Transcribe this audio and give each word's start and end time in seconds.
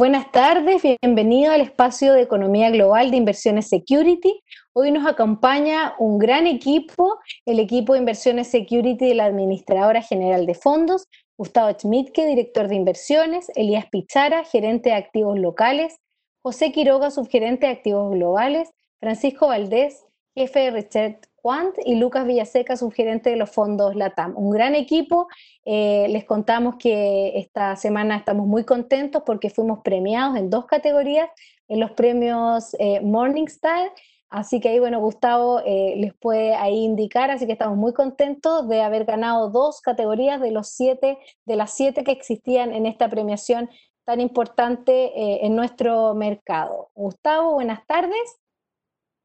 Buenas 0.00 0.32
tardes, 0.32 0.80
bienvenido 1.02 1.52
al 1.52 1.60
espacio 1.60 2.14
de 2.14 2.22
Economía 2.22 2.70
Global 2.70 3.10
de 3.10 3.18
Inversiones 3.18 3.68
Security. 3.68 4.42
Hoy 4.72 4.92
nos 4.92 5.06
acompaña 5.06 5.94
un 5.98 6.18
gran 6.18 6.46
equipo, 6.46 7.18
el 7.44 7.60
equipo 7.60 7.92
de 7.92 7.98
Inversiones 7.98 8.48
Security 8.48 9.08
de 9.08 9.14
la 9.14 9.26
Administradora 9.26 10.00
General 10.00 10.46
de 10.46 10.54
Fondos, 10.54 11.04
Gustavo 11.36 11.70
Schmidtke, 11.78 12.24
director 12.24 12.68
de 12.68 12.76
inversiones, 12.76 13.52
Elías 13.54 13.90
Pichara, 13.90 14.42
gerente 14.44 14.88
de 14.88 14.94
activos 14.94 15.38
locales, 15.38 15.98
José 16.42 16.72
Quiroga, 16.72 17.10
subgerente 17.10 17.66
de 17.66 17.72
activos 17.72 18.10
globales, 18.10 18.70
Francisco 19.00 19.48
Valdés, 19.48 20.06
jefe 20.34 20.60
de 20.60 20.70
Research 20.70 21.29
Quant 21.42 21.74
y 21.84 21.96
Lucas 21.96 22.26
Villaseca, 22.26 22.76
subgerente 22.76 23.30
de 23.30 23.36
los 23.36 23.50
fondos 23.50 23.96
LATAM. 23.96 24.36
Un 24.36 24.50
gran 24.50 24.74
equipo. 24.74 25.28
Eh, 25.64 26.06
les 26.10 26.24
contamos 26.24 26.76
que 26.76 27.38
esta 27.38 27.76
semana 27.76 28.16
estamos 28.16 28.46
muy 28.46 28.64
contentos 28.64 29.22
porque 29.24 29.50
fuimos 29.50 29.80
premiados 29.82 30.36
en 30.36 30.50
dos 30.50 30.66
categorías 30.66 31.28
en 31.68 31.80
los 31.80 31.92
premios 31.92 32.74
eh, 32.78 33.00
Morningstar. 33.00 33.92
Así 34.28 34.60
que 34.60 34.68
ahí, 34.68 34.78
bueno, 34.78 35.00
Gustavo 35.00 35.60
eh, 35.64 35.94
les 35.96 36.14
puede 36.14 36.54
ahí 36.54 36.84
indicar, 36.84 37.30
así 37.30 37.46
que 37.46 37.52
estamos 37.52 37.76
muy 37.76 37.92
contentos 37.92 38.68
de 38.68 38.80
haber 38.80 39.04
ganado 39.04 39.50
dos 39.50 39.80
categorías 39.80 40.40
de 40.40 40.52
los 40.52 40.68
siete, 40.68 41.18
de 41.46 41.56
las 41.56 41.72
siete 41.72 42.04
que 42.04 42.12
existían 42.12 42.72
en 42.72 42.86
esta 42.86 43.08
premiación 43.08 43.68
tan 44.04 44.20
importante 44.20 45.44
en 45.46 45.54
nuestro 45.54 46.14
mercado. 46.14 46.90
Gustavo, 46.94 47.54
buenas 47.54 47.86
tardes. 47.86 48.40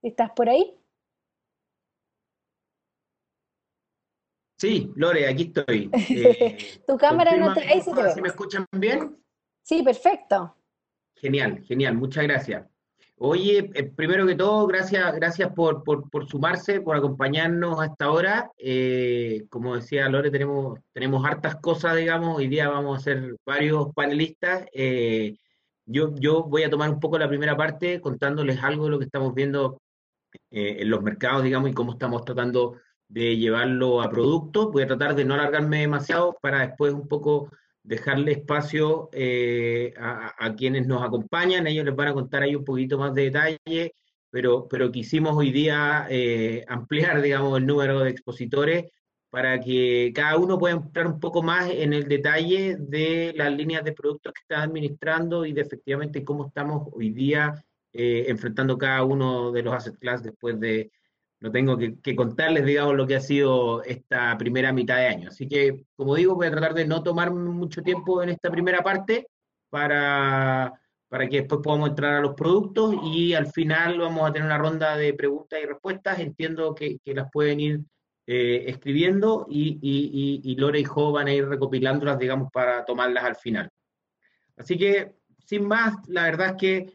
¿Estás 0.02 0.32
por 0.32 0.50
ahí? 0.50 0.85
Sí, 4.66 4.92
Lore, 4.96 5.28
aquí 5.28 5.54
estoy. 5.56 5.92
Eh, 6.10 6.58
tu 6.88 6.98
cámara 6.98 7.38
no 7.38 7.54
te... 7.54 7.62
Ahí 7.62 7.82
sí 7.82 7.92
te 7.94 8.20
me 8.20 8.30
escuchan 8.30 8.66
bien? 8.72 9.16
Sí, 9.62 9.84
perfecto. 9.84 10.56
Genial, 11.18 11.62
genial, 11.66 11.94
muchas 11.96 12.24
gracias. 12.24 12.66
Oye, 13.18 13.70
eh, 13.76 13.84
primero 13.84 14.26
que 14.26 14.34
todo, 14.34 14.66
gracias, 14.66 15.14
gracias 15.18 15.52
por, 15.54 15.84
sumarse, 16.28 16.82
por 16.82 16.98
acompañarnos 16.98 17.80
hasta 17.80 18.06
ahora. 18.06 18.52
Eh, 18.58 19.46
como 19.50 19.76
decía 19.76 20.10
Lore, 20.10 20.32
tenemos, 20.32 20.80
tenemos 20.94 21.24
hartas 21.24 21.58
cosas, 21.58 21.96
digamos. 21.96 22.36
Hoy 22.36 22.48
día 22.48 22.68
vamos 22.68 22.98
a 22.98 23.04
ser 23.04 23.36
varios 23.46 23.94
panelistas. 23.94 24.66
yo, 25.86 26.16
yo 26.16 26.44
voy 26.44 26.64
a 26.64 26.72
tomar 26.72 26.90
un 26.90 27.00
poco 27.00 27.20
la 27.20 27.30
primera 27.30 27.56
parte 27.56 28.02
contándoles 28.02 28.64
algo 28.64 28.86
de 28.86 28.90
lo 28.90 28.98
que 28.98 29.06
estamos 29.06 29.36
viendo 29.36 29.80
en 30.50 30.90
los 30.90 31.04
mercados, 31.04 31.44
digamos, 31.44 31.70
y 31.70 31.74
cómo 31.74 31.92
estamos 31.92 32.26
tratando 32.26 32.80
de 33.08 33.38
llevarlo 33.38 34.02
a 34.02 34.10
producto. 34.10 34.72
Voy 34.72 34.84
a 34.84 34.88
tratar 34.88 35.16
de 35.16 35.26
no 35.26 35.36
alargarme 35.36 35.82
demasiado 35.82 36.38
para 36.42 36.66
después 36.68 36.94
un 36.94 37.08
poco 37.08 37.50
dejarle 37.84 38.32
espacio 38.32 39.10
eh, 39.14 39.94
a, 39.98 40.56
quienes 40.56 40.88
nos 40.88 41.04
acompañan. 41.04 41.68
Ellos 41.68 41.86
les 41.86 41.96
van 41.96 42.10
a 42.10 42.14
contar 42.14 42.44
ahí 42.44 42.56
un 42.56 42.66
poquito 42.66 42.98
más 42.98 43.14
de 43.14 43.24
detalle, 43.24 43.94
pero, 44.30 44.68
pero 44.68 44.92
quisimos 44.92 45.36
hoy 45.36 45.52
día 45.52 46.08
eh, 46.10 46.66
ampliar, 46.68 47.22
digamos, 47.22 47.58
el 47.58 47.66
número 47.66 48.00
de 48.00 48.10
expositores 48.10 48.86
para 49.30 49.60
que 49.60 50.14
cada 50.16 50.38
uno 50.38 50.58
pueda 50.58 50.76
entrar 50.76 51.08
un 51.08 51.20
poco 51.20 51.44
más 51.44 51.70
en 51.70 51.92
el 51.94 52.08
detalle 52.08 52.78
de 52.80 53.34
las 53.36 53.52
líneas 53.52 53.84
de 53.84 53.92
productos 53.92 54.32
que 54.34 54.42
está 54.42 54.64
administrando 54.64 55.46
y 55.46 55.52
de 55.52 55.62
efectivamente 55.62 56.24
cómo 56.24 56.48
estamos 56.48 56.88
hoy 56.94 57.10
día 57.10 57.54
eh, 57.92 58.26
enfrentando 58.30 58.78
cada 58.78 59.04
uno 59.04 59.52
de 59.52 59.62
los 59.62 59.74
asset 59.74 59.98
class 60.00 60.24
después 60.24 60.58
de, 60.60 60.90
no 61.46 61.52
tengo 61.52 61.78
que, 61.78 62.16
contarles, 62.16 62.66
digamos, 62.66 62.96
lo 62.96 63.06
que 63.06 63.18
ha 63.18 63.22
sido 63.22 63.84
esta 63.84 64.36
primera 64.36 64.74
mitad 64.74 64.98
de 64.98 65.06
año. 65.06 65.30
Así 65.30 65.48
que, 65.48 65.86
como 65.96 66.16
digo, 66.16 66.34
voy 66.34 66.48
a 66.48 66.52
tratar 66.52 66.74
de 66.74 66.86
no 66.86 67.04
tomar 67.04 67.32
mucho 67.32 67.84
tiempo 67.84 68.24
en 68.24 68.30
esta 68.30 68.50
primera 68.50 68.82
parte 68.82 69.28
para, 69.70 70.74
para 71.08 71.30
que 71.30 71.42
después 71.42 71.62
podamos 71.64 71.90
entrar 71.90 72.16
a 72.16 72.22
los 72.22 72.34
productos 72.34 72.96
y 73.04 73.36
al 73.36 73.46
final 73.46 74.00
vamos 74.00 74.28
a 74.28 74.34
tener 74.34 74.48
una 74.48 74.58
ronda 74.58 74.98
de 74.98 75.14
preguntas 75.14 75.60
y 75.62 75.68
respuestas. 75.68 76.18
Entiendo 76.18 76.74
que, 76.74 76.98
las 77.06 77.30
pueden 77.32 77.60
ir 77.60 77.82
eh, 78.26 78.64
escribiendo 78.66 79.46
y, 79.48 79.78
y, 79.84 80.42
y, 80.52 80.56
Lore 80.56 80.80
y 80.80 80.84
Jo 80.84 81.12
van 81.12 81.28
a 81.28 81.34
ir 81.34 81.48
recopilándolas, 81.48 82.18
digamos, 82.18 82.52
para 82.52 82.84
tomarlas 82.86 83.24
al 83.24 83.36
final. 83.36 83.70
Así 84.58 84.80
que, 84.80 85.14
sin 85.46 85.68
más, 85.68 85.94
la 86.08 86.24
verdad 86.24 86.48
es 86.48 86.56
que 86.56 86.95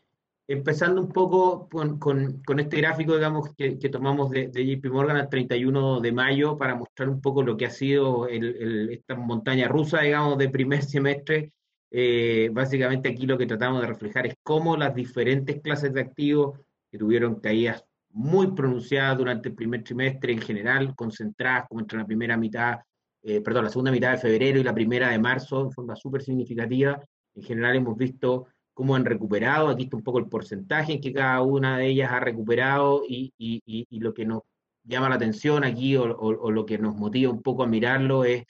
empezando 0.52 1.00
un 1.00 1.12
poco 1.12 1.68
con, 1.68 2.40
este 2.58 2.78
gráfico, 2.78 3.14
digamos, 3.14 3.54
que, 3.54 3.76
tomamos 3.88 4.30
de, 4.30 4.50
JP 4.50 4.90
Morgan 4.90 5.16
al 5.16 5.28
31 5.28 6.00
de 6.00 6.10
mayo 6.10 6.58
para 6.58 6.74
mostrar 6.74 7.08
un 7.08 7.20
poco 7.20 7.44
lo 7.44 7.56
que 7.56 7.66
ha 7.66 7.70
sido 7.70 8.26
esta 8.26 9.14
montaña 9.14 9.68
rusa, 9.68 10.00
digamos, 10.00 10.36
de 10.38 10.48
primer 10.48 10.82
semestre. 10.82 11.52
Eh, 11.92 12.50
básicamente 12.52 13.08
aquí 13.08 13.26
lo 13.26 13.38
que 13.38 13.46
tratamos 13.46 13.80
de 13.80 13.86
reflejar 13.86 14.26
es 14.26 14.34
cómo 14.42 14.76
las 14.76 14.92
diferentes 14.92 15.60
clases 15.60 15.94
de 15.94 16.00
activos 16.00 16.58
que 16.90 16.98
tuvieron 16.98 17.36
caídas 17.36 17.84
muy 18.10 18.48
pronunciadas 18.48 19.18
durante 19.18 19.50
el 19.50 19.54
primer 19.54 19.84
trimestre 19.84 20.32
en 20.32 20.40
general, 20.40 20.96
concentradas 20.96 21.68
como 21.68 21.80
entre 21.80 21.98
la 21.98 22.06
primera 22.06 22.36
mitad, 22.36 22.78
eh, 23.22 23.40
perdón, 23.40 23.64
la 23.64 23.70
segunda 23.70 23.92
mitad 23.92 24.10
de 24.10 24.18
febrero 24.18 24.58
y 24.58 24.64
la 24.64 24.74
primera 24.74 25.10
de 25.10 25.18
marzo, 25.20 25.60
en 25.60 25.70
forma 25.70 25.94
súper 25.94 26.22
significativa. 26.22 27.00
En 27.36 27.42
general 27.44 27.76
hemos 27.76 27.96
visto 27.96 28.48
cómo 28.80 28.96
han 28.96 29.04
recuperado, 29.04 29.68
aquí 29.68 29.82
está 29.84 29.98
un 29.98 30.02
poco 30.02 30.20
el 30.20 30.26
porcentaje 30.26 30.94
en 30.94 31.02
que 31.02 31.12
cada 31.12 31.42
una 31.42 31.76
de 31.76 31.88
ellas 31.88 32.10
ha 32.12 32.18
recuperado 32.18 33.02
y, 33.06 33.30
y, 33.36 33.60
y, 33.66 34.00
lo 34.00 34.14
que 34.14 34.24
nos 34.24 34.40
llama 34.84 35.10
la 35.10 35.16
atención 35.16 35.64
aquí 35.64 35.96
o, 35.96 36.04
o, 36.04 36.50
lo 36.50 36.64
que 36.64 36.78
nos 36.78 36.96
motiva 36.96 37.30
un 37.30 37.42
poco 37.42 37.62
a 37.62 37.66
mirarlo 37.66 38.24
es, 38.24 38.42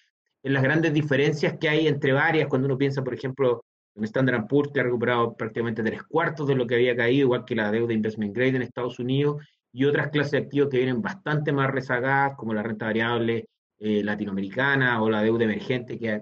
en 0.45 0.53
las 0.53 0.63
grandes 0.63 0.93
diferencias 0.93 1.59
que 1.59 1.69
hay 1.69 1.89
entre 1.89 2.13
varias, 2.13 2.47
cuando 2.47 2.67
uno 2.67 2.79
piensa, 2.79 3.03
por 3.03 3.13
ejemplo, 3.13 3.65
en 3.97 4.05
Standard 4.05 4.47
Poor's 4.47 4.71
que 4.73 4.79
ha 4.79 4.85
recuperado 4.85 5.35
prácticamente 5.35 5.83
tres 5.83 6.05
cuartos 6.05 6.47
de 6.47 6.55
lo 6.55 6.65
que 6.65 6.77
había 6.77 6.95
caído, 6.95 7.23
igual 7.23 7.45
que 7.45 7.57
la 7.57 7.73
deuda 7.73 7.93
investment 7.93 8.33
grade 8.33 8.55
en 8.55 8.63
Estados 8.63 9.01
Unidos, 9.01 9.45
y 9.73 9.85
otras 9.85 10.11
clases 10.11 10.31
de 10.31 10.39
activos 10.39 10.69
que 10.69 10.77
vienen 10.77 11.03
bastante 11.03 11.51
más 11.51 11.73
rezagadas, 11.73 12.37
como 12.37 12.55
la 12.55 12.63
renta 12.63 12.87
variable 12.87 13.47
eh, 13.81 14.05
latinoamericana 14.05 15.03
o 15.03 15.11
la 15.11 15.23
deuda 15.25 15.43
emergente, 15.43 15.99
que, 15.99 16.21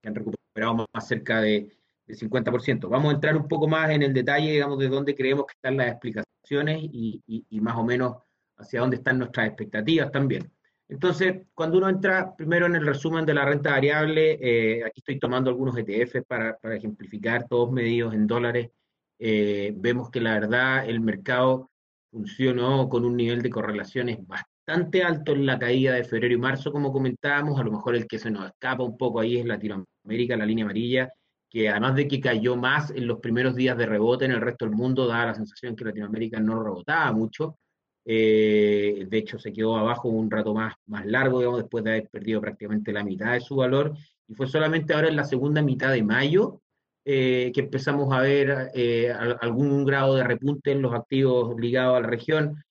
que 0.00 0.08
han 0.08 0.14
recuperado 0.14 0.86
más 0.90 1.06
cerca 1.06 1.42
de, 1.42 1.68
del 2.06 2.18
50%. 2.18 2.88
Vamos 2.88 3.12
a 3.12 3.14
entrar 3.14 3.36
un 3.36 3.48
poco 3.48 3.68
más 3.68 3.90
en 3.90 4.02
el 4.02 4.12
detalle, 4.12 4.52
digamos, 4.52 4.78
de 4.78 4.88
dónde 4.88 5.14
creemos 5.14 5.46
que 5.46 5.54
están 5.54 5.76
las 5.76 5.88
explicaciones 5.88 6.80
y, 6.82 7.22
y, 7.26 7.60
más 7.60 7.76
o 7.76 7.84
menos 7.84 8.16
hacia 8.56 8.80
dónde 8.80 8.96
están 8.96 9.18
nuestras 9.18 9.46
expectativas 9.46 10.10
también. 10.10 10.50
Entonces, 10.88 11.46
cuando 11.54 11.78
uno 11.78 11.88
entra 11.88 12.34
primero 12.36 12.66
en 12.66 12.76
el 12.76 12.86
resumen 12.86 13.24
de 13.24 13.34
la 13.34 13.44
renta 13.44 13.70
variable, 13.70 14.38
eh, 14.40 14.84
aquí 14.84 15.00
estoy 15.00 15.18
tomando 15.18 15.50
algunos 15.50 15.76
ETF 15.76 16.22
para, 16.26 16.56
para 16.58 16.76
ejemplificar, 16.76 17.46
todos 17.48 17.72
medidos 17.72 18.12
en 18.14 18.26
dólares, 18.26 18.70
eh, 19.18 19.72
vemos 19.76 20.10
que 20.10 20.20
la 20.20 20.34
verdad 20.34 20.88
el 20.88 21.00
mercado 21.00 21.70
funcionó 22.10 22.88
con 22.88 23.04
un 23.04 23.16
nivel 23.16 23.40
de 23.40 23.50
correlaciones 23.50 24.18
bastante 24.26 25.02
alto 25.02 25.32
en 25.32 25.46
la 25.46 25.58
caída 25.58 25.94
de 25.94 26.04
febrero 26.04 26.34
y 26.34 26.38
marzo, 26.38 26.72
como 26.72 26.92
comentábamos, 26.92 27.58
a 27.58 27.64
lo 27.64 27.72
mejor 27.72 27.96
el 27.96 28.06
que 28.06 28.18
se 28.18 28.30
nos 28.30 28.46
escapa 28.46 28.82
un 28.82 28.98
poco 28.98 29.20
ahí 29.20 29.38
es 29.38 29.46
Latinoamérica, 29.46 30.36
la 30.36 30.44
línea 30.44 30.64
amarilla, 30.64 31.08
que 31.52 31.68
además 31.68 31.94
de 31.96 32.08
que 32.08 32.18
cayó 32.18 32.56
más 32.56 32.90
en 32.92 33.06
los 33.06 33.20
primeros 33.20 33.54
días 33.54 33.76
de 33.76 33.84
rebote 33.84 34.24
en 34.24 34.30
el 34.30 34.40
resto 34.40 34.64
del 34.64 34.74
mundo, 34.74 35.06
daba 35.06 35.26
la 35.26 35.34
sensación 35.34 35.76
que 35.76 35.84
Latinoamérica 35.84 36.40
no 36.40 36.64
rebotaba 36.64 37.12
mucho. 37.12 37.58
Eh, 38.06 39.06
de 39.06 39.18
hecho, 39.18 39.38
se 39.38 39.52
quedó 39.52 39.76
abajo 39.76 40.08
un 40.08 40.30
rato 40.30 40.54
más, 40.54 40.74
más 40.86 41.04
largo, 41.04 41.40
digamos, 41.40 41.60
después 41.60 41.84
de 41.84 41.90
haber 41.90 42.08
perdido 42.08 42.40
prácticamente 42.40 42.90
la 42.90 43.04
mitad 43.04 43.34
de 43.34 43.40
su 43.42 43.56
valor. 43.56 43.92
Y 44.26 44.34
fue 44.34 44.46
solamente 44.46 44.94
ahora 44.94 45.08
en 45.08 45.16
la 45.16 45.24
segunda 45.24 45.60
mitad 45.60 45.92
de 45.92 46.02
mayo 46.02 46.62
eh, 47.04 47.52
que 47.54 47.60
empezamos 47.60 48.14
a 48.14 48.22
ver 48.22 48.70
eh, 48.74 49.12
algún 49.12 49.84
grado 49.84 50.14
de 50.14 50.24
repunte 50.24 50.72
en 50.72 50.80
los 50.80 50.94
activos 50.94 51.54
ligados 51.60 51.98
a 51.98 52.00
la 52.00 52.06
región, 52.06 52.64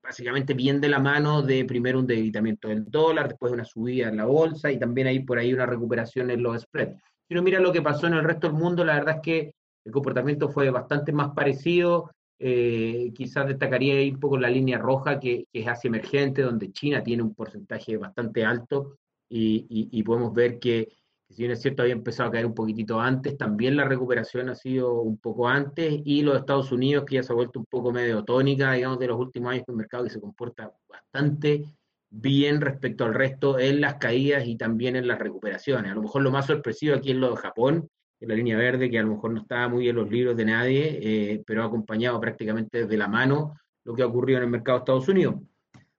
básicamente 0.00 0.54
bien 0.54 0.80
de 0.80 0.88
la 0.88 1.00
mano 1.00 1.42
de 1.42 1.64
primero 1.64 1.98
un 1.98 2.06
debilitamiento 2.06 2.68
del 2.68 2.88
dólar, 2.88 3.30
después 3.30 3.52
una 3.52 3.64
subida 3.64 4.06
en 4.06 4.18
la 4.18 4.26
bolsa 4.26 4.70
y 4.70 4.78
también 4.78 5.08
hay 5.08 5.18
por 5.24 5.36
ahí 5.36 5.52
una 5.52 5.66
recuperación 5.66 6.30
en 6.30 6.44
los 6.44 6.62
spreads. 6.62 7.02
Si 7.28 7.34
uno 7.34 7.42
mira 7.42 7.60
lo 7.60 7.72
que 7.72 7.82
pasó 7.82 8.06
en 8.06 8.14
el 8.14 8.24
resto 8.24 8.48
del 8.48 8.56
mundo, 8.56 8.84
la 8.84 8.94
verdad 8.94 9.16
es 9.16 9.22
que 9.22 9.54
el 9.84 9.92
comportamiento 9.92 10.48
fue 10.48 10.70
bastante 10.70 11.12
más 11.12 11.32
parecido. 11.32 12.10
Eh, 12.38 13.12
quizás 13.14 13.46
destacaría 13.48 13.94
ahí 13.94 14.10
un 14.10 14.20
poco 14.20 14.36
la 14.36 14.50
línea 14.50 14.78
roja, 14.78 15.18
que, 15.18 15.46
es 15.52 15.66
Asia 15.66 15.88
emergente, 15.88 16.42
donde 16.42 16.70
China 16.72 17.02
tiene 17.02 17.22
un 17.22 17.34
porcentaje 17.34 17.96
bastante 17.96 18.44
alto 18.44 18.98
y, 19.28 20.02
podemos 20.04 20.32
ver 20.32 20.58
que, 20.60 20.88
si 21.28 21.42
bien 21.42 21.50
es 21.50 21.62
cierto, 21.62 21.82
había 21.82 21.94
empezado 21.94 22.28
a 22.28 22.32
caer 22.32 22.46
un 22.46 22.54
poquitito 22.54 23.00
antes, 23.00 23.36
también 23.36 23.76
la 23.76 23.84
recuperación 23.84 24.48
ha 24.48 24.54
sido 24.54 25.00
un 25.00 25.18
poco 25.18 25.48
antes 25.48 26.00
y 26.04 26.22
los 26.22 26.38
Estados 26.38 26.70
Unidos, 26.70 27.04
que 27.06 27.16
ya 27.16 27.22
se 27.22 27.32
ha 27.32 27.36
vuelto 27.36 27.58
un 27.58 27.66
poco 27.66 27.90
medio 27.90 28.22
tónica, 28.24 28.72
digamos, 28.72 28.98
de 28.98 29.08
los 29.08 29.18
últimos 29.18 29.52
años, 29.52 29.64
un 29.68 29.76
mercado 29.76 30.04
que 30.04 30.10
se 30.10 30.20
comporta 30.20 30.72
bastante 30.88 31.64
bien 32.10 32.60
respecto 32.60 33.04
al 33.04 33.14
resto 33.14 33.58
en 33.58 33.80
las 33.80 33.94
caídas 33.94 34.46
y 34.46 34.56
también 34.56 34.96
en 34.96 35.08
las 35.08 35.18
recuperaciones. 35.18 35.90
A 35.90 35.94
lo 35.94 36.02
mejor 36.02 36.22
lo 36.22 36.30
más 36.30 36.46
sorpresivo 36.46 36.96
aquí 36.96 37.10
es 37.10 37.16
lo 37.16 37.30
de 37.30 37.36
Japón, 37.36 37.88
en 38.20 38.28
la 38.28 38.34
línea 38.34 38.56
verde, 38.56 38.90
que 38.90 38.98
a 38.98 39.02
lo 39.02 39.14
mejor 39.14 39.32
no 39.32 39.40
estaba 39.42 39.68
muy 39.68 39.88
en 39.88 39.96
los 39.96 40.10
libros 40.10 40.36
de 40.36 40.44
nadie, 40.44 40.98
eh, 41.02 41.42
pero 41.46 41.62
ha 41.62 41.66
acompañado 41.66 42.20
prácticamente 42.20 42.82
desde 42.82 42.96
la 42.96 43.08
mano 43.08 43.56
lo 43.84 43.94
que 43.94 44.02
ha 44.02 44.06
ocurrido 44.06 44.38
en 44.38 44.44
el 44.44 44.50
mercado 44.50 44.78
de 44.78 44.82
Estados 44.82 45.08
Unidos. 45.08 45.36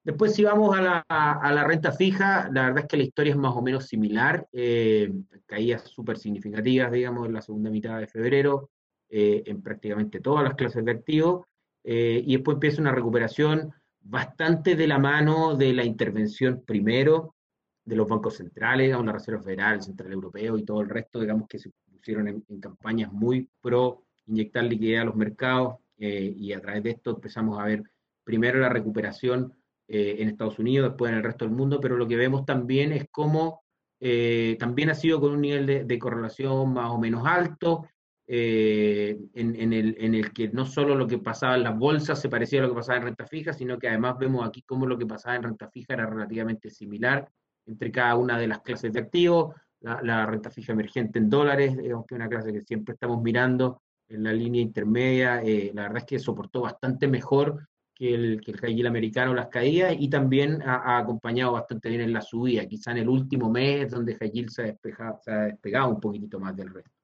Después, 0.07 0.33
si 0.33 0.45
vamos 0.45 0.73
a 0.73 0.81
la, 0.81 0.99
a 1.09 1.51
la, 1.51 1.65
renta 1.65 1.91
fija, 1.91 2.49
la 2.53 2.63
verdad 2.63 2.83
es 2.83 2.85
que 2.85 2.95
la 2.95 3.03
historia 3.03 3.31
es 3.31 3.37
más 3.37 3.53
o 3.53 3.61
menos 3.61 3.87
similar. 3.87 4.47
Eh, 4.53 5.11
caídas 5.45 5.83
súper 5.89 6.17
significativas, 6.17 6.93
digamos, 6.93 7.27
en 7.27 7.33
la 7.33 7.41
segunda 7.41 7.69
mitad 7.69 7.99
de 7.99 8.07
febrero, 8.07 8.69
eh, 9.09 9.43
en 9.45 9.61
prácticamente 9.61 10.21
todas 10.21 10.45
las 10.45 10.55
clases 10.55 10.85
de 10.85 10.91
activos. 10.91 11.45
Eh, 11.83 12.23
y 12.25 12.37
después 12.37 12.55
empieza 12.55 12.79
una 12.79 12.93
recuperación 12.93 13.73
bastante 14.09 14.75
de 14.75 14.87
la 14.87 14.99
mano 14.99 15.55
de 15.55 15.73
la 15.73 15.83
intervención 15.83 16.63
primero 16.65 17.35
de 17.83 17.95
los 17.95 18.07
bancos 18.07 18.35
centrales, 18.37 18.87
digamos, 18.87 19.05
la 19.05 19.13
Reserva 19.13 19.41
Federal, 19.41 19.75
el 19.75 19.81
Central 19.81 20.11
Europeo 20.11 20.57
y 20.57 20.63
todo 20.63 20.81
el 20.81 20.89
resto, 20.89 21.19
digamos, 21.19 21.47
que 21.47 21.59
se 21.59 21.71
pusieron 21.91 22.27
en, 22.27 22.59
campañas 22.59 23.11
muy 23.11 23.49
pro 23.61 24.03
inyectar 24.25 24.63
liquidez 24.63 25.01
a 25.01 25.05
los 25.05 25.15
mercados 25.15 25.75
eh, 25.97 26.33
y 26.35 26.51
a 26.53 26.59
través 26.59 26.83
de 26.83 26.89
esto 26.91 27.11
empezamos 27.11 27.59
a 27.59 27.65
ver 27.65 27.83
primero 28.23 28.59
la 28.59 28.69
recuperación 28.69 29.53
eh, 29.87 30.17
en 30.19 30.29
Estados 30.29 30.59
Unidos, 30.59 30.89
después 30.89 31.11
en 31.11 31.17
el 31.17 31.23
resto 31.23 31.45
del 31.45 31.53
mundo, 31.53 31.79
pero 31.79 31.95
lo 31.95 32.07
que 32.07 32.17
vemos 32.17 32.45
también 32.45 32.91
es 32.91 33.05
cómo 33.09 33.61
eh, 33.99 34.57
también 34.59 34.89
ha 34.89 34.95
sido 34.95 35.19
con 35.19 35.31
un 35.31 35.41
nivel 35.41 35.87
de 35.87 35.99
correlación 35.99 36.73
más 36.73 36.91
o 36.91 36.97
menos 36.97 37.25
alto, 37.25 37.87
eh, 38.29 39.17
en, 39.35 39.71
el, 39.71 39.95
en, 39.97 40.13
el, 40.13 40.33
que 40.33 40.49
no 40.49 40.65
solo 40.65 40.95
lo 40.95 41.07
que 41.07 41.17
pasaba 41.17 41.55
en 41.55 41.63
las 41.63 41.77
bolsas 41.77 42.19
se 42.19 42.27
parecía 42.27 42.59
a 42.59 42.63
lo 42.63 42.69
que 42.69 42.75
pasaba 42.75 42.97
en 42.97 43.05
renta 43.05 43.25
fija, 43.25 43.53
sino 43.53 43.79
que 43.79 43.87
además 43.87 44.17
vemos 44.19 44.45
aquí 44.45 44.63
cómo 44.63 44.85
lo 44.85 44.97
que 44.97 45.05
pasaba 45.05 45.37
en 45.37 45.43
renta 45.43 45.69
fija 45.69 45.93
era 45.93 46.05
relativamente 46.07 46.69
similar 46.69 47.29
entre 47.65 47.89
cada 47.89 48.15
una 48.15 48.37
de 48.37 48.47
las 48.47 48.59
clases 48.59 48.91
de 48.91 48.99
activos. 48.99 49.55
La, 49.79 50.25
renta 50.25 50.49
fija 50.49 50.73
emergente 50.73 51.19
en 51.19 51.29
dólares, 51.29 51.77
digamos 51.77 52.05
que 52.05 52.15
es 52.15 52.19
una 52.19 52.27
clase 52.27 52.51
que 52.51 52.61
siempre 52.63 52.95
estamos 52.95 53.21
mirando 53.21 53.81
en 54.09 54.23
la 54.23 54.33
línea 54.33 54.61
intermedia, 54.61 55.41
eh, 55.43 55.71
la 55.73 55.83
verdad 55.83 55.99
es 55.99 56.05
que 56.05 56.19
soportó 56.19 56.61
bastante 56.61 57.07
mejor 57.07 57.67
que 57.93 58.13
el, 58.13 58.41
que 58.41 58.51
el 58.51 58.57
high 58.57 58.75
yield 58.75 58.87
americano 58.87 59.33
las 59.33 59.47
caídas 59.47 59.95
y 59.97 60.09
también 60.09 60.61
ha, 60.63 60.97
acompañado 60.97 61.53
bastante 61.53 61.89
bien 61.89 62.01
en 62.01 62.13
la 62.13 62.21
subida, 62.21 62.65
quizá 62.65 62.91
en 62.91 62.97
el 62.97 63.09
último 63.09 63.49
mes 63.49 63.91
donde 63.91 64.15
high 64.15 64.31
yield 64.31 64.49
se 64.49 64.77
se 64.81 65.31
ha 65.31 65.37
despegado 65.43 65.89
un 65.89 65.99
poquitito 65.99 66.39
más 66.39 66.55
del 66.55 66.73
resto 66.73 66.96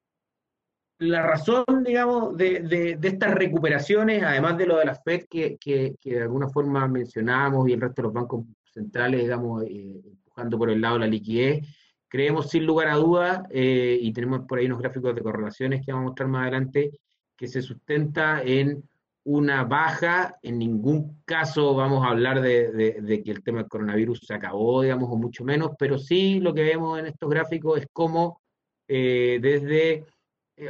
la 1.03 1.21
razón, 1.21 1.65
digamos, 1.85 2.35
de, 2.38 2.61
de, 2.61 3.07
estas 3.07 3.33
recuperaciones, 3.33 4.23
además 4.23 4.57
de 4.57 4.65
lo 4.65 4.77
de 4.77 4.85
la 4.85 4.95
FED 4.95 5.25
que, 5.29 5.57
que, 5.57 5.95
de 6.03 6.21
alguna 6.21 6.50
forma 6.50 6.88
mencionábamos 6.88 7.67
y 7.69 7.73
el 7.73 7.81
resto 7.81 8.01
de 8.01 8.03
los 8.03 8.13
bancos 8.13 8.45
centrales, 8.63 9.21
digamos, 9.21 9.63
eh, 9.63 10.01
empujando 10.05 10.57
por 10.57 10.69
el 10.69 10.81
lado 10.81 10.95
de 10.95 11.00
la 11.01 11.07
liquidez, 11.07 11.67
creemos 12.07 12.50
sin 12.50 12.65
lugar 12.65 12.88
a 12.88 12.95
dudas, 12.95 13.44
eh, 13.50 13.97
y 14.01 14.13
tenemos 14.13 14.41
por 14.47 14.59
ahí 14.59 14.65
unos 14.65 14.79
gráficos 14.79 15.15
de 15.15 15.21
correlaciones 15.21 15.85
que 15.85 15.91
vamos 15.91 16.05
a 16.05 16.09
mostrar 16.09 16.29
más 16.29 16.41
adelante, 16.44 16.91
que 17.35 17.47
se 17.47 17.61
sustenta 17.61 18.41
en 18.44 18.83
una 19.25 19.63
baja, 19.63 20.38
en 20.41 20.59
ningún 20.59 21.21
caso 21.25 21.75
vamos 21.75 22.05
a 22.05 22.09
hablar 22.09 22.41
de, 22.41 22.71
de, 23.01 23.23
que 23.23 23.31
el 23.31 23.41
tema 23.41 23.59
del 23.59 23.69
coronavirus 23.69 24.19
se 24.25 24.33
acabó, 24.33 24.81
digamos, 24.81 25.09
o 25.09 25.15
mucho 25.15 25.45
menos, 25.45 25.71
pero 25.79 25.97
sí 25.97 26.39
lo 26.39 26.53
que 26.53 26.63
vemos 26.63 27.00
en 27.00 27.05
estos 27.05 27.29
gráficos 27.29 27.79
es 27.79 27.88
cómo 27.94 28.41
eh, 28.88 29.39
desde 29.41 30.05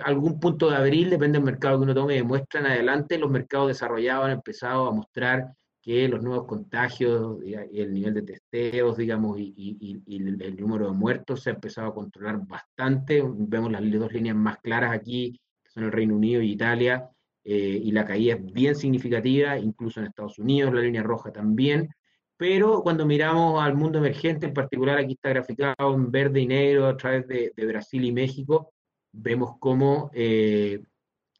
algún 0.03 0.39
punto 0.39 0.69
de 0.69 0.77
abril, 0.77 1.09
depende 1.09 1.37
del 1.37 1.45
mercado 1.45 1.77
que 1.77 1.83
uno 1.83 1.93
tome, 1.93 2.23
muestran 2.23 2.65
adelante, 2.65 3.17
los 3.17 3.29
mercados 3.29 3.67
desarrollados 3.67 4.25
han 4.25 4.31
empezado 4.31 4.87
a 4.87 4.91
mostrar 4.91 5.53
que 5.83 6.07
los 6.07 6.23
nuevos 6.23 6.47
contagios 6.47 7.39
y 7.43 7.55
el 7.81 7.93
nivel 7.93 8.13
de 8.13 8.21
testeos, 8.21 8.95
digamos, 8.95 9.37
y, 9.37 10.01
el, 10.07 10.55
número 10.55 10.87
de 10.87 10.93
muertos 10.93 11.43
se 11.43 11.49
ha 11.49 11.53
empezado 11.53 11.89
a 11.89 11.93
controlar 11.93 12.39
bastante. 12.47 13.21
Vemos 13.21 13.69
las 13.69 13.81
dos 13.91 14.13
líneas 14.13 14.37
más 14.37 14.59
claras 14.59 14.93
aquí, 14.93 15.33
que 15.61 15.69
son 15.69 15.83
el 15.83 15.91
Reino 15.91 16.15
Unido 16.15 16.41
y 16.41 16.53
Italia, 16.53 17.09
eh, 17.43 17.81
y 17.83 17.91
la 17.91 18.05
caída 18.05 18.35
es 18.35 18.53
bien 18.53 18.75
significativa, 18.75 19.59
incluso 19.59 19.99
en 19.99 20.05
Estados 20.05 20.39
Unidos, 20.39 20.73
la 20.73 20.79
línea 20.79 21.03
roja 21.03 21.33
también. 21.33 21.89
Pero 22.37 22.81
cuando 22.81 23.05
miramos 23.05 23.61
al 23.61 23.75
mundo 23.75 23.99
emergente, 23.99 24.45
en 24.45 24.53
particular 24.53 24.97
aquí 24.97 25.13
está 25.13 25.29
graficado 25.29 25.93
en 25.93 26.09
verde 26.09 26.39
y 26.39 26.47
negro 26.47 26.87
a 26.87 26.95
través 26.95 27.27
de 27.27 27.65
Brasil 27.65 28.05
y 28.05 28.13
México, 28.13 28.72
vemos 29.13 29.57
cómo 29.59 30.09
eh, 30.13 30.83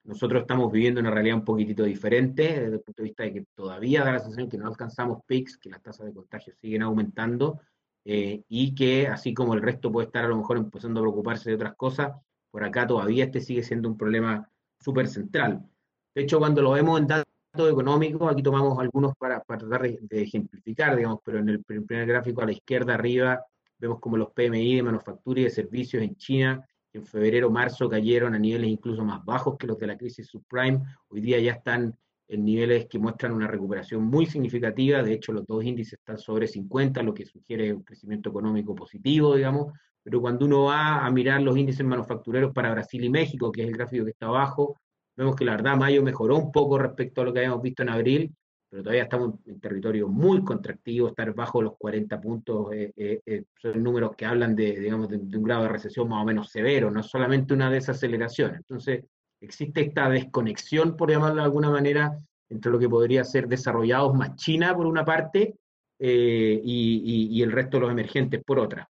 nosotros 0.04 0.42
estamos 0.42 0.72
viviendo 0.72 1.00
una 1.00 1.12
realidad 1.12 1.38
un 1.38 1.46
poquitito 1.46 1.84
diferente 1.84 2.44
desde 2.44 2.76
el 2.76 2.82
punto 2.82 3.02
de 3.02 3.10
vista 3.10 3.24
de 3.24 3.34
que 3.34 3.46
todavía 3.56 4.04
da 4.04 4.14
la 4.14 4.20
sensación 4.20 4.50
que 4.50 4.58
no 4.58 4.68
alcanzamos 4.68 5.20
pics, 5.26 5.58
que 5.58 5.70
las 5.70 5.82
tasas 5.82 6.06
de 6.06 6.14
contagio 6.14 6.54
siguen 6.62 6.84
aumentando 6.84 7.60
eh, 8.06 8.44
y 8.48 8.76
que 8.76 9.08
así 9.08 9.34
como 9.34 9.54
el 9.54 9.62
resto 9.62 9.92
puede 9.92 10.08
estar 10.08 10.26
a 10.26 10.28
lo 10.28 10.38
mejor 10.38 10.58
empezando 10.58 11.00
a 11.00 11.04
preocuparse 11.04 11.50
de 11.50 11.56
otras 11.56 11.76
cosas, 11.76 12.14
por 12.52 12.64
acá 12.64 12.86
todavía 12.86 13.26
este 13.26 13.42
sigue 13.42 13.64
siendo 13.64 13.90
un 13.90 13.98
problema 13.98 14.48
súper 14.80 15.08
central. 15.08 15.66
De 16.14 16.24
hecho, 16.24 16.38
cuando 16.38 16.62
lo 16.62 16.72
vemos 16.72 17.00
en 17.00 17.08
datos 17.08 17.26
económicos, 17.72 18.32
aquí 18.32 18.44
tomamos 18.44 18.78
algunos 18.78 19.16
para, 19.18 19.40
tratar 19.40 19.82
de, 19.82 20.22
ejemplificar, 20.22 20.96
digamos, 20.96 21.20
pero 21.24 21.40
en 21.40 21.50
el 21.50 21.64
primer 21.64 22.06
gráfico 22.06 22.42
a 22.42 22.46
la 22.46 22.52
izquierda 22.52 22.94
arriba 22.94 23.44
vemos 23.78 24.00
como 24.00 24.18
los 24.18 24.32
PMI 24.32 24.76
de 24.76 24.84
manufactura 24.84 25.42
y 25.42 25.44
de 25.46 25.50
servicios 25.50 26.04
en 26.04 26.16
China 26.18 26.68
en 26.94 27.06
febrero, 27.06 27.50
marzo 27.50 27.90
cayeron 27.90 28.36
a 28.36 28.40
niveles 28.40 28.70
incluso 28.70 29.04
más 29.04 29.24
bajos 29.26 29.58
que 29.58 29.68
los 29.68 29.78
de 29.78 29.88
la 29.88 29.98
crisis 29.98 30.28
subprime. 30.28 30.82
Hoy 31.10 31.22
día 31.22 31.40
ya 31.40 31.54
están 31.54 31.98
en 32.28 32.46
niveles 32.46 32.88
que 32.88 33.00
muestran 33.00 33.34
una 33.34 33.48
recuperación 33.48 34.04
muy 34.04 34.26
significativa. 34.26 35.04
De 35.04 35.14
hecho, 35.14 35.34
los 35.34 35.46
dos 35.46 35.64
índices 35.64 36.00
están 36.00 36.18
sobre 36.18 36.48
50, 36.48 37.04
lo 37.04 37.14
que 37.14 37.26
sugiere 37.26 37.74
un 37.74 37.84
crecimiento 37.84 38.30
económico 38.30 38.76
positivo, 38.76 39.36
digamos. 39.36 39.74
Pero 40.04 40.22
cuando 40.22 40.46
uno 40.46 40.66
va 40.66 41.06
a 41.06 41.12
mirar 41.12 41.42
los 41.42 41.58
índices 41.58 41.86
manufactureros 41.86 42.54
para 42.54 42.72
Brasil 42.72 43.04
y 43.04 43.10
México, 43.10 43.52
que 43.52 43.64
es 43.64 43.70
el 43.70 43.78
gráfico 43.78 44.06
que 44.06 44.12
está 44.12 44.28
abajo, 44.28 44.78
vemos 45.16 45.36
que 45.36 45.46
la 45.46 45.54
verdad 45.54 45.78
mayo 45.78 46.04
mejoró 46.04 46.38
un 46.38 46.52
poco 46.52 46.78
respecto 46.78 47.22
a 47.22 47.26
lo 47.26 47.34
que 47.34 47.40
habíamos 47.40 47.62
visto 47.62 47.84
en 47.84 47.90
abril, 47.90 48.36
pero 48.74 48.82
todavía 48.82 49.04
estamos 49.04 49.36
en 49.46 49.60
territorio 49.60 50.08
muy 50.08 50.44
contractivo, 50.44 51.10
estar 51.10 51.32
bajo 51.36 51.62
los 51.62 51.78
40 51.78 52.20
puntos 52.20 52.74
eh, 52.74 52.92
eh, 52.98 53.22
eh, 53.24 53.44
son 53.62 53.84
números 53.84 54.16
que 54.16 54.26
hablan 54.26 54.56
de, 54.56 54.80
digamos, 54.80 55.10
de, 55.10 55.18
un 55.18 55.44
grado 55.44 55.62
de 55.62 55.70
recesión 55.70 56.10
más 56.10 56.24
o 56.24 56.26
menos 56.26 56.50
severo, 56.50 56.90
no 56.90 57.04
solamente 57.04 57.54
una 57.54 57.70
desaceleración. 57.70 58.56
Entonces, 58.56 59.06
existe 59.40 59.82
esta 59.82 60.10
desconexión, 60.10 60.98
por 60.98 61.12
llamarlo 61.12 61.36
de 61.36 61.44
alguna 61.44 61.70
manera, 61.70 62.18
entre 62.50 62.72
lo 62.72 62.80
que 62.80 62.90
podría 62.90 63.24
ser 63.24 63.48
desarrollados 63.48 64.16
más 64.16 64.38
China 64.38 64.76
por 64.76 64.88
una 64.88 65.06
parte 65.06 65.56
y, 66.00 67.44
el 67.44 67.52
resto 67.52 67.78
de 67.78 67.82
los 67.82 67.92
emergentes 67.92 68.44
por 68.44 68.58
otra 68.58 68.90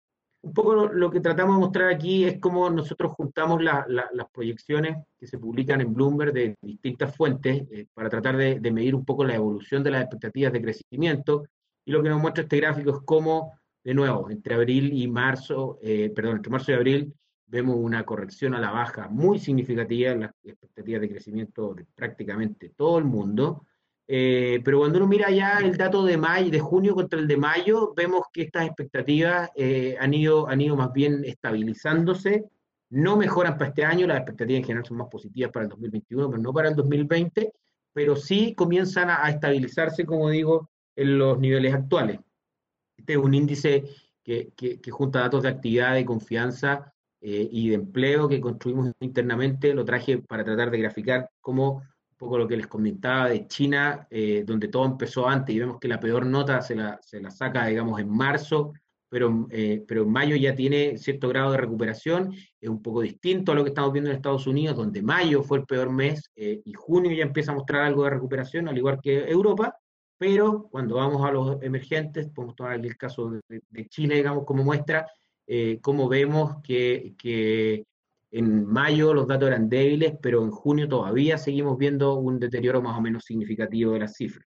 un 0.45 0.53
poco 0.53 0.75
lo, 0.75 1.09
que 1.09 1.21
tratamos 1.21 1.56
de 1.56 1.59
mostrar 1.59 1.92
aquí 1.92 2.24
es 2.24 2.39
cómo 2.39 2.69
nosotros 2.69 3.13
juntamos 3.13 3.63
las 3.63 4.30
proyecciones 4.31 4.97
que 5.18 5.25
se 5.25 5.39
publican 5.39 5.81
en 5.81 5.92
Bloomberg 5.92 6.33
de 6.33 6.56
distintas 6.62 7.15
fuentes 7.15 7.63
eh, 7.71 7.88
para 7.95 8.09
tratar 8.09 8.38
de, 8.38 8.71
medir 8.71 8.94
un 8.94 9.03
poco 9.03 9.25
la 9.25 9.33
evolución 9.33 9.83
de 9.83 9.89
las 9.89 10.03
expectativas 10.03 10.54
de 10.54 10.61
crecimiento. 10.61 11.47
Y 11.83 11.92
lo 11.92 12.04
que 12.04 12.09
nos 12.09 12.21
muestra 12.21 12.44
este 12.44 12.57
gráfico 12.57 12.92
es 12.92 12.99
cómo, 13.06 13.54
de 13.83 13.95
nuevo, 13.95 14.30
entre 14.30 14.54
abril 14.54 14.94
y 14.94 15.07
marzo, 15.07 15.80
eh, 15.81 16.11
perdón, 16.16 16.35
entre 16.37 16.52
marzo 16.52 16.71
y 16.71 16.75
abril, 16.75 17.14
vemos 17.47 17.78
una 17.80 18.04
corrección 18.04 18.54
a 18.54 18.59
la 18.59 18.69
baja 18.69 19.07
muy 19.07 19.40
significativa 19.40 20.11
en 20.11 20.21
las 20.21 20.31
expectativas 20.44 21.02
de 21.02 21.09
crecimiento 21.09 21.73
de 21.73 21.85
prácticamente 21.95 22.69
todo 22.69 22.99
el 22.99 23.06
mundo. 23.06 23.66
Eh, 24.07 24.62
pero 24.64 24.80
cuando 24.80 25.00
uno 25.00 25.07
mira 25.07 25.31
ya 25.31 25.57
el 25.59 25.76
dato 25.78 26.04
de 26.04 26.18
mayo, 26.18 26.52
de 26.52 26.59
junio 26.59 26.94
contra 26.94 27.19
el 27.19 27.28
de 27.28 27.38
mayo, 27.38 27.94
vemos 27.95 28.24
que 28.31 28.44
estas 28.44 28.68
expectativas 28.68 29.50
eh, 29.56 29.95
han, 30.00 30.14
ido, 30.14 30.47
han 30.47 30.62
ido 30.62 30.76
más 30.76 30.94
bien 30.94 31.24
estabilizándose, 31.26 32.45
no 32.90 33.18
mejoran 33.18 33.57
para 33.57 33.69
este 33.69 33.83
año, 33.83 34.06
las 34.06 34.18
expectativas 34.18 34.59
en 34.59 34.66
general 34.66 34.85
son 34.85 34.97
más 34.97 35.07
positivas 35.09 35.52
para 35.52 35.64
el 35.64 35.69
2021, 35.69 36.30
pero 36.30 36.42
no 36.42 36.54
para 36.54 36.69
el 36.69 36.76
2020, 36.76 37.52
pero 37.94 38.16
sí 38.16 38.54
comienzan 38.54 39.09
a, 39.09 39.28
estabilizarse, 39.30 40.06
como 40.06 40.30
digo, 40.30 40.69
en 40.95 41.18
los 41.18 41.40
niveles 41.40 41.74
actuales. 41.74 42.19
Este 42.95 43.14
es 43.14 43.19
un 43.19 43.33
índice 43.33 43.85
que, 44.24 44.80
junta 44.92 45.19
datos 45.19 45.44
de 45.44 45.50
actividad, 45.50 45.95
de 45.95 46.06
confianza 46.06 46.94
eh, 47.21 47.47
y 47.52 47.69
de 47.69 47.76
empleo 47.76 48.28
que 48.28 48.40
construimos 48.40 48.92
internamente, 49.00 49.74
lo 49.74 49.83
traje 49.83 50.19
para 50.19 50.44
tratar 50.45 50.69
de 50.71 50.80
graficar 50.80 51.30
cómo 51.42 51.83
un 52.16 52.18
poco 52.18 52.38
lo 52.38 52.48
que 52.48 52.56
les 52.56 52.68
comentaba 52.68 53.28
de 53.30 53.45
China, 53.45 54.07
eh, 54.10 54.44
donde 54.45 54.69
todo 54.69 54.86
empezó 54.86 55.28
antes 55.28 55.54
y 55.54 55.60
vemos 55.60 55.80
que 55.80 55.90
la 55.90 56.00
peor 56.00 56.26
nota 56.26 56.62
se 56.62 56.74
la, 56.74 56.98
se 57.02 57.19
la 57.19 57.30
saca, 57.30 57.66
digamos, 57.66 58.00
en 58.00 58.10
marzo, 58.10 58.72
pero, 59.10 59.48
eh, 59.52 59.84
pero 59.86 60.04
en 60.04 60.12
mayo 60.12 60.38
ya 60.38 60.56
tiene 60.56 60.98
cierto 60.98 61.28
grado 61.28 61.52
de 61.52 61.57
recuperación, 61.57 62.34
es 62.34 62.69
un 62.69 62.81
poco 62.81 63.02
distinto 63.02 63.52
a 63.52 63.56
lo 63.56 63.64
que 63.64 63.69
estamos 63.69 63.92
viendo 63.92 64.10
en 64.10 64.16
Estados 64.16 64.48
Unidos, 64.48 64.78
donde 64.78 65.02
mayo 65.02 65.44
fue 65.44 65.57
el 65.57 65.66
peor 65.66 65.92
mes 65.92 66.31
eh, 66.38 66.62
y 66.64 66.74
junio 66.74 67.12
ya 67.12 67.24
empieza 67.24 67.52
a 67.52 67.56
mostrar 67.56 67.81
algo 67.81 68.06
de 68.06 68.12
recuperación, 68.12 68.69
al 68.69 68.78
igual 68.78 69.00
que 69.02 69.30
Europa, 69.30 69.78
pero 70.18 70.69
cuando 70.72 70.95
vamos 70.95 71.26
a 71.28 71.31
los 71.31 71.62
emergentes, 71.62 72.30
podemos 72.30 72.56
tomar 72.56 72.76
el 72.76 72.95
caso 72.95 73.30
de, 73.30 73.42
de 73.69 73.90
digamos, 73.94 74.45
como 74.45 74.64
muestra, 74.64 75.06
cómo 75.81 76.07
vemos 76.07 76.56
que, 76.64 77.14
que 77.18 77.86
en 78.37 78.65
mayo 78.65 79.13
los 79.13 79.27
datos 79.27 79.47
eran 79.47 79.69
débiles, 79.69 80.15
pero 80.21 80.44
en 80.44 80.51
junio 80.51 80.89
todavía 80.89 81.37
seguimos 81.37 81.77
viendo 81.77 82.15
un 82.15 82.37
deterioro 82.37 82.81
más 82.81 82.97
o 82.97 83.01
menos 83.01 83.23
significativo 83.23 83.94
de 83.94 83.99
las 83.99 84.15
cifras. 84.15 84.45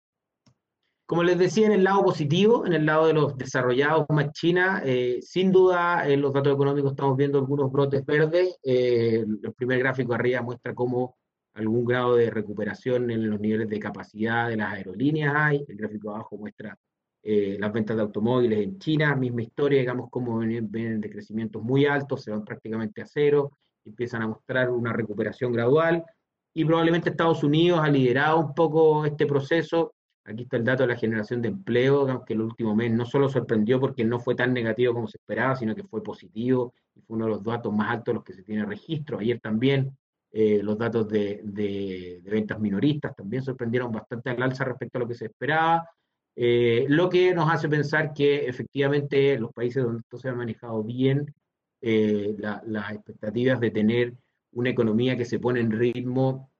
Como 1.07 1.23
les 1.23 1.39
decía, 1.39 1.65
en 1.65 1.71
el 1.71 1.83
lado 1.83 2.03
positivo, 2.03 2.67
en 2.67 2.73
el 2.73 2.85
lado 2.85 3.07
de 3.07 3.13
los 3.13 3.35
desarrollados 3.35 4.05
más 4.09 4.31
China, 4.31 4.83
eh, 4.85 5.17
sin 5.23 5.51
duda 5.51 6.07
en 6.07 6.21
los 6.21 6.31
datos 6.31 6.53
económicos 6.53 6.91
estamos 6.91 7.17
viendo 7.17 7.39
algunos 7.39 7.71
brotes 7.71 8.05
verdes. 8.05 8.59
Eh, 8.61 9.25
el 9.43 9.53
primer 9.53 9.79
gráfico 9.79 10.13
arriba 10.13 10.43
muestra 10.43 10.75
cómo 10.75 11.17
algún 11.55 11.83
grado 11.83 12.15
de 12.15 12.29
recuperación 12.29 13.09
en 13.09 13.27
los 13.27 13.39
niveles 13.39 13.69
de 13.69 13.79
capacidad 13.79 14.49
de 14.49 14.57
las 14.57 14.71
aerolíneas 14.71 15.33
hay. 15.35 15.65
El 15.67 15.77
gráfico 15.77 16.11
abajo 16.11 16.37
muestra 16.37 16.77
eh, 17.23 17.57
las 17.59 17.73
ventas 17.73 17.95
de 17.97 18.03
automóviles 18.03 18.59
en 18.59 18.77
China, 18.77 19.15
misma 19.15 19.41
historia, 19.41 19.79
digamos, 19.79 20.11
como 20.11 20.37
vienen, 20.37 21.01
de 21.01 21.09
crecimientos 21.09 21.63
muy 21.63 21.87
altos, 21.87 22.21
se 22.21 22.29
van 22.29 22.45
prácticamente 22.45 23.01
a 23.01 23.07
cero, 23.07 23.53
empiezan 23.89 24.21
a 24.21 24.27
mostrar 24.27 24.69
una 24.69 24.93
recuperación 24.93 25.51
gradual, 25.51 26.05
y 26.53 26.65
probablemente 26.65 27.09
Estados 27.09 27.43
Unidos 27.43 27.79
ha 27.81 27.89
liderado 27.89 28.39
un 28.39 28.53
poco 28.53 29.05
este 29.05 29.25
proceso. 29.25 29.93
Aquí 30.25 30.43
está 30.43 30.57
el 30.57 30.63
dato 30.63 30.83
de 30.83 30.93
la 30.93 30.99
generación 30.99 31.41
de 31.41 31.49
empleo, 31.49 32.23
que 32.25 32.33
el 32.33 32.41
último 32.41 32.75
mes 32.75 32.91
no 32.91 33.05
solo 33.05 33.29
sorprendió 33.29 33.79
porque 33.79 34.03
no 34.03 34.19
fue 34.19 34.35
tan 34.35 34.53
negativo 34.53 34.93
como 34.93 35.07
se 35.07 35.17
esperaba, 35.17 35.55
sino 35.55 35.75
que 35.75 35.83
fue 35.83 36.03
positivo 36.03 36.73
y 36.95 37.01
fue 37.01 37.15
uno 37.15 37.25
de 37.25 37.31
los 37.31 37.43
datos 37.43 37.73
más 37.73 37.89
altos 37.91 38.05
de 38.05 38.13
los 38.13 38.23
que 38.23 38.33
se 38.33 38.43
tiene 38.43 38.65
registro. 38.65 39.19
Ayer 39.19 39.39
también 39.39 39.95
eh, 40.31 40.61
los 40.61 40.77
datos 40.77 41.07
de, 41.07 41.41
de, 41.43 42.21
ventas 42.25 42.59
minoristas 42.59 43.15
también 43.15 43.41
sorprendieron 43.41 43.91
bastante 43.91 44.29
al 44.29 44.43
alza 44.43 44.63
respecto 44.65 44.97
a 44.97 45.01
lo 45.01 45.07
que 45.07 45.15
se 45.15 45.25
esperaba. 45.25 45.87
Eh, 46.35 46.85
lo 46.87 47.09
que 47.09 47.33
nos 47.33 47.51
hace 47.51 47.67
pensar 47.67 48.13
que 48.13 48.47
efectivamente 48.47 49.37
los 49.39 49.51
países 49.51 49.83
donde 49.83 50.01
esto 50.01 50.17
se 50.17 50.29
ha 50.29 50.33
manejado 50.33 50.83
bien, 50.83 51.33
eh, 51.81 52.35
las 52.37 52.91
expectativas 52.91 53.59
de 53.59 53.71
tener 53.71 54.13
una 54.51 54.69
economía 54.69 55.15
que 55.17 55.25
se 55.25 55.39
pone 55.39 55.59
en 55.59 55.71
ritmo 55.71 56.51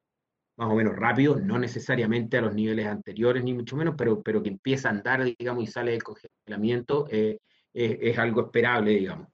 más 0.58 0.70
o 0.70 0.76
menos 0.76 0.96
rápido, 0.96 1.40
no 1.40 1.58
necesariamente 1.58 2.38
a 2.38 2.42
los 2.42 2.54
niveles 2.54 2.86
anteriores, 2.86 3.44
ni 3.44 3.54
mucho 3.54 3.78
menos, 3.78 3.96
pero, 3.98 4.22
pero 4.22 4.44
que 4.44 4.50
empieza 4.50 4.90
a 4.90 4.92
andar, 4.92 5.24
digamos, 5.24 5.64
y 5.64 5.68
sale 5.68 5.92
del 5.92 6.04
congelamiento, 6.04 7.08
eh, 7.10 7.40
es 7.74 8.18
algo 8.20 8.42
esperable, 8.42 8.92
digamos. 8.92 9.30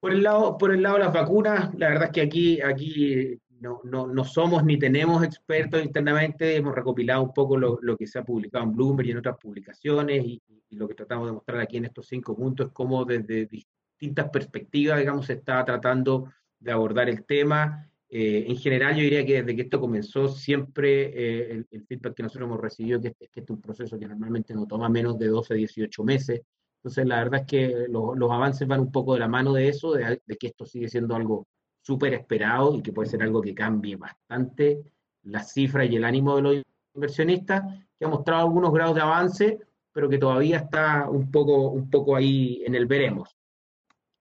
Por 0.00 0.12
el, 0.12 0.22
lado, 0.22 0.56
por 0.56 0.72
el 0.72 0.82
lado 0.82 0.98
de 0.98 1.04
las 1.04 1.12
vacunas, 1.12 1.74
la 1.74 1.88
verdad 1.88 2.04
es 2.04 2.10
que 2.12 2.20
aquí, 2.20 2.60
aquí 2.60 3.40
no, 3.60 3.80
no, 3.82 4.06
no, 4.06 4.24
somos 4.24 4.64
ni 4.64 4.78
tenemos 4.78 5.24
expertos 5.24 5.82
internamente, 5.82 6.56
hemos 6.56 6.74
recopilado 6.74 7.22
un 7.22 7.32
poco 7.32 7.56
lo, 7.56 7.78
lo, 7.82 7.96
que 7.96 8.06
se 8.06 8.18
ha 8.18 8.24
publicado 8.24 8.64
en 8.64 8.72
Bloomberg 8.72 9.08
y 9.08 9.10
en 9.10 9.18
otras 9.18 9.36
publicaciones 9.36 10.24
y, 10.24 10.42
lo 10.70 10.86
que 10.86 10.94
tratamos 10.94 11.26
de 11.26 11.32
mostrar 11.32 11.60
aquí 11.60 11.78
en 11.78 11.86
estos 11.86 12.06
cinco 12.06 12.36
puntos 12.36 12.66
es 12.66 12.72
cómo 12.74 13.02
desde 13.06 13.48
distintas 13.98 14.30
perspectivas, 14.30 14.98
digamos, 14.98 15.26
se 15.26 15.34
está 15.34 15.64
tratando 15.64 16.32
de 16.58 16.72
abordar 16.72 17.08
el 17.08 17.24
tema. 17.24 17.90
Eh, 18.08 18.44
en 18.48 18.56
general, 18.56 18.94
yo 18.96 19.02
diría 19.02 19.26
que 19.26 19.42
desde 19.42 19.56
que 19.56 19.62
esto 19.62 19.80
comenzó, 19.80 20.28
siempre 20.28 21.10
eh, 21.14 21.64
el, 21.70 21.84
feedback 21.86 22.14
que 22.14 22.22
nosotros 22.22 22.46
hemos 22.46 22.60
recibido 22.60 23.00
que, 23.00 23.08
es 23.08 23.14
que 23.16 23.24
este 23.24 23.40
es 23.42 23.50
un 23.50 23.60
proceso 23.60 23.98
que 23.98 24.06
normalmente 24.06 24.54
no 24.54 24.66
toma 24.66 24.88
menos 24.88 25.18
de 25.18 25.26
12 25.26 25.54
a 25.54 25.56
18 25.56 26.04
meses. 26.04 26.42
Entonces, 26.76 27.06
la 27.06 27.16
verdad 27.16 27.40
es 27.40 27.46
que 27.46 27.86
los, 27.88 28.16
los 28.16 28.30
avances 28.30 28.66
van 28.68 28.80
un 28.80 28.92
poco 28.92 29.14
de 29.14 29.20
la 29.20 29.28
mano 29.28 29.52
de 29.52 29.68
eso, 29.68 29.92
de, 29.92 30.22
de 30.24 30.36
que 30.36 30.46
esto 30.46 30.64
sigue 30.64 30.88
siendo 30.88 31.16
algo 31.16 31.46
súper 31.82 32.14
esperado 32.14 32.76
y 32.76 32.82
que 32.82 32.92
puede 32.92 33.08
ser 33.10 33.22
algo 33.22 33.40
que 33.40 33.54
cambie 33.54 33.96
bastante 33.96 34.84
las 35.22 35.52
cifras 35.52 35.90
y 35.90 35.96
el 35.96 36.04
ánimo 36.04 36.36
de 36.36 36.42
los 36.42 36.62
inversionistas, 36.94 37.62
que 37.98 38.04
ha 38.04 38.08
mostrado 38.08 38.42
algunos 38.42 38.72
grados 38.72 38.94
de 38.94 39.00
avance, 39.00 39.58
pero 39.92 40.08
que 40.08 40.18
todavía 40.18 40.58
está 40.58 41.08
un 41.10 41.30
poco, 41.30 41.70
un 41.70 41.90
poco 41.90 42.14
ahí 42.16 42.62
en 42.64 42.74
el 42.74 42.86
veremos. 42.86 43.37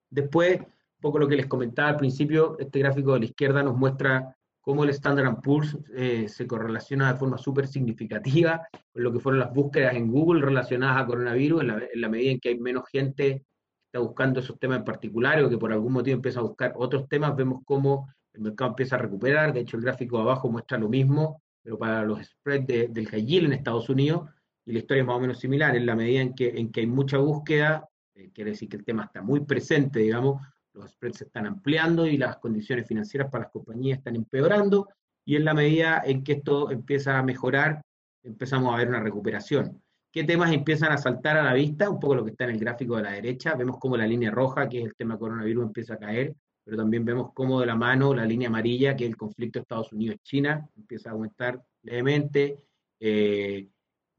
Después, 0.10 0.60
un 0.60 1.02
poco 1.02 1.20
lo 1.20 1.28
que 1.28 1.36
les 1.36 1.48
comentaba 1.48 1.90
al 1.90 1.98
principio, 1.98 2.58
este 2.60 2.80
gráfico 2.80 3.14
de 3.14 3.20
la 3.20 3.26
izquierda 3.26 3.64
nos 3.64 3.78
muestra 3.78 4.36
cómo 4.62 4.84
el 4.84 4.90
Standard 4.90 5.40
Poor's 5.42 5.78
eh, 5.96 6.28
se 6.28 6.46
correlaciona 6.46 7.14
de 7.14 7.20
forma 7.20 7.38
súper 7.38 7.68
significativa 7.68 8.68
con 8.92 9.04
lo 9.04 9.14
que 9.14 9.20
fueron 9.20 9.40
las 9.40 9.54
búsquedas 9.54 9.96
en 9.96 10.12
Google 10.12 10.42
relacionadas 10.42 11.02
a 11.02 11.06
coronavirus, 11.06 11.62
en 11.62 11.68
la, 11.68 11.82
en 11.94 12.12
medida 12.12 12.32
en 12.32 12.40
que 12.40 12.50
hay 12.50 12.60
menos 12.60 12.84
gente 12.92 13.46
está 13.86 14.00
buscando 14.00 14.42
esos 14.42 14.60
temas 14.60 14.80
en 14.80 14.84
particular 14.84 15.42
o 15.42 15.50
que 15.50 15.58
por 15.58 15.72
algún 15.72 15.94
motivo 15.94 16.16
empieza 16.16 16.40
a 16.40 16.44
buscar 16.44 16.74
otros 16.76 17.08
temas, 17.08 17.36
vemos 17.36 17.62
cómo 17.64 18.14
el 18.34 18.42
mercado 18.42 18.72
empieza 18.72 18.98
a 18.98 19.00
recuperar. 19.00 19.54
De 19.54 19.62
hecho, 19.62 19.78
el 19.78 19.84
gráfico 19.84 20.18
de 20.18 20.24
abajo 20.24 20.50
muestra 20.50 20.78
lo 20.78 20.90
mismo, 20.90 21.42
pero 21.64 21.78
para 21.78 22.04
los 22.04 22.26
spreads 22.26 22.94
del 22.94 23.08
high 23.08 23.26
yield 23.26 23.46
en 23.46 23.54
Estados 23.54 23.90
Unidos, 23.90 24.30
y 24.66 24.74
la 24.74 24.80
historia 24.80 25.02
es 25.02 25.08
más 25.08 25.16
o 25.16 25.22
menos 25.22 25.40
similar, 25.40 25.76
en 25.78 25.86
la 25.86 25.96
medida 25.96 26.22
en 26.22 26.34
que, 26.34 26.50
en 26.50 26.72
que 26.72 26.82
hay 26.82 26.88
mucha 26.88 27.18
búsqueda, 27.18 27.88
eh, 28.18 28.32
quiere 28.34 28.52
decir 28.52 28.68
que 28.68 28.78
el 28.78 28.84
tema 28.84 29.06
está 29.06 29.22
muy 29.22 29.42
presente, 29.42 30.00
digamos, 30.00 30.42
los 30.74 30.92
spreads 30.92 31.18
se 31.18 31.24
están 31.26 31.46
ampliando 31.46 32.06
y 32.06 32.18
las 32.18 32.38
condiciones 32.38 32.88
financieras 32.88 33.30
para 33.30 33.46
las 33.46 33.52
compañías 33.52 34.00
están 34.00 34.16
empeorando, 34.16 34.90
y 35.26 35.36
en 35.36 35.46
la 35.46 35.54
medida 35.54 36.02
en 36.06 36.24
que 36.24 36.34
esto 36.34 36.72
empieza 36.72 37.18
a 37.18 37.24
mejorar, 37.24 37.82
empezamos 38.24 38.74
a 38.74 38.78
ver 38.78 38.88
una 38.88 39.02
recuperación. 39.02 39.82
¿Qué 40.12 40.24
temas 40.24 40.52
empiezan 40.52 40.92
a 40.92 40.98
saltar 40.98 41.38
a 41.38 41.44
la 41.44 41.54
vista? 41.54 41.90
Un 41.90 42.00
poco 42.00 42.16
lo 42.16 42.24
que 42.24 42.32
está 42.32 42.46
en 42.46 42.52
el 42.52 42.60
gráfico 42.60 42.96
de 42.96 43.04
la 43.04 43.12
derecha. 43.12 43.54
Vemos 43.56 43.78
cómo 43.78 43.98
la 43.98 44.08
línea 44.08 44.32
roja, 44.32 44.68
que 44.70 44.80
es 44.80 44.86
el 44.86 44.96
tema 44.96 45.18
coronavirus, 45.18 45.66
empieza 45.66 45.96
a 45.96 46.00
caer, 46.00 46.34
pero 46.64 46.78
también 46.78 47.06
vemos 47.06 47.34
cómo 47.34 47.60
de 47.60 47.66
la 47.66 47.76
mano 47.76 48.14
la 48.14 48.26
línea 48.26 48.48
amarilla, 48.48 48.96
que 48.96 49.04
es 49.04 49.10
el 49.12 49.18
conflicto 49.18 49.60
Estados 49.60 49.92
Unidos-China, 49.92 50.68
empieza 50.76 51.10
a 51.10 51.14
aumentar 51.14 51.62
levemente. 51.84 52.58
Eh, 53.00 53.68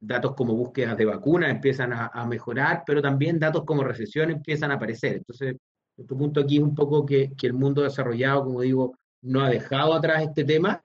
datos 0.01 0.35
como 0.35 0.55
búsquedas 0.55 0.97
de 0.97 1.05
vacunas 1.05 1.51
empiezan 1.51 1.93
a, 1.93 2.27
mejorar, 2.27 2.83
pero 2.87 3.03
también 3.03 3.39
datos 3.39 3.65
como 3.65 3.83
recesión 3.83 4.31
empiezan 4.31 4.71
a 4.71 4.75
aparecer. 4.75 5.17
Entonces, 5.17 5.57
nuestro 5.97 6.17
punto 6.17 6.41
aquí 6.41 6.57
es 6.59 6.63
un 6.63 6.75
poco 6.75 7.05
que 7.05 7.33
el 7.43 7.53
mundo 7.55 7.83
desarrollado, 7.83 8.45
como 8.45 8.61
digo, 8.61 8.95
no 9.23 9.41
ha 9.41 9.51
dejado 9.51 9.95
atrás 9.95 10.23
este 10.23 10.45
tema, 10.45 10.81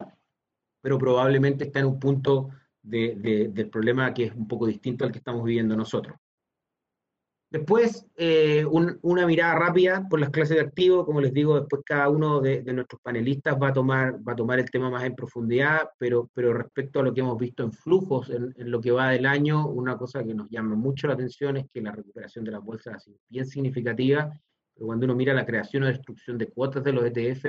pero 0.81 0.97
probablemente 0.97 1.65
está 1.65 1.79
en 1.79 1.85
un 1.85 1.99
punto 1.99 2.49
del 2.81 3.69
problema 3.71 4.13
que 4.13 4.25
es 4.25 4.35
un 4.35 4.47
poco 4.47 4.67
distinto 4.67 5.05
al 5.05 5.11
que 5.11 5.19
estamos 5.19 5.43
viviendo 5.43 5.75
nosotros. 5.75 6.17
Después, 7.53 8.07
eh, 8.17 8.65
una 8.65 9.27
mirada 9.27 9.53
rápida 9.53 10.07
por 10.09 10.19
las 10.19 10.31
clases 10.31 10.57
de 10.57 10.63
activos, 10.63 11.05
como 11.05 11.21
les 11.21 11.31
digo, 11.31 11.59
después 11.59 11.83
cada 11.85 12.09
uno 12.09 12.41
de, 12.41 12.63
nuestros 12.73 12.99
panelistas 12.99 13.55
va 13.61 13.67
a, 13.67 13.73
tomar, 13.73 14.15
va 14.27 14.33
a 14.33 14.35
tomar 14.35 14.57
el 14.57 14.71
tema 14.71 14.89
más 14.89 15.03
en 15.03 15.13
profundidad, 15.13 15.87
pero, 15.99 16.31
pero 16.33 16.51
respecto 16.51 16.99
a 16.99 17.03
lo 17.03 17.13
que 17.13 17.21
hemos 17.21 17.37
visto 17.37 17.61
en 17.61 17.71
flujos 17.71 18.31
en, 18.31 18.55
lo 18.71 18.81
que 18.81 18.89
va 18.89 19.11
del 19.11 19.27
año, 19.27 19.67
una 19.67 19.95
cosa 19.99 20.23
que 20.23 20.33
nos 20.33 20.49
llama 20.49 20.73
mucho 20.73 21.05
la 21.05 21.13
atención 21.13 21.57
es 21.57 21.65
que 21.71 21.79
la 21.79 21.91
recuperación 21.91 22.43
de 22.43 22.49
las 22.49 22.63
bolsas 22.63 22.95
ha 22.95 22.99
sido 22.99 23.17
bien 23.29 23.45
significativa, 23.45 24.33
pero 24.73 24.87
cuando 24.87 25.05
uno 25.05 25.13
mira 25.13 25.35
la 25.35 25.45
creación 25.45 25.83
o 25.83 25.85
destrucción 25.85 26.39
de 26.39 26.47
cuotas 26.47 26.83
de 26.83 26.91
los 26.91 27.05
ETF, 27.05 27.45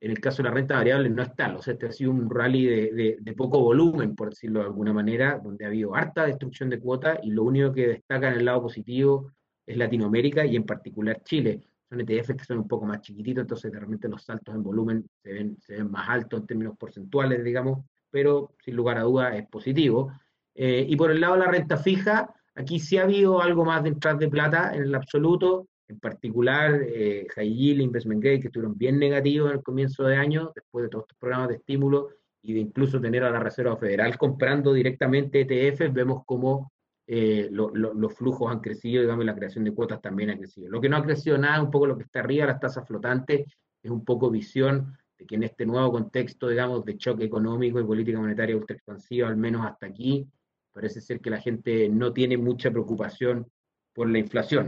en 0.00 0.10
el 0.10 0.20
caso 0.20 0.42
de 0.42 0.50
la 0.50 0.54
renta 0.54 0.74
variable 0.74 1.08
no 1.08 1.22
está, 1.22 1.56
o 1.56 1.62
sea, 1.62 1.72
este 1.72 1.86
ha 1.86 1.92
sido 1.92 2.10
un 2.10 2.28
rally 2.28 2.66
de, 2.66 3.34
poco 3.34 3.60
volumen, 3.60 4.14
por 4.14 4.28
decirlo 4.28 4.60
de 4.60 4.66
alguna 4.66 4.92
manera, 4.92 5.40
donde 5.42 5.64
ha 5.64 5.68
habido 5.68 5.94
harta 5.94 6.26
destrucción 6.26 6.68
de 6.68 6.78
cuotas 6.78 7.18
y 7.22 7.30
lo 7.30 7.44
único 7.44 7.72
que 7.72 7.88
destaca 7.88 8.28
en 8.28 8.34
el 8.34 8.44
lado 8.44 8.60
positivo 8.60 9.32
es 9.68 9.76
Latinoamérica 9.76 10.46
y 10.46 10.56
en 10.56 10.64
particular 10.64 11.22
Chile. 11.22 11.62
Son 11.88 12.00
ETFs 12.00 12.34
que 12.34 12.44
son 12.44 12.58
un 12.58 12.68
poco 12.68 12.86
más 12.86 13.02
chiquititos, 13.02 13.42
entonces 13.42 13.70
realmente 13.70 14.08
los 14.08 14.22
saltos 14.22 14.54
en 14.54 14.62
volumen 14.62 15.06
se 15.22 15.32
ven, 15.32 15.58
se 15.60 15.76
ven 15.76 15.90
más 15.90 16.08
altos 16.08 16.40
en 16.40 16.46
términos 16.46 16.76
porcentuales, 16.78 17.44
digamos, 17.44 17.84
pero 18.10 18.54
sin 18.64 18.76
lugar 18.76 18.96
a 18.96 19.02
dudas 19.02 19.36
es 19.36 19.46
positivo. 19.46 20.10
Eh, 20.54 20.86
y 20.88 20.96
por 20.96 21.10
el 21.10 21.20
lado 21.20 21.34
de 21.34 21.40
la 21.40 21.50
renta 21.50 21.76
fija, 21.76 22.34
aquí 22.54 22.80
sí 22.80 22.96
ha 22.96 23.02
habido 23.02 23.42
algo 23.42 23.64
más 23.64 23.82
de 23.82 23.90
entrada 23.90 24.16
de 24.16 24.28
plata 24.28 24.74
en 24.74 24.84
el 24.84 24.94
absoluto, 24.94 25.68
en 25.86 26.00
particular 26.00 26.80
eh, 26.82 27.26
High 27.34 27.54
Yield, 27.54 27.80
Investment 27.82 28.22
Grade, 28.22 28.40
que 28.40 28.46
estuvieron 28.48 28.76
bien 28.76 28.98
negativos 28.98 29.50
en 29.50 29.58
el 29.58 29.62
comienzo 29.62 30.04
de 30.04 30.16
año, 30.16 30.50
después 30.54 30.84
de 30.84 30.88
todos 30.88 31.04
estos 31.04 31.18
programas 31.18 31.48
de 31.48 31.56
estímulo 31.56 32.08
y 32.42 32.54
de 32.54 32.60
incluso 32.60 33.00
tener 33.00 33.22
a 33.24 33.30
la 33.30 33.40
Reserva 33.40 33.76
Federal 33.76 34.16
comprando 34.16 34.72
directamente 34.72 35.42
ETFs, 35.42 35.92
vemos 35.92 36.22
cómo 36.24 36.72
eh, 37.10 37.48
los 37.50 38.14
flujos 38.14 38.52
han 38.52 38.60
crecido, 38.60 39.00
digamos, 39.00 39.24
la 39.24 39.34
creación 39.34 39.64
de 39.64 39.72
cuotas 39.72 40.02
también 40.02 40.28
ha 40.28 40.36
crecido. 40.36 40.68
Lo 40.68 40.78
que 40.78 40.90
no 40.90 40.98
ha 40.98 41.02
crecido 41.02 41.38
nada, 41.38 41.62
un 41.62 41.70
poco 41.70 41.86
lo 41.86 41.96
que 41.96 42.04
está 42.04 42.20
arriba, 42.20 42.44
las 42.44 42.60
tasas 42.60 42.86
flotantes, 42.86 43.46
es 43.82 43.90
un 43.90 44.04
poco 44.04 44.30
visión 44.30 44.94
de 45.18 45.24
que 45.24 45.36
en 45.36 45.44
este 45.44 45.64
nuevo 45.64 45.90
contexto, 45.90 46.48
digamos, 46.48 46.84
de 46.84 46.98
choque 46.98 47.24
económico 47.24 47.80
y 47.80 47.84
política 47.84 48.20
monetaria 48.20 48.54
ultra 48.54 48.76
expansiva, 48.76 49.26
al 49.26 49.38
menos 49.38 49.64
hasta 49.64 49.86
aquí, 49.86 50.28
parece 50.70 51.00
ser 51.00 51.20
que 51.20 51.30
la 51.30 51.40
gente 51.40 51.88
no 51.88 52.12
tiene 52.12 52.36
mucha 52.36 52.70
preocupación 52.70 53.50
por 53.94 54.10
la 54.10 54.18
inflación. 54.18 54.66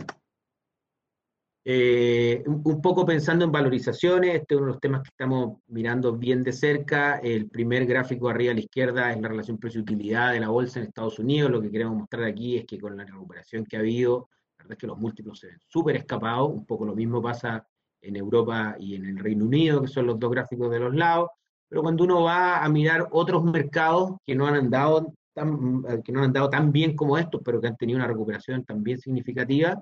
Eh, 1.73 2.43
un, 2.47 2.83
poco 2.83 3.07
pensando 3.07 3.45
en 3.45 3.53
valorizaciones, 3.53 4.35
este 4.35 4.55
es 4.55 4.59
uno 4.59 4.67
de 4.67 4.73
los 4.73 4.81
temas 4.81 5.03
que 5.03 5.11
estamos 5.11 5.59
mirando 5.69 6.17
bien 6.17 6.43
de 6.43 6.53
cerca. 6.53 7.19
El 7.19 7.49
primer 7.49 7.87
gráfico 7.87 8.29
arriba 8.29 8.51
a 8.51 8.55
la 8.55 8.61
izquierda 8.61 9.13
es 9.13 9.21
la 9.21 9.29
relación 9.29 9.57
precio-utilidad 9.57 10.33
de 10.33 10.41
la 10.41 10.49
bolsa 10.49 10.81
en 10.81 10.87
Estados 10.87 11.21
Unidos. 11.21 11.49
Lo 11.49 11.63
que 11.63 11.71
queremos 11.71 11.97
mostrar 11.97 12.25
aquí 12.25 12.57
es 12.57 12.65
que 12.67 12.81
con 12.81 12.97
la 12.97 13.05
recuperación 13.05 13.65
que 13.65 13.77
ha 13.77 13.81
habido, 13.81 14.31
la 14.59 14.65
verdad 14.65 14.73
es 14.73 14.79
que 14.79 14.87
los 14.89 14.99
múltiplos 14.99 15.39
se 15.39 15.47
ven 15.47 15.61
súper 15.61 15.95
escapados. 15.95 16.51
Un 16.51 16.67
poco 16.67 16.85
lo 16.85 16.97
mismo 16.97 17.23
pasa 17.23 17.65
en 18.03 18.17
Europa 18.17 18.75
y 18.81 18.97
en 18.97 19.07
el 19.07 19.19
Reino 19.21 19.45
Unido, 19.45 19.81
que 19.83 19.87
son 19.87 20.09
los 20.09 20.19
dos 20.19 20.33
gráficos 20.33 20.73
de 20.73 20.81
los 20.81 20.93
lados. 20.93 21.29
Pero 21.69 21.83
cuando 21.83 22.03
uno 22.03 22.25
va 22.25 22.65
a 22.65 22.69
mirar 22.69 23.07
otros 23.13 23.45
mercados 23.45 24.17
que 24.27 24.35
no 24.35 24.49
han 24.49 24.57
andado 24.57 25.15
tan, 25.33 25.85
que 26.03 26.11
no 26.11 26.19
han 26.19 26.27
andado 26.27 26.51
tan 26.51 26.73
bien 26.73 26.97
como 26.97 27.17
estos, 27.17 27.41
pero 27.45 27.61
que 27.61 27.69
han 27.69 27.77
tenido 27.77 27.99
una 27.99 28.09
recuperación 28.09 28.65
también 28.65 28.99
significativa, 28.99 29.79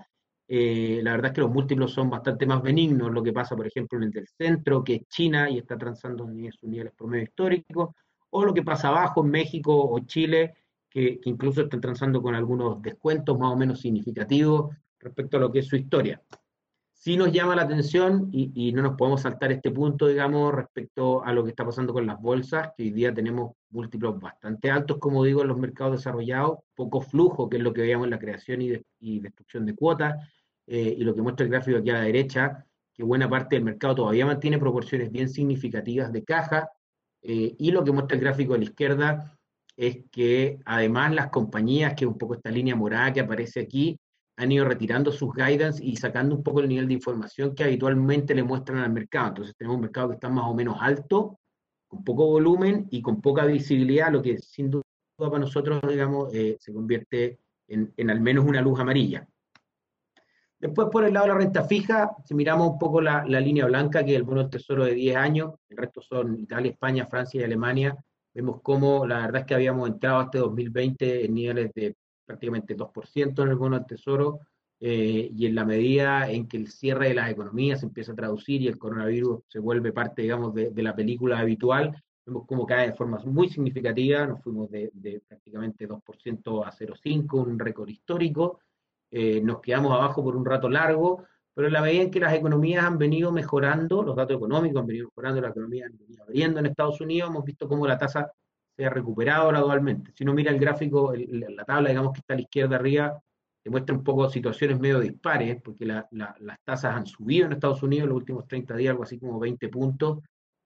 eh, 0.51 1.01
la 1.03 1.13
verdad 1.13 1.27
es 1.27 1.35
que 1.35 1.41
los 1.43 1.51
múltiplos 1.51 1.93
son 1.93 2.09
bastante 2.09 2.47
más 2.47 2.63
benignos, 2.63 3.13
lo 3.13 3.23
que 3.23 3.35
pasa, 3.35 3.55
por 3.55 3.67
ejemplo, 3.67 4.03
en 4.03 4.11
el 4.17 4.27
centro, 4.27 4.83
que 4.83 4.95
es 4.95 5.03
China 5.09 5.51
y 5.51 5.59
está 5.59 5.77
transando 5.77 6.25
sus 6.25 6.71
niveles 6.71 6.95
promedio 6.97 7.25
históricos, 7.25 7.91
o 8.31 8.45
lo 8.45 8.55
que 8.55 8.63
pasa 8.63 8.89
abajo 8.89 9.23
en 9.23 9.31
México 9.31 9.75
o 9.77 9.99
Chile, 10.01 10.55
que, 10.89 11.21
incluso 11.25 11.63
están 11.63 11.83
transando 11.83 12.23
con 12.23 12.35
algunos 12.35 12.81
descuentos 12.81 13.39
más 13.39 13.53
o 13.53 13.57
menos 13.57 13.81
significativos 13.81 14.75
respecto 14.99 15.37
a 15.37 15.41
lo 15.41 15.53
que 15.53 15.59
es 15.59 15.67
su 15.67 15.77
historia. 15.77 16.23
Sí 16.95 17.17
nos 17.17 17.31
llama 17.31 17.55
la 17.55 17.63
atención 17.63 18.29
y, 18.33 18.73
no 18.73 18.83
nos 18.83 18.97
podemos 18.97 19.23
saltar 19.23 19.53
este 19.53 19.71
punto, 19.71 20.09
digamos, 20.09 20.53
respecto 20.53 21.23
a 21.23 21.33
lo 21.33 21.45
que 21.45 21.51
está 21.51 21.65
pasando 21.65 21.93
con 21.93 22.07
las 22.07 22.21
bolsas, 22.21 22.71
que 22.77 22.85
hoy 22.85 22.91
día 22.91 23.15
tenemos 23.15 23.53
múltiplos 23.71 24.19
bastante 24.19 24.71
altos, 24.71 24.99
como 24.99 25.23
digo, 25.23 25.43
en 25.43 25.49
los 25.49 25.59
mercados 25.59 25.99
desarrollados, 25.99 26.59
poco 26.75 27.01
flujo, 27.01 27.49
que 27.49 27.59
es 27.59 27.63
lo 27.63 27.73
que 27.73 27.83
veíamos 27.83 28.07
en 28.07 28.11
la 28.11 28.19
creación 28.19 28.63
y, 28.63 29.21
destrucción 29.21 29.65
de 29.65 29.77
cuotas, 29.77 30.17
eh, 30.69 30.95
y 30.99 31.03
lo 31.05 31.15
que 31.15 31.23
muestra 31.23 31.45
el 31.45 31.51
gráfico 31.51 31.79
aquí 31.79 31.91
a 31.91 31.95
la 31.95 32.03
derecha, 32.03 32.67
que 32.95 33.03
buena 33.03 33.29
parte 33.29 33.57
del 33.57 33.65
mercado 33.65 33.95
todavía 33.97 34.27
mantiene 34.27 34.59
proporciones 34.59 35.11
bien 35.11 35.29
significativas 35.29 36.13
de 36.13 36.25
caja, 36.25 36.71
eh, 37.23 37.55
y 37.59 37.71
lo 37.71 37.83
que 37.85 37.93
muestra 37.93 38.17
el 38.17 38.23
gráfico 38.23 38.55
a 38.55 38.59
la 38.59 38.65
izquierda 38.65 39.39
es 39.77 39.99
que 40.11 40.59
además 40.65 41.15
las 41.15 41.29
compañías, 41.29 41.95
que 41.95 42.05
es 42.05 42.11
un 42.11 42.19
poco 42.19 42.35
esta 42.35 42.51
línea 42.51 42.77
morada 42.77 43.13
que 43.13 43.21
aparece 43.21 43.61
aquí, 43.61 43.99
han 44.37 44.53
ido 44.53 44.65
retirando 44.65 45.11
sus 45.11 45.33
guidance 45.35 45.85
y 45.85 45.97
sacando 45.97 46.37
un 46.37 46.43
poco 46.43 46.61
el 46.61 46.69
nivel 46.69 46.87
de 46.87 46.95
información 46.95 47.55
que 47.55 47.65
habitualmente 47.65 48.35
le 48.35 48.45
muestran 48.45 48.79
al 48.79 48.93
mercado. 48.93 49.29
Entonces 49.29 49.57
tenemos 49.57 49.77
un 49.77 49.83
mercado 49.83 50.09
que 50.09 50.15
está 50.15 50.29
más 50.29 50.45
o 50.47 50.55
menos 50.55 50.77
alto, 50.81 51.39
con 51.89 52.05
poco 52.05 52.27
volumen 52.27 52.87
y 52.91 53.03
con 53.03 53.21
poca 53.21 53.47
visibilidad, 53.47 54.13
lo 54.13 54.23
que 54.23 54.39
sin 54.39 54.71
duda 54.71 54.83
para 55.17 55.39
nosotros, 55.39 55.81
digamos, 55.89 56.33
eh, 56.35 56.57
se 56.61 56.73
convierte 56.73 57.41
en, 57.67 57.93
en, 57.97 58.11
al 58.11 58.21
menos 58.21 58.45
una 58.45 58.61
luz 58.61 58.79
amarilla. 58.79 59.27
Después, 60.59 60.89
por 60.91 61.05
el 61.05 61.15
lado 61.15 61.27
de 61.27 61.33
la 61.33 61.39
renta 61.39 61.65
fija, 61.65 62.11
si 62.25 62.35
miramos 62.35 62.73
un 62.73 62.79
poco 62.79 63.01
la, 63.01 63.25
la 63.27 63.41
línea 63.41 63.67
blanca, 63.67 64.05
que 64.05 64.13
es 64.13 64.17
el 64.17 64.25
bono 64.25 64.41
del 64.41 64.51
tesoro 64.51 64.85
de 64.85 64.95
10 64.95 65.17
años, 65.17 65.55
el 65.69 65.77
resto 65.77 66.03
son 66.03 66.39
Italia, 66.39 66.73
España, 66.73 67.07
Francia 67.07 67.41
y 67.41 67.45
Alemania, 67.45 67.97
vemos 68.35 68.61
cómo 68.63 69.07
la 69.07 69.21
verdad 69.21 69.43
es 69.43 69.47
que 69.47 69.55
habíamos 69.55 69.89
entrado 69.89 70.23
este 70.23 70.39
2020 70.39 71.25
en 71.25 71.35
niveles 71.35 71.73
de 71.75 71.97
prácticamente 72.25 72.77
2% 72.77 73.43
en 73.43 73.49
el 73.49 73.57
bono 73.57 73.79
del 73.79 73.87
tesoro, 73.87 74.41
eh, 74.81 75.31
y 75.35 75.47
en 75.47 75.57
la 75.57 75.65
medida 75.65 76.31
en 76.31 76.47
que 76.47 76.57
el 76.57 76.69
cierre 76.69 77.09
de 77.09 77.15
las 77.15 77.31
economías 77.31 77.81
se 77.81 77.87
empieza 77.87 78.13
a 78.13 78.17
traducir 78.17 78.63
y 78.63 78.69
el 78.69 78.79
coronavirus 78.79 79.41
se 79.49 79.59
vuelve 79.59 79.93
parte, 79.93 80.23
digamos, 80.23 80.55
de, 80.55 80.73
la 80.83 80.95
película 80.95 81.41
habitual, 81.41 82.01
vemos 82.25 82.45
cómo 82.47 82.65
cae 82.65 82.89
de 82.89 82.93
forma 82.93 83.19
muy 83.25 83.49
significativa, 83.49 84.25
nos 84.27 84.41
fuimos 84.41 84.71
de, 84.71 85.21
prácticamente 85.27 85.89
2% 85.89 86.65
a 86.65 86.71
0,5, 86.71 87.45
un 87.45 87.59
récord 87.59 87.89
histórico, 87.89 88.61
eh, 89.11 89.41
nos 89.41 89.61
quedamos 89.61 89.93
abajo 89.93 90.23
por 90.23 90.37
un 90.37 90.45
rato 90.45 90.69
largo, 90.69 91.25
pero 91.55 91.69
en 91.69 91.75
la 91.75 91.83
medida 91.83 92.03
en 92.05 92.11
que 92.11 92.21
las 92.21 92.35
economías 92.35 92.85
han 92.85 92.99
venido 92.99 93.33
mejorando, 93.33 94.03
los 94.03 94.15
datos 94.15 94.37
económicos 94.37 94.81
han 94.81 94.87
venido 94.87 95.09
mejorando, 95.09 95.41
la 95.41 95.49
economía 95.49 95.87
han 95.87 95.99
venido 95.99 96.23
abriendo 96.25 96.61
en 96.61 96.67
Estados 96.67 97.01
Unidos, 97.01 97.31
hemos 97.31 97.45
visto 97.45 97.69
cómo 97.69 97.87
la 97.87 97.99
tasa 97.99 98.31
se 98.77 98.87
ha 98.87 98.91
recuperado 98.91 99.49
gradualmente. 99.49 100.13
Si 100.15 100.23
uno 100.23 100.35
mira 100.35 100.53
el 100.53 100.61
gráfico, 100.61 101.13
la 101.17 101.65
tabla, 101.65 101.89
digamos 101.89 102.13
que 102.13 102.21
está 102.21 102.35
a 102.35 102.37
la 102.37 102.43
izquierda 102.43 102.77
arriba, 102.77 103.21
te 103.61 103.71
muestra 103.71 103.95
un 103.95 104.05
poco 104.05 104.31
situaciones 104.31 104.79
medio 104.79 105.01
dispares, 105.01 105.61
porque 105.61 105.85
las 105.85 106.07
tasas 106.65 106.95
han 106.95 107.07
subido 107.07 107.47
en 107.47 107.53
Estados 107.53 107.83
Unidos 107.83 108.05
en 108.05 108.11
los 108.11 108.19
últimos 108.19 108.47
30 108.47 108.77
días, 108.77 108.93
algo 108.93 109.03
así 109.03 109.19
como 109.19 109.41
20 109.41 109.69
puntos, 109.69 110.21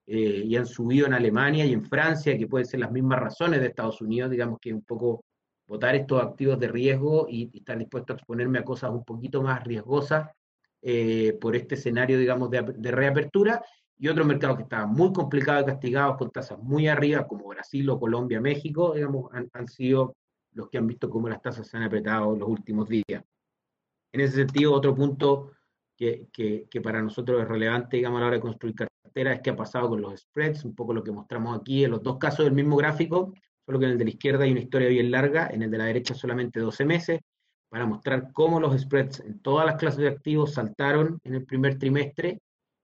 eh, 0.06 0.42
y 0.44 0.56
han 0.56 0.66
subido 0.66 1.06
en 1.06 1.14
Alemania 1.14 1.64
y 1.64 1.72
en 1.72 1.84
Francia, 1.86 2.36
que 2.36 2.46
pueden 2.46 2.66
ser 2.66 2.80
las 2.80 2.92
mismas 2.92 3.18
razones 3.18 3.60
de 3.60 3.68
Estados 3.68 4.00
Unidos, 4.02 4.30
digamos 4.30 4.58
que 4.60 4.74
un 4.74 4.82
poco 4.82 5.24
votar 5.72 5.94
estos 5.94 6.22
activos 6.22 6.60
de 6.60 6.68
riesgo 6.68 7.26
y, 7.30 7.50
estar 7.56 7.78
dispuesto 7.78 8.12
a 8.12 8.16
exponerme 8.16 8.58
a 8.58 8.64
cosas 8.64 8.90
un 8.90 9.04
poquito 9.04 9.40
más 9.40 9.64
riesgosas 9.64 10.28
eh, 10.82 11.32
por 11.40 11.56
este 11.56 11.76
escenario, 11.76 12.18
digamos, 12.18 12.50
de, 12.50 12.60
de 12.76 12.90
reapertura 12.90 13.62
y 13.98 14.08
otros 14.08 14.26
mercados 14.26 14.58
que 14.58 14.64
estaban 14.64 14.90
muy 14.90 15.14
complicados 15.14 15.62
y 15.62 15.66
castigados 15.66 16.18
con 16.18 16.30
tasas 16.30 16.58
muy 16.58 16.88
arriba, 16.88 17.26
como 17.26 17.48
Brasil 17.48 17.88
o 17.88 17.98
Colombia, 17.98 18.38
México, 18.38 18.92
digamos, 18.94 19.30
han, 19.32 19.66
sido 19.66 20.14
los 20.52 20.68
que 20.68 20.76
han 20.76 20.86
visto 20.86 21.08
cómo 21.08 21.30
las 21.30 21.40
tasas 21.40 21.66
se 21.66 21.78
han 21.78 21.84
apretado 21.84 22.36
los 22.36 22.48
últimos 22.48 22.86
días. 22.86 23.24
En 24.12 24.20
ese 24.20 24.34
sentido, 24.34 24.74
otro 24.74 24.94
punto 24.94 25.52
que, 25.96 26.28
que, 26.32 26.80
para 26.82 27.00
nosotros 27.00 27.40
es 27.40 27.48
relevante, 27.48 27.96
digamos, 27.96 28.18
a 28.18 28.20
la 28.20 28.26
hora 28.26 28.36
de 28.36 28.42
construir 28.42 28.74
cartera 28.74 29.32
es 29.32 29.40
qué 29.40 29.50
ha 29.50 29.56
pasado 29.56 29.88
con 29.88 30.02
los 30.02 30.20
spreads, 30.20 30.66
un 30.66 30.74
poco 30.74 30.92
lo 30.92 31.02
que 31.02 31.12
mostramos 31.12 31.58
aquí 31.58 31.84
en 31.84 31.92
los 31.92 32.02
dos 32.02 32.18
casos 32.18 32.44
del 32.44 32.54
mismo 32.54 32.76
gráfico, 32.76 33.32
solo 33.64 33.78
que 33.78 33.86
en 33.86 33.92
el 33.92 33.98
de 33.98 34.04
la 34.04 34.10
izquierda 34.10 34.44
hay 34.44 34.52
una 34.52 34.60
historia 34.60 34.88
bien 34.88 35.10
larga, 35.10 35.48
en 35.52 35.62
el 35.62 35.70
de 35.70 35.78
la 35.78 35.84
derecha 35.84 36.14
solamente 36.14 36.60
12 36.60 36.84
meses, 36.84 37.20
para 37.68 37.86
mostrar 37.86 38.32
cómo 38.32 38.60
los 38.60 38.78
spreads 38.80 39.20
en 39.20 39.40
todas 39.40 39.64
las 39.64 39.76
clases 39.76 40.00
de 40.00 40.08
activos 40.08 40.54
saltaron 40.54 41.18
en 41.24 41.34
el 41.34 41.46
primer 41.46 41.78
trimestre 41.78 42.40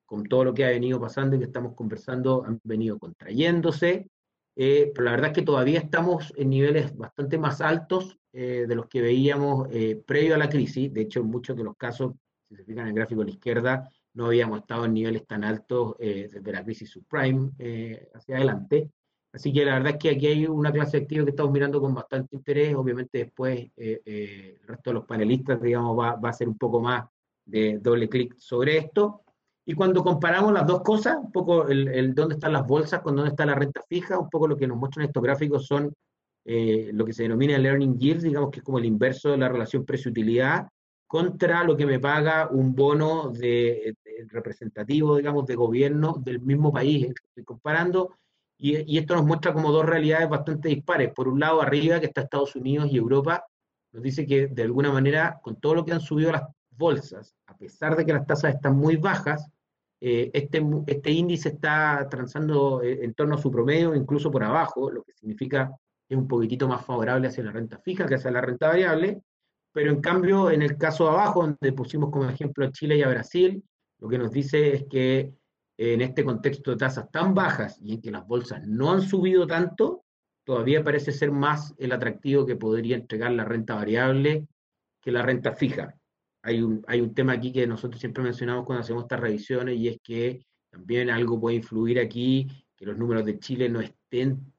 con 0.08 0.24
todo 0.24 0.44
lo 0.44 0.54
que 0.54 0.64
ha 0.64 0.70
venido 0.70 0.98
pasando 0.98 1.36
y 1.36 1.40
que 1.40 1.44
estamos 1.44 1.74
conversando, 1.74 2.42
han 2.42 2.58
venido 2.64 2.98
contrayéndose, 2.98 4.08
eh, 4.56 4.90
pero 4.94 5.04
la 5.04 5.10
verdad 5.10 5.26
es 5.28 5.34
que 5.34 5.42
todavía 5.42 5.80
estamos 5.80 6.32
en 6.34 6.48
niveles 6.48 6.96
bastante 6.96 7.36
más 7.36 7.60
altos 7.60 8.18
eh, 8.32 8.64
de 8.66 8.74
los 8.74 8.86
que 8.86 9.02
veíamos 9.02 9.68
eh, 9.70 10.02
previo 10.06 10.34
a 10.34 10.38
la 10.38 10.48
crisis. 10.48 10.90
De 10.92 11.02
hecho, 11.02 11.20
en 11.20 11.26
muchos 11.26 11.54
de 11.58 11.64
los 11.64 11.76
casos, 11.76 12.14
si 12.48 12.56
se 12.56 12.64
fijan 12.64 12.84
en 12.84 12.88
el 12.88 12.94
gráfico 12.94 13.20
a 13.20 13.24
la 13.24 13.30
izquierda, 13.30 13.90
no 14.14 14.26
habíamos 14.26 14.60
estado 14.60 14.86
en 14.86 14.94
niveles 14.94 15.26
tan 15.26 15.44
altos 15.44 15.94
desde 15.98 16.52
la 16.52 16.64
crisis 16.64 16.88
subprime 16.88 17.50
hacia 18.14 18.36
adelante. 18.36 18.90
Así 19.32 19.52
que 19.52 19.64
la 19.64 19.74
verdad 19.74 19.92
es 19.92 19.98
que 19.98 20.10
aquí 20.10 20.26
hay 20.26 20.46
una 20.46 20.72
clase 20.72 20.98
de 20.98 21.02
activos 21.04 21.24
que 21.26 21.30
estamos 21.30 21.52
mirando 21.52 21.80
con 21.80 21.94
bastante 21.94 22.34
interés. 22.34 22.74
Obviamente 22.74 23.18
después 23.18 23.70
el 23.76 24.58
resto 24.66 24.90
de 24.90 24.94
los 24.94 25.04
panelistas, 25.04 25.60
digamos, 25.60 25.98
va, 25.98 26.16
va 26.16 26.28
a 26.28 26.32
hacer 26.32 26.48
un 26.48 26.56
poco 26.56 26.80
más 26.80 27.04
de 27.44 27.78
doble 27.78 28.08
clic 28.08 28.34
sobre 28.38 28.78
esto. 28.78 29.22
Y 29.68 29.74
cuando 29.74 30.02
comparamos 30.02 30.52
las 30.52 30.66
dos 30.66 30.80
cosas, 30.82 31.18
un 31.22 31.30
poco 31.30 31.68
el, 31.68 32.14
dónde 32.14 32.36
están 32.36 32.54
las 32.54 32.66
bolsas 32.66 33.00
con 33.00 33.14
dónde 33.14 33.30
está 33.30 33.44
la 33.44 33.54
renta 33.54 33.82
fija, 33.86 34.18
un 34.18 34.30
poco 34.30 34.48
lo 34.48 34.56
que 34.56 34.66
nos 34.66 34.78
muestran 34.78 35.04
estos 35.04 35.22
gráficos 35.22 35.66
son 35.66 35.92
eh, 36.46 36.90
lo 36.94 37.04
que 37.04 37.12
se 37.12 37.24
denomina 37.24 37.56
el 37.56 37.66
earning 37.66 37.98
yield, 37.98 38.22
digamos 38.22 38.50
que 38.50 38.60
es 38.60 38.64
como 38.64 38.78
el 38.78 38.86
inverso 38.86 39.30
de 39.30 39.36
la 39.36 39.50
relación 39.50 39.84
precio-utilidad, 39.84 40.68
contra 41.06 41.64
lo 41.64 41.76
que 41.76 41.84
me 41.84 42.00
paga 42.00 42.48
un 42.50 42.74
bono 42.74 43.30
de, 43.30 43.94
representativo, 44.28 45.18
digamos, 45.18 45.46
de 45.46 45.56
gobierno 45.56 46.14
del 46.18 46.40
mismo 46.40 46.72
país 46.72 47.06
que 47.06 47.26
estoy 47.28 47.44
comparando. 47.44 48.16
Y, 48.58 48.98
esto 48.98 49.14
nos 49.14 49.24
muestra 49.24 49.52
como 49.52 49.70
dos 49.70 49.86
realidades 49.86 50.28
bastante 50.28 50.68
dispares. 50.68 51.12
Por 51.14 51.28
un 51.28 51.38
lado, 51.40 51.62
arriba, 51.62 52.00
que 52.00 52.06
está 52.06 52.22
Estados 52.22 52.56
Unidos 52.56 52.88
y 52.90 52.96
Europa, 52.96 53.44
nos 53.92 54.02
dice 54.02 54.26
que 54.26 54.48
de 54.48 54.62
alguna 54.62 54.92
manera, 54.92 55.38
con 55.42 55.60
todo 55.60 55.76
lo 55.76 55.84
que 55.84 55.92
han 55.92 56.00
subido 56.00 56.32
las 56.32 56.42
bolsas, 56.70 57.34
a 57.46 57.56
pesar 57.56 57.96
de 57.96 58.04
que 58.04 58.12
las 58.12 58.26
tasas 58.26 58.54
están 58.54 58.76
muy 58.76 58.96
bajas, 58.96 59.48
eh, 60.00 60.30
este, 60.32 60.64
este 60.86 61.10
índice 61.10 61.50
está 61.50 62.06
transando 62.10 62.82
eh, 62.82 63.04
en 63.04 63.14
torno 63.14 63.36
a 63.36 63.38
su 63.38 63.50
promedio, 63.50 63.94
incluso 63.94 64.30
por 64.30 64.44
abajo, 64.44 64.90
lo 64.90 65.02
que 65.02 65.12
significa 65.12 65.72
que 66.08 66.14
es 66.14 66.20
un 66.20 66.28
poquitito 66.28 66.68
más 66.68 66.84
favorable 66.84 67.28
hacia 67.28 67.44
la 67.44 67.52
renta 67.52 67.78
fija 67.78 68.06
que 68.06 68.14
hacia 68.14 68.30
la 68.30 68.40
renta 68.40 68.68
variable, 68.68 69.22
pero 69.72 69.90
en 69.90 70.00
cambio, 70.00 70.50
en 70.50 70.62
el 70.62 70.76
caso 70.76 71.08
abajo, 71.08 71.42
donde 71.42 71.72
pusimos 71.72 72.10
como 72.10 72.28
ejemplo 72.28 72.64
a 72.64 72.72
Chile 72.72 72.96
y 72.96 73.02
a 73.02 73.08
Brasil, 73.08 73.62
lo 74.00 74.08
que 74.08 74.18
nos 74.18 74.30
dice 74.30 74.74
es 74.74 74.84
que 74.88 75.32
en 75.78 76.02
este 76.02 76.24
contexto 76.24 76.72
de 76.72 76.76
tasas 76.76 77.10
tan 77.10 77.34
bajas 77.34 77.78
y 77.80 77.94
en 77.94 78.02
que 78.02 78.10
las 78.10 78.26
bolsas 78.26 78.66
no 78.66 78.92
han 78.92 79.00
subido 79.00 79.46
tanto, 79.46 80.04
todavía 80.44 80.84
parece 80.84 81.12
ser 81.12 81.30
más 81.30 81.74
el 81.78 81.92
atractivo 81.92 82.44
que 82.44 82.56
podría 82.56 82.96
entregar 82.96 83.32
la 83.32 83.44
renta 83.44 83.74
variable 83.74 84.46
que 85.00 85.12
la 85.12 85.22
renta 85.22 85.54
fija 85.54 85.98
hay 86.42 86.62
un, 86.62 86.84
hay 86.86 87.00
un 87.00 87.14
tema 87.14 87.32
aquí 87.32 87.52
que 87.52 87.66
nosotros 87.66 88.00
siempre 88.00 88.22
mencionamos 88.22 88.64
cuando 88.64 88.80
hacemos 88.80 89.04
estas 89.04 89.20
revisiones 89.20 89.76
y 89.76 89.88
es 89.88 89.98
que 90.02 90.46
también 90.70 91.10
algo 91.10 91.40
puede 91.40 91.56
influir 91.56 91.98
aquí, 91.98 92.48
que 92.76 92.86
los 92.86 92.96
números 92.96 93.24
de 93.24 93.38
Chile 93.38 93.68
no 93.68 93.80
estén 93.80 94.52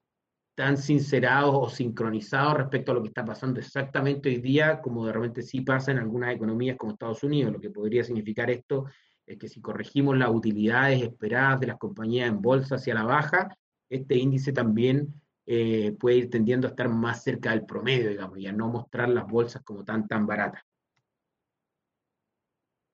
tan 0.55 0.77
sincerados 0.77 1.55
o 1.55 1.69
sincronizados 1.69 2.57
respecto 2.57 2.91
a 2.91 2.95
lo 2.95 3.01
que 3.01 3.07
está 3.07 3.23
pasando 3.23 3.59
exactamente 3.59 4.27
hoy 4.27 4.37
día, 4.37 4.81
como 4.81 5.05
de 5.05 5.13
repente 5.13 5.41
sí 5.41 5.61
pasa 5.61 5.91
en 5.91 5.99
algunas 5.99 6.35
economías 6.35 6.75
como 6.77 6.91
Estados 6.91 7.23
Unidos. 7.23 7.53
Lo 7.53 7.61
que 7.61 7.69
podría 7.69 8.03
significar 8.03 8.49
esto 8.49 8.85
es 9.29 9.37
que 9.37 9.47
si 9.47 9.61
corregimos 9.61 10.17
las 10.17 10.31
utilidades 10.31 11.03
esperadas 11.03 11.59
de 11.59 11.67
las 11.67 11.77
compañías 11.77 12.27
en 12.27 12.41
bolsa 12.41 12.75
hacia 12.75 12.95
la 12.95 13.03
baja, 13.03 13.55
este 13.87 14.15
índice 14.15 14.51
también 14.51 15.13
eh, 15.45 15.95
puede 15.99 16.17
ir 16.17 16.29
tendiendo 16.31 16.67
a 16.67 16.71
estar 16.71 16.89
más 16.89 17.23
cerca 17.23 17.51
del 17.51 17.63
promedio, 17.63 18.09
digamos, 18.09 18.39
y 18.39 18.47
a 18.47 18.51
no 18.51 18.69
mostrar 18.69 19.07
las 19.07 19.27
bolsas 19.27 19.61
como 19.63 19.85
tan, 19.85 20.07
tan 20.07 20.25
baratas. 20.25 20.63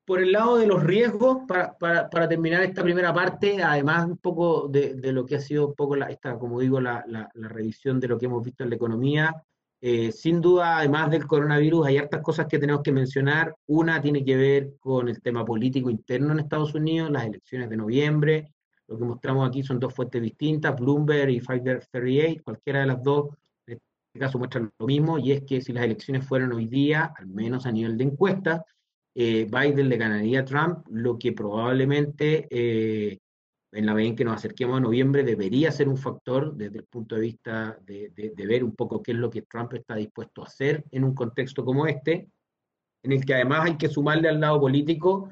Por 0.04 0.20
el 0.20 0.32
lado 0.32 0.58
de 0.58 0.66
los 0.66 0.84
riesgos, 0.84 1.38
para, 1.48 1.76
para, 1.78 2.10
para, 2.10 2.28
terminar 2.28 2.62
esta 2.62 2.82
primera 2.82 3.14
parte, 3.14 3.62
además 3.62 4.04
un 4.04 4.18
poco 4.18 4.68
de, 4.68 4.94
de, 4.94 5.12
lo 5.12 5.24
que 5.24 5.36
ha 5.36 5.40
sido 5.40 5.68
un 5.68 5.74
poco 5.74 5.96
esta, 5.96 6.38
como 6.38 6.60
digo, 6.60 6.80
la, 6.80 7.02
la, 7.08 7.30
la, 7.32 7.48
revisión 7.48 7.98
de 7.98 8.08
lo 8.08 8.18
que 8.18 8.26
hemos 8.26 8.44
visto 8.44 8.62
en 8.62 8.70
la 8.70 8.76
economía, 8.76 9.34
eh, 9.80 10.10
sin 10.10 10.40
duda, 10.40 10.78
además 10.78 11.10
del 11.10 11.26
coronavirus, 11.26 11.86
hay 11.86 11.98
hartas 11.98 12.22
cosas 12.22 12.46
que 12.46 12.58
tenemos 12.58 12.82
que 12.82 12.92
mencionar. 12.92 13.54
Una 13.66 14.00
tiene 14.00 14.24
que 14.24 14.36
ver 14.36 14.74
con 14.80 15.08
el 15.08 15.20
tema 15.20 15.44
político 15.44 15.90
interno 15.90 16.32
en 16.32 16.40
Estados 16.40 16.74
Unidos, 16.74 17.10
las 17.10 17.26
elecciones 17.26 17.68
de 17.68 17.76
noviembre. 17.76 18.52
Lo 18.88 18.98
que 18.98 19.04
mostramos 19.04 19.48
aquí 19.48 19.62
son 19.62 19.78
dos 19.78 19.92
fuentes 19.94 20.22
distintas, 20.22 20.78
Bloomberg 20.78 21.30
y 21.30 21.40
538, 21.40 22.42
cualquiera 22.44 22.80
de 22.80 22.86
las 22.86 23.02
dos, 23.02 23.30
en 23.66 23.78
este 23.78 24.18
caso 24.18 24.38
muestran 24.38 24.70
lo 24.78 24.86
mismo, 24.86 25.18
y 25.18 25.32
es 25.32 25.42
que 25.42 25.60
si 25.60 25.72
las 25.72 25.84
elecciones 25.84 26.26
fueran 26.26 26.52
hoy 26.52 26.66
día, 26.66 27.12
al 27.16 27.26
menos 27.26 27.66
a 27.66 27.72
nivel 27.72 27.98
de 27.98 28.04
encuestas, 28.04 28.62
eh, 29.14 29.46
Biden 29.50 29.88
le 29.88 29.96
ganaría 29.96 30.40
a 30.40 30.44
Trump, 30.44 30.86
lo 30.90 31.18
que 31.18 31.32
probablemente 31.32 32.46
eh, 32.50 33.18
en 33.72 33.86
la 33.86 33.94
medida 33.94 34.10
en 34.10 34.16
que 34.16 34.24
nos 34.24 34.34
acerquemos 34.36 34.76
a 34.76 34.80
noviembre 34.80 35.22
debería 35.22 35.70
ser 35.70 35.88
un 35.88 35.96
factor 35.96 36.54
desde 36.54 36.78
el 36.78 36.84
punto 36.84 37.16
de 37.16 37.20
vista 37.20 37.78
de, 37.84 38.12
ver 38.36 38.64
un 38.64 38.74
poco 38.74 39.02
qué 39.02 39.12
es 39.12 39.18
lo 39.18 39.30
que 39.30 39.42
Trump 39.42 39.74
está 39.74 39.96
dispuesto 39.96 40.42
a 40.42 40.46
hacer 40.46 40.84
en 40.90 41.04
un 41.04 41.14
contexto 41.14 41.64
como 41.64 41.86
este, 41.86 42.30
en 43.02 43.12
el 43.12 43.24
que 43.24 43.34
además 43.34 43.66
hay 43.66 43.76
que 43.76 43.88
sumarle 43.88 44.28
al 44.28 44.40
lado 44.40 44.60
político 44.60 45.30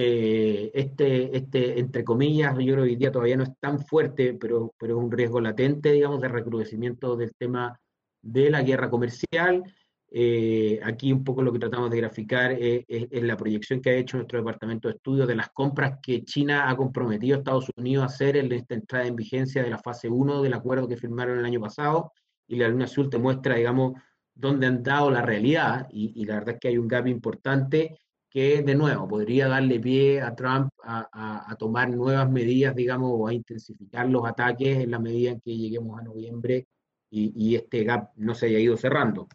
Eh, 0.00 0.70
este, 0.74 1.36
este, 1.36 1.80
entre 1.80 2.04
comillas, 2.04 2.54
yo 2.58 2.74
creo 2.74 2.84
que 2.84 2.90
hoy 2.90 2.96
día 2.96 3.10
todavía 3.10 3.36
no 3.36 3.42
es 3.42 3.58
tan 3.58 3.80
fuerte, 3.80 4.34
pero, 4.34 4.72
pero 4.78 4.96
es 4.96 5.04
un 5.04 5.10
riesgo 5.10 5.40
latente, 5.40 5.90
digamos, 5.92 6.20
de 6.20 6.28
recrudecimiento 6.28 7.16
del 7.16 7.32
tema 7.34 7.80
de 8.22 8.50
la 8.50 8.62
guerra 8.62 8.90
comercial. 8.90 9.64
Eh, 10.10 10.80
aquí 10.82 11.12
un 11.12 11.22
poco 11.22 11.42
lo 11.42 11.52
que 11.52 11.58
tratamos 11.58 11.90
de 11.90 11.98
graficar 11.98 12.52
es, 12.52 12.86
la 13.10 13.36
proyección 13.36 13.80
que 13.80 13.90
ha 13.90 13.94
hecho 13.94 14.16
nuestro 14.16 14.38
departamento 14.38 14.88
de 14.88 14.94
estudios 14.94 15.28
de 15.28 15.34
las 15.34 15.50
compras 15.50 15.98
que 16.02 16.24
China 16.24 16.70
ha 16.70 16.76
comprometido 16.76 17.36
a 17.36 17.38
Estados 17.38 17.70
Unidos 17.76 18.04
a 18.04 18.06
hacer 18.06 18.36
en 18.38 18.50
esta 18.52 18.74
entrada 18.74 19.06
en 19.06 19.16
vigencia 19.16 19.62
de 19.62 19.70
la 19.70 19.78
fase 19.78 20.08
1 20.08 20.42
del 20.42 20.54
acuerdo 20.54 20.88
que 20.88 20.96
firmaron 20.96 21.38
el 21.38 21.44
año 21.44 21.60
pasado. 21.60 22.12
Y 22.46 22.56
la 22.56 22.68
luna 22.68 22.86
azul 22.86 23.10
te 23.10 23.18
muestra, 23.18 23.56
digamos, 23.56 24.00
dónde 24.34 24.66
han 24.66 24.82
dado 24.82 25.10
la 25.10 25.22
realidad. 25.22 25.86
Y, 25.90 26.24
la 26.24 26.34
verdad 26.36 26.54
es 26.54 26.60
que 26.60 26.68
hay 26.68 26.78
un 26.78 26.88
gap 26.88 27.06
importante 27.06 27.98
que, 28.30 28.62
de 28.62 28.74
nuevo, 28.74 29.06
podría 29.08 29.48
darle 29.48 29.80
pie 29.80 30.22
a 30.22 30.34
Trump 30.34 30.70
a, 30.82 31.50
a 31.50 31.56
tomar 31.56 31.90
nuevas 31.90 32.30
medidas, 32.30 32.74
digamos, 32.74 33.10
o 33.12 33.28
a 33.28 33.34
intensificar 33.34 34.08
los 34.08 34.26
ataques 34.26 34.78
en 34.78 34.90
la 34.90 34.98
medida 34.98 35.32
en 35.32 35.40
que 35.40 35.56
lleguemos 35.56 35.98
a 35.98 36.02
noviembre 36.02 36.66
y, 37.10 37.32
y 37.36 37.56
este 37.56 37.84
gap 37.84 38.10
no 38.16 38.34
se 38.34 38.46
haya 38.46 38.58
ido 38.58 38.76
cerrando. 38.76 39.28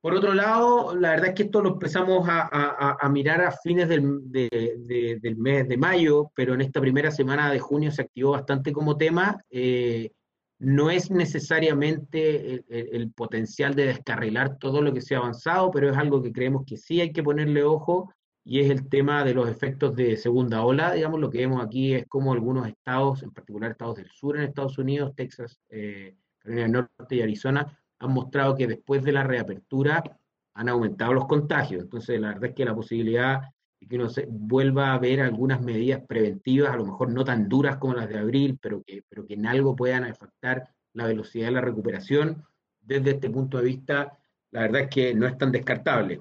Por 0.00 0.14
otro 0.14 0.32
lado, 0.32 0.94
la 0.94 1.10
verdad 1.10 1.28
es 1.28 1.34
que 1.34 1.42
esto 1.42 1.60
lo 1.60 1.74
empezamos 1.74 2.26
a, 2.26 3.08
mirar 3.10 3.42
a 3.42 3.52
fines 3.52 3.86
del, 3.86 4.02
mes 5.36 5.68
de 5.68 5.76
mayo, 5.76 6.30
pero 6.34 6.54
en 6.54 6.62
esta 6.62 6.80
primera 6.80 7.10
semana 7.10 7.52
de 7.52 7.58
junio 7.58 7.90
se 7.90 8.02
activó 8.02 8.30
bastante 8.30 8.72
como 8.72 8.96
tema. 8.96 9.36
Eh, 9.50 10.10
no 10.58 10.90
es 10.90 11.10
necesariamente 11.10 12.64
el, 12.68 13.12
potencial 13.12 13.74
de 13.74 13.86
descarrilar 13.86 14.58
todo 14.58 14.80
lo 14.80 14.92
que 14.94 15.00
se 15.02 15.14
ha 15.14 15.18
avanzado, 15.18 15.70
pero 15.70 15.90
es 15.90 15.96
algo 15.96 16.22
que 16.22 16.32
creemos 16.32 16.64
que 16.66 16.76
sí 16.78 17.00
hay 17.00 17.12
que 17.12 17.22
ponerle 17.22 17.62
ojo 17.64 18.12
y 18.44 18.60
es 18.60 18.70
el 18.70 18.88
tema 18.88 19.24
de 19.24 19.34
los 19.34 19.48
efectos 19.48 19.94
de 19.96 20.16
segunda 20.16 20.62
ola. 20.62 20.92
Digamos, 20.92 21.20
lo 21.20 21.30
que 21.30 21.38
vemos 21.38 21.62
aquí 21.62 21.94
es 21.94 22.06
como 22.08 22.32
algunos 22.32 22.66
estados, 22.66 23.22
en 23.22 23.32
particular 23.32 23.70
estados 23.70 23.96
del 23.96 24.10
sur 24.10 24.36
en 24.36 24.44
Estados 24.44 24.78
Unidos, 24.78 25.14
Texas, 25.14 25.58
eh, 25.68 26.14
Carolina 26.38 26.62
del 26.62 26.72
Norte 26.72 27.16
y 27.16 27.22
Arizona, 27.22 27.79
han 28.00 28.12
mostrado 28.12 28.56
que 28.56 28.66
después 28.66 29.02
de 29.04 29.12
la 29.12 29.22
reapertura 29.22 30.02
han 30.54 30.68
aumentado 30.68 31.12
los 31.14 31.26
contagios. 31.26 31.82
Entonces, 31.82 32.20
la 32.20 32.28
verdad 32.28 32.46
es 32.46 32.54
que 32.54 32.64
la 32.64 32.74
posibilidad 32.74 33.42
de 33.78 33.86
que 33.86 33.96
uno 33.96 34.08
se 34.08 34.26
vuelva 34.28 34.92
a 34.92 34.98
ver 34.98 35.20
algunas 35.20 35.60
medidas 35.60 36.02
preventivas, 36.06 36.72
a 36.72 36.76
lo 36.76 36.86
mejor 36.86 37.10
no 37.10 37.24
tan 37.24 37.48
duras 37.48 37.76
como 37.76 37.94
las 37.94 38.08
de 38.08 38.18
abril, 38.18 38.58
pero 38.60 38.82
que, 38.82 39.04
pero 39.08 39.26
que 39.26 39.34
en 39.34 39.46
algo 39.46 39.76
puedan 39.76 40.04
afectar 40.04 40.68
la 40.94 41.06
velocidad 41.06 41.46
de 41.46 41.52
la 41.52 41.60
recuperación, 41.60 42.42
desde 42.80 43.12
este 43.12 43.30
punto 43.30 43.58
de 43.58 43.64
vista, 43.64 44.18
la 44.50 44.62
verdad 44.62 44.82
es 44.82 44.88
que 44.88 45.14
no 45.14 45.26
es 45.26 45.38
tan 45.38 45.52
descartable. 45.52 46.20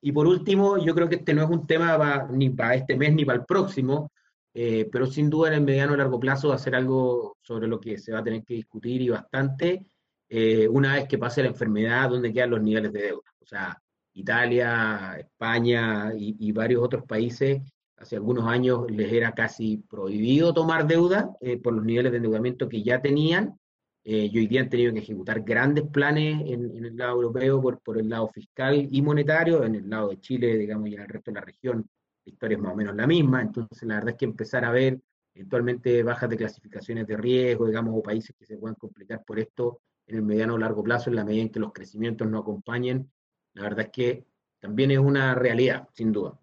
Y 0.00 0.12
por 0.12 0.26
último, 0.26 0.78
yo 0.78 0.94
creo 0.94 1.08
que 1.08 1.16
este 1.16 1.34
no 1.34 1.42
es 1.42 1.50
un 1.50 1.66
tema 1.66 2.28
ni 2.30 2.50
para 2.50 2.74
este 2.76 2.96
mes 2.96 3.14
ni 3.14 3.24
para 3.24 3.40
el 3.40 3.44
próximo, 3.44 4.12
eh, 4.54 4.88
pero 4.90 5.06
sin 5.06 5.28
duda 5.28 5.48
en 5.48 5.54
el 5.54 5.60
mediano 5.62 5.94
o 5.94 5.96
largo 5.96 6.20
plazo 6.20 6.48
va 6.48 6.54
a 6.54 6.58
ser 6.58 6.74
algo 6.76 7.36
sobre 7.42 7.66
lo 7.66 7.80
que 7.80 7.98
se 7.98 8.12
va 8.12 8.20
a 8.20 8.24
tener 8.24 8.44
que 8.44 8.54
discutir 8.54 9.02
y 9.02 9.08
bastante, 9.08 9.86
eh, 10.28 10.68
una 10.68 10.94
vez 10.94 11.08
que 11.08 11.18
pase 11.18 11.42
la 11.42 11.48
enfermedad, 11.48 12.10
dónde 12.10 12.32
quedan 12.32 12.50
los 12.50 12.62
niveles 12.62 12.92
de 12.92 13.02
deuda. 13.02 13.32
O 13.40 13.46
sea, 13.46 13.80
Italia, 14.14 15.16
España 15.18 16.12
y, 16.16 16.50
varios 16.52 16.82
otros 16.82 17.04
países, 17.04 17.60
hace 17.96 18.16
algunos 18.16 18.46
años 18.46 18.90
les 18.90 19.12
era 19.12 19.32
casi 19.32 19.78
prohibido 19.78 20.52
tomar 20.54 20.86
deuda 20.86 21.30
eh, 21.40 21.58
por 21.58 21.74
los 21.74 21.84
niveles 21.84 22.12
de 22.12 22.16
endeudamiento 22.18 22.68
que 22.68 22.82
ya 22.82 23.00
tenían. 23.00 23.58
Eh, 24.04 24.30
y 24.32 24.38
hoy 24.38 24.46
día 24.46 24.62
han 24.62 24.70
tenido 24.70 24.92
que 24.92 25.00
ejecutar 25.00 25.42
grandes 25.42 25.84
planes 25.88 26.40
en, 26.46 26.84
el 26.84 26.96
lado 26.96 27.14
europeo 27.14 27.60
por, 27.60 27.80
por, 27.80 27.98
el 27.98 28.08
lado 28.08 28.28
fiscal 28.28 28.88
y 28.90 29.02
monetario, 29.02 29.64
en 29.64 29.74
el 29.74 29.90
lado 29.90 30.10
de 30.10 30.20
Chile, 30.20 30.56
digamos, 30.56 30.88
y 30.88 30.94
en 30.94 31.00
el 31.02 31.08
resto 31.08 31.32
de 31.32 31.40
la 31.40 31.44
región, 31.44 31.88
la 32.24 32.32
historia 32.32 32.56
es 32.56 32.62
más 32.62 32.72
o 32.72 32.76
menos 32.76 32.94
la 32.94 33.06
misma. 33.06 33.42
Entonces, 33.42 33.82
la 33.82 33.96
verdad 33.96 34.10
es 34.10 34.16
que 34.16 34.24
empezar 34.24 34.64
a 34.64 34.70
ver 34.70 35.00
eventualmente 35.34 36.02
bajas 36.02 36.30
de 36.30 36.36
clasificaciones 36.36 37.06
de 37.06 37.16
riesgo, 37.16 37.66
digamos, 37.66 37.94
o 37.96 38.02
países 38.02 38.34
que 38.38 38.46
se 38.46 38.56
puedan 38.56 38.76
complicar 38.76 39.22
por 39.24 39.38
esto, 39.38 39.80
en 40.06 40.16
el 40.16 40.22
mediano 40.22 40.54
o 40.54 40.58
largo 40.58 40.82
plazo, 40.82 41.10
en 41.10 41.16
la 41.16 41.24
medida 41.24 41.42
en 41.42 41.50
que 41.50 41.60
los 41.60 41.72
crecimientos 41.72 42.28
no 42.28 42.38
acompañen, 42.38 43.10
la 43.54 43.62
verdad 43.62 43.86
es 43.86 43.90
que 43.90 44.26
también 44.60 44.90
es 44.90 44.98
una 44.98 45.34
realidad, 45.34 45.88
sin 45.92 46.12
duda. 46.12 46.38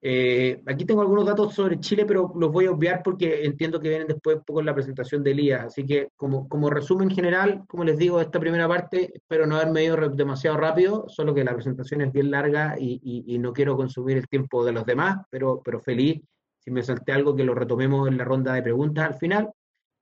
Eh, 0.00 0.62
aquí 0.66 0.84
tengo 0.84 1.00
algunos 1.00 1.26
datos 1.26 1.54
sobre 1.54 1.80
Chile, 1.80 2.04
pero 2.06 2.32
los 2.36 2.52
voy 2.52 2.66
a 2.66 2.70
obviar 2.70 3.02
porque 3.02 3.44
entiendo 3.44 3.80
que 3.80 3.88
vienen 3.88 4.06
después 4.06 4.36
un 4.36 4.44
poco 4.44 4.60
en 4.60 4.66
la 4.66 4.74
presentación 4.74 5.24
de 5.24 5.32
Elías. 5.32 5.64
Así 5.64 5.84
que 5.84 6.10
como, 6.16 6.48
como 6.48 6.70
resumen 6.70 7.10
general, 7.10 7.64
como 7.66 7.82
les 7.82 7.98
digo, 7.98 8.20
esta 8.20 8.38
primera 8.38 8.68
parte, 8.68 9.10
espero 9.12 9.46
no 9.46 9.56
haberme 9.56 9.84
ido 9.84 9.96
demasiado 10.10 10.56
rápido, 10.56 11.08
solo 11.08 11.34
que 11.34 11.42
la 11.42 11.54
presentación 11.54 12.02
es 12.02 12.12
bien 12.12 12.30
larga 12.30 12.76
y, 12.78 13.00
y, 13.02 13.38
no 13.38 13.52
quiero 13.52 13.76
consumir 13.76 14.18
el 14.18 14.28
tiempo 14.28 14.64
de 14.64 14.72
los 14.72 14.86
demás, 14.86 15.18
pero, 15.30 15.60
pero 15.64 15.80
feliz 15.80 16.22
si 16.60 16.70
me 16.70 16.82
salté 16.82 17.12
algo 17.12 17.34
que 17.34 17.44
lo 17.44 17.54
retomemos 17.54 18.08
en 18.08 18.18
la 18.18 18.24
ronda 18.24 18.52
de 18.52 18.62
preguntas 18.62 19.04
al 19.04 19.14
final. 19.14 19.50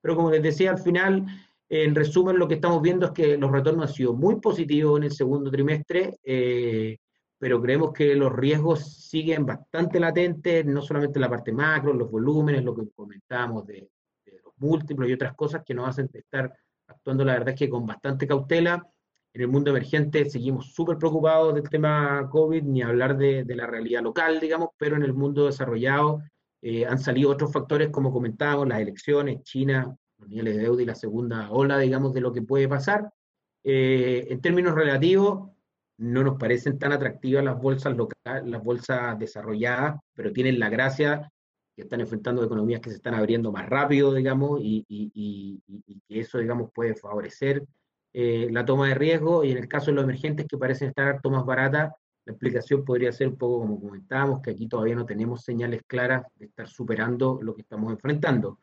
Pero 0.02 0.16
como 0.16 0.30
les 0.30 0.42
decía, 0.42 0.70
al 0.70 0.78
final 0.78 1.26
en 1.68 1.94
resumen, 1.94 2.38
lo 2.38 2.46
que 2.46 2.54
estamos 2.54 2.80
viendo 2.80 3.06
es 3.06 3.12
que 3.12 3.36
los 3.36 3.50
retornos 3.50 3.88
han 3.88 3.94
sido 3.94 4.14
muy 4.14 4.40
positivos 4.40 4.98
en 4.98 5.04
el 5.04 5.12
segundo 5.12 5.50
trimestre, 5.50 6.16
eh, 6.22 6.96
pero 7.38 7.60
creemos 7.60 7.92
que 7.92 8.14
los 8.14 8.32
riesgos 8.32 9.08
siguen 9.08 9.44
bastante 9.44 9.98
latentes, 9.98 10.64
no 10.64 10.80
solamente 10.80 11.18
en 11.18 11.22
la 11.22 11.30
parte 11.30 11.52
macro, 11.52 11.92
los 11.92 12.10
volúmenes, 12.10 12.64
lo 12.64 12.74
que 12.74 12.88
comentábamos 12.94 13.66
de, 13.66 13.90
los 14.44 14.54
múltiplos 14.58 15.08
y 15.08 15.12
otras 15.12 15.34
cosas 15.34 15.62
que 15.64 15.74
nos 15.74 15.88
hacen 15.88 16.08
estar 16.12 16.52
actuando, 16.86 17.24
la 17.24 17.32
verdad 17.34 17.50
es 17.50 17.56
que 17.56 17.68
con 17.68 17.84
bastante 17.84 18.26
cautela. 18.26 18.86
En 19.34 19.42
el 19.42 19.48
mundo 19.48 19.70
emergente 19.70 20.30
seguimos 20.30 20.72
súper 20.72 20.96
preocupados 20.96 21.52
del 21.54 21.68
tema 21.68 22.26
COVID, 22.30 22.62
ni 22.62 22.80
hablar 22.80 23.18
de, 23.18 23.44
la 23.48 23.66
realidad 23.66 24.02
local, 24.02 24.40
digamos, 24.40 24.70
pero 24.78 24.96
en 24.96 25.02
el 25.02 25.12
mundo 25.12 25.44
desarrollado 25.44 26.22
eh, 26.62 26.86
han 26.86 26.98
salido 26.98 27.30
otros 27.30 27.52
factores, 27.52 27.90
como 27.90 28.12
comentábamos, 28.12 28.68
las 28.68 28.80
elecciones, 28.80 29.42
China, 29.42 29.94
los 30.18 30.28
niveles 30.28 30.56
de 30.56 30.62
deuda 30.62 30.82
y 30.82 30.86
la 30.86 30.94
segunda 30.94 31.50
ola, 31.50 31.78
digamos, 31.78 32.12
de 32.12 32.20
lo 32.20 32.32
que 32.32 32.42
puede 32.42 32.68
pasar. 32.68 33.12
Eh, 33.64 34.26
en 34.30 34.40
términos 34.40 34.74
relativos, 34.74 35.50
no 35.98 36.22
nos 36.22 36.38
parecen 36.38 36.78
tan 36.78 36.92
atractivas 36.92 37.44
las 37.44 37.60
bolsas 37.60 37.96
locales, 37.96 38.46
las 38.46 38.62
bolsas 38.62 39.18
desarrolladas, 39.18 39.98
pero 40.14 40.32
tienen 40.32 40.58
la 40.58 40.68
gracia 40.68 41.32
que 41.74 41.82
están 41.82 42.00
enfrentando 42.00 42.42
economías 42.42 42.80
que 42.80 42.90
se 42.90 42.96
están 42.96 43.14
abriendo 43.14 43.52
más 43.52 43.68
rápido, 43.68 44.14
digamos, 44.14 44.60
y, 44.62 45.62
que 46.08 46.20
eso, 46.20 46.38
digamos, 46.38 46.70
puede 46.72 46.94
favorecer 46.94 47.64
eh, 48.14 48.48
la 48.50 48.64
toma 48.64 48.88
de 48.88 48.94
riesgo. 48.94 49.44
Y 49.44 49.52
en 49.52 49.58
el 49.58 49.68
caso 49.68 49.86
de 49.86 49.92
los 49.92 50.04
emergentes 50.04 50.46
que 50.48 50.56
parecen 50.56 50.88
estar 50.88 51.08
harto 51.08 51.30
más 51.30 51.44
baratas, 51.44 51.92
la 52.24 52.32
explicación 52.32 52.84
podría 52.84 53.12
ser 53.12 53.28
un 53.28 53.36
poco 53.36 53.60
como 53.60 53.80
comentábamos, 53.80 54.40
que 54.40 54.50
aquí 54.50 54.66
todavía 54.68 54.96
no 54.96 55.04
tenemos 55.06 55.44
señales 55.44 55.82
claras 55.86 56.24
de 56.36 56.46
estar 56.46 56.66
superando 56.66 57.38
lo 57.42 57.54
que 57.54 57.62
estamos 57.62 57.92
enfrentando. 57.92 58.58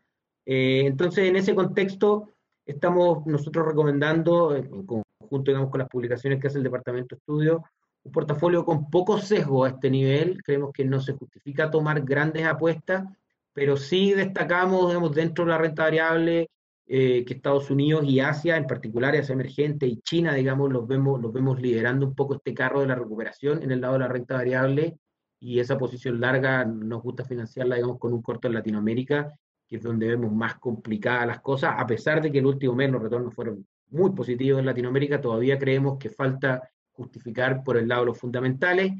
Eh, 0.45 0.83
entonces, 0.85 1.29
en 1.29 1.35
ese 1.35 1.55
contexto, 1.55 2.33
estamos 2.65 3.25
nosotros 3.25 3.65
recomendando, 3.65 4.55
en 4.55 4.85
conjunto 4.85 5.51
digamos, 5.51 5.69
con 5.69 5.79
las 5.79 5.89
publicaciones 5.89 6.39
que 6.39 6.47
hace 6.47 6.57
el 6.57 6.63
Departamento 6.63 7.15
de 7.15 7.19
Estudio, 7.19 7.63
un 8.03 8.11
portafolio 8.11 8.65
con 8.65 8.89
poco 8.89 9.17
sesgo 9.19 9.63
a 9.63 9.69
este 9.69 9.89
nivel. 9.89 10.41
Creemos 10.43 10.71
que 10.73 10.85
no 10.85 10.99
se 10.99 11.13
justifica 11.13 11.71
tomar 11.71 12.01
grandes 12.01 12.45
apuestas, 12.45 13.05
pero 13.53 13.77
sí 13.77 14.13
destacamos 14.13 14.87
digamos, 14.87 15.13
dentro 15.13 15.45
de 15.45 15.51
la 15.51 15.57
renta 15.57 15.83
variable 15.83 16.49
eh, 16.85 17.23
que 17.25 17.35
Estados 17.35 17.69
Unidos 17.69 18.03
y 18.05 18.19
Asia, 18.19 18.57
en 18.57 18.67
particular 18.67 19.15
Asia 19.15 19.33
emergente 19.33 19.87
y 19.87 20.01
China, 20.01 20.33
digamos, 20.33 20.71
los 20.71 20.85
vemos, 20.85 21.21
los 21.21 21.31
vemos 21.31 21.61
liderando 21.61 22.05
un 22.05 22.15
poco 22.15 22.35
este 22.35 22.53
carro 22.53 22.81
de 22.81 22.87
la 22.87 22.95
recuperación 22.95 23.63
en 23.63 23.71
el 23.71 23.81
lado 23.81 23.93
de 23.93 23.99
la 23.99 24.07
renta 24.09 24.35
variable 24.35 24.97
y 25.39 25.59
esa 25.59 25.77
posición 25.77 26.19
larga 26.19 26.65
nos 26.65 27.01
gusta 27.01 27.23
financiarla, 27.23 27.75
digamos, 27.75 27.99
con 27.99 28.13
un 28.13 28.21
corto 28.21 28.47
en 28.47 28.55
Latinoamérica 28.55 29.33
que 29.73 29.77
es 29.77 29.83
donde 29.83 30.07
vemos 30.07 30.31
más 30.31 30.59
complicadas 30.59 31.25
las 31.25 31.41
cosas, 31.41 31.73
a 31.75 31.87
pesar 31.87 32.21
de 32.21 32.31
que 32.31 32.37
el 32.37 32.45
último 32.45 32.75
mes 32.75 32.91
los 32.91 33.01
retornos 33.01 33.33
fueron 33.33 33.65
muy 33.89 34.11
positivos 34.11 34.59
en 34.59 34.67
Latinoamérica, 34.67 35.19
todavía 35.19 35.57
creemos 35.57 35.97
que 35.97 36.11
falta 36.11 36.69
justificar 36.91 37.63
por 37.63 37.77
el 37.77 37.87
lado 37.87 38.01
de 38.01 38.05
los 38.05 38.19
fundamentales. 38.19 38.91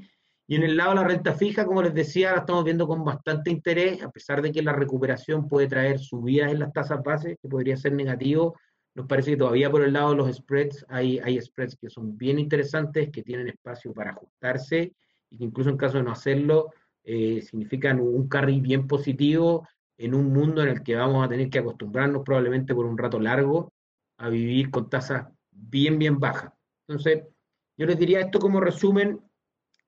Y 0.48 0.56
en 0.56 0.64
el 0.64 0.76
lado 0.76 0.90
de 0.90 0.96
la 0.96 1.04
renta 1.04 1.34
fija, 1.34 1.68
como 1.68 1.84
les 1.84 1.94
decía, 1.94 2.32
la 2.32 2.40
estamos 2.40 2.64
viendo 2.64 2.88
con 2.88 3.06
bastante 3.06 3.52
interés, 3.52 4.02
a 4.02 4.10
pesar 4.10 4.42
de 4.42 4.52
que 4.52 4.64
la 4.64 4.74
recuperación 4.74 5.48
puede 5.48 5.68
traer 5.68 6.00
subidas 6.00 6.52
en 6.52 6.58
las 6.58 6.74
tasas 6.74 7.04
base, 7.04 7.38
que 7.40 7.48
podría 7.48 7.78
ser 7.78 7.94
negativo. 7.94 8.58
Nos 8.96 9.06
parece 9.06 9.30
que 9.30 9.38
todavía 9.38 9.70
por 9.70 9.84
el 9.84 9.94
lado 9.94 10.10
de 10.10 10.16
los 10.16 10.36
spreads 10.36 10.88
hay, 10.90 11.20
hay 11.20 11.40
spreads 11.40 11.76
que 11.76 11.92
son 11.92 12.18
bien 12.18 12.40
interesantes, 12.40 13.12
que 13.12 13.22
tienen 13.22 13.48
espacio 13.48 13.94
para 13.94 14.10
ajustarse 14.10 14.96
y 15.30 15.38
que 15.38 15.44
incluso 15.44 15.70
en 15.70 15.78
caso 15.78 15.98
de 15.98 16.04
no 16.04 16.12
hacerlo, 16.12 16.72
eh, 17.04 17.44
significan 17.44 18.00
un 18.00 18.28
carry 18.28 18.60
bien 18.60 18.88
positivo 18.88 19.68
en 19.98 20.14
un 20.14 20.34
mundo 20.34 20.62
en 20.62 20.70
el 20.70 20.84
que 20.84 20.96
vamos 20.96 21.26
a 21.26 21.30
tener 21.30 21.50
que 21.50 21.60
acostumbrarnos 21.60 22.24
probablemente 22.24 22.74
por 22.74 22.86
un 22.86 22.98
rato 22.98 23.20
largo 23.20 23.72
a 24.18 24.30
vivir 24.30 24.72
con 24.72 24.90
tasas 24.90 25.28
bien, 25.52 26.00
bien 26.00 26.20
bajas. 26.20 26.52
Entonces, 26.88 27.24
yo 27.78 27.86
les 27.86 27.98
diría 27.98 28.22
esto 28.22 28.40
como 28.40 28.60
resumen 28.60 29.20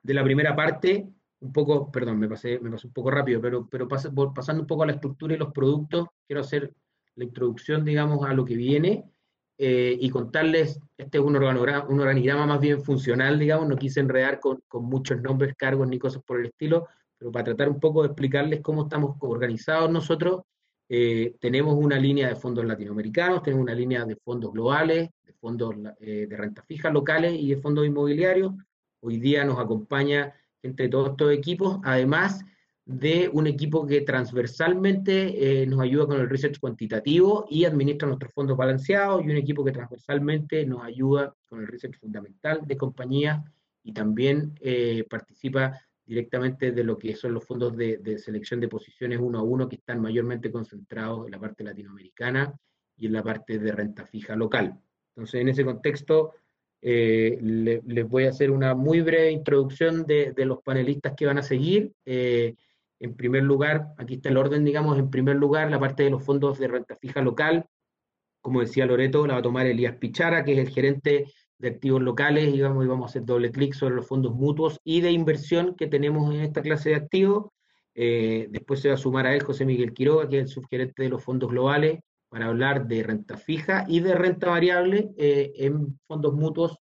de 0.01 0.13
la 0.13 0.23
primera 0.23 0.55
parte, 0.55 1.07
un 1.39 1.51
poco, 1.51 1.91
perdón, 1.91 2.19
me 2.19 2.27
pasé, 2.27 2.59
me 2.59 2.71
pasé 2.71 2.87
un 2.87 2.93
poco 2.93 3.11
rápido, 3.11 3.41
pero, 3.41 3.67
pero 3.69 3.87
pasando 3.87 4.61
un 4.61 4.67
poco 4.67 4.83
a 4.83 4.85
la 4.85 4.93
estructura 4.93 5.35
y 5.35 5.37
los 5.37 5.51
productos, 5.51 6.07
quiero 6.27 6.41
hacer 6.41 6.73
la 7.15 7.23
introducción, 7.23 7.83
digamos, 7.83 8.25
a 8.25 8.33
lo 8.33 8.45
que 8.45 8.55
viene 8.55 9.05
eh, 9.57 9.97
y 9.99 10.09
contarles, 10.09 10.79
este 10.97 11.17
es 11.17 11.23
un, 11.23 11.35
organigrama, 11.35 11.87
un 11.87 11.99
organigrama 11.99 12.45
más 12.45 12.59
bien 12.59 12.81
funcional, 12.81 13.39
digamos, 13.39 13.67
no 13.67 13.77
quise 13.77 14.01
enredar 14.01 14.39
con, 14.39 14.61
con 14.67 14.85
muchos 14.85 15.21
nombres, 15.21 15.55
cargos 15.55 15.87
ni 15.87 15.97
cosas 15.97 16.21
por 16.23 16.39
el 16.39 16.47
estilo, 16.47 16.87
pero 17.17 17.31
para 17.31 17.45
tratar 17.45 17.69
un 17.69 17.79
poco 17.79 18.01
de 18.01 18.07
explicarles 18.07 18.61
cómo 18.61 18.83
estamos 18.83 19.15
organizados 19.19 19.89
nosotros, 19.89 20.41
eh, 20.87 21.35
tenemos 21.39 21.75
una 21.75 21.97
línea 21.97 22.29
de 22.29 22.35
fondos 22.35 22.63
latinoamericanos, 22.63 23.41
tenemos 23.41 23.63
una 23.63 23.73
línea 23.73 24.05
de 24.05 24.15
fondos 24.17 24.51
globales, 24.53 25.09
de 25.23 25.33
fondos 25.33 25.75
eh, 25.99 26.27
de 26.29 26.37
renta 26.37 26.61
fija 26.61 26.91
locales 26.91 27.33
y 27.33 27.49
de 27.49 27.57
fondos 27.57 27.87
inmobiliarios. 27.87 28.53
Hoy 29.01 29.17
día 29.17 29.43
nos 29.45 29.59
acompaña 29.59 30.33
entre 30.61 30.87
todos 30.87 31.11
estos 31.11 31.31
equipos, 31.31 31.79
además 31.83 32.43
de 32.85 33.29
un 33.33 33.47
equipo 33.47 33.87
que 33.87 34.01
transversalmente 34.01 35.63
eh, 35.63 35.65
nos 35.65 35.79
ayuda 35.79 36.05
con 36.05 36.21
el 36.21 36.29
research 36.29 36.59
cuantitativo 36.59 37.47
y 37.49 37.65
administra 37.65 38.07
nuestros 38.07 38.31
fondos 38.31 38.55
balanceados, 38.55 39.23
y 39.23 39.31
un 39.31 39.37
equipo 39.37 39.65
que 39.65 39.71
transversalmente 39.71 40.67
nos 40.67 40.83
ayuda 40.83 41.33
con 41.47 41.61
el 41.61 41.67
research 41.67 41.97
fundamental 41.99 42.61
de 42.63 42.77
compañías 42.77 43.43
y 43.83 43.91
también 43.91 44.55
participa 45.09 45.79
directamente 46.05 46.71
de 46.71 46.83
lo 46.83 46.97
que 46.97 47.15
son 47.15 47.33
los 47.33 47.45
fondos 47.45 47.75
de, 47.75 48.17
selección 48.19 48.59
de 48.59 48.67
posiciones 48.67 49.19
uno 49.19 49.39
a 49.39 49.43
uno 49.43 49.67
que 49.67 49.77
están 49.77 50.01
mayormente 50.01 50.51
concentrados 50.51 51.25
en 51.25 51.31
la 51.31 51.39
parte 51.39 51.63
latinoamericana 51.63 52.53
y 52.95 53.07
en 53.07 53.13
la 53.13 53.23
parte 53.23 53.57
de 53.57 53.71
renta 53.71 54.05
fija 54.05 54.35
local. 54.35 54.79
Entonces, 55.15 55.41
en 55.41 55.49
ese 55.49 55.65
contexto, 55.65 56.33
eh, 56.81 57.39
les 57.41 58.07
voy 58.07 58.25
a 58.25 58.29
hacer 58.29 58.51
una 58.51 58.75
muy 58.75 59.01
breve 59.01 59.31
introducción 59.31 60.05
de, 60.05 60.33
los 60.37 60.61
panelistas 60.61 61.13
que 61.17 61.25
van 61.25 61.39
a 61.39 61.43
seguir. 61.43 61.93
Eh, 62.05 62.55
en 62.99 63.15
primer 63.15 63.43
lugar, 63.43 63.93
aquí 63.97 64.15
está 64.15 64.29
el 64.29 64.37
orden, 64.37 64.63
digamos, 64.63 64.99
en 64.99 65.09
primer 65.09 65.35
lugar, 65.35 65.71
la 65.71 65.79
parte 65.79 66.03
de 66.03 66.11
los 66.11 66.23
fondos 66.23 66.59
de 66.59 66.67
renta 66.67 66.95
fija 66.95 67.21
local. 67.21 67.65
Como 68.41 68.61
decía 68.61 68.85
Loreto, 68.85 69.25
la 69.25 69.33
va 69.33 69.39
a 69.39 69.43
tomar 69.43 69.65
Elías 69.65 69.95
Pichara, 69.95 70.43
que 70.43 70.53
es 70.53 70.59
el 70.59 70.69
gerente 70.69 71.25
de 71.57 71.69
activos 71.69 72.01
locales 72.01 72.53
y 72.53 72.61
vamos, 72.61 72.85
y 72.85 72.87
vamos 72.87 73.05
a 73.05 73.09
hacer 73.09 73.25
doble 73.25 73.51
clic 73.51 73.73
sobre 73.73 73.95
los 73.95 74.07
fondos 74.07 74.33
mutuos 74.33 74.79
y 74.83 75.01
de 75.01 75.11
inversión 75.11 75.75
que 75.75 75.87
tenemos 75.87 76.33
en 76.33 76.41
esta 76.41 76.61
clase 76.61 76.89
de 76.89 76.95
activos. 76.95 77.51
Eh, 77.93 78.47
después 78.49 78.81
se 78.81 78.89
va 78.89 78.95
a 78.95 78.97
sumar 78.97 79.25
a 79.25 79.33
él 79.33 79.43
José 79.43 79.65
Miguel 79.65 79.93
Quiroga, 79.93 80.27
que 80.27 80.39
es 80.39 80.43
el 80.43 80.49
subgerente 80.49 81.03
de 81.03 81.09
los 81.09 81.23
fondos 81.23 81.49
globales, 81.49 81.99
para 82.27 82.47
hablar 82.47 82.87
de 82.87 83.03
renta 83.03 83.37
fija 83.37 83.85
y 83.87 84.01
de 84.01 84.15
renta 84.15 84.49
variable 84.49 85.11
eh, 85.17 85.53
en 85.55 85.97
fondos 86.05 86.33
mutuos 86.33 86.77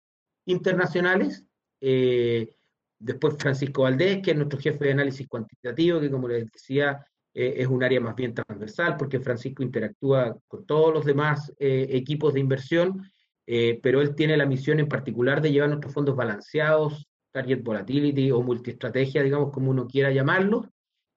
internacionales. 0.47 1.45
Eh, 1.81 2.57
después 2.99 3.37
Francisco 3.39 3.83
Valdés, 3.83 4.23
que 4.23 4.33
es 4.33 4.37
nuestro 4.37 4.59
jefe 4.59 4.87
de 4.87 4.93
análisis 4.93 5.29
cuantitativo, 5.29 6.01
que 6.01 6.11
como 6.11 6.27
les 6.27 6.51
decía, 6.51 7.07
es 7.37 7.67
un 7.67 7.83
área 7.83 8.01
más 8.01 8.15
bien 8.15 8.33
transversal, 8.33 8.97
porque 8.97 9.19
Francisco 9.19 9.65
interactúa 9.65 10.39
con 10.47 10.65
todos 10.65 10.95
los 10.95 11.05
demás 11.05 11.53
equipos 11.59 12.33
de 12.33 12.39
inversión 12.39 13.03
eh, 13.47 13.79
pero 13.83 14.01
él 14.01 14.15
tiene 14.15 14.37
la 14.37 14.47
misión 14.47 14.81
en 14.81 14.89
particular 14.89 15.41
de 15.41 15.53
llevar 15.53 15.69
nuestros 15.69 15.93
fondos 15.93 16.17
balanceados, 16.17 17.07
target 17.33 17.63
volatility 17.63 18.31
o 18.31 18.43
multiestrategia, 18.43 19.23
digamos 19.23 19.53
como 19.53 19.71
uno 19.71 19.87
quiera 19.87 20.11
llamarlo. 20.11 20.71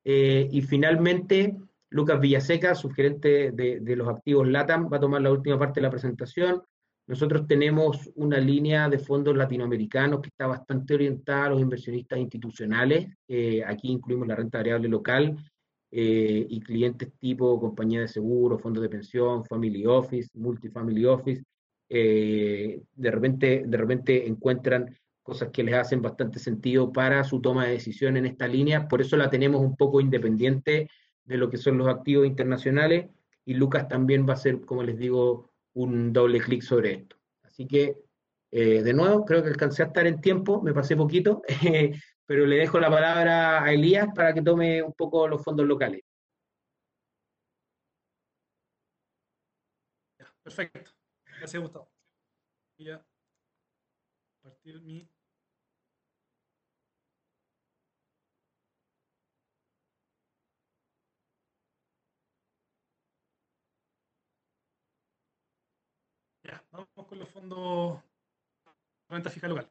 Eh, 0.04 0.48
y 0.52 0.62
finalmente, 0.62 1.56
Lucas 1.90 2.20
Villaseca, 2.20 2.76
subgerente 2.76 3.52
de, 3.52 3.80
de, 3.80 3.96
los 3.96 4.08
activos 4.10 4.48
LATAM, 4.48 4.90
va 4.92 4.98
a 4.98 5.02
tomar 5.02 5.22
la 5.22 5.32
última 5.32 5.60
parte 5.60 5.80
de 5.80 5.84
la 5.84 5.92
presentación. 5.92 6.62
Nosotros 7.08 7.48
tenemos 7.48 8.10
una 8.16 8.38
línea 8.38 8.90
de 8.90 9.00
fondos 9.00 9.36
latinoamericanos 9.36 10.22
que 10.22 10.28
está 10.28 10.48
bastante 10.48 10.96
orientada 10.96 11.46
a 11.46 11.50
los 11.52 11.62
inversionistas 11.62 12.20
institucionales. 12.20 13.08
Eh, 13.30 13.64
aquí 13.66 13.90
incluimos 13.90 14.28
la 14.28 14.36
renta 14.36 14.58
variable 14.58 14.90
local 14.90 15.38
y 15.90 16.60
clientes 16.60 17.14
tipo 17.18 17.58
compañía 17.62 18.02
de 18.02 18.10
seguro, 18.10 18.60
fondos 18.60 18.84
de 18.84 18.90
pensión, 18.90 19.46
family 19.46 19.86
office, 19.86 20.30
multifamily 20.34 21.06
office 21.06 21.42
eh, 21.90 22.82
de, 22.96 23.12
repente, 23.12 23.64
de 23.66 23.78
repente 23.78 24.28
encuentran 24.28 24.98
cosas 25.24 25.50
que 25.50 25.64
les 25.64 25.76
hacen 25.76 26.02
bastante 26.02 26.40
sentido 26.40 26.92
para 26.92 27.24
su 27.24 27.42
toma 27.42 27.66
de 27.66 27.74
decisión 27.74 28.18
en 28.18 28.26
esta 28.26 28.48
línea. 28.48 28.88
Por 28.88 29.02
eso 29.02 29.18
la 29.18 29.30
tenemos 29.30 29.62
un 29.62 29.76
poco 29.76 30.00
independiente 30.00 30.90
de 31.26 31.38
lo 31.38 31.50
que 31.50 31.58
son 31.58 31.78
los 31.78 31.88
activos 31.88 32.26
internacionales 32.26 33.10
y 33.46 33.54
Lucas 33.54 33.88
también 33.88 34.26
va 34.28 34.32
a 34.32 34.36
hacer, 34.36 34.62
como 34.62 34.84
les 34.84 34.98
digo, 34.98 35.52
un 35.74 36.14
doble 36.14 36.40
clic 36.40 36.62
sobre 36.62 36.94
esto. 36.94 37.18
Así 37.44 37.68
que, 37.68 37.98
eh, 38.52 38.82
de 38.84 38.94
nuevo, 38.94 39.26
creo 39.26 39.44
que 39.44 39.50
alcancé 39.50 39.84
a 39.84 39.88
estar 39.88 40.08
en 40.08 40.22
tiempo, 40.22 40.62
me 40.62 40.74
pasé 40.74 40.96
poquito, 40.96 41.42
pero 42.26 42.46
le 42.46 42.58
dejo 42.58 42.80
la 42.80 42.90
palabra 42.90 43.64
a 43.64 43.72
Elías 43.74 44.08
para 44.16 44.34
que 44.34 44.42
tome 44.42 44.82
un 44.84 44.94
poco 44.94 45.28
los 45.28 45.44
fondos 45.44 45.66
locales. 45.66 46.02
Perfecto. 50.44 50.92
Gracias, 51.38 51.62
Gustavo. 51.62 51.92
Voy 52.78 52.90
a 52.90 53.06
partir 54.42 54.82
mi... 54.82 55.08
Ya, 66.44 66.66
vamos 66.72 66.88
con 67.08 67.20
los 67.20 67.30
fondos 67.30 68.02
de 68.02 68.72
renta 69.10 69.30
fija 69.30 69.48
local. 69.48 69.70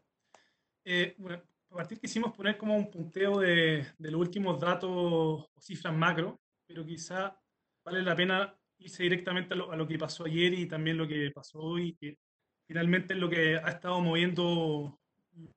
Eh, 0.85 1.15
bueno, 1.19 1.43
a 1.71 1.75
partir 1.75 1.99
quisimos 1.99 2.33
poner 2.35 2.57
como 2.57 2.77
un 2.77 2.91
punteo 2.91 3.41
de, 3.41 3.87
de 3.99 4.11
los 4.11 4.21
últimos 4.21 4.61
datos 4.61 4.91
o 4.91 5.51
cifras 5.61 5.95
macro, 5.95 6.41
pero 6.65 6.85
quizá 6.85 7.37
vale 7.85 8.03
la 8.03 8.15
pena 8.15 8.57
irse 8.79 9.03
directamente 9.03 9.55
a 9.55 9.57
lo, 9.57 9.89
que 9.89 9.99
pasó 9.99 10.25
ayer 10.25 10.55
y 10.55 10.67
también 10.67 10.97
lo 10.97 11.09
que 11.09 11.31
pasó 11.31 11.61
hoy, 11.61 11.97
que 11.97 12.19
finalmente 12.67 13.15
es 13.15 13.21
lo 13.21 13.29
que 13.29 13.57
ha 13.57 13.69
estado 13.69 14.01
moviendo 14.01 14.99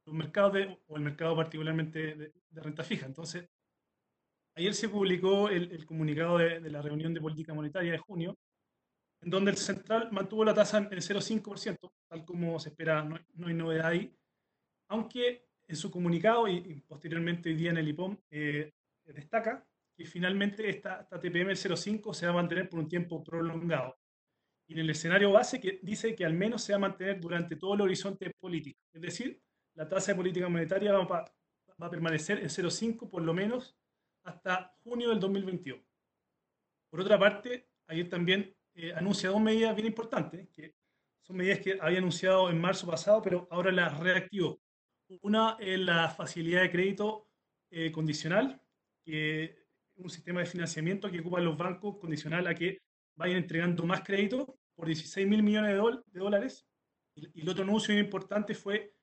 los 0.05 0.15
mercados, 0.15 0.57
o 0.87 0.97
el 0.97 1.03
mercado 1.03 1.35
particularmente 1.35 2.15
de, 2.15 2.33
renta 2.51 2.83
fija. 2.83 3.05
Entonces, 3.05 3.47
ayer 4.55 4.73
se 4.73 4.89
publicó 4.89 5.49
el, 5.49 5.85
comunicado 5.85 6.37
de, 6.37 6.59
la 6.69 6.81
reunión 6.81 7.13
de 7.13 7.21
política 7.21 7.53
monetaria 7.53 7.91
de 7.91 7.97
junio, 7.97 8.37
en 9.21 9.29
donde 9.29 9.51
el 9.51 9.57
central 9.57 10.09
mantuvo 10.11 10.45
la 10.45 10.53
tasa 10.53 10.77
en 10.77 10.89
0,5%, 10.89 11.91
tal 12.07 12.25
como 12.25 12.59
se 12.59 12.69
espera, 12.69 13.03
no, 13.03 13.47
hay 13.47 13.53
novedad 13.53 13.87
ahí, 13.87 14.13
aunque 14.89 15.45
en 15.67 15.75
su 15.75 15.91
comunicado 15.91 16.47
y, 16.47 16.81
posteriormente 16.87 17.49
hoy 17.49 17.55
día 17.55 17.71
en 17.71 17.77
el 17.77 17.89
IPOM 17.89 18.17
eh, 18.31 18.71
destaca 19.05 19.68
y 19.99 20.05
finalmente 20.05 20.69
esta, 20.69 21.05
TPM 21.07 21.53
05 21.53 22.13
se 22.13 22.25
va 22.25 22.31
a 22.31 22.35
mantener 22.35 22.69
por 22.69 22.79
un 22.79 22.87
tiempo 22.87 23.21
prolongado. 23.21 23.99
Y 24.65 24.73
en 24.73 24.79
el 24.79 24.89
escenario 24.91 25.33
base 25.33 25.59
que 25.59 25.79
dice 25.83 26.15
que 26.15 26.25
al 26.25 26.33
menos 26.33 26.63
se 26.63 26.71
va 26.71 26.77
a 26.77 26.79
mantener 26.79 27.19
durante 27.19 27.57
todo 27.57 27.73
el 27.73 27.81
horizonte 27.81 28.31
político. 28.39 28.79
Es 28.93 29.01
decir, 29.01 29.41
la 29.73 29.89
tasa 29.89 30.13
de 30.13 30.15
política 30.15 30.47
monetaria 30.47 30.93
va, 30.93 31.05
va 31.05 31.85
a 31.85 31.89
permanecer 31.89 32.39
en 32.39 32.47
0,5 32.47 33.09
por 33.09 33.23
lo 33.23 33.33
menos 33.33 33.77
hasta 34.23 34.73
junio 34.83 35.09
del 35.09 35.19
2021. 35.19 35.83
Por 36.89 37.01
otra 37.01 37.19
parte, 37.19 37.67
ayer 37.87 38.07
también 38.07 38.55
eh, 38.75 38.93
dos 39.01 39.41
medidas 39.41 39.75
bien 39.75 39.87
importantes, 39.87 40.47
que 40.49 40.75
son 41.23 41.35
medidas 41.35 41.59
que 41.59 41.77
había 41.81 41.97
anunciado 41.97 42.49
en 42.49 42.61
marzo 42.61 42.87
pasado, 42.87 43.21
pero 43.21 43.49
ahora 43.51 43.71
las 43.73 43.99
reactivó. 43.99 44.61
Una 45.23 45.57
es 45.59 45.77
la 45.77 46.09
facilidad 46.09 46.61
de 46.61 46.71
crédito 46.71 47.27
eh, 47.69 47.91
condicional, 47.91 48.61
que 49.03 49.59
un 49.99 50.09
sistema 50.09 50.39
de 50.39 50.45
financiamiento 50.45 51.11
que 51.11 51.19
ocupan 51.19 51.45
los 51.45 51.57
bancos 51.57 51.97
condicional 51.97 52.47
a 52.47 52.55
que 52.55 52.79
vayan 53.15 53.37
entregando 53.37 53.85
más 53.85 54.01
crédito 54.01 54.57
por 54.75 54.87
16 54.87 55.27
mil 55.27 55.43
millones 55.43 55.71
de, 55.71 56.19
dólares. 56.19 56.65
Y, 57.15 57.41
el 57.41 57.49
otro 57.49 57.63
anuncio 57.63 57.97
importante 57.97 58.55
fue 58.55 58.93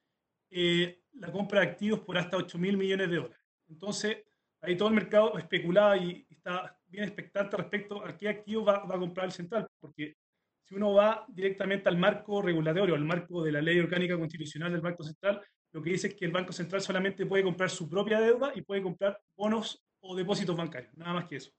eh, 0.50 1.02
la 1.12 1.30
compra 1.30 1.60
de 1.60 1.66
activos 1.66 2.00
por 2.00 2.16
hasta 2.16 2.36
8 2.36 2.58
mil 2.58 2.76
millones 2.76 3.10
de 3.10 3.16
dólares. 3.16 3.44
Entonces, 3.68 4.24
ahí 4.62 4.76
todo 4.76 4.88
el 4.88 4.94
mercado 4.94 5.36
especulaba 5.38 5.96
y 5.96 6.26
está 6.30 6.78
bien 6.86 7.04
expectante 7.04 7.56
respecto 7.56 8.04
a 8.04 8.16
qué 8.16 8.28
activo 8.28 8.64
va, 8.64 8.84
va, 8.84 8.96
a 8.96 8.98
comprar 8.98 9.26
el 9.26 9.32
central, 9.32 9.66
porque 9.80 10.16
si 10.62 10.74
uno 10.74 10.94
va 10.94 11.24
directamente 11.28 11.88
al 11.88 11.98
marco 11.98 12.40
regulatorio, 12.42 12.94
al 12.94 13.04
marco 13.04 13.42
de 13.44 13.52
la 13.52 13.60
ley 13.60 13.78
orgánica 13.78 14.18
constitucional 14.18 14.72
del 14.72 14.80
Banco 14.80 15.04
Central, 15.04 15.42
lo 15.72 15.82
que 15.82 15.90
dice 15.90 16.08
es 16.08 16.14
que 16.14 16.24
el 16.24 16.32
Banco 16.32 16.52
Central 16.52 16.80
solamente 16.80 17.26
puede 17.26 17.44
comprar 17.44 17.70
su 17.70 17.88
propia 17.88 18.18
deuda 18.18 18.50
y 18.54 18.62
puede 18.62 18.82
comprar 18.82 19.20
bonos 19.36 19.85
o 20.06 20.16
depósitos 20.16 20.56
bancarios, 20.56 20.96
nada 20.96 21.14
más 21.14 21.26
que 21.26 21.36
eso. 21.36 21.52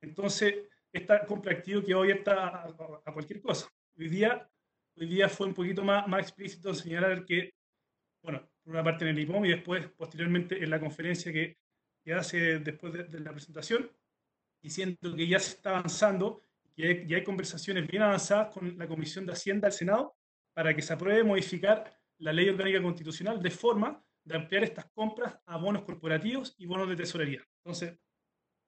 Entonces, 0.00 0.54
esta 0.92 1.26
compra 1.26 1.52
activo 1.52 1.82
quedó 1.82 2.00
abierta 2.00 2.64
a, 3.04 3.12
cualquier 3.12 3.40
cosa. 3.40 3.68
Hoy 3.98 4.08
día, 4.08 4.48
hoy 4.96 5.06
día 5.06 5.28
fue 5.28 5.46
un 5.46 5.54
poquito 5.54 5.82
más, 5.82 6.06
más 6.06 6.20
explícito 6.20 6.74
señalar 6.74 7.24
que, 7.24 7.54
bueno, 8.22 8.48
por 8.62 8.74
una 8.74 8.84
parte 8.84 9.04
en 9.04 9.10
el 9.10 9.18
IPOM 9.20 9.44
y 9.44 9.50
después, 9.50 9.86
posteriormente, 9.96 10.62
en 10.62 10.70
la 10.70 10.78
conferencia 10.78 11.32
que, 11.32 11.58
que 12.04 12.12
hace 12.12 12.58
después 12.58 12.92
de, 12.92 13.20
la 13.20 13.32
presentación, 13.32 13.90
diciendo 14.62 15.16
que 15.16 15.26
ya 15.26 15.38
se 15.38 15.56
está 15.56 15.70
avanzando, 15.70 16.42
que 16.76 17.06
ya 17.06 17.16
hay 17.16 17.24
conversaciones 17.24 17.86
bien 17.86 18.02
avanzadas 18.02 18.52
con 18.52 18.76
la 18.78 18.86
Comisión 18.86 19.26
de 19.26 19.32
Hacienda 19.32 19.68
del 19.68 19.76
Senado 19.76 20.16
para 20.52 20.74
que 20.74 20.82
se 20.82 20.92
apruebe 20.92 21.24
modificar 21.24 21.98
la 22.18 22.32
ley 22.32 22.48
orgánica 22.48 22.82
constitucional 22.82 23.42
de 23.42 23.50
forma 23.50 24.03
de 24.24 24.36
ampliar 24.36 24.64
estas 24.64 24.86
compras 24.86 25.38
a 25.46 25.56
bonos 25.56 25.82
corporativos 25.82 26.54
y 26.58 26.66
bonos 26.66 26.88
de 26.88 26.96
tesorería. 26.96 27.42
Entonces, 27.62 27.98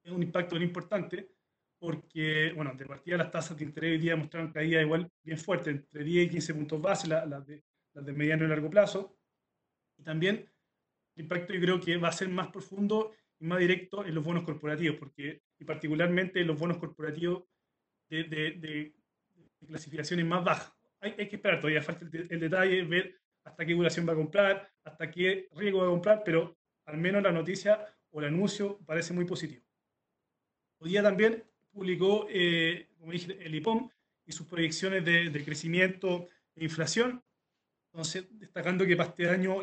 es 0.03 0.11
un 0.11 0.23
impacto 0.23 0.55
muy 0.55 0.65
importante 0.65 1.31
porque, 1.79 2.51
bueno, 2.55 2.73
de 2.75 2.85
partida 2.85 3.17
las 3.17 3.31
tasas 3.31 3.57
de 3.57 3.65
interés 3.65 3.91
hoy 3.91 3.97
día 3.99 4.15
mostraron 4.15 4.51
caída 4.51 4.81
igual 4.81 5.11
bien 5.23 5.37
fuerte, 5.37 5.69
entre 5.69 6.03
10 6.03 6.27
y 6.27 6.29
15 6.29 6.53
puntos 6.53 6.81
base, 6.81 7.07
las, 7.07 7.45
de, 7.45 7.63
las 7.93 8.05
de 8.05 8.13
mediano 8.13 8.45
y 8.45 8.47
largo 8.47 8.69
plazo. 8.69 9.17
Y 9.97 10.03
también 10.03 10.49
el 11.15 11.23
impacto 11.23 11.53
yo 11.53 11.61
creo 11.61 11.79
que 11.79 11.97
va 11.97 12.09
a 12.09 12.13
ser 12.13 12.29
más 12.29 12.47
profundo 12.49 13.13
y 13.39 13.45
más 13.45 13.59
directo 13.59 14.05
en 14.05 14.15
los 14.15 14.23
bonos 14.23 14.43
corporativos, 14.43 14.97
porque, 14.97 15.43
y 15.59 15.65
particularmente 15.65 16.41
en 16.41 16.47
los 16.47 16.57
bonos 16.57 16.77
corporativos 16.77 17.43
de, 18.09 18.23
de, 18.23 18.93
clasificaciones 19.67 20.25
más 20.25 20.43
bajas. 20.43 20.73
Hay, 20.99 21.15
hay, 21.17 21.27
que 21.27 21.35
esperar, 21.35 21.59
todavía 21.59 21.81
falta 21.81 22.05
el, 22.05 22.39
detalle, 22.39 22.83
ver 22.83 23.19
hasta 23.47 23.65
qué 23.65 23.73
duración 23.73 24.07
va 24.07 24.13
a 24.13 24.17
comprar, 24.17 24.69
hasta 24.83 25.09
qué 25.09 25.47
riesgo 25.53 25.79
va 25.79 25.85
a 25.87 25.91
comprar, 25.91 26.21
pero 26.23 26.57
al 26.85 26.97
menos 26.97 27.23
la 27.23 27.31
noticia 27.31 27.85
o 28.11 28.19
el 28.19 28.27
anuncio 28.27 28.79
parece 28.85 29.13
muy 29.13 29.25
positivo. 29.25 29.63
Hoy 30.79 30.91
día 30.91 31.01
también 31.01 31.43
publicó, 31.71 32.27
eh, 32.29 32.89
como 32.99 33.11
dije, 33.11 33.37
el 33.43 33.55
IPOM 33.55 33.89
y 34.25 34.31
sus 34.31 34.47
proyecciones 34.47 35.03
de, 35.03 35.29
de 35.29 35.45
crecimiento 35.45 36.27
e 36.55 36.65
inflación, 36.65 37.23
entonces 37.91 38.27
destacando 38.31 38.85
que 38.85 38.95
para 38.95 39.09
este 39.09 39.29
año 39.29 39.61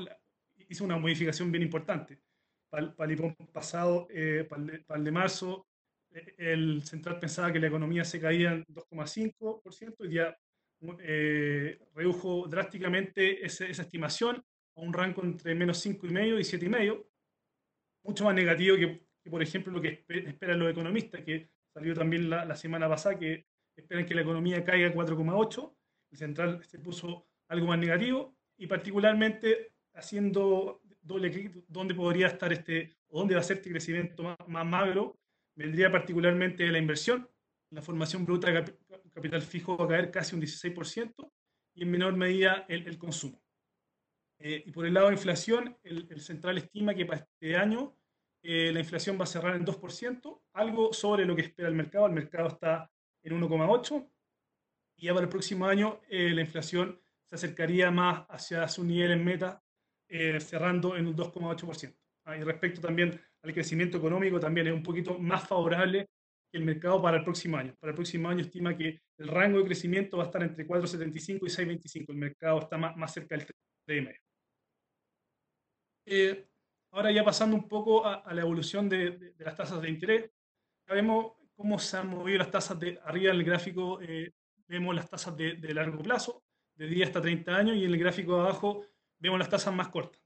hizo 0.68 0.84
una 0.84 0.98
modificación 0.98 1.52
bien 1.52 1.62
importante. 1.62 2.20
Para, 2.70 2.92
el 2.98 3.12
IPOM 3.12 3.34
pasado, 3.52 4.08
eh, 4.10 4.46
para, 4.48 4.62
el 4.62 5.04
de, 5.04 5.12
marzo, 5.12 5.66
eh, 6.10 6.34
el 6.38 6.82
central 6.84 7.20
pensaba 7.20 7.52
que 7.52 7.60
la 7.60 7.68
economía 7.68 8.04
se 8.04 8.20
caía 8.20 8.52
en 8.52 8.64
2,5% 8.66 10.08
y 10.08 10.14
ya 10.14 10.36
eh, 11.00 11.78
redujo 11.94 12.46
drásticamente 12.48 13.44
esa, 13.44 13.66
estimación 13.66 14.44
a 14.76 14.80
un 14.80 14.92
rango 14.92 15.22
entre 15.22 15.54
menos 15.54 15.84
5,5 15.84 16.40
y 16.40 16.68
7,5, 16.68 17.04
mucho 18.04 18.24
más 18.24 18.34
negativo 18.34 18.76
que, 18.76 19.06
por 19.30 19.42
ejemplo, 19.42 19.72
lo 19.72 19.80
que 19.80 20.04
esperan 20.08 20.58
los 20.58 20.70
economistas, 20.70 21.22
que 21.22 21.48
salió 21.72 21.94
también 21.94 22.28
la, 22.30 22.54
semana 22.56 22.88
pasada, 22.88 23.18
que 23.18 23.46
esperan 23.76 24.06
que 24.06 24.14
la 24.14 24.22
economía 24.22 24.64
caiga 24.64 24.88
a 24.88 24.94
4,8. 24.94 25.74
El 26.12 26.18
central 26.18 26.64
se 26.64 26.78
puso 26.78 27.26
algo 27.48 27.66
más 27.66 27.78
negativo 27.78 28.36
y 28.56 28.66
particularmente 28.66 29.72
haciendo 29.94 30.80
doble 31.02 31.30
clic 31.30 31.64
dónde 31.68 31.94
podría 31.94 32.28
estar 32.28 32.52
este, 32.52 32.96
o 33.08 33.18
dónde 33.18 33.34
va 33.34 33.40
a 33.40 33.44
ser 33.44 33.58
este 33.58 33.70
crecimiento 33.70 34.36
más, 34.46 34.66
magro, 34.66 35.18
vendría 35.54 35.90
particularmente 35.90 36.66
la 36.70 36.78
inversión. 36.78 37.28
La 37.70 37.82
formación 37.82 38.24
bruta 38.24 38.52
de 38.52 38.76
capital 39.14 39.42
fijo 39.42 39.76
va 39.76 39.84
a 39.84 39.88
caer 39.88 40.10
casi 40.10 40.34
un 40.34 40.42
16% 40.42 41.32
y 41.74 41.82
en 41.82 41.90
menor 41.90 42.16
medida 42.16 42.66
el, 42.68 42.98
consumo. 42.98 43.40
Eh, 44.38 44.64
y 44.66 44.70
por 44.70 44.86
el 44.86 44.94
lado 44.94 45.08
de 45.08 45.14
inflación, 45.14 45.76
el, 45.82 46.20
central 46.20 46.58
estima 46.58 46.94
que 46.94 47.06
para 47.06 47.20
este 47.20 47.56
año 47.56 47.96
eh, 48.42 48.72
la 48.72 48.80
inflación 48.80 49.18
va 49.18 49.24
a 49.24 49.26
cerrar 49.26 49.56
en 49.56 49.64
2%, 49.64 50.42
algo 50.52 50.92
sobre 50.92 51.24
lo 51.24 51.34
que 51.34 51.42
espera 51.42 51.68
el 51.68 51.74
mercado. 51.74 52.06
El 52.06 52.12
mercado 52.12 52.48
está 52.48 52.90
en 53.22 53.40
1,8% 53.40 54.08
y 54.96 55.06
ya 55.06 55.14
para 55.14 55.24
el 55.24 55.30
próximo 55.30 55.66
año 55.66 56.00
eh, 56.08 56.30
la 56.30 56.42
inflación 56.42 57.00
se 57.24 57.36
acercaría 57.36 57.90
más 57.90 58.26
hacia 58.28 58.68
su 58.68 58.84
nivel 58.84 59.12
en 59.12 59.24
meta 59.24 59.62
eh, 60.08 60.38
cerrando 60.40 60.96
en 60.96 61.06
un 61.06 61.16
2,8%. 61.16 61.94
Ah, 62.26 62.36
y 62.36 62.42
respecto 62.42 62.80
también 62.80 63.20
al 63.42 63.52
crecimiento 63.52 63.98
económico, 63.98 64.38
también 64.38 64.68
es 64.68 64.72
un 64.72 64.82
poquito 64.82 65.18
más 65.18 65.46
favorable 65.46 66.08
el 66.54 66.64
mercado 66.64 67.02
para 67.02 67.16
el 67.16 67.24
próximo 67.24 67.56
año. 67.56 67.74
Para 67.80 67.90
el 67.90 67.96
próximo 67.96 68.28
año 68.28 68.40
estima 68.40 68.76
que 68.76 69.00
el 69.18 69.28
rango 69.28 69.58
de 69.58 69.64
crecimiento 69.64 70.16
va 70.16 70.24
a 70.24 70.26
estar 70.26 70.42
entre 70.42 70.66
4,75 70.66 71.38
y 71.42 71.50
6,25. 71.50 72.10
El 72.10 72.16
mercado 72.16 72.60
está 72.60 72.78
más, 72.78 72.96
más 72.96 73.12
cerca 73.12 73.36
del 73.36 73.46
3,5. 73.86 74.18
Eh, 76.06 76.46
ahora 76.92 77.10
ya 77.10 77.24
pasando 77.24 77.56
un 77.56 77.66
poco 77.66 78.06
a, 78.06 78.32
la 78.32 78.42
evolución 78.42 78.88
de, 78.88 79.34
las 79.38 79.56
tasas 79.56 79.82
de 79.82 79.88
interés, 79.88 80.30
ya 80.86 80.94
vemos 80.94 81.32
cómo 81.56 81.78
se 81.78 81.96
han 81.96 82.08
movido 82.08 82.38
las 82.38 82.50
tasas 82.50 82.78
de 82.78 83.00
arriba 83.04 83.32
en 83.32 83.38
el 83.40 83.44
gráfico, 83.44 84.00
eh, 84.00 84.32
vemos 84.68 84.94
las 84.94 85.08
tasas 85.08 85.36
de, 85.36 85.54
de 85.54 85.74
largo 85.74 86.02
plazo, 86.02 86.44
de 86.74 86.86
10 86.86 87.08
hasta 87.08 87.22
30 87.22 87.56
años, 87.56 87.76
y 87.76 87.84
en 87.84 87.90
el 87.90 87.98
gráfico 87.98 88.36
de 88.36 88.42
abajo 88.42 88.86
vemos 89.18 89.38
las 89.38 89.48
tasas 89.48 89.74
más 89.74 89.88
cortas. 89.88 90.22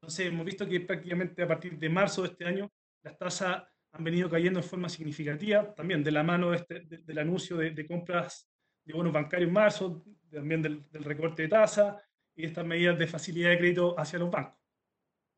Entonces, 0.00 0.26
hemos 0.26 0.44
visto 0.44 0.68
que 0.68 0.80
prácticamente 0.80 1.42
a 1.42 1.48
partir 1.48 1.76
de 1.76 1.88
marzo 1.88 2.22
de 2.22 2.28
este 2.28 2.44
año, 2.44 2.70
las 3.02 3.16
tasas 3.16 3.64
han 3.96 4.04
venido 4.04 4.28
cayendo 4.28 4.60
en 4.60 4.64
forma 4.64 4.88
significativa, 4.88 5.74
también 5.74 6.04
de 6.04 6.10
la 6.10 6.22
mano 6.22 6.52
este, 6.52 6.80
del 6.80 7.18
anuncio 7.18 7.56
de, 7.56 7.86
compras 7.86 8.48
de 8.84 8.92
bonos 8.92 9.12
bancarios 9.12 9.48
en 9.48 9.54
marzo, 9.54 10.04
también 10.30 10.62
del, 10.62 10.84
recorte 10.92 11.42
de 11.42 11.48
tasa 11.48 12.00
y 12.34 12.44
estas 12.44 12.66
medidas 12.66 12.98
de 12.98 13.06
facilidad 13.06 13.50
de 13.50 13.58
crédito 13.58 13.98
hacia 13.98 14.18
los 14.18 14.30
bancos. 14.30 14.58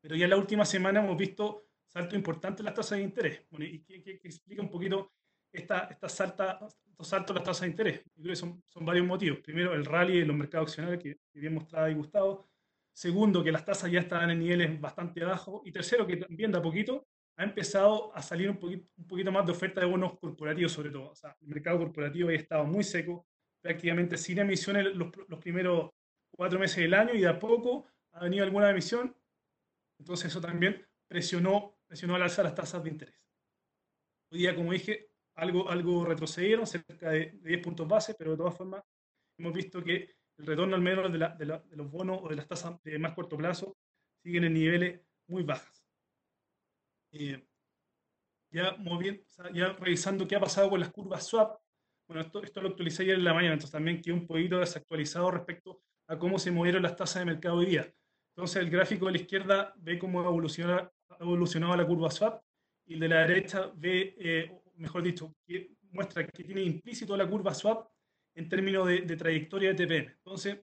Pero 0.01 0.15
ya 0.15 0.25
en 0.25 0.31
la 0.31 0.37
última 0.37 0.65
semana 0.65 1.01
hemos 1.01 1.17
visto 1.17 1.67
saltos 1.85 2.15
importantes 2.15 2.59
en 2.59 2.65
las 2.65 2.73
tasas 2.73 2.97
de 2.97 3.03
interés, 3.03 3.41
y 3.57 3.79
que, 3.79 4.19
explica 4.23 4.61
un 4.61 4.69
poquito 4.69 5.13
esta, 5.51 5.87
esta 5.89 6.09
salta, 6.09 6.59
estos 6.85 7.07
saltos 7.07 7.31
en 7.31 7.35
las 7.35 7.43
tasas 7.45 7.61
de 7.61 7.67
interés. 7.67 8.01
Yo 8.15 8.23
creo 8.23 8.33
que 8.33 8.35
son, 8.35 8.63
son 8.67 8.85
varios 8.85 9.07
motivos. 9.07 9.39
Primero, 9.39 9.73
el 9.73 9.85
rally 9.85 10.19
en 10.19 10.27
los 10.27 10.37
mercados 10.37 10.69
accionarios 10.69 11.01
que, 11.01 11.17
que 11.31 11.39
bien 11.39 11.53
mostraba 11.53 11.89
y 11.89 11.95
Gustavo. 11.95 12.49
Segundo, 12.91 13.43
que 13.43 13.51
las 13.51 13.65
tasas 13.65 13.89
ya 13.89 14.01
estaban 14.01 14.29
en 14.29 14.39
niveles 14.39 14.79
bastante 14.79 15.23
bajos. 15.23 15.61
Y 15.65 15.71
tercero, 15.71 16.05
que 16.05 16.17
también 16.17 16.51
de 16.51 16.59
a 16.59 16.61
poquito 16.61 17.07
ha 17.39 17.45
empezado 17.45 18.13
a 18.13 18.21
salir 18.21 18.49
un 18.49 18.57
poquito, 18.57 19.31
más 19.31 19.45
de 19.45 19.53
oferta 19.53 19.79
de 19.79 19.87
bonos 19.87 20.19
corporativos, 20.19 20.73
sobre 20.73 20.89
todo. 20.89 21.11
O 21.11 21.15
sea, 21.15 21.37
el 21.39 21.47
mercado 21.47 21.77
corporativo 21.77 22.27
había 22.27 22.41
estado 22.41 22.65
muy 22.65 22.83
seco, 22.83 23.25
prácticamente 23.61 24.17
sin 24.17 24.39
emisiones 24.39 24.93
los, 24.93 25.39
primeros 25.39 25.89
cuatro 26.29 26.59
meses 26.59 26.77
del 26.77 26.93
año 26.93 27.13
y 27.13 27.21
de 27.21 27.29
a 27.29 27.39
poco 27.39 27.87
ha 28.11 28.25
venido 28.25 28.43
alguna 28.43 28.69
emisión. 28.69 29.15
Entonces 29.97 30.27
eso 30.27 30.41
también 30.41 30.85
presionó, 31.07 31.77
presionó 31.87 32.15
al 32.15 32.23
alza 32.23 32.43
las 32.43 32.55
tasas 32.55 32.83
de 32.83 32.89
interés. 32.89 33.15
Hoy 34.31 34.39
día, 34.39 34.53
como 34.53 34.73
dije, 34.73 35.09
algo, 35.35 35.69
algo 35.69 36.03
retrocedieron, 36.03 36.67
cerca 36.67 37.11
de, 37.11 37.31
de 37.41 37.49
10 37.51 37.63
puntos 37.63 37.87
base, 37.87 38.15
pero 38.15 38.31
de 38.31 38.37
todas 38.37 38.57
formas 38.57 38.83
hemos 39.37 39.53
visto 39.53 39.81
que 39.81 40.13
el 40.37 40.45
retorno 40.45 40.75
al 40.75 40.81
menos 40.81 41.09
de, 41.09 41.45
los 41.77 41.89
bonos 41.89 42.19
o 42.21 42.27
de 42.27 42.35
las 42.35 42.49
tasas 42.49 42.83
de 42.83 42.99
más 42.99 43.13
corto 43.13 43.37
plazo 43.37 43.77
siguen 44.21 44.43
en 44.43 44.53
niveles 44.55 44.99
muy 45.27 45.43
bajas. 45.43 45.78
Eh, 47.11 47.43
ya, 48.51 48.75
muy 48.77 49.03
bien, 49.03 49.25
ya 49.53 49.73
revisando 49.73 50.27
qué 50.27 50.35
ha 50.35 50.39
pasado 50.39 50.69
con 50.69 50.79
las 50.79 50.91
curvas 50.91 51.27
swap, 51.27 51.59
bueno, 52.07 52.21
esto, 52.21 52.41
esto 52.41 52.61
lo 52.61 52.69
actualicé 52.69 53.03
ayer 53.03 53.15
en 53.15 53.23
la 53.23 53.33
mañana, 53.33 53.53
entonces 53.53 53.71
también 53.71 54.01
quedó 54.01 54.15
un 54.15 54.25
poquito 54.25 54.59
desactualizado 54.59 55.29
respecto 55.29 55.83
a 56.07 56.17
cómo 56.17 56.39
se 56.39 56.49
movieron 56.49 56.81
las 56.81 56.95
tasas 56.95 57.21
de 57.21 57.25
mercado 57.25 57.57
hoy 57.57 57.67
día. 57.67 57.93
Entonces 58.35 58.63
el 58.63 58.69
gráfico 58.71 59.05
de 59.05 59.11
la 59.11 59.17
izquierda 59.19 59.73
ve 59.77 59.99
cómo 59.99 60.21
ha 60.21 60.25
evolucionado, 60.25 61.75
la 61.75 61.85
curva 61.85 62.09
swap 62.09 62.41
y 62.87 62.95
el 62.95 62.99
de 63.01 63.07
la 63.09 63.27
derecha 63.27 63.71
ve, 63.75 64.15
eh, 64.17 64.59
mejor 64.75 65.03
dicho, 65.03 65.35
que 65.45 65.75
muestra 65.91 66.25
que 66.25 66.43
tiene 66.43 66.63
implícito 66.63 67.15
la 67.15 67.27
curva 67.27 67.53
swap 67.53 67.87
en 68.33 68.49
términos 68.49 68.87
de, 68.87 69.01
trayectoria 69.15 69.73
de 69.73 69.85
TPM. 69.85 70.11
Entonces, 70.11 70.59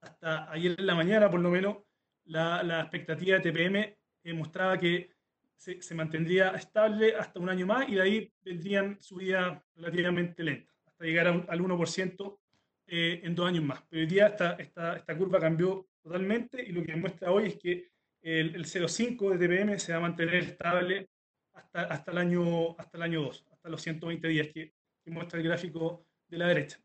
hasta 0.00 0.50
ayer 0.50 0.74
en 0.78 0.86
la 0.86 0.94
mañana, 0.94 1.30
por 1.30 1.40
lo 1.40 1.50
menos, 1.50 1.78
la, 2.24 2.80
expectativa 2.80 3.38
de 3.38 3.52
TPM 3.52 3.76
eh, 4.24 4.32
mostraba 4.32 4.78
que 4.78 5.17
se, 5.58 5.94
mantendría 5.94 6.50
estable 6.50 7.14
hasta 7.16 7.40
un 7.40 7.48
año 7.50 7.66
más 7.66 7.88
y 7.88 7.96
de 7.96 8.02
ahí 8.02 8.32
vendrían 8.42 8.96
subidas 9.00 9.60
relativamente 9.74 10.42
lentas, 10.42 10.74
hasta 10.86 11.04
llegar 11.04 11.26
al 11.26 11.60
1% 11.60 12.38
eh, 12.86 13.20
en 13.24 13.34
dos 13.34 13.46
años 13.46 13.64
más. 13.64 13.82
Pero 13.88 14.02
hoy 14.02 14.06
día 14.06 14.28
esta, 14.28 14.52
esta, 14.54 14.96
esta, 14.96 15.16
curva 15.16 15.38
cambió 15.40 15.88
totalmente 16.02 16.62
y 16.62 16.72
lo 16.72 16.82
que 16.82 16.96
muestra 16.96 17.32
hoy 17.32 17.48
es 17.48 17.56
que 17.56 17.90
el, 18.22 18.54
el 18.54 18.64
0,5 18.64 19.36
de 19.36 19.46
TPM 19.46 19.78
se 19.78 19.92
va 19.92 19.98
a 19.98 20.02
mantener 20.02 20.36
estable 20.36 21.10
hasta, 21.52 21.82
hasta, 21.82 22.12
el, 22.12 22.18
año, 22.18 22.78
hasta 22.78 22.96
el 22.96 23.02
año 23.02 23.22
2, 23.22 23.46
hasta 23.50 23.68
los 23.68 23.82
120 23.82 24.28
días 24.28 24.48
que 24.48 24.72
muestra 25.06 25.38
el 25.38 25.46
gráfico 25.46 26.06
de 26.28 26.38
la 26.38 26.48
derecha 26.48 26.78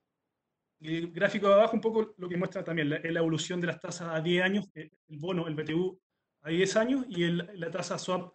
el 0.84 1.12
gráfico 1.12 1.48
de 1.48 1.54
abajo 1.54 1.76
un 1.76 1.82
poco 1.82 2.14
lo 2.18 2.28
que 2.28 2.38
muestra 2.38 2.64
también 2.64 2.90
la, 2.90 3.00
la 3.00 3.20
evolución 3.20 3.62
de 3.62 3.68
las 3.68 3.80
tasas 3.80 4.10
a 4.10 4.22
10 4.22 4.44
años, 4.44 4.70
el 4.74 4.92
bono, 5.08 5.48
el 5.48 5.56
BTU 5.56 6.00
a 6.42 6.50
10 6.50 6.76
años 6.76 7.06
y 7.08 7.26
la 7.30 7.72
tasa 7.72 7.98
swap 7.98 8.34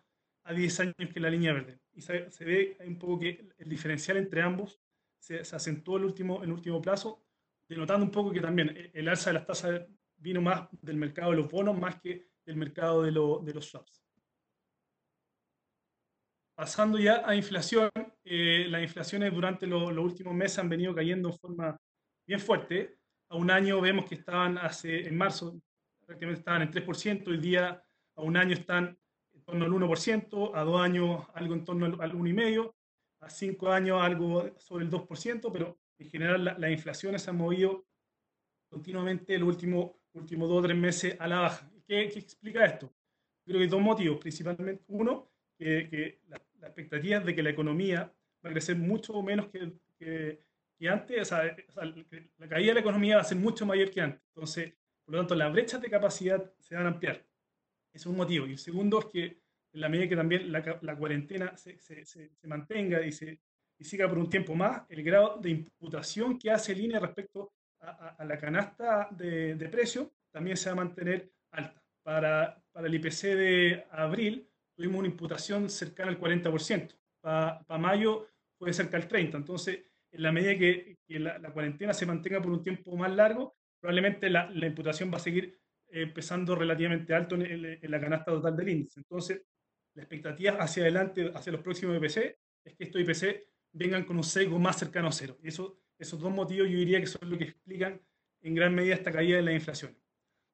a 0.49 0.55
10 0.55 0.81
años 0.81 0.95
que 1.13 1.21
la 1.21 1.29
línea 1.29 1.53
verde. 1.53 1.79
Y 1.93 2.01
se, 2.01 2.27
ve 2.41 2.79
un 2.87 2.99
poco 2.99 3.21
que 3.21 3.51
el 3.59 3.69
diferencial 3.69 4.17
entre 4.17 4.41
ambos 4.41 4.81
se, 5.19 5.45
se 5.45 5.55
acentuó 5.55 5.97
en 5.97 6.05
el 6.05 6.07
último, 6.07 6.43
en 6.43 6.53
último 6.53 6.81
plazo, 6.81 7.23
denotando 7.69 8.07
un 8.07 8.11
poco 8.11 8.33
que 8.33 8.41
también 8.41 8.91
el 8.95 9.09
alza 9.09 9.29
de 9.29 9.35
las 9.35 9.47
tasas 9.47 9.83
vino 10.17 10.41
más 10.41 10.69
del 10.81 10.97
mercado 10.97 11.33
de 11.33 11.37
los 11.37 11.51
bonos 11.51 11.79
más 11.79 12.01
que 12.01 12.31
del 12.47 12.57
mercado 12.57 13.03
de, 13.03 13.11
de 13.11 13.55
los 13.55 13.67
swaps. 13.67 14.03
Pasando 16.57 16.99
ya 16.99 17.23
a 17.29 17.35
inflación, 17.35 17.91
eh, 18.25 18.67
las 18.71 18.83
inflaciones 18.83 19.33
durante 19.33 19.67
los 19.67 19.97
últimos 19.99 20.35
meses 20.35 20.59
han 20.59 20.71
venido 20.71 20.95
cayendo 20.95 21.29
en 21.29 21.39
forma 21.39 21.77
bien 22.27 22.41
fuerte. 22.41 22.99
A 23.29 23.37
un 23.37 23.51
año 23.51 23.83
vemos 23.83 24.07
que 24.07 24.15
estaban 24.15 24.57
hace, 24.57 25.07
en 25.07 25.17
marzo, 25.17 25.61
prácticamente 26.07 26.41
estaban 26.41 26.63
en 26.63 26.71
3%, 26.73 27.29
hoy 27.29 27.37
día 27.37 27.85
a 28.17 28.23
un 28.23 28.37
año 28.39 28.55
están 28.55 28.99
torno 29.49 29.65
al 29.65 29.73
1%, 29.73 30.51
a 30.55 30.63
dos 30.63 30.81
años 30.81 31.27
algo 31.33 31.55
en 31.55 31.65
torno 31.65 31.87
al 31.87 32.13
1,5%, 32.13 32.75
a 33.21 33.31
cinco 33.31 33.71
años 33.71 34.01
algo 34.01 34.51
sobre 34.59 34.85
el 34.85 34.91
2%, 34.91 35.51
pero 35.51 35.79
en 35.99 36.11
general 36.11 36.45
las 36.45 36.59
la 36.59 36.71
inflaciones 36.71 37.23
se 37.23 37.31
han 37.31 37.39
movido 37.39 37.87
continuamente 38.69 39.39
los 39.39 39.49
últimos, 39.49 39.93
últimos 40.13 40.51
dos 40.51 40.59
o 40.59 40.63
tres 40.63 40.77
meses 40.77 41.17
a 41.19 41.27
la 41.27 41.41
baja. 41.41 41.71
¿Qué, 41.87 42.03
explica 42.03 42.67
esto? 42.67 42.93
Creo 43.43 43.57
que 43.57 43.65
hay 43.65 43.71
dos 43.71 43.81
motivos, 43.81 44.19
principalmente 44.19 44.85
uno, 44.89 45.31
que, 45.59 45.89
que 45.89 46.21
la, 46.29 46.37
expectativa 46.67 47.19
es 47.19 47.25
de 47.25 47.35
que 47.35 47.43
la 47.43 47.51
economía 47.51 48.13
va 48.45 48.51
a 48.51 48.53
crecer 48.53 48.77
mucho 48.77 49.23
menos 49.23 49.47
que, 49.47 49.73
que, 49.99 50.41
que 50.79 50.89
antes, 50.91 51.23
o 51.23 51.25
sea, 51.25 51.57
la 52.37 52.49
caída 52.49 52.69
de 52.69 52.75
la 52.75 52.81
economía 52.81 53.17
va 53.17 53.23
a 53.23 53.25
ser 53.25 53.39
mucho 53.39 53.65
mayor 53.65 53.91
que 53.91 54.03
antes. 54.03 54.21
Entonces, 54.35 54.75
por 55.07 55.15
lo 55.15 55.21
tanto, 55.21 55.35
las 55.37 55.51
brechas 55.51 55.81
de 55.81 55.89
capacidad 55.89 56.53
se 56.59 56.75
van 56.75 56.85
a 56.85 56.89
ampliar. 56.89 57.28
Es 57.93 58.07
un 58.07 58.17
motivo. 58.17 58.47
Y 58.47 58.53
el 58.53 58.59
segundo 58.59 59.01
es 59.01 59.07
que 59.07 59.25
en 59.73 59.81
la 59.81 59.89
medida 59.89 60.09
que 60.09 60.17
también 60.17 60.51
la, 60.51 60.97
cuarentena 60.97 61.57
se, 61.57 61.79
se, 61.79 62.31
mantenga 62.45 63.05
y, 63.05 63.13
se, 63.13 63.41
y 63.79 63.85
siga 63.85 64.09
por 64.09 64.19
un 64.19 64.31
tiempo 64.31 64.55
más, 64.55 64.83
el 64.89 65.03
grado 65.03 65.39
de 65.41 65.51
imputación 65.51 66.39
que 66.39 66.51
hace 66.51 66.75
línea 66.75 66.99
respecto 66.99 67.53
a, 67.81 68.25
la 68.25 68.39
canasta 68.39 69.09
de, 69.11 69.55
de 69.55 69.69
precio 69.69 70.13
también 70.31 70.57
se 70.57 70.69
va 70.71 70.73
a 70.73 70.85
mantener 70.85 71.33
alta. 71.53 71.83
Para, 72.03 72.63
para, 72.73 72.87
el 72.87 72.95
IPC 72.95 73.23
de 73.23 73.87
abril 73.91 74.49
tuvimos 74.75 75.01
una 75.01 75.09
imputación 75.09 75.69
cercana 75.69 76.11
al 76.11 76.19
40%. 76.19 76.95
Para, 77.21 77.61
para 77.65 77.81
mayo 77.81 78.27
puede 78.57 78.73
cerca 78.73 78.97
al 78.97 79.09
30%. 79.09 79.37
Entonces, 79.37 79.81
en 80.11 80.23
la 80.23 80.33
medida 80.33 80.57
que, 80.57 80.97
la, 81.09 81.53
cuarentena 81.53 81.93
se 81.93 82.07
mantenga 82.07 82.41
por 82.41 82.51
un 82.51 82.63
tiempo 82.63 82.97
más 82.97 83.15
largo, 83.15 83.57
probablemente 83.81 84.31
la, 84.31 84.51
la 84.51 84.67
imputación 84.67 85.13
va 85.13 85.17
a 85.17 85.21
seguir 85.21 85.59
pesando 86.15 86.55
relativamente 86.55 87.15
alto 87.15 87.35
en, 87.37 87.79
la 87.81 88.01
canasta 88.01 88.33
total 88.33 88.57
del 88.57 88.69
índice. 88.69 89.01
Entonces, 89.01 89.43
la 89.95 90.03
expectativa 90.03 90.53
hacia 90.53 90.83
adelante, 90.83 91.33
hacia 91.35 91.53
los 91.53 91.63
próximos 91.63 91.97
IPC, 91.97 92.37
es 92.65 92.75
que 92.75 92.85
estos 92.85 93.01
IPC 93.01 93.47
vengan 93.73 94.05
con 94.05 94.17
un 94.17 94.25
sesgo 94.25 94.59
más 94.59 94.79
cercano 94.79 95.09
a 95.09 95.13
cero. 95.13 95.39
Y 95.43 95.49
eso, 95.49 95.81
esos 95.99 96.21
dos 96.21 96.33
motivos 96.33 96.69
yo 96.69 96.77
diría 96.77 97.01
que 97.01 97.07
son 97.07 97.29
los 97.29 97.39
que 97.39 97.45
explican 97.45 98.01
en 98.43 98.55
gran 98.55 98.75
medida 98.75 98.95
esta 98.95 99.13
caída 99.13 99.37
de 99.37 99.43
la 99.43 99.53
inflación. 99.53 99.97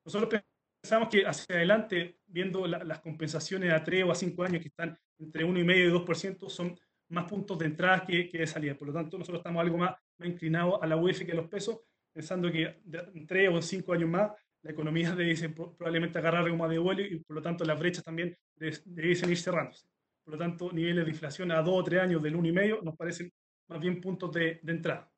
Nosotros 0.05 0.43
pensamos 0.81 1.09
que 1.09 1.27
hacia 1.27 1.57
adelante, 1.57 2.21
viendo 2.27 2.67
las 2.67 3.01
compensaciones 3.01 3.73
a 3.73 3.83
3 3.83 4.05
o 4.05 4.13
a 4.13 4.15
5 4.15 4.43
años 4.43 4.63
que 4.63 4.69
están 4.69 4.99
entre 5.19 5.45
1,5 5.45 5.77
y 5.77 5.91
2%, 5.91 6.49
son 6.49 6.79
más 7.09 7.25
puntos 7.25 7.59
de 7.59 7.67
entrada 7.67 8.05
que, 8.05 8.29
que, 8.29 8.39
de 8.39 8.47
salida. 8.47 8.75
Por 8.75 8.89
lo 8.89 8.95
tanto, 8.95 9.19
nosotros 9.19 9.41
estamos 9.41 9.61
algo 9.61 9.79
más, 9.79 9.95
inclinados 10.23 10.79
a 10.81 10.87
la 10.87 10.97
UEF 10.97 11.25
que 11.25 11.33
a 11.33 11.37
los 11.37 11.49
pesos, 11.49 11.81
pensando 12.13 12.51
que 12.51 12.81
en 13.15 13.27
3 13.27 13.51
o 13.51 13.63
5 13.63 13.93
años 13.93 14.09
más 14.09 14.33
la 14.65 14.71
economía 14.71 15.15
debe 15.15 15.37
probablemente 15.51 16.19
agarrar 16.19 16.51
más 16.55 16.71
de 16.71 16.79
vuelo 16.79 17.03
y 17.03 17.19
por 17.19 17.37
lo 17.37 17.43
tanto 17.43 17.65
las 17.65 17.79
brechas 17.79 18.03
también 18.03 18.35
debiesen 18.57 19.31
ir 19.31 19.37
cerrándose. 19.37 19.87
Por 20.25 20.33
lo 20.33 20.39
tanto, 20.39 20.73
niveles 20.73 21.05
de 21.05 21.11
inflación 21.11 21.53
a 21.53 21.61
2 21.61 21.69
o 21.69 21.85
3 21.85 22.01
años 22.01 22.23
del 22.23 22.35
1,5 22.35 22.83
nos 22.83 22.97
parecen 22.97 23.31
más 23.69 23.79
bien 23.79 24.01
puntos 24.01 24.33
de, 24.33 24.61
de 24.63 24.73
entrada. 24.73 25.13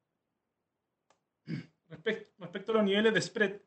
Respecto, 1.89 2.33
respecto, 2.39 2.73
a 2.73 2.75
los 2.75 2.85
niveles 2.85 3.15
de 3.15 3.23
spread, 3.23 3.61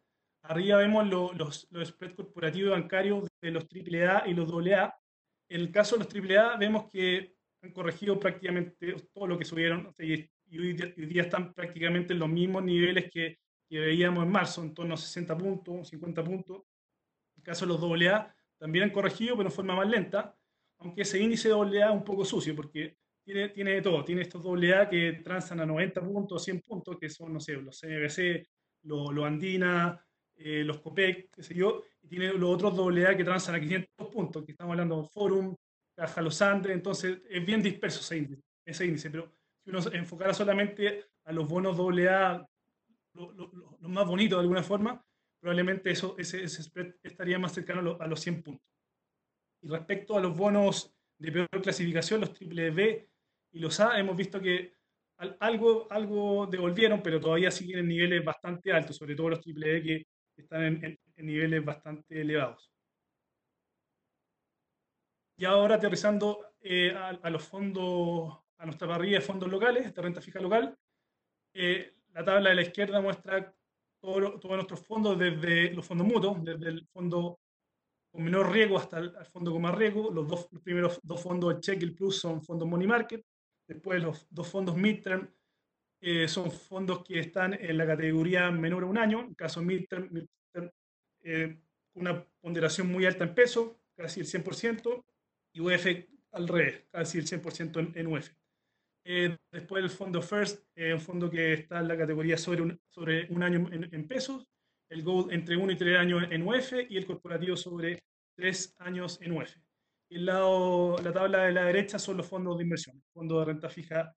arriba 0.43 0.77
vemos 0.79 1.07
los, 1.07 1.67
los 1.71 1.87
spreads 1.87 2.15
corporativos 2.15 2.67
y 2.67 2.81
bancarios 2.81 3.29
de 3.41 3.51
los 3.51 3.63
AAA 3.63 4.27
y 4.27 4.33
los 4.33 4.51
AA. 4.51 4.93
En 5.47 5.61
el 5.61 5.71
caso 5.71 5.97
de 5.97 6.03
los 6.03 6.13
AAA 6.13 6.57
vemos 6.57 6.89
que 6.91 7.35
han 7.61 7.71
corregido 7.71 8.19
prácticamente 8.19 8.95
todo 9.13 9.27
lo 9.27 9.39
que 9.39 9.45
subieron 9.45 9.93
y, 9.97 10.29
hoy, 10.57 10.73
día, 10.73 11.23
están 11.23 11.53
prácticamente 11.53 12.11
en 12.11 12.19
los 12.19 12.27
mismos 12.27 12.63
niveles 12.63 13.09
que, 13.09 13.37
que, 13.69 13.79
veíamos 13.79 14.23
en 14.23 14.31
marzo, 14.31 14.61
en 14.61 14.73
torno 14.73 14.95
a 14.95 14.97
60 14.97 15.37
puntos, 15.37 15.89
50 15.89 16.23
puntos. 16.23 16.57
En 17.35 17.41
el 17.41 17.43
caso 17.43 17.65
de 17.65 17.73
los 17.73 17.81
AA 17.81 18.35
también 18.57 18.85
han 18.85 18.91
corregido, 18.91 19.37
pero 19.37 19.49
en 19.49 19.55
forma 19.55 19.75
más 19.75 19.89
lenta, 19.89 20.35
aunque 20.79 21.03
ese 21.03 21.19
índice 21.19 21.51
AA 21.51 21.89
es 21.89 21.91
un 21.91 22.03
poco 22.03 22.25
sucio 22.25 22.55
porque 22.55 22.97
tiene, 23.23 23.49
tiene 23.49 23.71
de 23.71 23.81
todo. 23.81 24.03
Tiene 24.03 24.21
estos 24.23 24.45
AA 24.45 24.89
que 24.89 25.21
transan 25.23 25.59
a 25.59 25.65
90 25.65 26.01
puntos, 26.01 26.43
100 26.43 26.61
puntos, 26.61 26.97
que 26.97 27.09
son, 27.09 27.33
no 27.33 27.39
sé, 27.39 27.53
los 27.53 27.79
CBC, 27.79 28.47
los, 28.83 29.13
los 29.13 29.25
Andina, 29.25 30.03
eh, 30.35 30.63
los 30.63 30.79
COPEC, 30.79 31.29
qué 31.35 31.43
sé 31.43 31.53
yo, 31.53 31.83
y 32.01 32.07
tiene 32.07 32.33
los 32.33 32.49
otros 32.49 32.73
AA 32.79 33.17
que 33.17 33.25
transan 33.25 33.55
a 33.55 33.59
500 33.59 34.07
puntos, 34.07 34.45
que 34.45 34.53
estamos 34.53 34.71
hablando 34.71 35.01
de 35.01 35.09
Forum, 35.09 35.55
Caja 35.93 36.21
Los 36.21 36.41
Andes, 36.41 36.71
entonces 36.71 37.19
es 37.29 37.45
bien 37.45 37.61
disperso 37.61 37.99
ese 37.99 38.17
índice, 38.17 38.41
ese 38.63 38.85
índice, 38.85 39.09
pero 39.09 39.33
si 39.61 39.69
uno 39.69 39.79
enfocara 39.91 40.33
solamente 40.33 41.07
a 41.25 41.33
los 41.33 41.45
bonos 41.45 41.77
AA, 41.77 42.47
los 43.13 43.35
lo, 43.35 43.89
más 43.89 44.07
bonitos 44.07 44.37
de 44.37 44.41
alguna 44.41 44.63
forma, 44.63 45.03
probablemente 45.39 45.91
eso, 45.91 46.15
ese, 46.17 46.47
spread 46.47 46.95
estaría 47.03 47.39
más 47.39 47.53
cercano 47.53 47.97
a, 47.99 48.07
los 48.07 48.19
100 48.19 48.43
puntos. 48.43 48.67
Y 49.61 49.67
respecto 49.67 50.17
a 50.17 50.21
los 50.21 50.35
bonos 50.35 50.95
de 51.17 51.31
peor 51.31 51.61
clasificación, 51.61 52.21
los 52.21 52.33
triple 52.33 52.71
B 52.71 53.09
y 53.51 53.59
los 53.59 53.79
A, 53.79 53.99
hemos 53.99 54.15
visto 54.15 54.39
que 54.39 54.77
algo, 55.39 55.87
algo 55.91 56.47
devolvieron, 56.47 57.01
pero 57.01 57.19
todavía 57.19 57.51
siguen 57.51 57.79
en 57.79 57.87
niveles 57.87 58.23
bastante 58.23 58.71
altos, 58.71 58.95
sobre 58.95 59.15
todo 59.15 59.29
los 59.29 59.41
triple 59.41 59.73
B 59.73 59.83
que 59.83 60.05
están 60.37 60.63
en 60.83 61.25
niveles 61.25 61.63
bastante 61.65 62.21
elevados. 62.21 62.71
Y 65.39 65.45
ahora 65.45 65.75
aterrizando 65.75 66.49
eh, 66.59 66.93
a, 66.93 67.29
los 67.29 67.45
fondos, 67.45 68.37
a 68.57 68.65
nuestra 68.65 68.89
parrilla 68.89 69.19
de 69.19 69.25
fondos 69.25 69.49
locales, 69.49 69.95
de 69.95 70.01
renta 70.01 70.19
fija 70.19 70.41
local, 70.41 70.77
eh, 71.53 71.95
la 72.19 72.25
tabla 72.25 72.49
de 72.49 72.55
la 72.55 72.61
izquierda 72.63 72.99
muestra 72.99 73.53
todos 74.01 74.43
nuestros 74.43 74.85
fondos, 74.85 75.17
desde 75.17 75.71
los 75.71 75.85
fondos 75.85 76.05
mutuos, 76.05 76.43
desde 76.43 76.67
el 76.67 76.85
fondo 76.87 77.39
con 78.11 78.23
menor 78.23 78.51
riesgo 78.51 78.77
hasta 78.77 78.99
el, 78.99 79.13
fondo 79.25 79.53
con 79.53 79.61
más 79.61 79.75
riesgo. 79.75 80.11
Los 80.11 80.27
dos 80.27 80.49
primeros 80.61 80.99
dos 81.01 81.21
fondos, 81.21 81.55
el 81.55 81.61
Check 81.61 81.81
y 81.81 81.85
el 81.85 81.95
Plus, 81.95 82.19
son 82.19 82.41
fondos 82.41 82.67
Money 82.67 82.87
Market. 82.87 83.25
Después 83.65 84.03
los 84.03 84.27
dos 84.29 84.49
fondos 84.49 84.75
Midterm 84.75 85.29
eh, 86.01 86.27
son 86.27 86.51
fondos 86.51 87.05
que 87.05 87.19
están 87.19 87.53
en 87.53 87.77
la 87.77 87.87
categoría 87.87 88.51
menor 88.51 88.83
a 88.83 88.87
un 88.87 88.97
año. 88.97 89.21
En 89.21 89.33
caso 89.33 89.61
Midterm, 89.61 90.09
midterm 90.11 90.71
una 91.93 92.25
ponderación 92.41 92.87
muy 92.87 93.05
alta 93.05 93.23
en 93.23 93.33
peso, 93.33 93.79
casi 93.95 94.19
el 94.19 94.25
100% 94.25 95.05
y 95.53 95.61
UF 95.61 95.85
al 96.31 96.47
revés, 96.49 96.83
casi 96.91 97.17
el 97.19 97.25
100% 97.25 97.95
en, 97.95 98.07
UF. 98.07 98.29
Eh, 99.05 99.37
después 99.51 99.83
el 99.83 99.89
fondo 99.89 100.21
First, 100.21 100.65
eh, 100.75 100.93
un 100.93 100.99
fondo 100.99 101.29
que 101.29 101.53
está 101.53 101.79
en 101.79 101.87
la 101.87 101.97
categoría 101.97 102.37
sobre 102.37 102.61
un, 102.61 102.79
sobre 102.89 103.27
un 103.31 103.43
año 103.43 103.67
en, 103.71 104.07
pesos, 104.07 104.45
el 104.89 105.03
Gold 105.03 105.31
entre 105.31 105.57
1 105.57 105.71
y 105.71 105.77
3 105.77 105.97
años 105.97 106.23
en 106.29 106.47
UF 106.47 106.73
y 106.89 106.97
el 106.97 107.05
corporativo 107.05 107.55
sobre 107.55 108.03
3 108.35 108.75
años 108.79 109.19
en 109.21 109.31
UF. 109.31 109.55
El 110.09 110.25
lado, 110.25 110.97
la 111.03 111.13
tabla 111.13 111.45
de 111.45 111.53
la 111.53 111.65
derecha 111.65 111.99
son 111.99 112.17
los 112.17 112.27
fondos 112.27 112.57
de 112.57 112.63
inversión, 112.63 112.97
el 112.97 113.11
fondo 113.13 113.39
de 113.39 113.45
renta 113.45 113.69
fija 113.69 114.15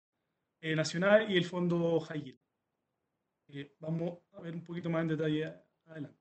eh, 0.61 0.74
nacional 0.74 1.30
y 1.30 1.37
el 1.37 1.45
fondo 1.45 2.01
High 2.01 2.22
Yield. 3.49 3.70
vamos 3.78 4.20
a 4.33 4.41
ver 4.41 4.55
un 4.55 4.64
poquito 4.64 4.89
más 4.89 5.03
en 5.03 5.09
detalle 5.09 5.55
adelante. 5.87 6.18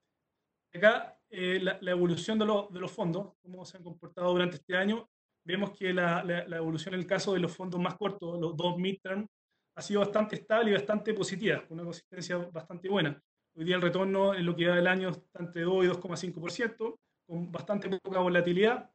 Acá 0.74 1.20
eh, 1.30 1.60
la, 1.62 1.92
evolución 1.92 2.40
de, 2.40 2.46
de, 2.46 2.80
los 2.80 2.92
fondos, 2.92 3.34
cómo 3.42 3.64
se 3.66 3.78
han 3.78 3.84
comportado 3.84 4.32
durante 4.32 4.58
este 4.58 4.76
año, 4.76 5.10
vemos 5.44 5.72
que 5.72 5.94
la, 5.94 6.24
la, 6.24 6.58
evolución 6.58 6.94
en 6.94 7.02
el 7.02 7.08
caso 7.08 7.34
de 7.34 7.40
los 7.40 7.56
fondos 7.56 7.80
más 7.80 7.96
cortos, 7.96 8.40
los 8.40 8.56
dos 8.56 8.78
midterm, 8.78 9.28
ha 9.76 9.82
sido 9.82 10.02
bastante 10.02 10.36
estable 10.36 10.72
y 10.72 10.74
bastante 10.74 11.14
positiva, 11.14 11.66
con 11.68 11.80
una 11.80 11.86
consistencia 11.86 12.38
bastante 12.38 12.90
buena. 12.90 13.20
Hoy 13.56 13.66
día 13.66 13.76
el 13.76 13.82
retorno 13.82 14.34
en 14.34 14.46
lo 14.46 14.56
que 14.56 14.68
va 14.68 14.76
del 14.76 14.88
año 14.88 15.10
está 15.10 15.40
entre 15.40 15.64
2 15.64 15.86
y 15.86 15.88
2,5%, 15.88 16.96
con 17.28 17.52
bastante 17.52 17.90
poca 18.00 18.20
volatilidad. 18.20 18.90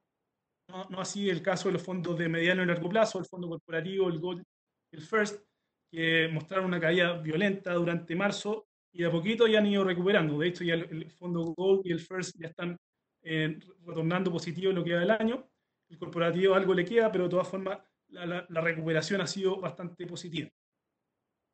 No, 0.68 0.86
no, 0.90 1.00
así 1.00 1.30
el 1.30 1.42
caso 1.42 1.68
de 1.68 1.74
los 1.74 1.82
fondos 1.82 2.18
de 2.18 2.28
mediano 2.28 2.62
y 2.62 2.66
largo 2.66 2.88
plazo, 2.88 3.18
el 3.18 3.26
fondo 3.26 3.48
corporativo, 3.48 4.08
el 4.08 4.18
Gold, 4.18 4.42
el 4.92 5.02
First, 5.02 5.44
que 5.90 6.28
mostraron 6.32 6.66
una 6.66 6.80
caída 6.80 7.14
violenta 7.18 7.72
durante 7.74 8.16
marzo 8.16 8.66
y 8.92 9.00
de 9.00 9.06
a 9.06 9.10
poquito 9.10 9.46
ya 9.46 9.58
han 9.58 9.66
ido 9.66 9.84
recuperando. 9.84 10.38
De 10.38 10.48
hecho, 10.48 10.64
ya 10.64 10.74
el, 10.74 11.10
fondo 11.10 11.54
Gold 11.56 11.86
y 11.86 11.92
el 11.92 12.00
First 12.00 12.36
ya 12.38 12.48
están 12.48 12.76
eh, 13.22 13.58
retornando 13.84 14.32
positivo 14.32 14.70
en 14.70 14.76
lo 14.76 14.84
que 14.84 14.94
va 14.94 15.00
del 15.00 15.10
año. 15.10 15.48
El 15.88 15.98
corporativo 15.98 16.54
algo 16.54 16.74
le 16.74 16.84
queda, 16.84 17.10
pero 17.10 17.24
de 17.24 17.30
todas 17.30 17.48
formas 17.48 17.78
la, 18.08 18.46
la, 18.48 18.60
recuperación 18.60 19.20
ha 19.20 19.26
sido 19.26 19.60
bastante 19.60 20.06
positiva. 20.06 20.48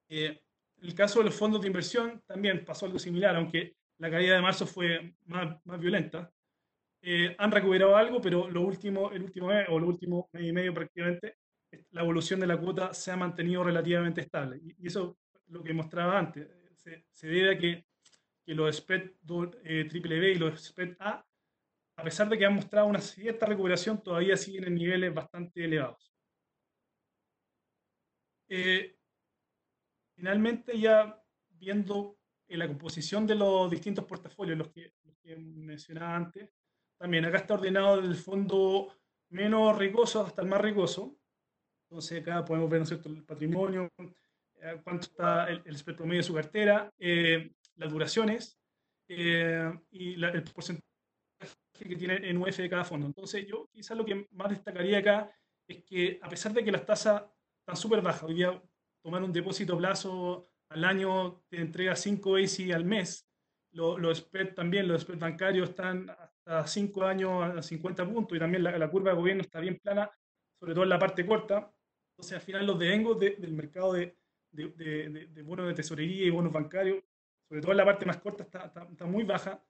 Eh, 0.09 0.43
el 0.81 0.95
caso 0.95 1.21
de 1.21 1.27
los 1.27 1.35
fondos 1.35 1.61
de 1.61 1.69
inversión 1.69 2.23
también 2.27 2.65
pasó 2.65 2.87
algo 2.87 2.99
similar, 2.99 3.37
aunque 3.37 3.77
la 3.99 4.11
caída 4.11 4.35
de 4.35 4.43
marzo 4.43 4.67
fue 4.67 5.15
más, 5.27 5.57
más 5.65 5.81
violenta. 5.81 6.31
Eh, 7.01 7.35
han 7.39 7.51
recuperado 7.51 7.97
algo, 7.97 8.21
pero 8.21 8.49
lo 8.49 8.63
último, 8.63 9.11
el 9.11 9.23
último 9.23 9.49
mes 9.49 9.67
o 9.69 9.79
el 9.79 9.85
último 9.85 10.29
mes 10.33 10.45
y 10.45 10.53
medio 10.53 10.75
prácticamente, 10.75 11.37
la 11.91 12.03
evolución 12.03 12.41
de 12.41 12.47
la 12.47 12.59
cuota 12.59 12.93
se 12.93 13.11
ha 13.11 13.17
mantenido 13.17 13.65
relativamente 13.65 14.21
estable. 14.21 14.59
Y, 14.63 14.85
y 14.85 14.87
eso 14.87 15.19
es 15.35 15.53
lo 15.53 15.63
que 15.63 15.73
mostraba 15.73 16.19
antes 16.19 16.49
se, 17.13 17.27
debe 17.27 17.55
a 17.55 17.59
que, 17.59 17.87
que 18.45 18.55
los 18.55 18.77
spread 18.77 19.11
eh, 19.65 19.87
triple 19.89 20.19
B 20.19 20.33
y 20.33 20.35
los 20.37 20.65
spread 20.65 20.97
A, 20.99 21.25
a 21.97 22.03
pesar 22.03 22.29
de 22.29 22.39
que 22.39 22.47
han 22.47 22.55
mostrado 22.55 22.87
una 22.87 23.01
cierta 23.01 23.47
recuperación, 23.47 24.03
todavía 24.03 24.37
siguen 24.37 24.65
en 24.65 24.75
niveles 24.75 25.15
bastante 25.15 25.65
elevados. 25.65 26.13
Eh, 28.49 28.97
finalmente, 30.15 30.79
ya 30.79 31.23
viendo 31.49 32.19
en 32.49 32.59
la 32.59 32.69
composición 32.69 33.27
de 33.27 33.35
los 33.35 33.71
distintos 33.71 34.05
portafolios, 34.05 34.59
los 34.59 34.69
que, 34.73 34.93
mencionaba 35.37 36.17
antes, 36.17 36.51
también 36.99 37.25
acá 37.25 37.39
está 37.39 37.55
ordenado 37.55 38.01
el 38.01 38.17
fondo 38.17 38.93
menos 39.31 39.79
riesgoso 39.79 40.27
hasta 40.27 40.43
el 40.43 40.49
más 40.49 40.61
riesgoso. 40.61 41.17
Entonces 41.89 42.21
acá 42.21 42.45
podemos 42.45 42.69
ver 42.69 42.83
el 42.83 43.25
patrimonio, 43.25 43.89
eh, 43.99 44.81
cuánto 44.83 45.07
está 45.07 45.49
el, 45.49 45.63
el 45.65 45.95
promedio 45.95 46.21
de 46.21 46.27
su 46.27 46.35
cartera, 46.35 46.93
eh, 46.99 47.53
las 47.77 47.91
duraciones 47.91 48.59
eh, 49.09 49.73
y 49.91 50.23
el 50.23 50.43
porcentaje 50.45 50.92
que 51.89 51.97
tiene 51.97 52.29
en 52.29 52.37
UF 52.37 52.57
de 52.57 52.71
cada 52.71 52.85
fondo. 52.85 53.07
Entonces, 53.07 53.47
yo 53.47 53.69
quizás 53.73 53.97
lo 53.97 54.05
que 54.05 54.27
más 54.33 54.51
destacaría 54.51 54.99
acá 54.99 55.31
es 55.67 55.85
que 55.85 56.19
a 56.23 56.29
pesar 56.29 56.53
de 56.53 56.65
que 56.65 56.73
las 56.73 56.85
tasas 56.85 57.25
están 57.61 57.77
súper 57.77 58.01
bajas, 58.01 58.25
hoy 58.25 58.35
día 58.35 58.63
tomar 59.03 59.23
un 59.23 59.33
depósito 59.33 59.75
a 59.75 59.79
plazo 59.79 60.49
al 60.69 60.85
año 60.85 61.43
te 61.49 61.61
entrega 61.61 61.95
5 61.95 62.37
AC 62.37 62.73
al 62.73 62.85
mes, 62.85 63.29
los 63.73 64.19
spreads 64.19 64.55
también, 64.55 64.89
los 64.89 65.03
spreads 65.03 65.21
bancarios 65.21 65.71
están 65.71 66.11
a 66.45 66.67
5 66.67 67.05
años 67.05 67.59
a 67.59 67.63
50 67.63 68.07
puntos 68.07 68.37
y 68.37 68.41
también 68.41 68.63
la, 68.63 68.91
curva 68.91 69.11
de 69.11 69.17
gobierno 69.17 69.43
está 69.43 69.61
bien 69.61 69.79
plana, 69.79 70.11
sobre 70.59 70.75
todo 70.75 70.85
en 70.85 70.91
la 70.91 70.99
parte 70.99 71.25
corta. 71.25 71.73
Entonces, 72.13 72.35
al 72.35 72.43
final, 72.43 72.67
los 72.67 72.79
devengos 72.79 73.19
del 73.19 73.53
mercado 73.53 73.95
de, 73.95 74.17
de, 74.53 75.43
bonos 75.43 75.67
de 75.67 75.75
tesorería 75.75 76.27
y 76.27 76.31
bonos 76.31 76.53
bancarios, 76.53 77.03
sobre 77.49 77.61
todo 77.61 77.73
en 77.73 77.79
la 77.79 77.85
parte 77.85 78.07
más 78.07 78.19
corta, 78.19 78.45
está, 78.45 78.73
está, 78.91 79.07
muy 79.07 79.25
baja. 79.25 79.63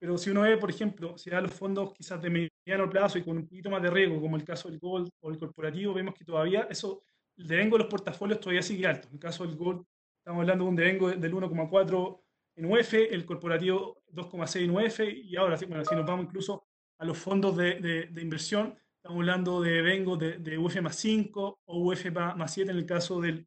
Pero 0.00 0.16
si 0.16 0.30
uno 0.30 0.40
ve, 0.40 0.56
por 0.56 0.70
ejemplo, 0.70 1.18
si 1.18 1.28
da 1.28 1.42
los 1.42 1.52
fondos 1.52 1.92
quizás 1.92 2.20
de 2.22 2.30
mediano 2.30 2.88
plazo 2.88 3.18
y 3.18 3.22
con 3.22 3.36
un 3.36 3.46
poquito 3.46 3.68
más 3.68 3.82
de 3.82 3.90
riesgo, 3.90 4.18
como 4.18 4.36
el 4.36 4.44
caso 4.44 4.70
del 4.70 4.78
Gold 4.78 5.10
o 5.20 5.30
el 5.30 5.38
corporativo, 5.38 5.92
vemos 5.92 6.14
que 6.14 6.24
todavía 6.24 6.66
eso, 6.70 7.02
el 7.36 7.46
devengo 7.46 7.76
de 7.76 7.84
los 7.84 7.90
portafolios 7.90 8.40
todavía 8.40 8.62
sigue 8.62 8.86
alto. 8.86 9.08
En 9.08 9.14
el 9.14 9.20
caso 9.20 9.46
del 9.46 9.56
Gold, 9.56 9.84
estamos 10.18 10.40
hablando 10.40 10.64
de 10.64 10.70
un 10.70 10.76
devengo 10.76 11.10
del 11.10 11.34
1,4 11.34 12.20
en 12.56 12.64
UF, 12.64 12.94
el 12.94 13.26
corporativo 13.26 14.02
2,6 14.10 14.64
en 14.64 14.70
UF, 14.70 15.00
y 15.00 15.36
ahora, 15.36 15.58
bueno, 15.68 15.84
si 15.84 15.94
nos 15.94 16.06
vamos 16.06 16.24
incluso 16.24 16.64
a 16.98 17.04
los 17.04 17.18
fondos 17.18 17.54
de, 17.58 18.08
de, 18.10 18.22
inversión, 18.22 18.78
estamos 18.96 19.18
hablando 19.18 19.60
de 19.60 19.82
vengo 19.82 20.16
de, 20.16 20.38
de, 20.38 20.56
UF 20.56 20.80
más 20.80 20.96
5 20.96 21.60
o 21.62 21.78
UF 21.78 22.10
más 22.10 22.54
7 22.54 22.70
en 22.70 22.76
el 22.78 22.86
caso 22.86 23.20
del, 23.20 23.46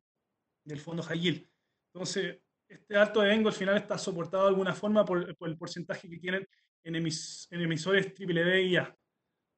del 0.64 0.80
fondo 0.80 1.01
high 1.01 1.20
yield. 1.20 1.47
Entonces, 1.93 2.43
este 2.74 2.95
alto 2.95 3.21
de 3.21 3.30
vengo 3.30 3.49
al 3.49 3.55
final 3.55 3.78
está 3.78 3.97
soportado 3.97 4.43
de 4.43 4.49
alguna 4.49 4.74
forma 4.74 5.05
por, 5.05 5.36
por 5.36 5.49
el 5.49 5.57
porcentaje 5.57 6.09
que 6.09 6.17
tienen 6.17 6.47
en, 6.84 6.95
emis, 6.95 7.47
en 7.51 7.61
emisores 7.61 8.13
BBB 8.13 8.61
y 8.65 8.76
A. 8.78 8.95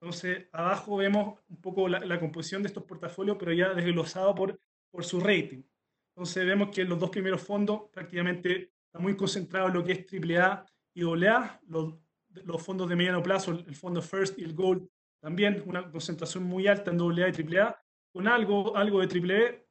Entonces, 0.02 0.48
abajo 0.52 0.98
vemos 0.98 1.40
un 1.48 1.62
poco 1.62 1.88
la, 1.88 2.00
la, 2.00 2.20
composición 2.20 2.62
de 2.62 2.68
estos 2.68 2.84
portafolios, 2.84 3.38
pero 3.40 3.54
ya 3.54 3.74
desglosado 3.74 4.36
por, 4.36 4.60
por 4.92 5.04
su 5.04 5.20
rating. 5.20 5.64
Entonces, 6.16 6.46
vemos 6.46 6.70
que 6.70 6.84
los 6.84 7.00
dos 7.00 7.10
primeros 7.10 7.42
fondos 7.42 7.90
prácticamente 7.92 8.74
está 8.86 9.00
muy 9.00 9.16
concentrado 9.16 9.68
en 9.68 9.74
lo 9.74 9.84
que 9.84 9.94
es 9.94 10.06
AAA 10.12 10.66
y 10.94 11.04
AA, 11.04 11.60
los, 11.68 11.96
los 12.30 12.62
fondos 12.62 12.88
de 12.88 12.96
mediano 12.96 13.24
plazo, 13.24 13.52
el 13.52 13.76
fondo 13.76 14.02
First 14.02 14.38
y 14.38 14.44
el 14.44 14.54
Gold, 14.54 14.88
también 15.22 15.64
una 15.66 15.90
concentración 15.90 16.44
muy 16.44 16.68
alta 16.68 16.92
en 16.92 17.02
AA 17.02 17.30
y 17.30 17.58
AAA, 17.58 17.78
con 18.14 18.28
algo, 18.28 18.78
algo 18.78 19.06
de 19.06 19.08
AAA 19.08 19.65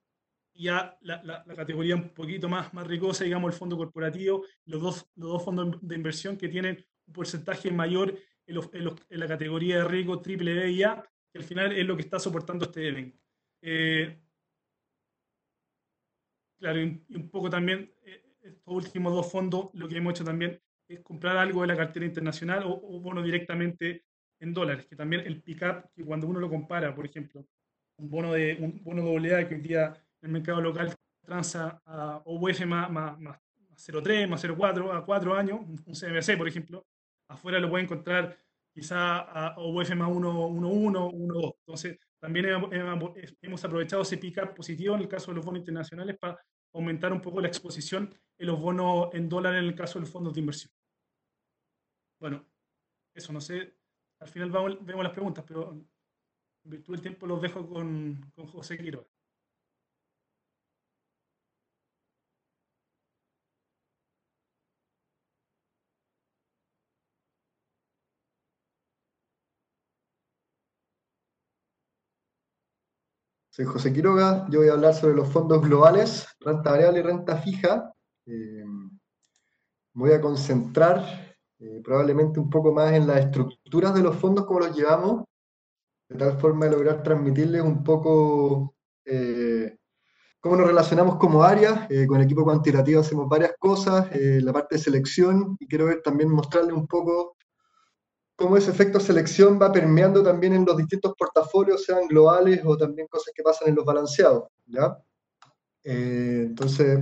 y 0.55 0.65
ya 0.65 0.97
la, 1.03 1.45
categoría 1.55 1.97
un 1.97 2.11
poquito 2.11 2.49
más, 2.49 2.73
más 2.73 2.87
ricosa, 2.87 3.25
digamos, 3.25 3.53
el 3.53 3.59
fondo 3.59 3.77
corporativo, 3.77 4.45
los 4.67 4.81
dos, 4.81 5.11
los 5.17 5.31
dos 5.31 5.45
fondos 5.45 5.77
de 5.83 5.95
inversión 5.97 6.37
que 6.37 6.49
tienen 6.49 6.85
un 7.07 7.13
porcentaje 7.13 7.71
mayor 7.71 8.17
en, 8.47 8.59
en, 8.73 9.21
la 9.21 9.27
categoría 9.27 9.79
de 9.79 9.85
riesgo 9.85 10.21
triple 10.21 10.71
y 10.71 10.83
A, 10.85 11.03
que 11.33 11.39
al 11.39 11.45
final 11.45 11.73
es 11.73 11.85
lo 11.85 11.97
que 11.97 12.03
está 12.03 12.19
soportando 12.21 12.67
este 12.67 12.89
evento. 12.89 13.19
Eh, 13.63 14.21
claro, 16.59 16.81
y 16.81 17.03
un 17.15 17.29
poco 17.31 17.51
también 17.51 17.93
eh, 18.05 18.23
estos 18.43 18.75
últimos 18.75 19.13
dos 19.13 19.31
fondos, 19.31 19.71
lo 19.75 19.89
que 19.89 19.97
hemos 19.97 20.13
hecho 20.13 20.25
también 20.25 20.61
es 20.87 21.01
comprar 21.01 21.37
algo 21.37 21.63
de 21.63 21.69
la 21.69 21.77
cartera 21.77 22.07
internacional 22.07 22.63
o, 22.65 22.75
o 22.75 23.01
bono 23.01 23.23
directamente 23.23 24.05
en 24.39 24.55
dólares, 24.55 24.87
que 24.87 24.95
también 24.95 25.23
el 25.27 25.43
pick-up, 25.43 25.91
que 25.95 26.05
cuando 26.05 26.29
uno 26.29 26.39
lo 26.39 26.49
compara, 26.49 26.95
por 26.95 27.07
ejemplo, 27.07 27.45
un 27.97 28.11
bono 28.11 28.33
de 28.33 28.57
un 28.61 28.83
bono 28.83 29.03
AA 29.03 29.49
que 29.49 29.55
hoy 29.55 29.61
día 29.61 29.95
el 30.25 30.31
mercado 30.31 30.61
local 30.61 30.95
transa 31.23 31.83
a 31.85 32.23
OUF 32.25 32.67
más, 32.67 32.91
más, 32.91 33.21
más 33.21 33.39
0,3, 33.77 34.29
más 34.29 34.43
0,4 34.45 34.97
a 34.97 35.05
4 35.05 35.35
años, 35.35 35.61
un 35.61 35.95
CMC, 35.95 36.39
por 36.39 36.49
ejemplo, 36.49 36.87
afuera 37.29 37.59
lo 37.59 37.69
puede 37.69 37.85
encontrar 37.85 38.37
quizá 38.73 39.19
a 39.19 39.57
OUF 39.59 39.95
más 39.95 40.09
1,1, 40.09 41.13
1,2. 41.13 41.55
Entonces, 41.61 41.99
también 42.19 42.47
hemos, 42.47 43.65
aprovechado 43.65 44.03
ese 44.03 44.17
pick-up 44.17 44.55
positivo 44.55 44.95
en 44.95 45.03
el 45.03 45.09
caso 45.09 45.31
de 45.31 45.37
los 45.37 45.45
bonos 45.45 45.61
internacionales 45.61 46.17
para 46.19 46.41
aumentar 46.73 47.13
un 47.13 47.21
poco 47.21 47.41
la 47.41 47.49
exposición 47.49 48.13
en 48.39 48.47
los 48.47 48.59
bonos 48.59 49.11
en 49.13 49.29
dólares 49.29 49.61
en 49.61 49.69
el 49.69 49.75
caso 49.75 49.99
de 49.99 50.01
los 50.01 50.11
fondos 50.11 50.33
de 50.33 50.41
inversión. 50.41 50.73
Bueno, 52.19 52.47
eso 53.15 53.33
no 53.33 53.41
sé, 53.41 53.77
al 54.21 54.29
final 54.29 54.51
vemos 54.51 55.05
las 55.05 55.13
preguntas, 55.13 55.45
pero 55.47 55.73
en 55.73 55.87
virtud 56.65 56.95
del 56.95 57.03
tiempo 57.03 57.27
los 57.27 57.43
dejo 57.43 57.69
con, 57.69 58.33
con 58.35 58.47
José 58.47 58.79
Quiroga. 58.79 59.14
Soy 73.57 73.67
José 73.67 73.93
Quiroga, 73.93 74.49
yo 74.51 74.59
voy 74.59 74.69
a 74.69 74.73
hablar 74.73 74.95
sobre 74.95 75.15
los 75.15 75.29
fondos 75.29 75.63
globales, 75.63 76.27
renta 76.41 76.73
variable 76.73 76.99
y 76.99 77.03
renta 77.05 77.37
fija. 77.37 77.95
Eh, 78.27 78.65
voy 79.93 80.11
a 80.11 80.21
concentrar 80.21 81.37
eh, 81.61 81.81
probablemente 81.85 82.41
un 82.41 82.51
poco 82.51 82.73
más 82.73 82.93
en 82.95 83.07
las 83.07 83.27
estructuras 83.27 83.95
de 83.95 84.03
los 84.03 84.17
fondos, 84.17 84.45
como 84.45 84.59
los 84.59 84.77
llevamos, 84.77 85.23
de 86.09 86.19
tal 86.19 86.37
forma 86.41 86.65
de 86.65 86.73
lograr 86.73 87.05
transmitirles 87.05 87.63
un 87.63 87.85
poco 87.85 88.75
eh, 89.05 89.77
cómo 90.41 90.57
nos 90.57 90.67
relacionamos 90.67 91.15
como 91.15 91.45
área. 91.45 91.87
con 92.09 92.21
equipo 92.21 92.43
cuantitativo 92.43 93.03
hacemos 93.03 93.29
varias 93.29 93.53
cosas, 93.57 94.11
la 94.17 94.53
parte 94.53 94.75
de 94.75 94.83
selección, 94.83 95.57
y 95.61 95.69
quiero 95.69 95.85
ver, 95.85 96.03
también 96.03 96.29
mostrarles 96.29 96.75
un 96.75 96.89
poco 96.89 97.37
cómo 98.37 98.57
ese 98.57 98.71
efecto 98.71 99.01
selección 99.01 99.59
va 99.61 99.73
permeando 99.73 100.23
también 100.23 100.55
en 100.55 100.65
los 100.65 100.77
distintos 100.77 101.15
portafolios, 101.17 101.85
sean 101.85 102.09
globales 102.09 102.61
o 102.65 102.77
también 102.77 103.07
cosas 103.09 103.33
que 103.35 103.43
pasan 103.43 103.69
en 103.69 103.77
los 103.77 103.85
balanceados. 103.85 104.45
¿ya? 104.67 104.97
Eh, 105.85 106.45
entonces, 106.47 106.99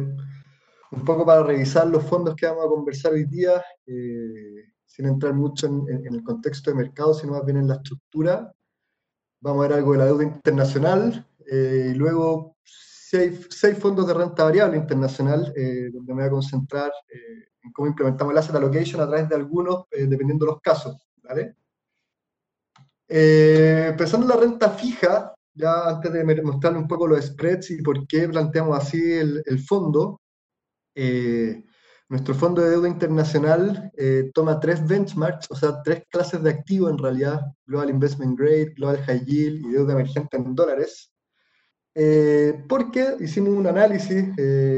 un 0.91 1.05
poco 1.05 1.25
para 1.25 1.43
revisar 1.43 1.87
los 1.87 2.05
fondos 2.05 2.35
que 2.37 2.47
vamos 2.47 2.67
a 2.67 2.69
conversar 2.69 3.13
hoy 3.13 3.25
día, 3.25 3.63
eh, 3.87 4.73
sin 4.85 5.07
entrar 5.07 5.33
mucho 5.33 5.67
en, 5.67 6.07
el 6.07 6.23
contexto 6.23 6.71
de 6.71 6.77
mercado, 6.77 7.15
sino 7.15 7.33
más 7.33 7.45
bien 7.47 7.59
en 7.59 7.69
la 7.69 7.77
estructura. 7.77 8.53
Vamos 9.41 9.65
a 9.65 9.69
ver 9.69 9.79
algo 9.79 9.93
de 9.93 9.99
la 9.99 10.05
deuda 10.05 10.25
internacional 10.25 11.27
eh, 11.51 11.93
y 11.93 11.95
luego 11.95 12.57
seis, 12.63 13.49
seis, 13.51 13.79
fondos 13.79 14.07
de 14.07 14.15
renta 14.15 14.45
variable 14.45 14.77
internacional, 14.77 15.53
donde 15.93 16.15
me 16.15 16.23
voy 16.23 16.25
a 16.25 16.31
concentrar 16.31 16.93
en 17.63 17.73
cómo 17.73 17.89
implementamos 17.89 18.33
el 18.33 18.39
asset 18.39 18.55
allocation 18.55 19.01
a 19.01 19.07
través 19.07 19.29
de 19.29 19.35
algunos, 19.35 19.85
dependiendo 19.91 20.45
de 20.45 20.53
los 20.53 20.61
casos. 20.61 20.97
¿Vale? 21.23 21.57
Eh, 23.15 23.95
pensando 23.99 24.25
en 24.25 24.31
la 24.31 24.47
renta 24.47 24.71
fija, 24.71 25.35
ya 25.55 25.89
antes 25.91 26.13
de 26.13 26.43
mostrarle 26.43 26.79
un 26.79 26.89
poco 26.89 27.07
los 27.07 27.23
spreads 27.23 27.71
y 27.71 27.83
por 27.83 28.07
qué 28.07 28.27
planteamos 28.27 28.79
así 28.79 29.13
el, 29.13 29.61
fondo, 29.67 30.23
eh, 30.95 31.63
nuestro 32.09 32.35
fondo 32.35 32.63
de 32.63 32.71
deuda 32.71 32.89
internacional 32.89 33.91
eh, 33.99 34.31
toma 34.33 34.59
tres 34.59 34.87
benchmarks, 34.87 35.51
o 35.51 35.55
sea, 35.55 35.83
tres 35.83 36.05
clases 36.11 36.43
de 36.43 36.51
activo 36.51 36.89
en 36.89 36.97
realidad, 36.97 37.43
Global 37.67 37.91
Investment 37.91 38.39
Grade, 38.39 38.73
Global 38.77 39.03
High 39.05 39.25
Yield 39.27 39.67
y 39.67 39.73
deuda 39.73 39.93
emergente 39.93 40.39
en 40.39 40.55
dólares. 40.55 41.13
porque 42.67 43.17
hicimos 43.21 43.51
un 43.51 43.67
análisis 43.67 44.25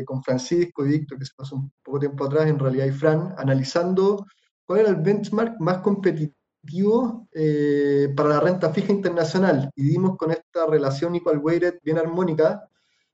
con 0.04 0.24
Francisco 0.24 0.84
y 0.84 0.88
Víctor, 0.88 1.20
que 1.20 1.24
se 1.26 1.34
pasó 1.36 1.54
un 1.54 1.72
poco 1.84 2.00
tiempo 2.00 2.24
atrás, 2.24 2.46
en 2.48 2.58
realidad, 2.58 2.86
y 2.86 2.90
Fran, 2.90 3.32
analizando 3.38 4.26
cuál 4.66 4.80
era 4.80 4.88
el 4.90 4.96
benchmark 4.96 5.60
más 5.60 5.78
competitivo 5.78 7.28
eh, 7.32 8.12
para 8.16 8.28
la 8.30 8.40
renta 8.40 8.70
fija 8.70 8.92
internacional. 8.92 9.70
Y 9.74 9.84
dimos 9.84 10.16
con 10.16 10.30
esta 10.30 10.66
relación 10.66 11.14
equal 11.14 11.38
weighted 11.38 11.80
bien 11.82 11.98
armónica 11.98 12.68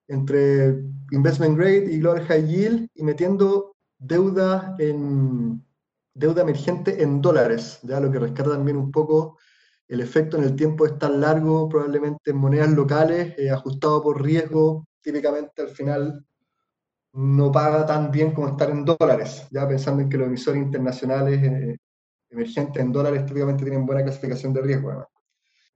entre 0.09 0.83
investment 1.13 1.57
grade 1.57 1.93
y 1.93 1.99
global 2.01 2.27
high 2.27 2.47
yield 2.47 2.89
y 2.95 3.03
metiendo 3.03 3.77
deuda 3.99 4.75
en 4.79 5.65
deuda 6.15 6.43
emergente 6.43 7.03
en 7.03 7.21
dólares, 7.21 7.79
ya 7.83 8.01
lo 8.01 8.11
que 8.11 8.19
rescata 8.19 8.51
también 8.51 8.77
un 8.77 8.91
poco 8.91 9.39
el 9.89 10.01
efecto 10.01 10.37
en 10.37 10.45
el 10.45 10.55
tiempo 10.55 10.87
es 10.87 10.99
tan 10.99 11.21
largo, 11.21 11.69
probablemente 11.69 12.31
en 12.31 12.37
monedas 12.37 12.71
locales, 12.71 13.35
eh, 13.39 13.51
ajustado 13.51 14.03
por 14.03 14.23
riesgo, 14.23 14.87
típicamente 15.01 15.63
al 15.63 15.71
final 15.71 16.25
no 17.13 17.51
paga 17.51 17.87
tan 17.87 18.11
bien 18.11 18.33
como 18.33 18.49
estar 18.49 18.71
en 18.71 18.85
dólares, 18.85 19.47
ya 19.51 19.67
pensando 19.67 20.03
en 20.03 20.09
que 20.09 20.17
los 20.17 20.29
emisores 20.29 20.63
internacionales 20.63 21.43
eh, 21.43 21.77
emergentes 22.31 22.83
en 22.83 22.93
dólares 22.93 23.27
típicamente 23.27 23.65
tienen 23.65 23.87
buena 23.87 24.03
clasificación 24.03 24.53
de 24.53 24.63
riesgo. 24.63 25.07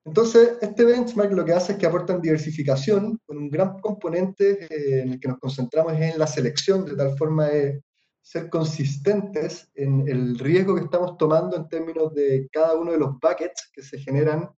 Entonces, 0.04 0.58
este 0.60 0.84
benchmark 0.84 1.32
lo 1.32 1.44
que 1.44 1.54
hace 1.54 1.72
es 1.72 1.78
que 1.78 1.86
aportan 1.86 2.20
diversificación 2.20 3.18
con 3.26 3.38
un 3.38 3.50
gran 3.50 3.80
componente 3.80 4.64
eh, 4.64 5.02
en 5.02 5.12
el 5.14 5.20
que 5.20 5.28
nos 5.28 5.38
concentramos 5.38 5.94
en 5.94 6.18
la 6.18 6.26
selección, 6.26 6.84
de 6.84 6.94
tal 6.94 7.16
forma 7.16 7.46
de 7.46 7.82
ser 8.20 8.48
consistentes 8.48 9.70
en 9.74 10.06
el 10.08 10.38
riesgo 10.38 10.74
que 10.74 10.84
estamos 10.84 11.16
tomando 11.18 11.56
en 11.56 11.68
términos 11.68 12.14
de 12.14 12.48
cada 12.52 12.74
uno 12.74 12.92
de 12.92 12.98
los 12.98 13.12
buckets 13.20 13.70
que 13.72 13.82
se 13.82 13.98
generan 13.98 14.48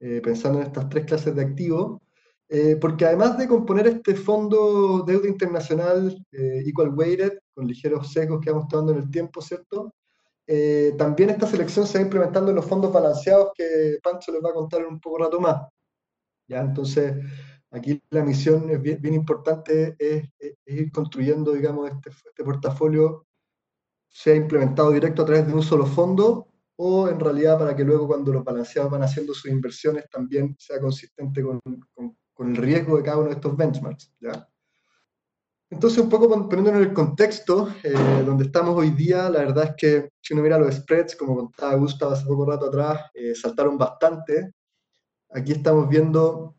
eh, 0.00 0.20
pensando 0.22 0.60
en 0.60 0.66
estas 0.66 0.88
tres 0.88 1.04
clases 1.04 1.34
de 1.34 1.42
activos, 1.42 2.00
eh, 2.52 2.76
porque 2.80 3.04
además 3.04 3.38
de 3.38 3.46
componer 3.46 3.86
este 3.86 4.16
fondo 4.16 5.04
deuda 5.06 5.28
internacional 5.28 6.20
eh, 6.32 6.64
equal 6.66 6.92
weighted, 6.92 7.38
con 7.54 7.68
ligeros 7.68 8.12
sesgos 8.12 8.40
que 8.40 8.50
vamos 8.50 8.66
tomando 8.66 8.90
en 8.90 8.98
el 8.98 9.10
tiempo, 9.10 9.40
¿cierto? 9.40 9.94
Eh, 10.48 10.92
también 10.98 11.30
esta 11.30 11.46
selección 11.46 11.86
se 11.86 11.98
va 11.98 12.04
implementando 12.04 12.50
en 12.50 12.56
los 12.56 12.66
fondos 12.66 12.92
balanceados 12.92 13.52
que 13.54 13.98
Pancho 14.02 14.32
les 14.32 14.42
va 14.42 14.50
a 14.50 14.54
contar 14.54 14.80
en 14.80 14.88
un 14.88 15.00
poco 15.00 15.18
rato 15.18 15.40
más. 15.40 15.62
¿ya? 16.48 16.62
Entonces, 16.62 17.14
aquí 17.70 18.02
la 18.10 18.24
misión 18.24 18.68
es 18.68 18.82
bien, 18.82 19.14
importante, 19.14 19.94
es, 19.96 20.28
ir 20.66 20.90
construyendo, 20.90 21.52
digamos, 21.52 21.88
este, 21.88 22.10
este 22.10 22.42
portafolio 22.42 23.26
sea 24.08 24.34
implementado 24.34 24.90
directo 24.90 25.22
a 25.22 25.26
través 25.26 25.46
de 25.46 25.54
un 25.54 25.62
solo 25.62 25.86
fondo 25.86 26.48
o 26.76 27.08
en 27.08 27.20
realidad 27.20 27.58
para 27.58 27.76
que 27.76 27.84
luego 27.84 28.08
cuando 28.08 28.32
los 28.32 28.42
balanceados 28.42 28.90
van 28.90 29.04
haciendo 29.04 29.34
sus 29.34 29.52
inversiones 29.52 30.08
también 30.10 30.56
sea 30.58 30.80
consistente 30.80 31.42
con, 31.42 31.60
con, 31.94 32.16
el 32.48 32.56
riesgo 32.56 32.96
de 32.96 33.02
cada 33.02 33.18
uno 33.18 33.28
de 33.28 33.34
estos 33.34 33.56
benchmarks. 33.56 34.12
¿ya? 34.20 34.48
Entonces, 35.70 36.00
un 36.00 36.08
poco 36.08 36.28
poniéndonos 36.28 36.82
en 36.82 36.88
el 36.88 36.92
contexto 36.92 37.72
eh, 37.84 37.92
donde 38.26 38.44
estamos 38.44 38.76
hoy 38.76 38.90
día, 38.90 39.30
la 39.30 39.40
verdad 39.40 39.64
es 39.66 39.74
que 39.76 40.10
si 40.20 40.34
uno 40.34 40.42
mira 40.42 40.58
los 40.58 40.74
spreads, 40.74 41.14
como 41.14 41.36
contaba 41.36 41.74
Gustavo 41.76 42.12
hace 42.12 42.26
poco 42.26 42.44
rato 42.44 42.66
atrás, 42.66 43.10
eh, 43.14 43.34
saltaron 43.36 43.78
bastante. 43.78 44.52
Aquí 45.30 45.52
estamos 45.52 45.88
viendo 45.88 46.56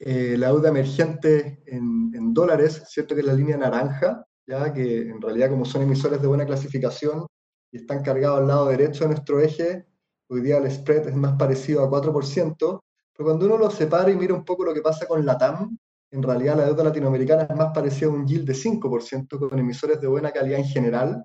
eh, 0.00 0.36
la 0.36 0.48
deuda 0.48 0.70
emergente 0.70 1.62
en, 1.66 2.10
en, 2.12 2.34
dólares, 2.34 2.82
¿cierto? 2.88 3.14
Que 3.14 3.20
es 3.20 3.26
la 3.26 3.32
línea 3.34 3.56
naranja, 3.56 4.24
ya 4.44 4.72
que 4.72 5.02
en 5.02 5.20
realidad 5.20 5.50
como 5.50 5.64
son 5.64 5.82
emisores 5.82 6.20
de 6.20 6.26
buena 6.26 6.44
clasificación, 6.44 7.26
y 7.70 7.76
están 7.76 8.02
cargados 8.02 8.40
al 8.40 8.48
lado 8.48 8.66
derecho 8.66 9.04
de 9.04 9.10
nuestro 9.10 9.40
eje, 9.40 9.86
hoy 10.28 10.40
día 10.40 10.58
el 10.58 10.70
spread 10.70 11.08
es 11.08 11.14
más 11.14 11.36
parecido 11.38 11.84
a 11.84 11.90
4%, 11.90 12.80
pero 13.18 13.30
cuando 13.30 13.46
uno 13.46 13.58
lo 13.58 13.68
separa 13.68 14.12
y 14.12 14.16
mira 14.16 14.32
un 14.32 14.44
poco 14.44 14.64
lo 14.64 14.72
que 14.72 14.80
pasa 14.80 15.04
con 15.04 15.26
la 15.26 15.36
TAM, 15.36 15.76
en 16.12 16.22
realidad 16.22 16.56
la 16.56 16.66
deuda 16.66 16.84
latinoamericana 16.84 17.48
es 17.50 17.56
más 17.56 17.72
parecida 17.74 18.06
a 18.06 18.12
un 18.12 18.24
yield 18.24 18.46
de 18.46 18.54
5% 18.54 19.40
con 19.40 19.58
emisores 19.58 20.00
de 20.00 20.06
buena 20.06 20.30
calidad 20.30 20.60
en 20.60 20.66
general, 20.66 21.24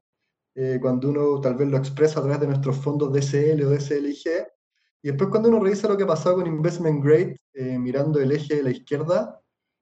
eh, 0.56 0.80
cuando 0.82 1.10
uno 1.10 1.40
tal 1.40 1.54
vez 1.54 1.68
lo 1.68 1.78
expresa 1.78 2.20
a 2.20 2.24
través 2.24 2.40
de 2.40 2.48
nuestros 2.48 2.78
fondos 2.78 3.14
DSL 3.14 3.64
o 3.64 3.70
DSLG, 3.70 4.48
y 5.04 5.08
después 5.08 5.30
cuando 5.30 5.50
uno 5.50 5.60
revisa 5.60 5.88
lo 5.88 5.96
que 5.96 6.04
ha 6.04 6.08
pasado 6.08 6.38
con 6.38 6.48
Investment 6.48 7.06
Grade, 7.06 7.38
eh, 7.54 7.78
mirando 7.78 8.20
el 8.20 8.32
eje 8.32 8.56
de 8.56 8.64
la 8.64 8.72
izquierda, 8.72 9.40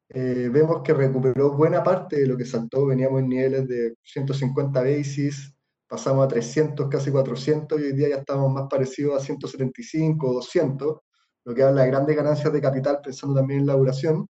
eh, 0.10 0.50
vemos 0.52 0.82
que 0.84 0.94
recuperó 0.94 1.54
buena 1.54 1.82
parte 1.82 2.20
de 2.20 2.28
lo 2.28 2.36
que 2.36 2.44
saltó, 2.44 2.88
veníamos 2.88 3.22
en 3.22 3.30
niveles 3.30 3.70
de 3.70 3.96
150 4.04 4.82
basis, 4.82 5.56
pasamos 5.88 6.26
a 6.26 6.28
300, 6.28 6.90
casi 6.90 7.10
400, 7.10 7.80
y 7.80 7.84
hoy 7.84 7.94
día 7.94 8.10
ya 8.10 8.16
estamos 8.18 8.52
más 8.52 8.68
parecidos 8.70 9.16
a 9.16 9.26
175 9.26 10.28
o 10.30 10.34
200, 10.34 10.98
lo 11.44 11.56
que 11.56 11.64
habla 11.64 11.84
de 11.84 11.88
grandes 11.88 12.16
ganancias 12.16 12.54
de 12.54 12.62
capital, 12.62 13.00
pensando 13.04 13.36
también 13.36 13.62
en 13.62 13.68
la 13.68 13.74
duración. 13.74 14.28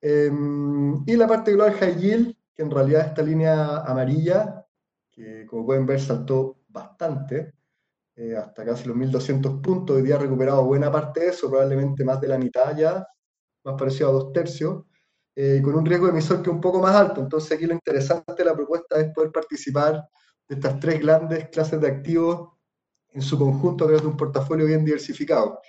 Em, 0.00 1.02
y 1.06 1.16
la 1.16 1.26
parte 1.26 1.52
global 1.52 1.74
high 1.74 1.96
yield, 1.96 2.36
que 2.54 2.62
en 2.62 2.70
realidad 2.70 3.08
esta 3.08 3.22
línea 3.22 3.78
amarilla, 3.78 4.66
que 5.10 5.46
como 5.46 5.66
pueden 5.66 5.86
ver 5.86 6.00
saltó 6.00 6.60
bastante, 6.68 7.54
eh, 8.16 8.36
hasta 8.36 8.64
casi 8.64 8.86
los 8.88 8.96
1200 8.96 9.60
puntos, 9.60 9.96
hoy 9.96 10.02
día 10.02 10.16
ha 10.16 10.18
recuperado 10.18 10.64
buena 10.64 10.90
parte 10.90 11.20
de 11.20 11.28
eso, 11.28 11.48
probablemente 11.50 12.04
más 12.04 12.20
de 12.20 12.28
la 12.28 12.38
mitad 12.38 12.76
ya, 12.76 13.06
más 13.64 13.74
parecido 13.78 14.10
a 14.10 14.12
dos 14.12 14.32
tercios, 14.32 14.84
eh, 15.36 15.60
con 15.62 15.74
un 15.74 15.86
riesgo 15.86 16.06
de 16.06 16.12
emisor 16.12 16.42
que 16.42 16.50
un 16.50 16.60
poco 16.60 16.80
más 16.80 16.94
alto. 16.94 17.20
Entonces 17.20 17.52
aquí 17.52 17.66
lo 17.66 17.74
interesante 17.74 18.34
de 18.36 18.44
la 18.44 18.54
propuesta 18.54 19.00
es 19.00 19.12
poder 19.14 19.32
participar 19.32 20.06
de 20.48 20.54
estas 20.54 20.80
tres 20.80 21.00
grandes 21.00 21.48
clases 21.48 21.80
de 21.80 21.88
activos 21.88 22.50
en 23.12 23.22
su 23.22 23.38
conjunto 23.38 23.84
a 23.84 23.86
través 23.88 24.02
de 24.02 24.08
un 24.08 24.16
portafolio 24.16 24.66
bien 24.66 24.84
diversificado. 24.84 25.60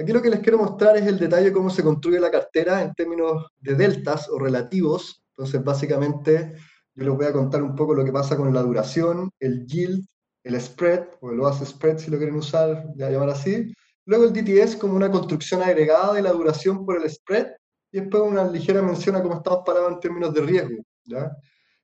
Aquí 0.00 0.12
lo 0.12 0.22
que 0.22 0.30
les 0.30 0.38
quiero 0.38 0.58
mostrar 0.58 0.96
es 0.96 1.06
el 1.06 1.18
detalle 1.18 1.46
de 1.46 1.52
cómo 1.52 1.70
se 1.70 1.82
construye 1.82 2.20
la 2.20 2.30
cartera 2.30 2.82
en 2.82 2.94
términos 2.94 3.48
de 3.58 3.74
deltas 3.74 4.28
o 4.28 4.38
relativos. 4.38 5.24
Entonces, 5.30 5.62
básicamente, 5.64 6.54
yo 6.94 7.04
les 7.04 7.14
voy 7.14 7.26
a 7.26 7.32
contar 7.32 7.64
un 7.64 7.74
poco 7.74 7.94
lo 7.94 8.04
que 8.04 8.12
pasa 8.12 8.36
con 8.36 8.54
la 8.54 8.62
duración, 8.62 9.28
el 9.40 9.66
yield, 9.66 10.06
el 10.44 10.60
spread, 10.60 11.04
o 11.20 11.32
el 11.32 11.40
OAS 11.40 11.66
spread 11.66 11.98
si 11.98 12.12
lo 12.12 12.16
quieren 12.16 12.36
usar, 12.36 12.86
ya 12.94 13.10
llamar 13.10 13.30
así. 13.30 13.74
Luego 14.04 14.24
el 14.24 14.32
DTS 14.32 14.76
como 14.76 14.94
una 14.94 15.10
construcción 15.10 15.62
agregada 15.62 16.14
de 16.14 16.22
la 16.22 16.30
duración 16.30 16.86
por 16.86 17.02
el 17.02 17.10
spread, 17.10 17.48
y 17.90 17.98
después 17.98 18.22
una 18.22 18.48
ligera 18.48 18.80
mención 18.80 19.16
a 19.16 19.22
cómo 19.22 19.34
estamos 19.34 19.64
parados 19.66 19.92
en 19.92 20.00
términos 20.00 20.32
de 20.32 20.42
riesgo. 20.42 20.82
¿ya? 21.06 21.32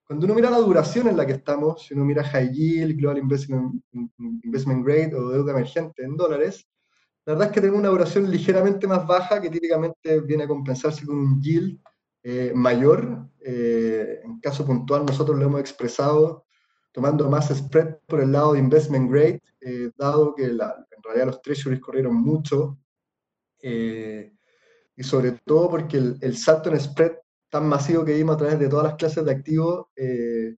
Cuando 0.06 0.26
uno 0.26 0.34
mira 0.34 0.50
la 0.50 0.58
duración 0.58 1.08
en 1.08 1.16
la 1.16 1.26
que 1.26 1.32
estamos, 1.32 1.84
si 1.84 1.94
uno 1.94 2.04
mira 2.04 2.22
High 2.22 2.52
Yield, 2.52 2.96
Global 2.96 3.18
Investment, 3.18 3.82
Investment 4.44 4.86
Grade 4.86 5.16
o 5.16 5.30
deuda 5.30 5.50
emergente 5.50 6.04
en 6.04 6.16
dólares, 6.16 6.64
la 7.26 7.32
verdad 7.32 7.48
es 7.48 7.54
que 7.54 7.60
tenemos 7.60 7.80
una 7.80 7.88
duración 7.88 8.30
ligeramente 8.30 8.86
más 8.86 9.06
baja 9.06 9.40
que 9.40 9.50
típicamente 9.50 10.20
viene 10.20 10.44
a 10.44 10.48
compensarse 10.48 11.06
con 11.06 11.16
un 11.16 11.40
yield 11.40 11.80
eh, 12.22 12.52
mayor. 12.54 13.28
Eh, 13.40 14.20
en 14.24 14.40
caso 14.40 14.64
puntual, 14.64 15.04
nosotros 15.06 15.38
lo 15.38 15.44
hemos 15.44 15.60
expresado 15.60 16.46
tomando 16.92 17.28
más 17.28 17.48
spread 17.48 17.96
por 18.06 18.20
el 18.20 18.32
lado 18.32 18.52
de 18.52 18.60
investment 18.60 19.10
grade, 19.10 19.42
eh, 19.60 19.90
dado 19.96 20.34
que 20.34 20.48
la, 20.48 20.86
en 20.96 21.02
realidad 21.02 21.26
los 21.26 21.42
treasuries 21.42 21.80
corrieron 21.80 22.14
mucho, 22.14 22.78
y 24.96 25.02
sobre 25.02 25.32
todo 25.44 25.70
porque 25.70 25.96
el, 25.96 26.18
el, 26.20 26.36
salto 26.36 26.70
en 26.70 26.78
spread 26.78 27.14
tan 27.54 27.68
masivo 27.68 28.04
que 28.04 28.14
vimos 28.14 28.34
a 28.34 28.38
través 28.38 28.58
de 28.58 28.68
todas 28.68 28.84
las 28.84 28.94
clases 28.96 29.24
de 29.24 29.30
activos 29.30 29.86
eh, 29.94 30.56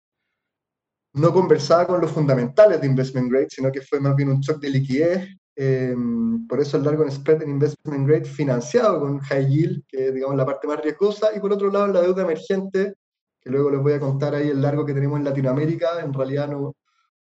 no 1.11 1.33
conversaba 1.33 1.85
con 1.87 1.99
los 1.99 2.09
fundamentales 2.09 2.79
de 2.79 2.87
investment 2.87 3.29
grade, 3.29 3.47
sino 3.49 3.69
que 3.69 3.81
fue 3.81 3.99
más 3.99 4.15
bien 4.15 4.29
un 4.29 4.39
shock 4.39 4.61
de 4.61 4.69
liquidez. 4.69 5.27
Eh, 5.55 5.95
por 6.49 6.59
eso 6.59 6.77
el 6.77 6.83
largo 6.83 7.03
en 7.03 7.11
spread 7.11 7.43
en 7.43 7.49
investment 7.51 8.07
grade 8.07 8.25
financiado 8.25 8.99
con 8.99 9.19
high 9.19 9.47
yield, 9.47 9.83
que 9.87 10.07
es 10.07 10.13
digamos 10.13 10.35
la 10.35 10.45
parte 10.45 10.67
más 10.67 10.81
riesgosa, 10.81 11.29
y 11.35 11.39
por 11.39 11.53
otro 11.53 11.71
lado 11.71 11.87
la 11.87 12.01
deuda 12.01 12.23
emergente, 12.23 12.95
que 13.39 13.49
luego 13.49 13.69
les 13.71 13.81
voy 13.81 13.93
a 13.93 13.99
contar 13.99 14.35
ahí 14.35 14.49
el 14.49 14.61
largo 14.61 14.85
que 14.85 14.93
tenemos 14.93 15.17
en 15.17 15.25
Latinoamérica, 15.25 16.01
en 16.01 16.13
realidad 16.13 16.49
no, 16.49 16.75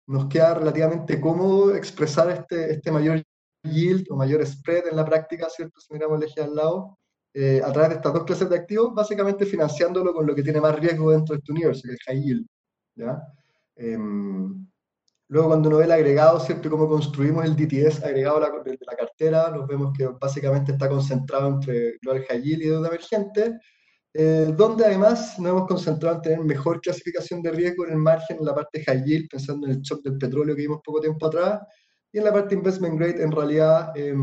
nos 0.07 0.27
queda 0.27 0.55
relativamente 0.55 1.21
cómodo 1.21 1.75
expresar 1.75 2.31
este, 2.31 2.73
este 2.73 2.91
mayor 2.91 3.23
yield 3.63 4.07
o 4.11 4.17
mayor 4.17 4.45
spread 4.47 4.89
en 4.89 4.97
la 4.97 5.05
práctica, 5.05 5.49
¿cierto? 5.49 5.81
Si 5.81 5.93
miramos 5.93 6.19
el 6.19 6.29
eje 6.29 6.43
al 6.43 6.55
lado, 6.55 6.99
eh, 7.33 7.61
a 7.65 7.73
través 7.73 7.91
de 7.91 7.97
estas 7.97 8.13
dos 8.13 8.25
clases 8.25 8.49
de 8.49 8.57
activos, 8.57 8.95
básicamente 8.95 9.47
financiándolo 9.47 10.13
con 10.13 10.27
lo 10.27 10.35
que 10.35 10.43
tiene 10.43 10.61
más 10.61 10.79
riesgo 10.79 11.11
dentro 11.11 11.35
de 11.35 11.39
este 11.39 11.53
universo, 11.53 11.83
que 11.85 11.95
es 11.95 11.95
el 11.95 12.15
high 12.15 12.23
yield. 12.23 12.47
¿ya? 12.97 13.23
Em, 13.77 14.67
luego, 15.29 15.49
cuando 15.49 15.69
uno 15.69 15.79
ve 15.79 15.85
el 15.85 15.93
agregado, 15.93 16.41
¿cierto? 16.41 16.71
Cómo 16.71 16.89
construimos 16.89 17.45
el 17.45 17.57
DTS 17.57 18.05
agregado 18.05 18.41
de 18.65 18.79
la, 18.81 18.97
cartera, 18.97 19.51
nos 19.51 19.67
vemos 19.67 19.93
que 19.97 20.07
básicamente 20.07 20.73
está 20.73 20.89
concentrado 20.89 21.49
entre 21.49 21.99
Global 22.03 22.25
High 22.29 22.43
Yield 22.43 22.63
y 22.63 22.67
deuda 22.67 22.89
emergente, 22.89 23.59
eh, 24.13 24.53
donde 24.57 24.85
además 24.85 25.39
nos 25.39 25.51
hemos 25.51 25.67
concentrado 25.67 26.17
en 26.17 26.23
tener 26.23 26.41
mejor 26.41 26.81
clasificación 26.81 27.43
de 27.43 27.51
riesgo 27.51 27.87
en 27.87 27.93
el 27.93 27.99
margen, 27.99 28.39
en 28.39 28.45
la 28.45 28.55
parte 28.55 28.85
High 28.85 29.05
Yield, 29.05 29.29
pensando 29.29 29.67
en 29.67 29.75
el 29.75 29.81
shock 29.81 30.03
del 30.03 30.19
petróleo 30.19 30.55
que 30.55 30.63
vimos 30.63 30.81
poco 30.85 31.01
tiempo 31.01 31.27
atrás, 31.27 31.61
y 32.13 32.19
en 32.19 32.25
la 32.25 32.33
parte 32.33 32.55
Investment 32.55 32.99
Grade, 32.99 33.23
en 33.23 33.33
realidad, 33.33 33.93
eh, 33.97 34.15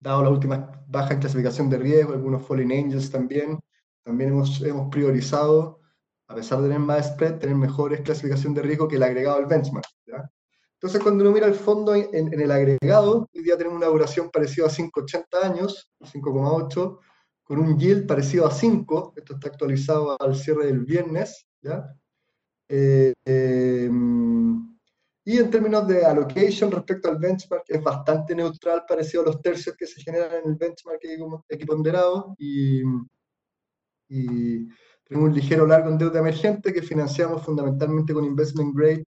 dado 0.00 0.22
la 0.24 0.30
última 0.30 0.84
baja 0.88 1.14
en 1.14 1.20
clasificación 1.20 1.68
de 1.70 1.78
riesgo, 1.78 2.12
algunos 2.12 2.46
Falling 2.46 2.72
Angels 2.72 3.10
también, 3.10 3.58
también 4.04 4.30
hemos, 4.30 4.60
hemos 4.62 4.88
priorizado, 4.90 5.77
a 6.28 6.34
pesar 6.34 6.58
de 6.58 6.68
tener 6.68 6.78
más 6.78 7.08
spread, 7.08 7.38
tener 7.38 7.56
mejores 7.56 8.02
clasificación 8.02 8.54
de 8.54 8.62
riesgo 8.62 8.86
que 8.86 8.96
el 8.96 9.02
agregado 9.02 9.38
del 9.38 9.46
benchmark. 9.46 9.86
Entonces, 10.74 11.02
cuando 11.02 11.24
uno 11.24 11.32
mira 11.32 11.46
el 11.46 11.54
fondo 11.54 11.94
en, 11.94 12.40
el 12.40 12.50
agregado, 12.50 13.28
hoy 13.34 13.42
día 13.42 13.56
tenemos 13.56 13.78
una 13.78 13.86
duración 13.86 14.30
parecida 14.30 14.66
a 14.66 14.70
5,80 14.70 15.24
años, 15.42 15.90
5,8, 16.00 16.98
con 17.42 17.58
un 17.58 17.78
yield 17.78 18.06
parecido 18.06 18.46
a 18.46 18.50
5, 18.50 19.14
esto 19.16 19.34
está 19.34 19.48
actualizado 19.48 20.16
al 20.20 20.36
cierre 20.36 20.66
del 20.66 20.84
viernes, 20.84 21.46
¿ya? 21.62 21.92
Eh, 22.68 23.14
eh, 23.24 23.90
y 25.24 25.38
en 25.38 25.50
términos 25.50 25.88
de 25.88 26.04
allocation 26.04 26.70
respecto 26.70 27.08
al 27.08 27.18
benchmark, 27.18 27.64
es 27.66 27.82
bastante 27.82 28.34
neutral, 28.34 28.84
parecido 28.86 29.22
a 29.22 29.26
los 29.26 29.40
tercios 29.40 29.74
que 29.76 29.86
se 29.86 30.00
generan 30.02 30.32
en 30.44 30.50
el 30.50 30.56
benchmark 30.56 31.00
equiponderado. 31.48 32.34
Y 32.38 32.82
tenemos 35.08 35.30
un 35.30 35.34
ligero 35.34 35.66
largo 35.66 35.88
en 35.90 35.98
deuda 35.98 36.20
emergente 36.20 36.72
que 36.72 36.82
financiamos 36.82 37.42
fundamentalmente 37.42 38.12
con 38.12 38.24
investment 38.24 38.76
grade 38.76 39.04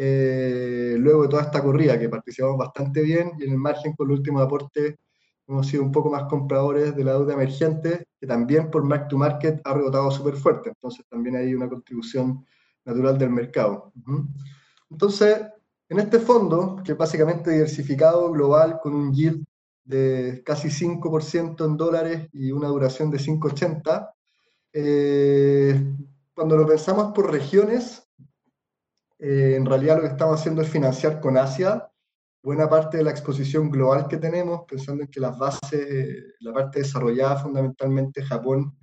eh, 0.00 0.94
luego 0.96 1.24
de 1.24 1.28
toda 1.28 1.42
esta 1.42 1.60
corrida, 1.60 1.98
que 1.98 2.08
participamos 2.08 2.56
bastante 2.56 3.02
bien. 3.02 3.32
Y 3.38 3.44
en 3.44 3.52
el 3.52 3.58
margen, 3.58 3.94
con 3.94 4.08
el 4.08 4.18
último 4.18 4.40
aporte, 4.40 4.96
hemos 5.48 5.66
sido 5.66 5.82
un 5.82 5.90
poco 5.90 6.08
más 6.08 6.24
compradores 6.24 6.94
de 6.94 7.02
la 7.02 7.14
deuda 7.14 7.34
emergente, 7.34 8.06
que 8.20 8.26
también 8.26 8.70
por 8.70 8.84
mark 8.84 9.08
to 9.08 9.18
market 9.18 9.60
ha 9.64 9.74
rebotado 9.74 10.08
súper 10.12 10.36
fuerte. 10.36 10.68
Entonces, 10.68 11.04
también 11.08 11.34
hay 11.34 11.52
una 11.52 11.68
contribución 11.68 12.46
natural 12.84 13.18
del 13.18 13.30
mercado. 13.30 13.92
Entonces, 14.88 15.40
en 15.88 15.98
este 15.98 16.20
fondo, 16.20 16.80
que 16.84 16.92
es 16.92 16.98
básicamente 16.98 17.50
diversificado 17.50 18.30
global 18.30 18.78
con 18.80 18.94
un 18.94 19.12
yield 19.12 19.44
de 19.84 20.42
casi 20.44 20.68
5% 20.68 21.64
en 21.64 21.76
dólares 21.76 22.28
y 22.32 22.52
una 22.52 22.68
duración 22.68 23.10
de 23.10 23.18
5,80, 23.18 24.10
eh, 24.72 25.80
cuando 26.34 26.56
lo 26.56 26.66
pensamos 26.66 27.12
por 27.12 27.30
regiones, 27.30 28.08
eh, 29.18 29.54
en 29.56 29.66
realidad 29.66 29.96
lo 29.96 30.02
que 30.02 30.08
estamos 30.08 30.40
haciendo 30.40 30.62
es 30.62 30.68
financiar 30.68 31.20
con 31.20 31.36
Asia 31.36 31.90
buena 32.42 32.68
parte 32.68 32.98
de 32.98 33.02
la 33.02 33.10
exposición 33.10 33.70
global 33.70 34.08
que 34.08 34.16
tenemos, 34.16 34.62
pensando 34.66 35.02
en 35.02 35.10
que 35.10 35.20
las 35.20 35.36
bases, 35.36 36.34
la 36.40 36.52
parte 36.52 36.80
desarrollada 36.80 37.36
fundamentalmente 37.36 38.22
Japón, 38.22 38.74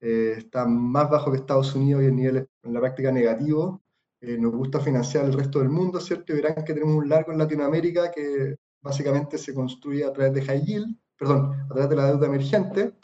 eh, 0.00 0.34
está 0.38 0.66
más 0.66 1.08
bajo 1.08 1.30
que 1.30 1.38
Estados 1.38 1.74
Unidos 1.74 2.02
y 2.02 2.06
en 2.06 2.16
niveles 2.16 2.46
en 2.62 2.74
la 2.74 2.80
práctica 2.80 3.12
negativo, 3.12 3.82
eh, 4.20 4.36
nos 4.38 4.52
gusta 4.52 4.80
financiar 4.80 5.24
el 5.24 5.34
resto 5.34 5.60
del 5.60 5.68
mundo, 5.68 6.00
¿cierto? 6.00 6.32
Y 6.32 6.36
verán 6.36 6.64
que 6.64 6.74
tenemos 6.74 6.96
un 6.96 7.08
largo 7.08 7.32
en 7.32 7.38
Latinoamérica 7.38 8.10
que 8.10 8.56
básicamente 8.80 9.38
se 9.38 9.54
construye 9.54 10.04
a 10.04 10.12
través 10.12 10.34
de 10.34 10.42
high 10.42 10.64
yield, 10.64 10.96
perdón, 11.16 11.52
a 11.64 11.68
través 11.68 11.90
de 11.90 11.96
la 11.96 12.06
deuda 12.06 12.26
emergente. 12.26 12.94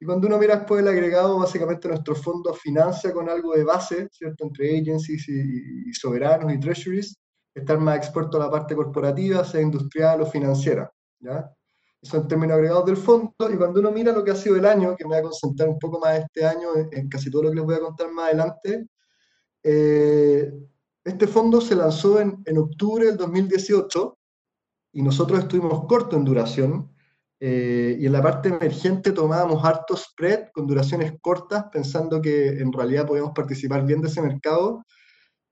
Y 0.00 0.06
cuando 0.06 0.28
uno 0.28 0.38
mira 0.38 0.56
después 0.56 0.80
el 0.80 0.88
agregado, 0.88 1.38
básicamente 1.38 1.88
nuestro 1.88 2.14
fondo 2.14 2.54
financia 2.54 3.12
con 3.12 3.28
algo 3.28 3.54
de 3.54 3.64
base, 3.64 4.08
¿cierto? 4.12 4.44
Entre 4.44 4.78
agencies 4.78 5.28
y, 5.28 5.92
soberanos 5.92 6.52
y 6.52 6.60
treasuries, 6.60 7.16
estar 7.52 7.78
más 7.78 7.96
expuesto 7.96 8.36
a 8.36 8.44
la 8.44 8.50
parte 8.50 8.76
corporativa, 8.76 9.44
sea 9.44 9.60
industrial 9.60 10.20
o 10.20 10.26
financiera. 10.26 10.88
¿ya? 11.18 11.50
Eso 12.00 12.18
en 12.18 12.28
términos 12.28 12.54
agregados 12.54 12.86
del 12.86 12.96
fondo, 12.96 13.34
y 13.52 13.56
cuando 13.56 13.80
uno 13.80 13.90
mira 13.90 14.12
lo 14.12 14.22
que 14.22 14.30
ha 14.30 14.36
sido 14.36 14.54
el 14.54 14.66
año, 14.66 14.94
que 14.94 15.04
me 15.04 15.10
voy 15.10 15.18
a 15.18 15.22
concentrar 15.22 15.68
un 15.68 15.78
poco 15.80 15.98
más 15.98 16.20
este 16.20 16.46
año 16.46 16.68
en, 16.92 17.08
casi 17.08 17.28
todo 17.28 17.44
lo 17.44 17.50
que 17.50 17.56
les 17.56 17.64
voy 17.64 17.74
a 17.74 17.80
contar 17.80 18.12
más 18.12 18.26
adelante, 18.26 18.86
eh, 19.64 20.52
este 21.02 21.26
fondo 21.26 21.60
se 21.60 21.74
lanzó 21.74 22.20
en, 22.20 22.40
en, 22.44 22.58
octubre 22.58 23.06
del 23.06 23.16
2018 23.16 24.16
y 24.92 25.02
nosotros 25.02 25.40
estuvimos 25.40 25.86
corto 25.86 26.16
en 26.16 26.24
duración, 26.24 26.94
eh, 27.40 27.96
y 27.98 28.06
en 28.06 28.12
la 28.12 28.22
parte 28.22 28.48
emergente 28.48 29.12
tomábamos 29.12 29.64
hartos 29.64 30.08
spread 30.10 30.48
con 30.52 30.66
duraciones 30.66 31.12
cortas, 31.20 31.66
pensando 31.72 32.20
que 32.20 32.48
en 32.48 32.72
realidad 32.72 33.06
podíamos 33.06 33.32
participar 33.32 33.84
bien 33.86 34.00
de 34.00 34.08
ese 34.08 34.22
mercado. 34.22 34.84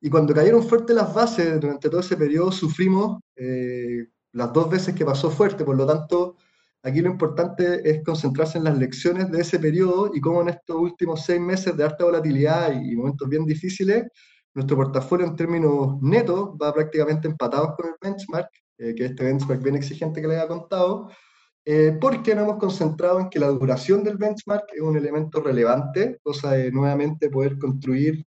Y 0.00 0.10
cuando 0.10 0.34
cayeron 0.34 0.62
fuerte 0.62 0.94
las 0.94 1.14
bases 1.14 1.60
durante 1.60 1.88
todo 1.88 2.00
ese 2.00 2.16
periodo, 2.16 2.52
sufrimos 2.52 3.20
eh, 3.36 4.06
las 4.32 4.52
dos 4.52 4.68
veces 4.68 4.94
que 4.94 5.04
pasó 5.04 5.30
fuerte. 5.30 5.64
Por 5.64 5.76
lo 5.76 5.86
tanto, 5.86 6.36
aquí 6.82 7.00
lo 7.00 7.10
importante 7.10 7.88
es 7.88 8.02
concentrarse 8.04 8.58
en 8.58 8.64
las 8.64 8.78
lecciones 8.78 9.30
de 9.30 9.40
ese 9.40 9.58
periodo 9.58 10.10
y 10.12 10.20
cómo 10.20 10.42
en 10.42 10.48
estos 10.50 10.76
últimos 10.76 11.24
seis 11.24 11.40
meses 11.40 11.76
de 11.76 11.84
alta 11.84 12.04
volatilidad 12.04 12.72
y 12.72 12.96
momentos 12.96 13.28
bien 13.28 13.46
difíciles, 13.46 14.04
nuestro 14.54 14.76
portafolio 14.76 15.26
en 15.26 15.36
términos 15.36 16.00
netos 16.00 16.50
va 16.60 16.72
prácticamente 16.72 17.28
empatados 17.28 17.76
con 17.76 17.86
el 17.88 17.94
benchmark, 18.00 18.48
eh, 18.78 18.94
que 18.94 19.04
es 19.04 19.10
este 19.10 19.24
benchmark 19.24 19.62
bien 19.62 19.76
exigente 19.76 20.20
que 20.20 20.28
les 20.28 20.38
había 20.38 20.48
contado, 20.48 21.10
eh, 21.68 21.98
porque 22.00 22.32
nos 22.32 22.44
hemos 22.44 22.58
concentrado 22.58 23.18
en 23.18 23.28
que 23.28 23.40
la 23.40 23.48
duración 23.48 24.04
del 24.04 24.16
benchmark 24.16 24.66
es 24.72 24.80
un 24.80 24.96
elemento 24.96 25.40
relevante, 25.40 26.20
cosa 26.22 26.52
de 26.52 26.70
nuevamente 26.70 27.28
poder 27.28 27.58
construir 27.58 28.24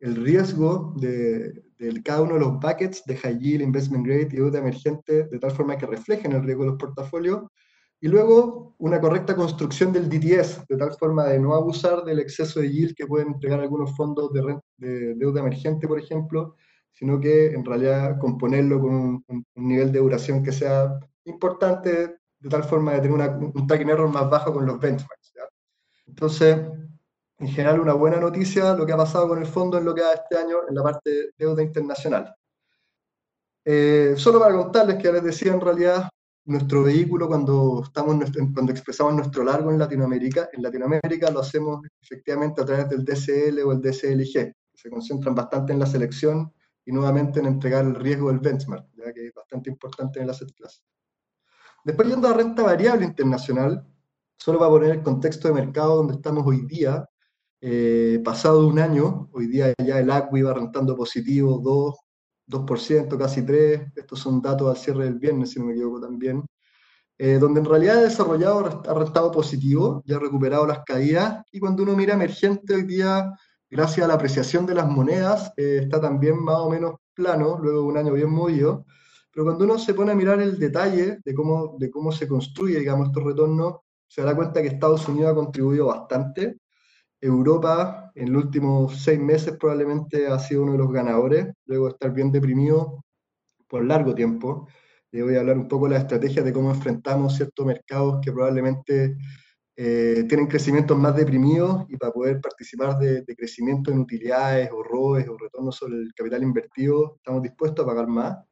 el 0.00 0.16
riesgo 0.16 0.94
de, 0.96 1.64
cada 2.02 2.22
uno 2.22 2.34
de 2.34 2.40
los 2.40 2.58
buckets 2.58 3.04
de 3.04 3.16
high 3.18 3.38
yield, 3.38 3.62
investment 3.62 4.06
grade 4.06 4.28
y 4.32 4.36
deuda 4.36 4.60
emergente 4.60 5.24
de 5.24 5.38
tal 5.38 5.50
forma 5.50 5.76
que 5.76 5.84
reflejen 5.84 6.32
el 6.32 6.42
riesgo 6.42 6.64
de 6.64 6.70
los 6.70 6.78
portafolios. 6.78 7.42
Y 8.00 8.08
luego 8.08 8.74
una 8.78 8.98
correcta 9.00 9.36
construcción 9.36 9.92
del 9.92 10.08
DTS, 10.08 10.66
de 10.66 10.76
tal 10.78 10.92
forma 10.94 11.26
de 11.26 11.38
no 11.38 11.54
abusar 11.54 12.04
del 12.04 12.20
exceso 12.20 12.60
de 12.60 12.72
yield 12.72 12.94
que 12.94 13.06
pueden 13.06 13.28
entregar 13.34 13.60
algunos 13.60 13.94
fondos 13.96 14.32
de, 14.32 14.58
de 14.78 15.14
deuda 15.14 15.40
emergente, 15.40 15.86
por 15.86 15.98
ejemplo, 15.98 16.56
sino 16.94 17.20
que 17.20 17.48
en 17.52 17.66
realidad 17.66 18.18
componerlo 18.18 18.80
con 18.80 18.94
un, 18.94 19.24
un 19.28 19.68
nivel 19.68 19.92
de 19.92 19.98
duración 19.98 20.42
que 20.42 20.52
sea 20.52 20.98
importante 21.24 22.18
de 22.40 22.48
tal 22.48 22.64
forma 22.64 22.92
de 22.92 23.00
tener 23.00 23.12
una, 23.12 23.28
un 23.28 23.66
tracking 23.66 23.90
error 23.90 24.08
más 24.08 24.28
bajo 24.30 24.52
con 24.52 24.66
los 24.66 24.78
benchmarks. 24.78 25.32
Entonces, 26.06 26.58
en 27.38 27.48
general, 27.48 27.80
una 27.80 27.92
buena 27.92 28.18
noticia 28.18 28.74
lo 28.74 28.84
que 28.84 28.92
ha 28.92 28.96
pasado 28.96 29.28
con 29.28 29.38
el 29.38 29.46
fondo 29.46 29.78
en 29.78 29.84
lo 29.84 29.94
que 29.94 30.02
ha 30.02 30.12
este 30.12 30.36
año 30.36 30.56
en 30.68 30.74
la 30.74 30.82
parte 30.82 31.10
de 31.10 31.30
deuda 31.38 31.62
internacional. 31.62 32.34
Eh, 33.64 34.14
solo 34.16 34.40
para 34.40 34.56
contarles 34.56 34.96
que 34.96 35.12
les 35.12 35.22
decía, 35.22 35.52
en 35.52 35.60
realidad, 35.60 36.08
nuestro 36.46 36.82
vehículo 36.82 37.28
cuando, 37.28 37.82
estamos 37.84 38.16
cuando 38.54 38.72
expresamos 38.72 39.14
nuestro 39.14 39.44
largo 39.44 39.70
en 39.70 39.78
Latinoamérica, 39.78 40.48
en 40.52 40.62
Latinoamérica 40.62 41.30
lo 41.30 41.40
hacemos 41.40 41.82
efectivamente 42.00 42.62
a 42.62 42.64
través 42.64 42.88
del 42.88 43.04
DCL 43.04 43.60
o 43.60 43.72
el 43.72 43.82
DCLG, 43.82 44.32
que 44.32 44.54
se 44.74 44.90
concentran 44.90 45.34
bastante 45.34 45.74
en 45.74 45.78
la 45.78 45.86
selección 45.86 46.52
y 46.86 46.92
nuevamente 46.92 47.40
en 47.40 47.46
entregar 47.46 47.84
el 47.84 47.94
riesgo 47.94 48.28
del 48.28 48.40
benchmark, 48.40 48.86
ya 48.96 49.12
que 49.12 49.26
es 49.26 49.34
bastante 49.34 49.68
importante 49.68 50.18
en 50.18 50.24
el 50.24 50.30
asset 50.30 50.50
class. 50.54 50.82
Después 51.88 52.06
yendo 52.06 52.28
a 52.28 52.34
renta 52.34 52.62
variable 52.62 53.06
internacional, 53.06 53.82
solo 54.36 54.58
para 54.58 54.70
poner 54.70 54.90
el 54.90 55.02
contexto 55.02 55.48
de 55.48 55.54
mercado 55.54 55.96
donde 55.96 56.16
estamos 56.16 56.46
hoy 56.46 56.66
día, 56.66 57.08
eh, 57.62 58.20
pasado 58.22 58.68
un 58.68 58.78
año, 58.78 59.30
hoy 59.32 59.46
día 59.46 59.72
ya 59.82 59.98
el 59.98 60.10
ACWI 60.10 60.42
va 60.42 60.52
rentando 60.52 60.94
positivo 60.94 61.58
2, 61.64 61.96
2%, 62.46 63.16
casi 63.16 63.40
3%, 63.40 63.90
estos 63.96 64.20
son 64.20 64.42
datos 64.42 64.68
al 64.68 64.76
cierre 64.76 65.04
del 65.04 65.14
viernes, 65.14 65.52
si 65.52 65.60
no 65.60 65.64
me 65.64 65.72
equivoco 65.72 65.98
también, 65.98 66.44
eh, 67.16 67.38
donde 67.38 67.60
en 67.60 67.66
realidad 67.66 67.96
ha 67.96 68.02
desarrollado, 68.02 68.82
ha 68.86 68.92
rentado 68.92 69.32
positivo, 69.32 70.02
ya 70.04 70.16
ha 70.16 70.20
recuperado 70.20 70.66
las 70.66 70.80
caídas, 70.84 71.42
y 71.52 71.58
cuando 71.58 71.84
uno 71.84 71.96
mira 71.96 72.12
emergente 72.12 72.74
hoy 72.74 72.82
día, 72.82 73.32
gracias 73.70 74.04
a 74.04 74.08
la 74.08 74.14
apreciación 74.14 74.66
de 74.66 74.74
las 74.74 74.86
monedas, 74.86 75.54
eh, 75.56 75.80
está 75.84 75.98
también 76.02 76.38
más 76.38 76.58
o 76.58 76.68
menos 76.68 76.96
plano, 77.14 77.58
luego 77.58 77.80
de 77.80 77.86
un 77.86 77.96
año 77.96 78.12
bien 78.12 78.28
movido, 78.30 78.84
pero 79.32 79.44
cuando 79.44 79.64
uno 79.64 79.78
se 79.78 79.94
pone 79.94 80.12
a 80.12 80.14
mirar 80.14 80.40
el 80.40 80.58
detalle 80.58 81.18
de 81.24 81.34
cómo, 81.34 81.76
de 81.78 81.90
cómo 81.90 82.12
se 82.12 82.26
construye, 82.26 82.78
digamos, 82.78 83.08
estos 83.08 83.24
retornos, 83.24 83.76
se 84.06 84.22
da 84.22 84.34
cuenta 84.34 84.62
que 84.62 84.68
Estados 84.68 85.06
Unidos 85.08 85.32
ha 85.32 85.34
contribuido 85.34 85.86
bastante. 85.86 86.58
Europa 87.20 88.10
en 88.14 88.32
los 88.32 88.44
últimos 88.44 89.02
seis 89.02 89.20
meses 89.20 89.56
probablemente 89.58 90.28
ha 90.28 90.38
sido 90.38 90.62
uno 90.62 90.72
de 90.72 90.78
los 90.78 90.92
ganadores, 90.92 91.48
luego 91.66 91.86
de 91.86 91.92
estar 91.92 92.12
bien 92.12 92.32
deprimido 92.32 93.04
por 93.68 93.84
largo 93.84 94.14
tiempo. 94.14 94.68
Le 95.10 95.22
voy 95.22 95.36
a 95.36 95.40
hablar 95.40 95.58
un 95.58 95.68
poco 95.68 95.86
de 95.86 95.94
la 95.94 96.00
estrategia 96.00 96.42
de 96.42 96.52
cómo 96.52 96.70
enfrentamos 96.70 97.36
ciertos 97.36 97.66
mercados 97.66 98.20
que 98.22 98.32
probablemente 98.32 99.16
eh, 99.76 100.24
tienen 100.28 100.46
crecimientos 100.48 100.98
más 100.98 101.14
deprimidos 101.16 101.84
y 101.88 101.96
para 101.96 102.12
poder 102.12 102.40
participar 102.40 102.98
de, 102.98 103.22
de, 103.22 103.36
crecimiento 103.36 103.92
en 103.92 104.00
utilidades 104.00 104.70
o 104.72 104.82
ROEs 104.82 105.28
o 105.28 105.38
retornos 105.38 105.76
sobre 105.76 105.96
el 105.96 106.12
capital 106.14 106.42
invertido, 106.42 107.16
estamos 107.16 107.42
dispuestos 107.42 107.84
a 107.84 107.88
pagar 107.88 108.08
más. 108.08 108.47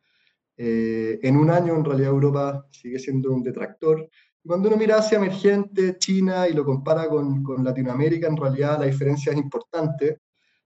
Eh, 0.56 1.18
en 1.22 1.36
un 1.36 1.50
año, 1.50 1.74
en 1.76 1.84
realidad, 1.84 2.10
Europa 2.10 2.66
sigue 2.70 2.98
siendo 2.98 3.32
un 3.32 3.42
detractor. 3.42 4.08
Cuando 4.44 4.68
uno 4.68 4.76
mira 4.76 4.98
hacia 4.98 5.18
emergente, 5.18 5.98
China, 5.98 6.48
y 6.48 6.54
lo 6.54 6.64
compara 6.64 7.08
con, 7.08 7.42
con 7.42 7.64
Latinoamérica, 7.64 8.28
en 8.28 8.36
realidad 8.36 8.78
la 8.78 8.86
diferencia 8.86 9.32
es 9.32 9.38
importante. 9.38 10.20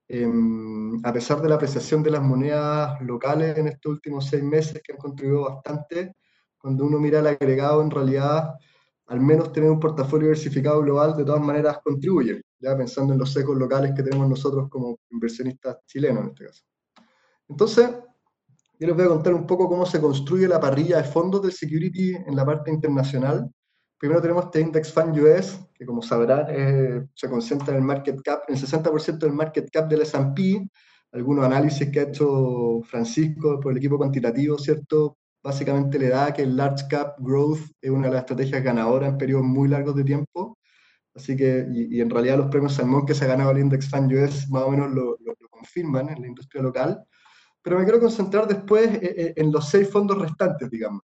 Em, 0.07 0.99
a 1.05 1.13
pesar 1.13 1.41
de 1.41 1.47
la 1.49 1.55
apreciación 1.55 2.03
de 2.03 2.11
las 2.11 2.21
monedas 2.21 3.01
locales 3.01 3.57
en 3.57 3.67
estos 3.67 3.93
últimos 3.93 4.27
seis 4.27 4.43
meses, 4.43 4.81
que 4.83 4.93
han 4.93 4.99
contribuido 4.99 5.43
bastante, 5.45 6.15
cuando 6.57 6.85
uno 6.85 6.99
mira 6.99 7.19
el 7.19 7.27
agregado, 7.27 7.81
en 7.81 7.89
realidad, 7.89 8.53
al 9.07 9.21
menos 9.21 9.51
tener 9.51 9.71
un 9.71 9.79
portafolio 9.79 10.27
diversificado 10.27 10.81
global, 10.81 11.15
de 11.15 11.25
todas 11.25 11.41
maneras 11.41 11.79
contribuye, 11.83 12.41
ya 12.59 12.77
pensando 12.77 13.13
en 13.13 13.19
los 13.19 13.31
secos 13.31 13.57
locales 13.57 13.93
que 13.95 14.03
tenemos 14.03 14.27
nosotros 14.29 14.69
como 14.69 14.99
inversionistas 15.09 15.77
chilenos 15.85 16.23
en 16.23 16.29
este 16.29 16.45
caso. 16.45 16.63
Entonces, 17.47 17.89
yo 18.81 18.87
les 18.87 18.95
voy 18.95 19.05
a 19.05 19.09
contar 19.09 19.35
un 19.35 19.45
poco 19.45 19.69
cómo 19.69 19.85
se 19.85 20.01
construye 20.01 20.47
la 20.47 20.59
parrilla 20.59 20.97
de 20.97 21.03
fondos 21.03 21.43
del 21.43 21.51
security 21.51 22.15
en 22.15 22.35
la 22.35 22.43
parte 22.43 22.71
internacional. 22.71 23.47
Primero 23.95 24.19
tenemos 24.19 24.45
este 24.45 24.59
Index 24.59 24.91
Fund 24.91 25.15
US, 25.19 25.59
que 25.75 25.85
como 25.85 26.01
sabrán 26.01 26.47
eh, 26.49 27.05
se 27.13 27.29
concentra 27.29 27.75
en 27.75 27.81
el 27.81 27.85
market 27.85 28.19
cap, 28.23 28.41
en 28.47 28.55
el 28.55 28.59
60% 28.59 29.19
del 29.19 29.33
market 29.33 29.69
cap 29.69 29.87
del 29.87 30.01
S&P. 30.01 30.67
Algunos 31.11 31.45
análisis 31.45 31.91
que 31.91 31.99
ha 31.99 32.03
hecho 32.03 32.81
Francisco 32.85 33.59
por 33.59 33.71
el 33.71 33.77
equipo 33.77 33.99
cuantitativo, 33.99 34.57
¿cierto? 34.57 35.19
Básicamente 35.43 35.99
le 35.99 36.09
da 36.09 36.33
que 36.33 36.41
el 36.41 36.57
large 36.57 36.87
cap 36.89 37.17
growth 37.19 37.59
es 37.79 37.91
una 37.91 38.07
de 38.07 38.13
las 38.13 38.21
estrategias 38.21 38.63
ganadoras 38.63 39.11
en 39.11 39.17
periodos 39.19 39.45
muy 39.45 39.69
largos 39.69 39.95
de 39.95 40.05
tiempo. 40.05 40.57
Así 41.13 41.35
que, 41.37 41.67
y, 41.71 42.01
en 42.01 42.09
realidad 42.09 42.37
los 42.37 42.47
premios 42.47 42.73
Salmón 42.73 43.05
que 43.05 43.13
se 43.13 43.25
ha 43.25 43.27
ganado 43.27 43.51
el 43.51 43.59
Index 43.59 43.91
Fund 43.91 44.11
US 44.11 44.49
más 44.49 44.63
o 44.63 44.71
menos 44.71 44.89
lo, 44.89 45.17
lo, 45.19 45.35
lo 45.39 45.49
confirman 45.51 46.09
en 46.09 46.21
la 46.21 46.27
industria 46.27 46.63
local 46.63 47.05
pero 47.61 47.77
me 47.77 47.83
quiero 47.83 47.99
concentrar 47.99 48.47
después 48.47 48.87
eh, 48.95 49.15
eh, 49.17 49.33
en 49.35 49.51
los 49.51 49.69
seis 49.69 49.89
fondos 49.89 50.17
restantes, 50.19 50.69
digamos. 50.69 51.01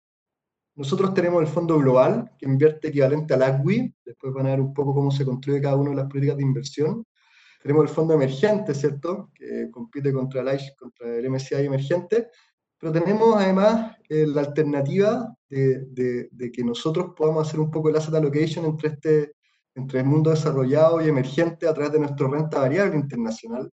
Nosotros 0.76 1.14
tenemos 1.14 1.42
el 1.42 1.48
fondo 1.48 1.78
global, 1.78 2.32
que 2.38 2.48
invierte 2.48 2.88
equivalente 2.88 3.34
al 3.34 3.44
ACWI, 3.44 3.94
después 4.06 4.34
van 4.34 4.48
a 4.48 4.52
ver 4.52 4.62
un 4.62 4.74
poco 4.74 4.94
cómo 4.94 5.12
se 5.12 5.24
construye 5.24 5.62
cada 5.62 5.76
una 5.76 5.92
de 5.92 5.98
las 5.98 6.08
políticas 6.08 6.38
de 6.38 6.44
inversión. 6.44 7.06
Tenemos 7.62 7.84
el 7.84 7.90
fondo 7.90 8.16
emergente, 8.16 8.74
¿cierto?, 8.74 9.32
que 9.36 9.70
compite 9.72 10.12
contra 10.12 10.42
el, 10.42 10.60
contra 10.78 11.16
el 11.16 11.30
MSCI 11.30 11.66
emergente, 11.66 12.30
pero 12.80 12.92
tenemos 12.92 13.36
además 13.38 13.96
eh, 14.10 14.26
la 14.28 14.42
alternativa 14.42 15.34
de, 15.48 15.86
de, 15.86 16.28
de, 16.32 16.52
que 16.52 16.64
nosotros 16.64 17.14
podamos 17.16 17.48
hacer 17.48 17.60
un 17.60 17.72
poco 17.72 17.90
el 17.90 17.96
asset 17.96 18.16
allocation 18.16 18.66
entre, 18.66 18.90
este, 18.90 19.36
entre 19.76 20.00
el 20.00 20.06
mundo 20.06 20.32
desarrollado 20.32 21.02
y 21.02 21.08
emergente 21.08 21.68
a 21.68 21.74
través 21.74 21.94
de 21.94 22.00
nuestra 22.00 22.28
renta 22.28 22.60
variable 22.60 22.98
internacional, 22.98 23.72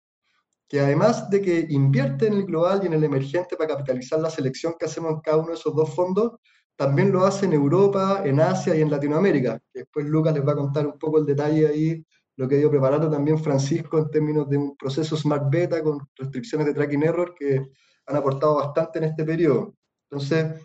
que 0.68 0.80
además 0.80 1.30
de 1.30 1.40
que 1.40 1.66
invierte 1.70 2.26
en 2.26 2.34
el 2.34 2.44
global 2.44 2.80
y 2.82 2.86
en 2.86 2.92
el 2.92 3.04
emergente 3.04 3.56
para 3.56 3.70
capitalizar 3.70 4.20
la 4.20 4.30
selección 4.30 4.74
que 4.78 4.84
hacemos 4.84 5.12
en 5.12 5.20
cada 5.20 5.38
uno 5.38 5.48
de 5.48 5.54
esos 5.54 5.74
dos 5.74 5.94
fondos, 5.94 6.32
también 6.76 7.10
lo 7.10 7.24
hace 7.24 7.46
en 7.46 7.54
Europa, 7.54 8.22
en 8.24 8.38
Asia 8.38 8.76
y 8.76 8.82
en 8.82 8.90
Latinoamérica. 8.90 9.58
Después 9.72 10.06
Lucas 10.06 10.34
les 10.34 10.46
va 10.46 10.52
a 10.52 10.56
contar 10.56 10.86
un 10.86 10.98
poco 10.98 11.18
el 11.18 11.26
detalle 11.26 11.66
ahí, 11.66 12.04
lo 12.36 12.46
que 12.46 12.60
ido 12.60 12.70
preparando 12.70 13.10
también 13.10 13.38
Francisco 13.38 13.98
en 13.98 14.10
términos 14.10 14.48
de 14.48 14.58
un 14.58 14.76
proceso 14.76 15.16
Smart 15.16 15.50
Beta 15.50 15.82
con 15.82 16.06
restricciones 16.14 16.66
de 16.68 16.74
tracking 16.74 17.02
error 17.02 17.34
que 17.36 17.66
han 18.06 18.16
aportado 18.16 18.56
bastante 18.56 18.98
en 18.98 19.04
este 19.06 19.24
periodo. 19.24 19.74
Entonces, 20.08 20.64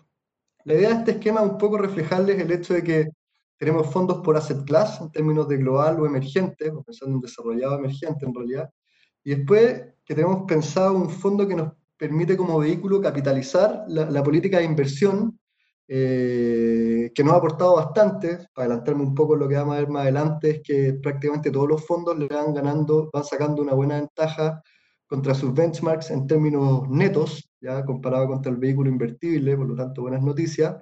la 0.64 0.74
idea 0.74 0.90
de 0.90 0.94
este 0.96 1.10
esquema 1.12 1.42
es 1.42 1.50
un 1.50 1.58
poco 1.58 1.78
reflejarles 1.78 2.38
el 2.38 2.52
hecho 2.52 2.74
de 2.74 2.84
que 2.84 3.10
tenemos 3.58 3.90
fondos 3.90 4.18
por 4.18 4.36
asset 4.36 4.64
class 4.64 5.00
en 5.00 5.10
términos 5.10 5.48
de 5.48 5.56
global 5.56 5.98
o 5.98 6.06
emergente, 6.06 6.72
pensando 6.86 7.16
en 7.16 7.20
desarrollado 7.20 7.78
emergente 7.78 8.24
en 8.24 8.34
realidad, 8.34 8.70
y 9.24 9.34
después 9.34 9.93
que 10.04 10.14
tenemos 10.14 10.44
pensado 10.46 10.94
un 10.94 11.10
fondo 11.10 11.46
que 11.48 11.56
nos 11.56 11.72
permite 11.96 12.36
como 12.36 12.58
vehículo 12.58 13.00
capitalizar 13.00 13.84
la, 13.88 14.10
la 14.10 14.22
política 14.22 14.58
de 14.58 14.64
inversión, 14.64 15.38
eh, 15.86 17.12
que 17.14 17.22
nos 17.22 17.34
ha 17.34 17.36
aportado 17.36 17.76
bastante, 17.76 18.48
para 18.54 18.66
adelantarme 18.66 19.02
un 19.02 19.14
poco 19.14 19.36
lo 19.36 19.48
que 19.48 19.56
vamos 19.56 19.76
a 19.76 19.80
ver 19.80 19.88
más 19.88 20.02
adelante, 20.02 20.50
es 20.50 20.60
que 20.62 20.94
prácticamente 20.94 21.50
todos 21.50 21.68
los 21.68 21.86
fondos 21.86 22.18
le 22.18 22.26
van 22.26 22.54
ganando, 22.54 23.10
van 23.12 23.24
sacando 23.24 23.62
una 23.62 23.74
buena 23.74 23.96
ventaja 23.96 24.62
contra 25.06 25.34
sus 25.34 25.52
benchmarks 25.52 26.10
en 26.10 26.26
términos 26.26 26.88
netos, 26.88 27.50
ya 27.60 27.84
comparado 27.84 28.26
contra 28.28 28.50
el 28.50 28.58
vehículo 28.58 28.90
invertible, 28.90 29.56
por 29.56 29.68
lo 29.68 29.74
tanto 29.74 30.02
buenas 30.02 30.22
noticias, 30.22 30.76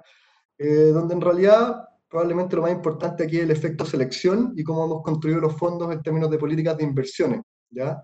eh, 0.57 0.91
donde 0.93 1.13
en 1.15 1.21
realidad 1.21 1.83
probablemente 2.07 2.55
lo 2.55 2.61
más 2.61 2.71
importante 2.71 3.23
aquí 3.23 3.37
es 3.37 3.43
el 3.43 3.51
efecto 3.51 3.85
selección 3.85 4.53
y 4.55 4.63
cómo 4.63 4.85
hemos 4.85 5.01
construido 5.01 5.39
los 5.39 5.55
fondos 5.57 5.91
en 5.91 6.01
términos 6.01 6.29
de 6.29 6.37
políticas 6.37 6.77
de 6.77 6.83
inversiones, 6.83 7.41
¿ya? 7.69 8.01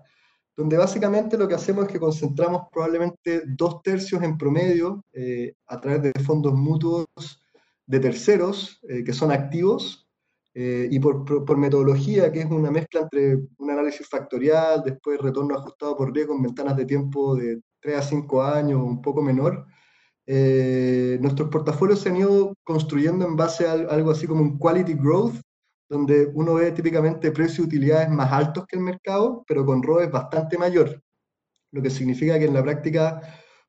Donde 0.56 0.76
básicamente 0.76 1.38
lo 1.38 1.48
que 1.48 1.54
hacemos 1.54 1.86
es 1.86 1.92
que 1.92 2.00
concentramos 2.00 2.62
probablemente 2.72 3.42
dos 3.46 3.82
tercios 3.82 4.22
en 4.22 4.36
promedio 4.36 5.04
eh, 5.12 5.54
a 5.66 5.80
través 5.80 6.02
de 6.02 6.12
fondos 6.22 6.54
mutuos 6.54 7.06
de 7.86 8.00
terceros 8.00 8.78
eh, 8.88 9.02
que 9.02 9.12
son 9.12 9.32
activos 9.32 10.08
eh, 10.52 10.88
y 10.90 10.98
por, 10.98 11.56
metodología, 11.56 12.30
que 12.32 12.40
es 12.40 12.46
una 12.46 12.70
mezcla 12.70 13.02
entre 13.02 13.36
un 13.58 13.70
análisis 13.70 14.06
factorial, 14.08 14.82
después 14.84 15.20
retorno 15.20 15.56
ajustado 15.56 15.96
por 15.96 16.12
riesgo 16.12 16.34
en 16.34 16.42
ventanas 16.42 16.76
de 16.76 16.84
tiempo 16.84 17.36
de 17.36 17.60
3 17.80 17.96
a 17.96 18.02
5 18.02 18.42
años, 18.42 18.82
un 18.82 19.00
poco 19.00 19.22
menor, 19.22 19.66
nuestros 20.26 21.48
portafolios 21.48 22.00
se 22.00 22.08
han 22.10 22.16
ido 22.16 22.54
construyendo 22.62 23.26
en 23.26 23.36
base 23.36 23.66
a 23.66 23.72
algo 23.72 24.10
así 24.10 24.26
como 24.26 24.42
un 24.42 24.58
quality 24.58 24.94
growth, 24.94 25.34
donde 25.90 26.30
uno 26.34 26.54
ve 26.54 26.70
típicamente 26.70 27.32
precios 27.32 27.58
y 27.58 27.62
utilidades 27.62 28.08
más 28.08 28.30
altos 28.32 28.64
que 28.66 28.76
el 28.76 28.82
mercado, 28.82 29.44
pero 29.46 29.66
con 29.66 29.82
ROEs 29.82 30.08
bastante 30.08 30.56
mayor, 30.56 31.02
lo 31.72 31.82
que 31.82 31.90
significa 31.90 32.38
que 32.38 32.44
en 32.44 32.54
la 32.54 32.62
práctica 32.62 33.20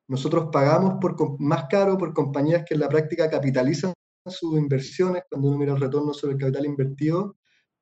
nosotros 0.06 0.48
pagamos 0.52 0.98
por, 1.00 1.40
más 1.40 1.66
caro 1.68 1.98
por 1.98 2.14
compañías 2.14 2.64
que 2.64 2.74
en 2.74 2.80
la 2.80 2.88
práctica 2.88 3.28
capitalizan 3.28 3.92
sus 4.24 4.56
inversiones, 4.56 5.24
cuando 5.28 5.48
uno 5.48 5.58
mira 5.58 5.72
el 5.72 5.80
retorno 5.80 6.14
sobre 6.14 6.34
el 6.34 6.38
capital 6.38 6.64
invertido, 6.64 7.36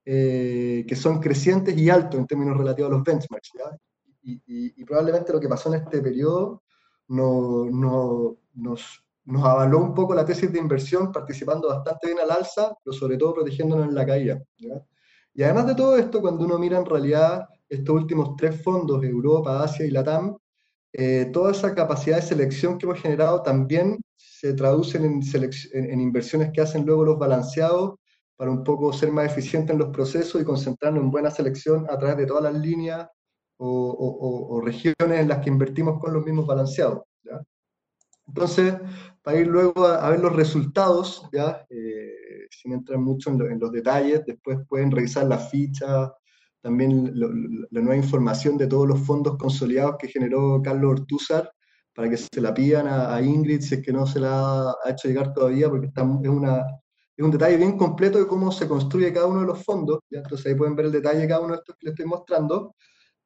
eh, 0.06 0.86
que 0.88 0.96
son 0.96 1.20
crecientes 1.20 1.76
y 1.76 1.90
altos 1.90 2.18
en 2.18 2.26
términos 2.26 2.56
relativos 2.56 2.90
a 2.90 2.94
los 2.94 3.04
benchmarks. 3.04 3.52
Y, 4.22 4.84
probablemente 4.84 5.32
lo 5.32 5.40
que 5.40 5.48
pasó 5.48 5.72
en 5.72 5.82
este 5.82 6.00
periodo 6.00 6.62
no, 7.08 7.66
no, 7.66 8.38
nos, 8.54 9.04
nos 9.24 9.44
avaló 9.44 9.78
un 9.78 9.94
poco 9.94 10.14
la 10.14 10.24
tesis 10.24 10.52
de 10.52 10.58
inversión, 10.58 11.12
participando 11.12 11.68
bastante 11.68 12.08
bien 12.08 12.18
al 12.20 12.30
alza, 12.30 12.74
pero 12.82 12.94
sobre 12.94 13.16
todo 13.16 13.34
protegiéndonos 13.34 13.86
en 13.86 13.94
la 13.94 14.06
caída. 14.06 14.42
Y 15.34 15.42
además 15.42 15.66
de 15.68 15.74
todo 15.74 15.96
esto, 15.96 16.20
cuando 16.20 16.44
uno 16.44 16.58
mira 16.58 16.78
en 16.78 16.86
realidad 16.86 17.46
estos 17.68 17.94
últimos 17.94 18.36
tres 18.36 18.62
fondos, 18.62 19.02
Europa, 19.04 19.62
Asia 19.62 19.86
y 19.86 19.90
Latam, 19.90 20.36
eh, 20.92 21.30
toda 21.32 21.52
esa 21.52 21.74
capacidad 21.74 22.16
de 22.16 22.22
selección 22.22 22.76
que 22.76 22.86
hemos 22.86 23.00
generado 23.00 23.42
también 23.42 24.00
se 24.16 24.54
traducen 24.54 25.04
en, 25.04 25.22
en, 25.72 26.00
inversiones 26.00 26.50
que 26.52 26.60
hacen 26.60 26.84
luego 26.84 27.04
los 27.04 27.18
balanceados 27.18 27.94
para 28.36 28.50
un 28.50 28.64
poco 28.64 28.92
ser 28.92 29.12
más 29.12 29.26
eficientes 29.26 29.72
en 29.72 29.78
los 29.78 29.90
procesos 29.90 30.40
y 30.40 30.44
concentrarnos 30.44 31.04
en 31.04 31.10
buena 31.10 31.30
selección 31.30 31.86
a 31.88 31.96
través 31.96 32.16
de 32.16 32.26
todas 32.26 32.42
las 32.42 32.54
líneas 32.54 33.06
o 33.62 34.62
regiones 34.64 35.20
en 35.20 35.28
las 35.28 35.40
que 35.40 35.50
invertimos 35.50 36.00
con 36.00 36.14
los 36.14 36.24
mismos 36.24 36.46
balanceados. 36.46 37.02
Entonces, 38.30 38.74
para 39.22 39.40
ir 39.40 39.48
luego 39.48 39.86
a, 39.86 40.08
ver 40.10 40.20
los 40.20 40.34
resultados, 40.34 41.28
¿ya? 41.32 41.66
Eh, 41.68 42.46
sin 42.50 42.72
entrar 42.72 42.98
mucho 42.98 43.30
en, 43.30 43.58
los 43.58 43.72
detalles, 43.72 44.24
después 44.24 44.58
pueden 44.68 44.90
revisar 44.90 45.26
la 45.26 45.38
ficha, 45.38 46.12
también 46.62 47.12
la 47.14 47.80
nueva 47.80 47.96
información 47.96 48.56
de 48.56 48.68
todos 48.68 48.86
los 48.86 49.00
fondos 49.00 49.36
consolidados 49.36 49.96
que 49.98 50.08
generó 50.08 50.60
Carlos 50.62 51.00
Ortúzar, 51.00 51.50
para 51.92 52.08
que 52.08 52.16
se 52.16 52.40
la 52.40 52.54
pidan 52.54 52.86
a, 52.86 53.20
Ingrid 53.20 53.62
si 53.62 53.74
es 53.76 53.82
que 53.82 53.92
no 53.92 54.06
se 54.06 54.20
la 54.20 54.70
ha 54.70 54.90
hecho 54.90 55.08
llegar 55.08 55.32
todavía, 55.32 55.68
porque 55.68 55.88
es, 55.88 56.28
una, 56.28 56.60
es 57.16 57.24
un 57.24 57.30
detalle 57.32 57.56
bien 57.56 57.76
completo 57.76 58.18
de 58.18 58.28
cómo 58.28 58.52
se 58.52 58.68
construye 58.68 59.12
cada 59.12 59.26
uno 59.26 59.40
de 59.40 59.46
los 59.46 59.64
fondos, 59.64 59.98
¿ya? 60.08 60.20
entonces 60.20 60.46
ahí 60.46 60.54
pueden 60.54 60.76
ver 60.76 60.86
el 60.86 60.92
detalle 60.92 61.20
de 61.20 61.28
cada 61.28 61.40
uno 61.40 61.54
de 61.54 61.58
estos 61.58 61.76
que 61.76 61.86
les 61.86 61.92
estoy 61.94 62.06
mostrando. 62.06 62.76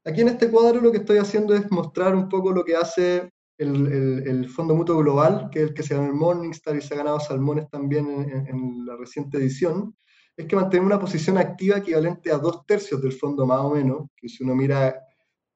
Aquí 0.07 0.23
en 0.23 0.29
este 0.29 0.51
cuadro 0.51 0.81
lo 0.81 0.91
que 0.91 0.99
estoy 0.99 1.19
haciendo 1.19 1.55
es 1.55 1.71
mostrar 1.71 2.15
un 2.15 2.29
poco 2.29 2.53
lo 2.53 2.65
que 2.65 2.75
hace 2.75 3.31
el, 3.59 4.27
el, 4.27 4.49
Fondo 4.49 4.75
Mutuo 4.75 4.99
Global, 4.99 5.49
que 5.51 5.61
es 5.61 5.69
el 5.69 5.75
que 5.75 5.83
se 5.83 5.95
ganó 5.95 6.09
el 6.09 6.15
Morningstar 6.15 6.77
y 6.77 6.83
se 6.83 6.95
ha 6.95 6.99
ganado 6.99 7.21
Salmones 7.21 7.69
también 7.71 8.07
en, 8.09 8.87
la 8.87 8.97
reciente 8.97 9.39
edición, 9.39 9.97
es 10.37 10.47
que 10.47 10.57
mantiene 10.57 10.87
una 10.87 10.99
posición 10.99 11.39
activa 11.39 11.79
equivalente 11.79 12.33
a 12.33 12.39
dos 12.39 12.67
tercios 12.67 13.01
del 13.01 13.13
fondo 13.13 13.47
más 13.47 13.61
o 13.61 13.75
menos, 13.75 14.09
que 14.17 14.29
si 14.29 14.43
uno 14.43 14.55
mira 14.55 15.01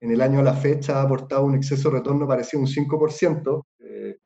en 0.00 0.12
el 0.12 0.20
año 0.20 0.38
a 0.38 0.44
la 0.44 0.54
fecha 0.54 1.00
ha 1.00 1.02
aportado 1.02 1.44
un 1.44 1.56
exceso 1.56 1.90
de 1.90 1.98
retorno 1.98 2.28
parecido 2.28 2.60
a 2.60 2.66
un 2.66 2.68
5%. 2.68 3.66
Eh, 3.80 4.18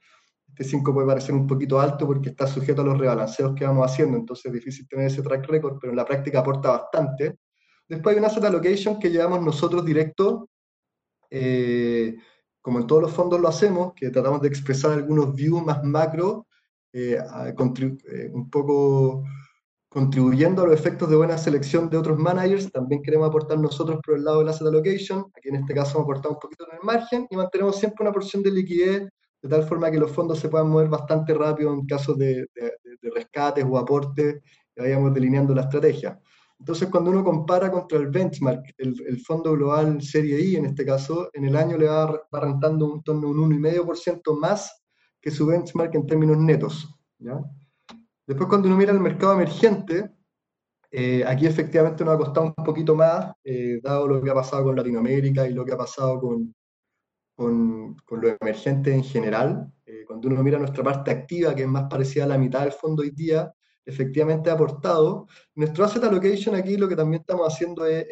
este 0.49 0.65
5 0.65 0.93
puede 0.93 1.07
parecer 1.07 1.35
un 1.35 1.47
poquito 1.47 1.81
alto 1.81 2.07
porque 2.07 2.29
está 2.29 2.47
sujeto 2.47 2.83
a 2.83 2.85
los 2.85 2.99
rebalanceos 2.99 3.55
que 3.55 3.65
vamos 3.65 3.91
haciendo, 3.91 4.19
entonces 4.19 4.47
es 4.47 4.53
difícil 4.53 4.87
tener 4.87 5.07
ese 5.07 5.23
track 5.23 5.47
record, 5.47 5.79
pero 5.81 5.93
en 5.93 5.97
la 5.97 6.05
práctica 6.05 6.41
aporta 6.41 6.73
bastante. 6.73 7.39
Después 7.89 8.15
hay 8.15 8.19
una 8.19 8.29
asset 8.29 8.45
allocation 8.45 8.99
que 8.99 9.11
llevamos 9.11 9.41
nosotros 9.43 9.83
directo, 9.83 10.51
eh, 11.31 12.15
como 12.63 12.79
en 12.79 12.87
todos 12.87 13.03
los 13.03 13.13
fondos 13.13 13.41
lo 13.41 13.49
hacemos, 13.49 13.93
que 13.95 14.11
tratamos 14.11 14.41
de 14.41 14.49
expresar 14.49 14.93
algunos 14.93 15.35
views 15.35 15.65
más 15.65 15.83
macro, 15.83 16.47
eh, 16.93 17.19
eh, 17.19 18.31
un 18.33 18.49
poco 18.49 19.25
contribuyendo 19.89 20.63
a 20.63 20.67
los 20.67 20.75
efectos 20.75 21.11
de 21.11 21.17
buena 21.17 21.37
selección 21.37 21.91
de 21.91 21.99
otros 21.99 22.19
managers, 22.19 22.71
también 22.73 23.03
queremos 23.03 23.29
aportar 23.29 23.59
nosotros 23.59 24.01
por 24.05 24.17
el 24.17 24.25
lado 24.25 24.39
del 24.39 24.49
asset 24.49 24.69
allocation, 24.69 25.27
aquí 25.37 25.51
en 25.51 25.57
este 25.57 25.75
caso 25.75 25.99
hemos 25.99 26.05
aportado 26.05 26.35
un 26.35 26.41
poquito 26.41 26.65
en 26.71 26.79
el 26.79 26.83
margen 26.83 27.27
y 27.29 27.37
mantenemos 27.37 27.77
siempre 27.77 28.03
una 28.03 28.13
porción 28.13 28.43
de 28.43 28.53
liquidez 28.53 29.09
de 29.43 29.49
tal 29.49 29.65
forma 29.65 29.91
que 29.91 29.99
los 29.99 30.13
fondos 30.13 30.39
se 30.39 30.49
puedan 30.49 30.69
mover 30.69 30.89
bastante 30.89 31.35
rápido 31.35 31.75
en 31.75 31.85
casos 31.85 32.17
de, 32.17 32.47
de, 32.55 32.73
de 33.03 33.11
rescates 33.11 33.67
o 33.69 33.77
aportes 33.77 34.41
que 34.75 34.81
vayamos 34.81 35.13
delineando 35.13 35.55
la 35.55 35.63
estrategia. 35.63 36.19
Entonces, 36.63 36.89
cuando 36.91 37.11
uno 37.11 37.25
compara 37.25 37.73
contra 37.73 37.99
el 37.99 38.07
benchmark, 38.07 38.75
el, 38.79 39.21
fondo 39.27 39.51
global 39.51 40.01
Serie 40.01 40.39
I, 40.41 40.55
en 40.55 40.67
este 40.67 40.87
caso, 40.87 41.29
en 41.33 41.47
el 41.47 41.57
año 41.57 41.77
le 41.77 41.89
va, 41.89 42.07
va 42.33 42.41
rentando 42.41 42.87
un 42.87 43.03
un 43.05 43.51
1,5% 43.51 44.39
más 44.39 44.85
que 45.21 45.33
su 45.33 45.45
benchmark 45.45 45.93
en 45.97 46.07
términos 46.07 46.39
netos. 46.39 46.89
Después, 48.25 48.49
cuando 48.49 48.69
uno 48.69 48.77
mira 48.77 48.93
el 48.93 49.01
mercado 49.01 49.33
emergente, 49.33 50.13
eh, 50.89 51.25
aquí 51.27 51.47
efectivamente 51.47 52.05
nos 52.05 52.15
ha 52.15 52.19
costado 52.19 52.55
un 52.57 52.65
poquito 52.65 52.95
más, 52.95 53.33
eh, 53.43 53.81
dado 53.83 54.07
lo 54.07 54.23
que 54.23 54.31
ha 54.31 54.35
pasado 54.35 54.63
con 54.63 54.77
Latinoamérica 54.77 55.49
y 55.49 55.55
lo 55.55 55.65
que 55.65 55.73
ha 55.73 55.77
pasado 55.77 56.21
con, 56.21 56.55
con, 57.35 57.97
con 58.05 58.21
lo 58.21 58.37
emergente 58.41 58.95
en 58.95 59.03
general. 59.03 59.69
Eh, 59.85 60.05
cuando 60.07 60.29
uno 60.29 60.41
mira 60.45 60.61
nuestra 60.61 60.85
parte 60.85 61.11
activa, 61.11 61.57
que 61.57 61.63
es 61.63 61.69
más 61.69 61.89
parecida 61.91 62.23
a 62.23 62.29
la 62.29 62.39
mitad 62.39 62.61
del 62.61 62.71
fondo 62.71 63.03
hoy 63.03 63.11
día, 63.11 63.53
efectivamente 63.85 64.51
ha 64.51 64.55
aportado. 64.55 65.27
Nuestro 65.55 65.85
asset 65.85 66.05
allocation 66.05 66.55
aquí 66.55 66.77
lo 66.77 66.89
que 66.89 66.97
también 66.97 67.21
estamos 67.21 67.47
haciendo 67.53 67.87
es, 67.87 68.07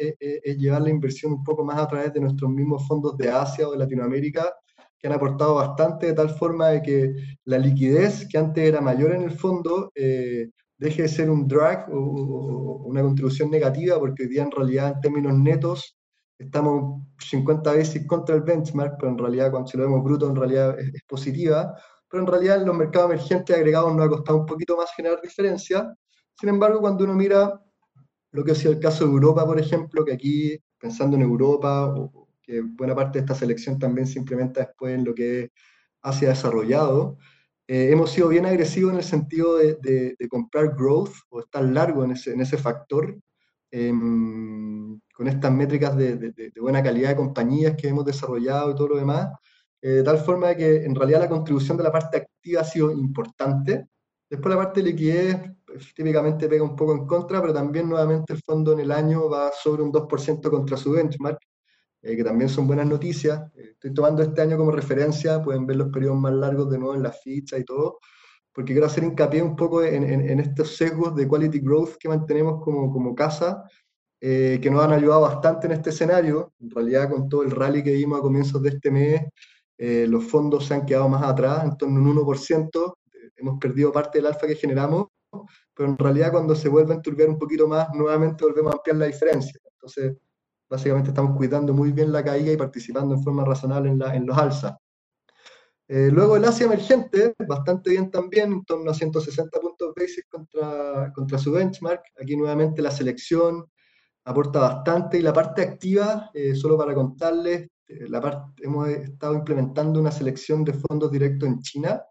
llevar 0.57 0.81
la 0.81 0.89
inversión 0.89 1.33
un 1.33 1.43
poco 1.43 1.63
más 1.63 1.77
a 1.77 1.87
través 1.87 2.13
de 2.13 2.19
nuestros 2.19 2.49
mismos 2.51 2.87
fondos 2.87 3.17
de 3.17 3.29
Asia 3.29 3.67
o 3.67 3.71
de 3.71 3.77
Latinoamérica, 3.77 4.53
que 4.97 5.07
han 5.07 5.13
aportado 5.13 5.55
bastante 5.55 6.07
de 6.07 6.13
tal 6.13 6.29
forma 6.29 6.69
de 6.69 6.81
que 6.81 7.15
la 7.45 7.57
liquidez 7.57 8.27
que 8.29 8.37
antes 8.37 8.63
era 8.63 8.81
mayor 8.81 9.13
en 9.13 9.23
el 9.23 9.31
fondo 9.31 9.91
eh, 9.95 10.49
deje 10.77 11.03
de 11.03 11.07
ser 11.07 11.29
un 11.29 11.47
drag 11.47 11.89
o, 11.91 12.83
una 12.85 13.01
contribución 13.01 13.49
negativa, 13.49 13.97
porque 13.99 14.23
hoy 14.23 14.29
día 14.29 14.43
en 14.43 14.51
realidad 14.51 14.93
en 14.95 15.01
términos 15.01 15.37
netos 15.37 15.97
estamos 16.37 17.01
50 17.19 17.71
veces 17.73 18.05
contra 18.05 18.35
el 18.35 18.41
benchmark, 18.41 18.95
pero 18.99 19.11
en 19.11 19.17
realidad 19.17 19.51
cuando 19.51 19.69
si 19.69 19.77
lo 19.77 19.83
vemos 19.83 20.03
bruto 20.03 20.29
en 20.29 20.35
realidad 20.35 20.79
es 20.79 21.03
positiva 21.07 21.75
pero 22.11 22.23
en 22.23 22.27
realidad 22.27 22.57
en 22.61 22.67
los 22.67 22.75
mercados 22.75 23.11
emergentes 23.11 23.55
agregados 23.55 23.95
nos 23.95 24.05
ha 24.05 24.09
costado 24.09 24.39
un 24.39 24.45
poquito 24.45 24.75
más 24.75 24.91
generar 24.95 25.21
diferencia. 25.21 25.95
Sin 26.39 26.49
embargo, 26.49 26.81
cuando 26.81 27.05
uno 27.05 27.13
mira 27.13 27.59
lo 28.31 28.43
que 28.43 28.51
ha 28.51 28.55
sido 28.55 28.73
el 28.73 28.79
caso 28.79 29.05
de 29.05 29.11
Europa, 29.11 29.45
por 29.45 29.59
ejemplo, 29.59 30.03
que 30.03 30.13
aquí, 30.13 30.57
pensando 30.77 31.15
en 31.15 31.23
Europa, 31.23 31.85
o 31.85 32.27
que 32.41 32.61
buena 32.61 32.95
parte 32.95 33.19
de 33.19 33.25
esta 33.25 33.35
selección 33.35 33.79
también 33.79 34.07
se 34.07 34.19
implementa 34.19 34.61
después 34.61 34.95
en 34.95 35.05
lo 35.05 35.13
que 35.13 35.51
Asia 36.01 36.29
ha 36.29 36.31
desarrollado, 36.31 37.17
eh, 37.67 37.89
hemos 37.91 38.11
sido 38.11 38.27
bien 38.27 38.45
agresivos 38.45 38.91
en 38.91 38.97
el 38.97 39.03
sentido 39.03 39.57
de, 39.57 39.75
de, 39.81 40.27
comprar 40.27 40.75
growth 40.75 41.13
o 41.29 41.39
estar 41.39 41.63
largo 41.63 42.03
en 42.03 42.11
ese, 42.11 42.33
en 42.33 42.41
ese 42.41 42.57
factor, 42.57 43.17
em, 43.71 44.99
con 45.15 45.27
estas 45.27 45.51
métricas 45.53 45.95
de, 45.95 46.17
de, 46.17 46.51
buena 46.59 46.83
calidad 46.83 47.09
de 47.09 47.15
compañías 47.15 47.75
que 47.77 47.87
hemos 47.87 48.05
desarrollado 48.05 48.71
y 48.71 48.75
todo 48.75 48.89
lo 48.89 48.97
demás, 48.97 49.29
eh, 49.81 49.89
de 49.89 50.03
tal 50.03 50.19
forma 50.19 50.53
que 50.55 50.85
en 50.85 50.93
realidad 50.93 51.21
la 51.21 51.29
contribución 51.29 51.75
de 51.75 51.83
la 51.83 51.91
parte 51.91 52.17
activa 52.17 52.61
ha 52.61 52.63
sido 52.63 52.91
importante. 52.91 53.87
Después 54.29 54.53
la 54.53 54.61
parte 54.61 54.81
de 54.81 54.91
liquidez 54.91 55.37
pues, 55.65 55.93
típicamente 55.93 56.47
pega 56.47 56.63
un 56.63 56.75
poco 56.75 56.93
en 56.93 57.07
contra, 57.07 57.41
pero 57.41 57.53
también 57.53 57.89
nuevamente 57.89 58.33
el 58.33 58.41
fondo 58.43 58.73
en 58.73 58.81
el 58.81 58.91
año 58.91 59.27
va 59.29 59.51
sobre 59.51 59.81
un 59.81 59.91
2% 59.91 60.49
contra 60.49 60.77
su 60.77 60.91
benchmark, 60.91 61.39
eh, 62.03 62.15
que 62.15 62.23
también 62.23 62.49
son 62.49 62.67
buenas 62.67 62.85
noticias. 62.87 63.41
Eh, 63.55 63.71
estoy 63.71 63.93
tomando 63.93 64.21
este 64.21 64.41
año 64.41 64.55
como 64.57 64.71
referencia, 64.71 65.41
pueden 65.41 65.65
ver 65.65 65.77
los 65.77 65.89
periodos 65.89 66.19
más 66.19 66.33
largos 66.33 66.69
de 66.69 66.77
nuevo 66.77 66.95
en 66.95 67.03
la 67.03 67.11
ficha 67.11 67.57
y 67.57 67.65
todo, 67.65 67.99
porque 68.53 68.73
quiero 68.73 68.85
hacer 68.87 69.03
hincapié 69.03 69.41
un 69.41 69.55
poco 69.55 69.83
en, 69.83 70.03
en, 70.03 70.39
estos 70.39 70.75
sesgos 70.75 71.15
de 71.15 71.27
quality 71.27 71.59
growth 71.59 71.95
que 71.97 72.09
mantenemos 72.09 72.61
como, 72.63 72.91
como 72.91 73.15
casa, 73.15 73.63
que 74.19 74.69
nos 74.69 74.83
han 74.83 74.91
ayudado 74.91 75.21
bastante 75.21 75.67
en 75.67 75.73
este 75.73 75.89
escenario. 75.89 76.53
En 76.59 76.69
realidad, 76.69 77.09
con 77.09 77.27
todo 77.29 77.43
el 77.43 77.51
rally 77.51 77.81
que 77.81 77.93
vimos 77.93 78.19
a 78.19 78.21
comienzos 78.21 78.61
de 78.61 78.69
este 78.69 78.91
mes, 78.91 79.21
eh, 79.83 80.05
los 80.07 80.25
fondos 80.25 80.67
se 80.67 80.75
han 80.75 80.85
quedado 80.85 81.09
más 81.09 81.23
atrás, 81.23 81.63
en 81.63 81.75
torno 81.75 81.97
a 81.97 82.03
un 82.03 82.17
1%, 82.17 82.93
hemos 83.37 83.59
perdido 83.59 83.91
parte 83.91 84.19
del 84.19 84.27
alfa 84.27 84.45
que 84.45 84.55
generamos, 84.55 85.07
pero 85.73 85.89
en 85.89 85.97
realidad 85.97 86.31
cuando 86.31 86.53
se 86.53 86.69
vuelve 86.69 86.93
a 86.93 86.97
enturbiar 86.97 87.29
un 87.29 87.39
poquito 87.39 87.67
más, 87.67 87.89
nuevamente 87.95 88.45
volvemos 88.45 88.73
a 88.73 88.77
ampliar 88.77 88.97
la 88.97 89.07
diferencia. 89.07 89.59
Entonces, 89.73 90.17
básicamente 90.69 91.09
estamos 91.09 91.35
cuidando 91.35 91.73
muy 91.73 91.91
bien 91.93 92.11
la 92.11 92.23
caída 92.23 92.51
y 92.51 92.57
participando 92.57 93.15
en 93.15 93.23
forma 93.23 93.43
razonable 93.43 93.89
en, 93.89 93.97
la, 93.97 94.15
en 94.15 94.27
los 94.27 94.37
alzas. 94.37 94.75
Eh, 95.87 96.09
luego 96.11 96.37
el 96.37 96.45
Asia 96.45 96.67
emergente, 96.67 97.33
bastante 97.47 97.89
bien 97.89 98.11
también, 98.11 98.51
en 98.51 98.63
torno 98.63 98.91
a 98.91 98.93
160 98.93 99.59
puntos 99.59 99.93
basic 99.95 100.29
contra, 100.29 101.11
contra 101.11 101.39
su 101.39 101.51
benchmark. 101.53 102.03
Aquí 102.21 102.37
nuevamente 102.37 102.83
la 102.83 102.91
selección 102.91 103.65
aporta 104.25 104.59
bastante 104.59 105.17
y 105.17 105.23
la 105.23 105.33
parte 105.33 105.63
activa, 105.63 106.29
eh, 106.35 106.53
solo 106.53 106.77
para 106.77 106.93
contarles, 106.93 107.67
la 108.07 108.21
parte, 108.21 108.63
hemos 108.63 108.87
estado 108.89 109.35
implementando 109.35 109.99
una 109.99 110.11
selección 110.11 110.63
de 110.63 110.73
fondos 110.73 111.11
directos 111.11 111.47
en 111.49 111.59
China, 111.61 112.01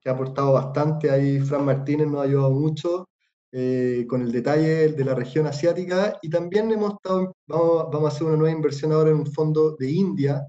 que 0.00 0.08
ha 0.08 0.12
aportado 0.12 0.52
bastante. 0.52 1.10
Ahí 1.10 1.40
Fran 1.40 1.64
Martínez 1.64 2.06
nos 2.06 2.20
ha 2.20 2.24
ayudado 2.24 2.50
mucho 2.50 3.08
con 3.50 4.20
el 4.20 4.30
detalle 4.30 4.88
de 4.92 5.04
la 5.04 5.14
región 5.14 5.46
asiática 5.46 6.18
y 6.20 6.28
también 6.28 6.70
hemos 6.70 6.94
estado, 6.94 7.34
vamos, 7.46 7.86
vamos 7.90 8.04
a 8.04 8.14
hacer 8.14 8.26
una 8.26 8.36
nueva 8.36 8.54
inversión 8.54 8.92
ahora 8.92 9.10
en 9.10 9.16
un 9.16 9.26
fondo 9.26 9.74
de 9.74 9.90
India, 9.90 10.46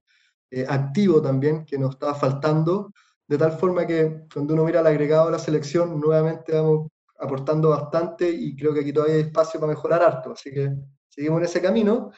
eh, 0.52 0.66
activo 0.68 1.22
también 1.22 1.64
que 1.64 1.78
nos 1.78 1.92
estaba 1.92 2.16
faltando, 2.16 2.92
de 3.28 3.38
tal 3.38 3.52
forma 3.52 3.86
que 3.86 4.24
cuando 4.34 4.56
uno 4.56 4.66
mira 4.66 4.80
el 4.80 4.88
agregado 4.88 5.28
de 5.28 5.34
la 5.34 5.40
selección, 5.40 6.00
nuevamente 6.00 6.54
vamos 6.54 6.88
aportando 7.20 7.70
bastante 7.70 8.28
y 8.30 8.56
creo 8.56 8.74
que 8.74 8.80
aquí 8.80 8.92
todavía 8.92 9.16
hay 9.16 9.22
espacio 9.22 9.60
para 9.60 9.74
mejorar 9.74 10.02
harto, 10.02 10.32
así 10.32 10.52
que 10.52 10.74
seguimos 11.08 11.40
en 11.40 11.46
ese 11.46 11.62
camino. 11.62 12.12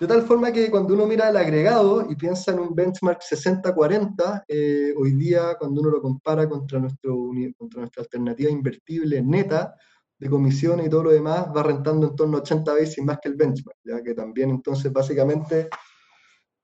De 0.00 0.06
tal 0.06 0.22
forma 0.22 0.50
que 0.50 0.70
cuando 0.70 0.94
uno 0.94 1.06
mira 1.06 1.28
el 1.28 1.36
agregado 1.36 2.10
y 2.10 2.16
piensa 2.16 2.52
en 2.52 2.60
un 2.60 2.74
benchmark 2.74 3.20
60-40, 3.20 4.44
eh, 4.48 4.94
hoy 4.96 5.12
día 5.12 5.56
cuando 5.58 5.82
uno 5.82 5.90
lo 5.90 6.00
compara 6.00 6.48
contra, 6.48 6.78
nuestro, 6.78 7.14
contra 7.58 7.80
nuestra 7.80 8.04
alternativa 8.04 8.50
invertible 8.50 9.20
neta, 9.20 9.74
de 10.18 10.30
comisión 10.30 10.80
y 10.80 10.88
todo 10.88 11.04
lo 11.04 11.10
demás, 11.10 11.48
va 11.54 11.62
rentando 11.62 12.06
en 12.08 12.16
torno 12.16 12.38
a 12.38 12.40
80 12.40 12.72
veces 12.72 13.04
más 13.04 13.18
que 13.20 13.28
el 13.28 13.34
benchmark, 13.34 13.76
ya 13.84 14.02
que 14.02 14.14
también 14.14 14.48
entonces 14.48 14.90
básicamente 14.90 15.68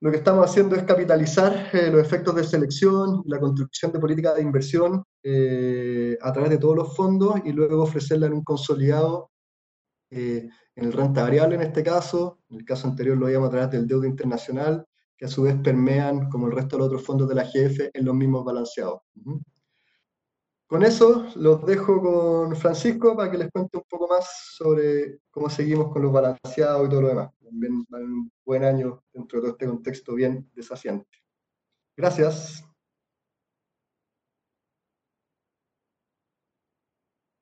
lo 0.00 0.10
que 0.10 0.16
estamos 0.16 0.48
haciendo 0.48 0.74
es 0.74 0.84
capitalizar 0.84 1.68
eh, 1.74 1.90
los 1.90 2.00
efectos 2.00 2.34
de 2.36 2.44
selección, 2.44 3.22
la 3.26 3.38
construcción 3.38 3.92
de 3.92 3.98
políticas 3.98 4.36
de 4.36 4.42
inversión 4.42 5.04
eh, 5.22 6.16
a 6.22 6.32
través 6.32 6.50
de 6.50 6.58
todos 6.58 6.76
los 6.76 6.96
fondos 6.96 7.34
y 7.44 7.52
luego 7.52 7.82
ofrecerla 7.82 8.28
en 8.28 8.32
un 8.32 8.44
consolidado 8.44 9.30
en 10.76 10.84
el 10.84 10.92
renta 10.92 11.22
variable 11.22 11.56
en 11.56 11.62
este 11.62 11.82
caso, 11.82 12.38
en 12.48 12.58
el 12.58 12.64
caso 12.64 12.86
anterior 12.86 13.16
lo 13.16 13.26
veíamos 13.26 13.48
a 13.48 13.50
través 13.50 13.70
del 13.72 13.88
deuda 13.88 14.06
internacional, 14.06 14.86
que 15.16 15.24
a 15.24 15.28
su 15.28 15.42
vez 15.42 15.56
permean, 15.56 16.28
como 16.30 16.46
el 16.46 16.52
resto 16.52 16.76
de 16.76 16.80
los 16.80 16.86
otros 16.88 17.04
fondos 17.04 17.28
de 17.28 17.34
la 17.34 17.44
GF, 17.44 17.90
en 17.92 18.04
los 18.04 18.14
mismos 18.14 18.44
balanceados. 18.44 19.00
Con 20.68 20.84
eso 20.84 21.26
los 21.36 21.64
dejo 21.64 22.00
con 22.00 22.54
Francisco 22.56 23.16
para 23.16 23.30
que 23.30 23.38
les 23.38 23.50
cuente 23.50 23.78
un 23.78 23.84
poco 23.88 24.08
más 24.08 24.26
sobre 24.56 25.20
cómo 25.30 25.48
seguimos 25.48 25.92
con 25.92 26.02
los 26.02 26.12
balanceados 26.12 26.86
y 26.86 26.90
todo 26.90 27.02
lo 27.02 27.08
demás 27.08 27.30
también 27.46 27.86
un 27.90 28.32
buen 28.44 28.64
año 28.64 29.02
dentro 29.12 29.38
de 29.38 29.42
todo 29.42 29.52
este 29.52 29.66
contexto 29.66 30.14
bien 30.14 30.50
desafiante. 30.54 31.18
Gracias. 31.96 32.64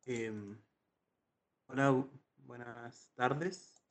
Em, 0.07 0.59
hola, 1.68 2.07
buenas 2.47 3.11
tardes. 3.14 3.84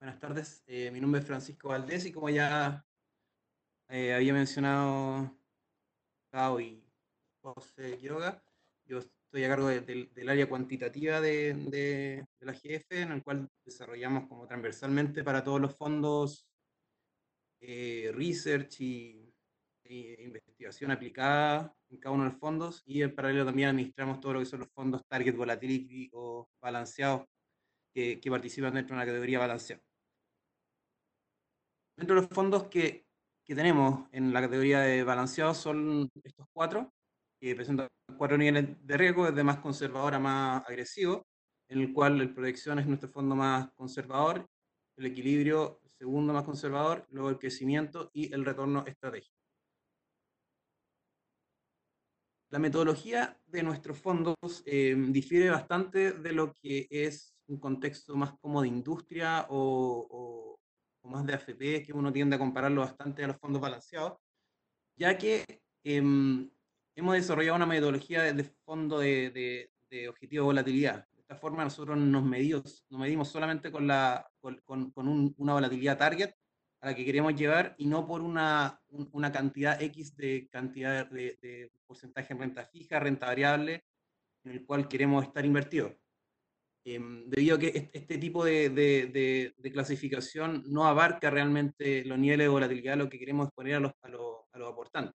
Buenas 0.00 0.20
tardes, 0.20 0.62
eh, 0.68 0.90
mi 0.92 1.00
nombre 1.00 1.20
es 1.20 1.26
Francisco 1.26 1.68
Valdés 1.68 2.06
y 2.06 2.12
como 2.12 2.30
ya 2.30 2.86
eh, 3.88 4.14
había 4.14 4.32
mencionado 4.32 5.36
Cao 6.30 6.60
y 6.60 6.84
José 7.42 7.98
Quiroga, 7.98 8.42
yo 8.86 8.98
estoy 8.98 9.44
a 9.44 9.48
cargo 9.48 9.66
del 9.66 10.28
área 10.28 10.48
cuantitativa 10.48 11.20
de, 11.20 12.24
la 12.40 12.52
GF, 12.52 13.02
en 13.02 13.12
el 13.12 13.22
cual 13.22 13.48
desarrollamos 13.64 14.28
como 14.28 14.46
transversalmente 14.46 15.24
para 15.24 15.42
todos 15.42 15.60
los 15.60 15.76
fondos 15.76 16.46
eh, 17.60 18.10
research 18.14 18.80
y, 18.80 19.24
investigación 19.90 20.90
aplicada 20.90 21.74
en 21.88 21.96
cada 21.96 22.14
uno 22.14 22.24
de 22.24 22.30
los 22.30 22.38
fondos 22.38 22.82
y 22.84 23.00
en 23.00 23.14
paralelo 23.14 23.46
también 23.46 23.70
administramos 23.70 24.20
todo 24.20 24.34
lo 24.34 24.40
que 24.40 24.44
son 24.44 24.60
los 24.60 24.68
fondos 24.68 25.00
target 25.08 25.34
volatility 25.34 26.10
o 26.12 26.46
balanceados 26.60 27.26
que, 27.94 28.20
que 28.20 28.30
participan 28.30 28.74
dentro 28.74 28.94
de 28.94 28.98
una 29.02 29.06
categoría 29.06 29.38
balanceada. 29.38 29.82
Dentro 31.96 32.16
de 32.16 32.20
los 32.20 32.30
fondos 32.30 32.68
que, 32.68 33.06
que 33.44 33.54
tenemos 33.54 34.06
en 34.12 34.30
la 34.34 34.42
categoría 34.42 34.80
de 34.80 35.02
balanceados 35.04 35.56
son 35.56 36.10
estos 36.22 36.46
cuatro, 36.52 36.92
que 37.40 37.54
presentan 37.56 37.88
cuatro 38.18 38.36
niveles 38.36 38.76
de 38.86 38.96
riesgo, 38.98 39.24
desde 39.24 39.42
más 39.42 39.58
conservador 39.60 40.14
a 40.14 40.18
más 40.18 40.66
agresivo, 40.66 41.26
en 41.68 41.80
el 41.80 41.92
cual 41.92 42.20
el 42.20 42.34
protección 42.34 42.78
es 42.78 42.86
nuestro 42.86 43.08
fondo 43.08 43.34
más 43.34 43.70
conservador, 43.72 44.48
el 44.96 45.06
equilibrio 45.06 45.80
segundo 45.98 46.32
más 46.32 46.44
conservador, 46.44 47.06
luego 47.10 47.30
el 47.30 47.38
crecimiento 47.38 48.10
y 48.12 48.32
el 48.32 48.44
retorno 48.44 48.84
estratégico. 48.86 49.36
La 52.50 52.58
metodología 52.58 53.38
de 53.46 53.62
nuestros 53.62 53.98
fondos 53.98 54.36
eh, 54.64 54.94
difiere 55.10 55.50
bastante 55.50 56.12
de 56.12 56.32
lo 56.32 56.54
que 56.54 56.88
es 56.90 57.36
un 57.46 57.58
contexto 57.58 58.16
más 58.16 58.32
como 58.40 58.62
de 58.62 58.68
industria 58.68 59.46
o 59.50 60.58
más 61.08 61.26
de 61.26 61.34
AFP, 61.34 61.82
que 61.82 61.92
uno 61.92 62.12
tiende 62.12 62.36
a 62.36 62.38
compararlo 62.38 62.82
bastante 62.82 63.24
a 63.24 63.28
los 63.28 63.38
fondos 63.38 63.60
balanceados, 63.60 64.18
ya 64.96 65.16
que 65.16 65.44
em, 65.84 66.50
hemos 66.94 67.14
desarrollado 67.14 67.56
una 67.56 67.66
metodología 67.66 68.22
de, 68.22 68.44
fondo 68.64 68.98
de, 68.98 69.70
de, 69.90 70.08
objetivo 70.08 70.42
de 70.42 70.46
volatilidad. 70.46 71.06
De 71.28 71.34
esta 71.34 71.42
forma 71.42 71.62
nosotros 71.62 71.98
nos 71.98 72.24
medimos, 72.24 72.86
nos 72.88 73.00
medimos 73.00 73.28
solamente 73.28 73.70
con, 73.70 73.86
la, 73.86 74.26
con, 74.40 74.94
una 75.36 75.52
volatilidad 75.52 75.98
target 75.98 76.30
a 76.80 76.86
la 76.86 76.94
que 76.94 77.04
queremos 77.04 77.34
llevar 77.34 77.74
y 77.76 77.84
no 77.86 78.06
por 78.06 78.22
una, 78.22 78.80
una 79.12 79.30
cantidad 79.30 79.80
X 79.82 80.16
de 80.16 80.48
cantidad 80.50 81.06
de, 81.10 81.70
porcentaje 81.86 82.32
en 82.32 82.38
renta 82.38 82.64
fija, 82.64 82.98
renta 82.98 83.26
variable, 83.26 83.84
en 84.44 84.52
el 84.52 84.64
cual 84.64 84.88
queremos 84.88 85.22
estar 85.26 85.44
invertidos. 85.44 85.92
Em, 86.86 87.28
debido 87.28 87.56
a 87.56 87.58
que 87.58 87.90
este 87.92 88.16
tipo 88.16 88.42
de, 88.42 89.52
clasificación 89.70 90.62
no 90.66 90.86
abarca 90.86 91.28
realmente 91.28 92.06
los 92.06 92.18
niveles 92.18 92.46
de 92.46 92.48
volatilidad 92.48 92.94
a 92.94 93.04
lo 93.04 93.10
que 93.10 93.18
queremos 93.18 93.50
poner 93.52 93.74
a 93.74 93.80
los, 93.80 93.92
a 94.00 94.08
los, 94.08 94.68
aportantes. 94.70 95.14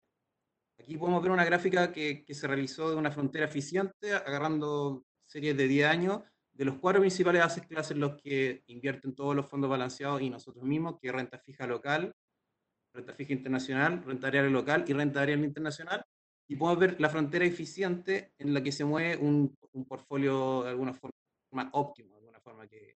Aquí 0.78 0.98
podemos 0.98 1.22
ver 1.22 1.32
una 1.32 1.46
gráfica 1.46 1.90
que, 1.90 2.22
se 2.28 2.46
realizó 2.46 2.90
de 2.90 2.96
una 2.96 3.10
frontera 3.10 3.46
eficiente, 3.46 4.12
agarrando 4.12 5.06
series 5.32 5.56
de 5.56 5.66
10 5.66 5.86
años, 5.86 6.20
de 6.52 6.66
los 6.66 6.76
cuatro 6.76 7.00
principales 7.00 7.42
haces 7.42 7.66
clases 7.66 7.96
los 7.96 8.20
que 8.20 8.62
invierten 8.66 9.14
todos 9.14 9.34
los 9.34 9.46
fondos 9.46 9.70
balanceados 9.70 10.20
y 10.20 10.28
nosotros 10.28 10.64
mismos, 10.64 10.98
que 11.00 11.08
es 11.08 11.14
renta 11.14 11.38
fija 11.38 11.66
local, 11.66 12.14
renta 12.92 13.14
fija 13.14 13.32
internacional, 13.32 14.04
renta 14.04 14.26
variable 14.26 14.50
local 14.50 14.84
y 14.86 14.92
renta 14.92 15.20
variable 15.20 15.46
internacional. 15.46 16.04
Y 16.46 16.56
podemos 16.56 16.80
ver 16.80 17.00
la 17.00 17.08
frontera 17.08 17.46
eficiente 17.46 18.34
en 18.36 18.52
la 18.52 18.62
que 18.62 18.72
se 18.72 18.84
mueve 18.84 19.16
un, 19.16 19.56
un 19.72 19.84
portfolio 19.86 20.64
de 20.64 20.70
alguna 20.70 20.92
forma 20.92 21.70
óptimo, 21.72 22.10
de 22.16 22.18
alguna 22.18 22.40
forma, 22.40 22.68
que, 22.68 22.96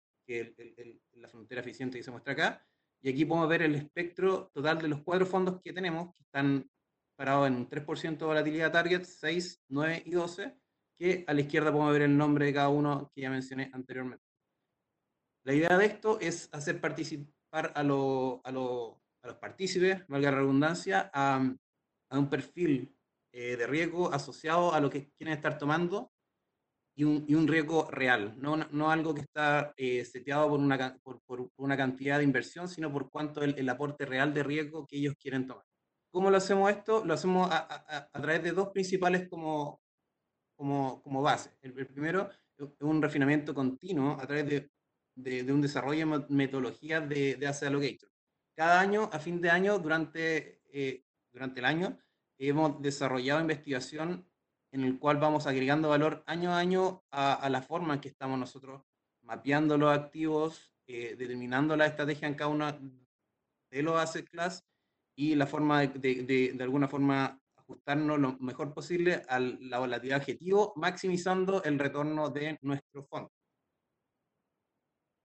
la 1.12 1.28
frontera 1.28 1.60
eficiente 1.60 1.98
que 1.98 2.02
se 2.02 2.10
muestra 2.10 2.32
acá. 2.32 2.66
Y 3.02 3.10
aquí 3.10 3.24
podemos 3.24 3.48
ver 3.48 3.62
el 3.62 3.74
espectro 3.74 4.50
total 4.52 4.78
de 4.78 4.88
los 4.88 5.02
cuatro 5.02 5.26
fondos 5.26 5.60
que 5.62 5.72
tenemos, 5.72 6.12
que 6.14 6.22
están 6.22 6.68
parados 7.14 7.46
en 7.46 7.54
un 7.54 7.68
3% 7.68 8.18
de 8.18 8.24
volatilidad 8.24 8.72
target, 8.72 9.04
6, 9.04 9.62
9 9.68 10.02
y 10.06 10.10
12, 10.12 10.56
que 10.98 11.24
a 11.26 11.34
la 11.34 11.40
izquierda 11.40 11.72
podemos 11.72 11.92
ver 11.92 12.02
el 12.02 12.16
nombre 12.16 12.46
de 12.46 12.54
cada 12.54 12.68
uno 12.68 13.10
que 13.14 13.22
ya 13.22 13.30
mencioné 13.30 13.70
anteriormente. 13.72 14.24
La 15.44 15.52
idea 15.52 15.76
de 15.76 15.86
esto 15.86 16.18
es 16.20 16.48
hacer 16.52 16.80
participar 16.80 17.72
a, 17.74 17.80
a, 17.80 17.80
a 17.80 18.52
los 18.52 19.36
partícipes, 19.40 20.06
valga 20.08 20.30
la 20.30 20.38
redundancia, 20.38 21.10
a, 21.12 21.54
un 22.10 22.30
perfil 22.30 22.96
eh, 23.32 23.56
de 23.56 23.66
riesgo 23.66 24.12
asociado 24.12 24.72
a 24.72 24.80
lo 24.80 24.88
que 24.88 25.10
quieren 25.12 25.34
estar 25.34 25.58
tomando 25.58 26.12
y 26.96 27.02
un, 27.02 27.24
y 27.26 27.34
un 27.34 27.48
riesgo 27.48 27.90
real, 27.90 28.34
no, 28.40 28.56
no 28.56 28.90
algo 28.90 29.12
que 29.14 29.22
está 29.22 29.74
eh, 29.76 30.04
seteado 30.04 30.48
por 30.48 30.60
una, 30.60 30.96
por, 31.02 31.20
por, 31.22 31.50
una 31.56 31.76
cantidad 31.76 32.18
de 32.18 32.24
inversión, 32.24 32.68
sino 32.68 32.92
por 32.92 33.10
cuánto 33.10 33.42
el, 33.42 33.58
el, 33.58 33.68
aporte 33.68 34.06
real 34.06 34.32
de 34.32 34.44
riesgo 34.44 34.86
que 34.86 34.98
ellos 34.98 35.14
quieren 35.18 35.46
tomar. 35.46 35.64
¿Cómo 36.12 36.30
lo 36.30 36.36
hacemos 36.36 36.70
esto? 36.70 37.04
Lo 37.04 37.14
hacemos 37.14 37.50
a, 37.50 37.56
a, 37.56 38.08
a 38.12 38.20
través 38.20 38.44
de 38.44 38.52
dos 38.52 38.68
principales 38.68 39.28
como, 39.28 39.80
como, 40.64 41.02
como 41.02 41.20
base. 41.20 41.50
El, 41.60 41.74
primero 41.74 42.30
es 42.56 42.66
un 42.80 43.02
refinamiento 43.02 43.54
continuo 43.54 44.12
a 44.12 44.26
través 44.26 44.46
de, 44.46 44.70
de, 45.14 45.42
de 45.42 45.52
un 45.52 45.60
desarrollo 45.60 46.06
de 46.06 46.24
metodologías 46.30 47.06
de, 47.06 47.34
de 47.36 47.46
asset 47.46 47.68
allocator. 47.68 48.08
Cada 48.56 48.80
año, 48.80 49.10
a 49.12 49.18
fin 49.18 49.42
de 49.42 49.50
año, 49.50 49.78
durante, 49.78 50.62
eh, 50.72 51.04
durante 51.30 51.60
el 51.60 51.66
año, 51.66 51.98
hemos 52.38 52.80
desarrollado 52.80 53.42
investigación 53.42 54.26
en 54.72 54.84
el 54.84 54.98
cual 54.98 55.18
vamos 55.18 55.46
agregando 55.46 55.90
valor 55.90 56.24
año 56.26 56.52
a 56.52 56.58
año 56.58 57.04
a, 57.10 57.46
la 57.50 57.60
forma 57.60 57.94
en 57.94 58.00
que 58.00 58.08
estamos 58.08 58.38
nosotros 58.38 58.82
mapeando 59.20 59.76
los 59.76 59.94
activos, 59.94 60.72
eh, 60.86 61.14
determinando 61.18 61.76
la 61.76 61.86
estrategia 61.86 62.26
en 62.26 62.34
cada 62.34 62.50
una 62.50 62.80
de 63.70 63.82
los 63.82 64.00
asset 64.00 64.26
class 64.30 64.64
y 65.14 65.34
la 65.34 65.46
forma 65.46 65.82
de, 65.82 66.22
de, 66.24 66.52
de, 66.54 66.64
alguna 66.64 66.88
forma 66.88 67.38
ajustarnos 67.66 68.18
lo 68.18 68.38
mejor 68.38 68.72
posible 68.74 69.22
a 69.28 69.38
la 69.40 69.78
volatilidad 69.78 70.18
objetivo, 70.18 70.72
maximizando 70.76 71.62
el 71.64 71.78
retorno 71.78 72.30
de 72.30 72.58
nuestro 72.62 73.04
fondo. 73.04 73.30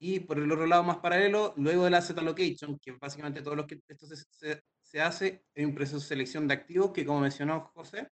Y 0.02 0.22
por 0.22 0.40
el 0.40 0.50
otro 0.52 0.66
lado, 0.66 0.84
más 0.84 0.98
paralelo, 0.98 1.54
luego 1.58 1.84
del 1.84 1.94
asset 1.94 2.18
allocation, 2.18 2.80
que 2.80 2.94
básicamente 2.94 3.42
todo 3.42 3.56
lo 3.56 3.68
que 3.68 3.82
esto 3.86 4.08
se, 4.08 4.62
se, 4.82 5.02
hace 5.02 5.44
en 5.54 5.68
un 5.68 5.76
proceso 5.76 5.98
de 6.00 6.06
selección 6.06 6.48
de 6.48 6.54
activos, 6.54 6.92
que 6.92 7.06
como 7.06 7.20
mencionó 7.20 7.72
José, 7.76 8.08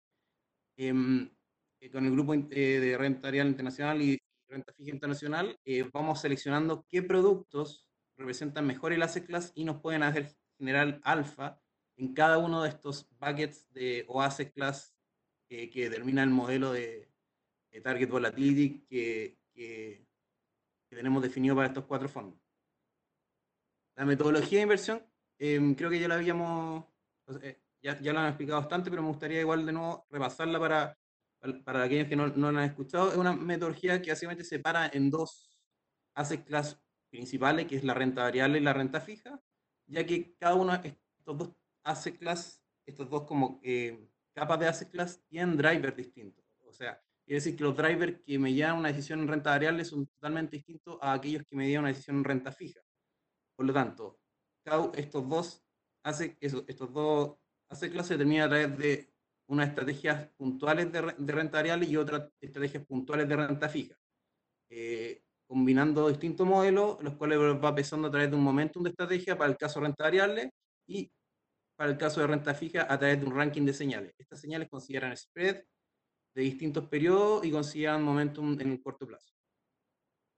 em, 0.78 1.30
eh, 1.82 1.91
con 1.91 2.05
el 2.05 2.11
grupo 2.13 2.34
eh, 2.34 2.80
de 2.80 2.97
renta 2.97 3.28
variable 3.28 3.51
internacional 3.51 4.01
y 4.01 4.17
renta 4.47 4.74
fija 4.74 4.91
internacional, 4.91 5.59
eh, 5.65 5.84
vamos 5.91 6.21
seleccionando 6.21 6.86
qué 6.89 7.03
productos 7.03 7.86
representan 8.17 8.65
mejor 8.65 8.93
el 8.93 9.03
asset 9.03 9.26
class 9.26 9.51
y 9.53 9.65
nos 9.65 9.82
pueden 9.82 10.03
hacer 10.03 10.34
generar 10.57 11.01
alfa 11.03 11.59
en 11.98 12.14
cada 12.14 12.38
uno 12.38 12.64
de 12.64 12.70
estos 12.70 13.08
buckets 13.20 13.72
de, 13.72 14.06
o 14.08 14.22
asset 14.22 14.52
class 14.54 14.96
que 15.48 15.89
determina 15.89 16.24
el 16.24 16.30
modelo 16.30 16.74
de, 16.74 17.10
target 17.84 18.10
volatility 18.10 18.86
que, 18.88 19.39
que, 19.54 20.08
tenemos 20.89 21.24
definido 21.24 21.56
para 21.56 21.68
estos 21.68 21.86
cuatro 21.86 22.08
fondos. 22.08 22.39
La 23.96 24.06
metodología 24.06 24.60
de 24.60 24.64
inversión, 24.64 25.04
em, 25.39 25.74
creo 25.74 25.89
que 25.89 26.00
ya 26.00 26.08
la 26.08 26.16
habíamos, 26.16 26.86
ya, 27.82 28.00
ya 28.00 28.14
la 28.14 28.22
han 28.22 28.28
explicado 28.28 28.60
bastante, 28.60 28.91
pero 28.91 29.02
me 29.02 29.08
gustaría 29.08 29.41
igual 29.41 29.66
de 29.66 29.72
nuevo 29.72 30.06
repasarla 30.12 30.60
para, 30.60 30.98
para 31.64 31.84
aquellos 31.84 32.08
que 32.08 32.16
no, 32.16 32.28
no 32.28 32.52
la 32.52 32.60
han 32.60 32.70
escuchado. 32.70 33.12
Es 33.12 33.18
una 33.18 33.34
metodología 33.34 34.02
que 34.04 34.12
básicamente 34.12 34.44
se 34.44 34.58
separa 34.58 34.89
en 34.94 35.10
dos 35.10 35.60
asset 36.16 36.46
class 36.46 36.80
principales, 37.10 37.66
que 37.66 37.76
es 37.76 37.84
la 37.84 37.96
renta 37.96 38.24
variable 38.24 38.60
y 38.60 38.62
la 38.62 38.74
renta 38.74 39.02
fija, 39.02 39.41
ya 39.88 40.06
que 40.06 40.36
cada 40.38 40.56
uno 40.56 40.78
de 40.78 40.89
estos 40.89 41.38
dos 41.38 41.56
asset 41.84 42.18
class, 42.18 42.62
estos 42.86 43.10
dos 43.10 43.24
como 43.24 43.60
eh, 43.64 44.10
capas 44.34 44.60
de 44.60 44.68
asset 44.68 44.90
class, 44.90 45.22
tienen 45.28 45.58
drivers 45.58 45.96
distintos. 45.96 46.44
O 46.66 46.72
sea, 46.72 47.02
quiere 47.26 47.38
decir 47.38 47.56
que 47.56 47.64
los 47.64 47.76
drivers 47.76 48.22
que 48.26 48.40
me 48.40 48.54
llevan 48.54 48.78
una 48.78 48.90
decisión 48.90 49.20
en 49.22 49.28
renta 49.28 49.52
variable 49.52 49.86
son 49.86 50.08
totalmente 50.08 50.58
distintos 50.58 50.98
a 51.02 51.14
aquellos 51.14 51.44
que 51.46 51.56
me 51.56 51.68
llevan 51.68 51.86
una 51.86 51.94
decisión 51.94 52.18
en 52.18 52.24
renta 52.24 52.52
fija. 52.52 52.82
Por 53.56 53.66
lo 53.66 53.74
tanto, 53.74 54.20
estos 54.96 55.30
dos 55.30 55.64
hace 56.04 56.38
estos 56.42 56.94
dos 56.94 57.38
asset 57.70 57.92
class 57.92 58.08
se 58.08 58.16
determinan 58.16 58.46
a 58.46 58.50
través 58.50 58.78
de 58.78 59.14
unas 59.48 59.70
estrategias 59.70 60.30
puntuales 60.38 60.92
de, 60.92 61.14
de, 61.18 61.34
renta 61.34 61.58
variable 61.58 61.86
y 61.86 61.98
otras 61.98 62.30
estrategias 62.40 62.86
puntuales 62.86 63.28
de 63.28 63.36
renta 63.36 63.70
fija. 63.70 63.96
Eh, 64.70 65.24
combinando 65.46 66.10
distintos 66.10 66.48
modelos, 66.48 67.02
los 67.04 67.16
cuales 67.16 67.38
va 67.40 67.76
pesando 67.76 68.08
a 68.08 68.12
través 68.12 68.30
de 68.30 68.36
un 68.36 68.44
momentum 68.44 68.84
de 68.84 68.90
estrategia 68.90 69.38
para 69.38 69.52
el 69.52 69.58
caso 69.58 69.80
renta 69.80 70.06
variable 70.06 70.52
y 70.88 71.12
para 71.76 71.91
el 71.91 71.97
caso 71.97 72.21
de 72.21 72.28
renta 72.28 72.53
fija 72.53 72.88
a 72.89 72.97
través 72.97 73.19
de 73.19 73.26
un 73.26 73.36
ranking 73.36 73.65
de 73.65 73.74
señales. 73.74 74.13
Estas 74.17 74.39
señales 74.39 74.69
consideran 74.69 75.15
spread 75.15 75.63
de 76.36 76.41
distintos 76.41 76.88
periodos 76.88 77.45
y 77.45 77.51
consideran 77.51 78.03
momentum 78.03 78.59
en 78.59 78.71
el 78.71 78.82
corto 78.82 79.07
plazo. 79.07 79.34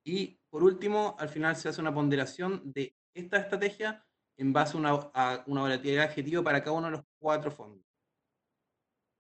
Y 0.06 0.40
por 0.50 0.64
último, 0.64 1.16
al 1.20 1.30
final 1.30 1.56
se 1.56 1.70
hace 1.70 1.82
una 1.82 1.94
ponderación 1.94 2.62
de 2.64 2.96
esta 3.14 3.38
estrategia 3.38 4.06
en 4.38 4.54
base 4.54 4.76
a 4.76 4.80
una, 4.80 4.90
a 5.14 5.44
una 5.48 5.62
volatilidad 5.62 6.06
objetivo 6.06 6.44
para 6.44 6.64
cada 6.64 6.78
uno 6.78 6.88
de 6.88 6.98
los 6.98 7.06
cuatro 7.20 7.50
fondos, 7.52 7.86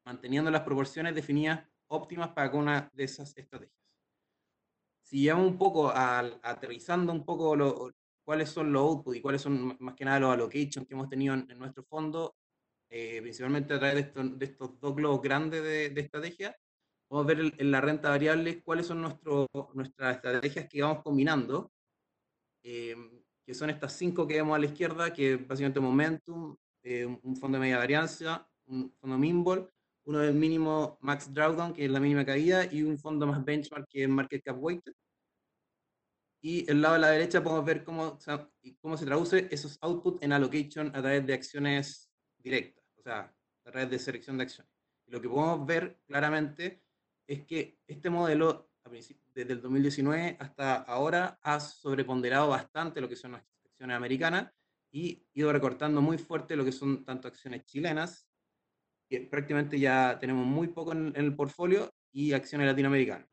manteniendo 0.05 0.51
las 0.51 0.61
proporciones 0.61 1.15
definidas 1.15 1.67
óptimas 1.87 2.29
para 2.29 2.49
cada 2.49 2.61
una 2.61 2.91
de 2.93 3.03
esas 3.03 3.35
estrategias. 3.35 3.75
Si 5.01 5.21
llevamos 5.21 5.47
un 5.51 5.57
poco 5.57 5.89
a, 5.89 6.19
aterrizando 6.19 7.11
un 7.11 7.23
poco 7.23 7.55
lo, 7.55 7.91
cuáles 8.25 8.49
son 8.49 8.73
los 8.73 8.81
outputs 8.81 9.17
y 9.17 9.21
cuáles 9.21 9.41
son 9.41 9.77
más 9.79 9.95
que 9.95 10.03
nada 10.03 10.19
los 10.19 10.33
allocations 10.33 10.87
que 10.87 10.93
hemos 10.93 11.07
tenido 11.07 11.35
en, 11.35 11.47
nuestro 11.59 11.83
fondo, 11.83 12.35
eh, 12.89 13.21
principalmente 13.21 13.75
a 13.75 13.79
través 13.79 14.13
de, 14.13 14.45
estos 14.45 14.79
dos 14.79 14.95
globos 14.95 15.21
grandes 15.21 15.63
de, 15.63 16.01
estrategia, 16.01 16.57
vamos 17.09 17.25
a 17.25 17.27
ver 17.27 17.53
en, 17.57 17.71
la 17.71 17.81
renta 17.81 18.09
variable 18.09 18.61
cuáles 18.63 18.87
son 18.87 19.01
nuestro, 19.01 19.47
nuestras 19.73 20.15
estrategias 20.15 20.67
que 20.67 20.81
vamos 20.81 21.03
combinando, 21.03 21.71
eh, 22.63 22.95
que 23.45 23.53
son 23.53 23.69
estas 23.69 23.93
cinco 23.93 24.27
que 24.27 24.35
vemos 24.35 24.55
a 24.55 24.59
la 24.59 24.65
izquierda, 24.65 25.13
que 25.13 25.35
básicamente 25.37 25.79
Momentum, 25.79 26.55
eh, 26.83 27.05
un 27.05 27.35
fondo 27.37 27.57
de 27.57 27.61
media 27.61 27.77
varianza, 27.77 28.49
un 28.65 28.91
fondo 28.99 29.19
Mimbol, 29.19 29.69
uno 30.05 30.19
del 30.19 30.33
mínimo 30.33 30.97
Max 31.01 31.31
Drawdown, 31.31 31.73
que 31.73 31.85
es 31.85 31.91
la 31.91 31.99
mínima 31.99 32.25
caída, 32.25 32.65
y 32.65 32.81
un 32.81 32.97
fondo 32.97 33.27
más 33.27 33.43
benchmark, 33.45 33.87
que 33.87 34.03
es 34.03 34.09
Market 34.09 34.43
Cap 34.43 34.57
Weighted 34.59 34.93
y 36.45 36.69
el 36.69 36.79
lado 36.79 36.93
de 36.93 36.99
la 36.99 37.09
derecha 37.09 37.41
podemos 37.43 37.65
ver 37.65 37.83
cómo, 37.83 38.19
cómo 38.79 38.97
se 38.97 39.05
traduce 39.05 39.47
esos 39.49 39.79
outputs 39.81 40.21
en 40.21 40.31
allocation 40.31 40.89
a 40.89 41.01
través 41.01 41.25
de 41.25 41.33
acciones 41.33 42.11
directas, 42.37 42.85
o 42.99 43.01
sea, 43.01 43.35
a 43.65 43.71
través 43.71 43.89
de 43.89 43.97
selección 43.97 44.37
de 44.37 44.43
acciones. 44.43 44.71
Lo 45.07 45.19
que 45.19 45.27
podemos 45.27 45.65
ver 45.65 45.99
claramente 46.05 46.83
es 47.25 47.43
que 47.47 47.79
este 47.87 48.11
modelo, 48.11 48.69
desde 49.33 49.53
el 49.53 49.59
2019 49.59 50.37
hasta 50.39 50.83
ahora, 50.83 51.39
ha 51.41 51.59
sobreponderado 51.59 52.49
bastante 52.49 53.01
lo 53.01 53.09
que 53.09 53.15
son 53.15 53.31
las 53.31 53.43
acciones 53.65 53.97
americanas 53.97 54.53
y 54.91 55.25
ido 55.33 55.51
recortando 55.51 55.99
muy 55.99 56.19
fuerte 56.19 56.55
lo 56.55 56.63
que 56.63 56.71
son 56.71 57.03
tanto 57.03 57.27
acciones 57.27 57.65
chilenas, 57.65 58.29
que 59.09 59.21
prácticamente 59.21 59.79
ya 59.79 60.19
tenemos 60.19 60.45
muy 60.45 60.67
poco 60.67 60.91
en, 60.91 61.07
en 61.07 61.25
el 61.25 61.35
portfolio, 61.35 61.91
y 62.11 62.33
acciones 62.33 62.67
latinoamericanas. 62.67 63.27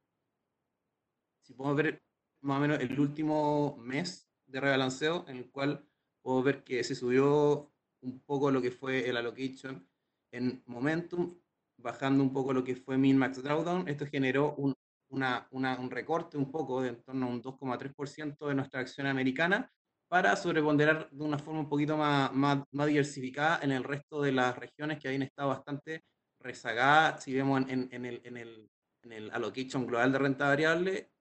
Si 1.43 1.53
podemos 1.55 1.77
ver 1.77 2.03
más 2.43 2.59
o 2.59 2.61
menos 2.61 2.81
el 2.81 2.99
último 2.99 3.77
mes 3.79 4.29
de 4.47 4.61
rebalanceo, 4.61 5.25
en 5.29 5.39
el 5.39 5.51
cual 5.51 5.85
puedo 6.21 6.43
ver 6.43 6.63
que 6.63 6.85
se 6.85 6.95
subió 6.95 7.73
un 8.03 8.21
poco 8.21 8.51
lo 8.51 8.61
que 8.61 8.71
fue 8.71 9.09
el 9.09 9.17
allocation 9.17 9.89
en 10.33 10.63
momentum, 10.67 11.39
bajando 11.77 12.23
un 12.23 12.33
poco 12.33 12.53
lo 12.53 12.65
que 12.65 12.77
fue 12.77 12.99
min 12.99 13.17
max 13.17 13.43
drawdown. 13.43 13.89
Esto 13.89 14.07
generó 14.07 14.55
un, 14.57 14.75
una, 15.11 15.47
una, 15.51 15.79
un 15.79 15.91
recorte 15.91 16.37
un 16.37 16.51
poco 16.51 16.83
de 16.83 16.91
en 16.91 17.03
torno 17.03 17.27
a 17.27 17.29
un 17.29 17.43
2,3% 17.43 18.49
de 18.49 18.55
nuestra 18.55 18.81
acción 18.81 19.07
americana 19.07 19.71
para 20.09 20.37
sobreponderar 20.37 21.09
de 21.11 21.25
una 21.25 21.39
forma 21.39 21.61
un 21.61 21.69
poquito 21.69 21.97
más, 21.97 22.33
más, 22.35 22.65
más, 22.73 22.87
diversificada 22.87 23.61
en 23.63 23.73
el 23.73 23.83
resto 23.83 24.21
de 24.21 24.33
las 24.33 24.57
regiones 24.59 24.99
que 24.99 25.09
habían 25.09 25.23
estado 25.23 25.49
bastante 25.49 26.05
rezagadas. 26.39 27.23
Si 27.23 27.33
vemos 27.33 27.63
en, 27.69 27.89
en, 27.93 28.05
el, 28.05 28.21
en, 28.25 28.37
el, 28.37 28.71
en 29.03 29.13
el 29.13 29.31
allocation 29.31 29.87
global 29.87 30.13
de 30.13 30.19
renta 30.19 30.49
variable, 30.49 31.13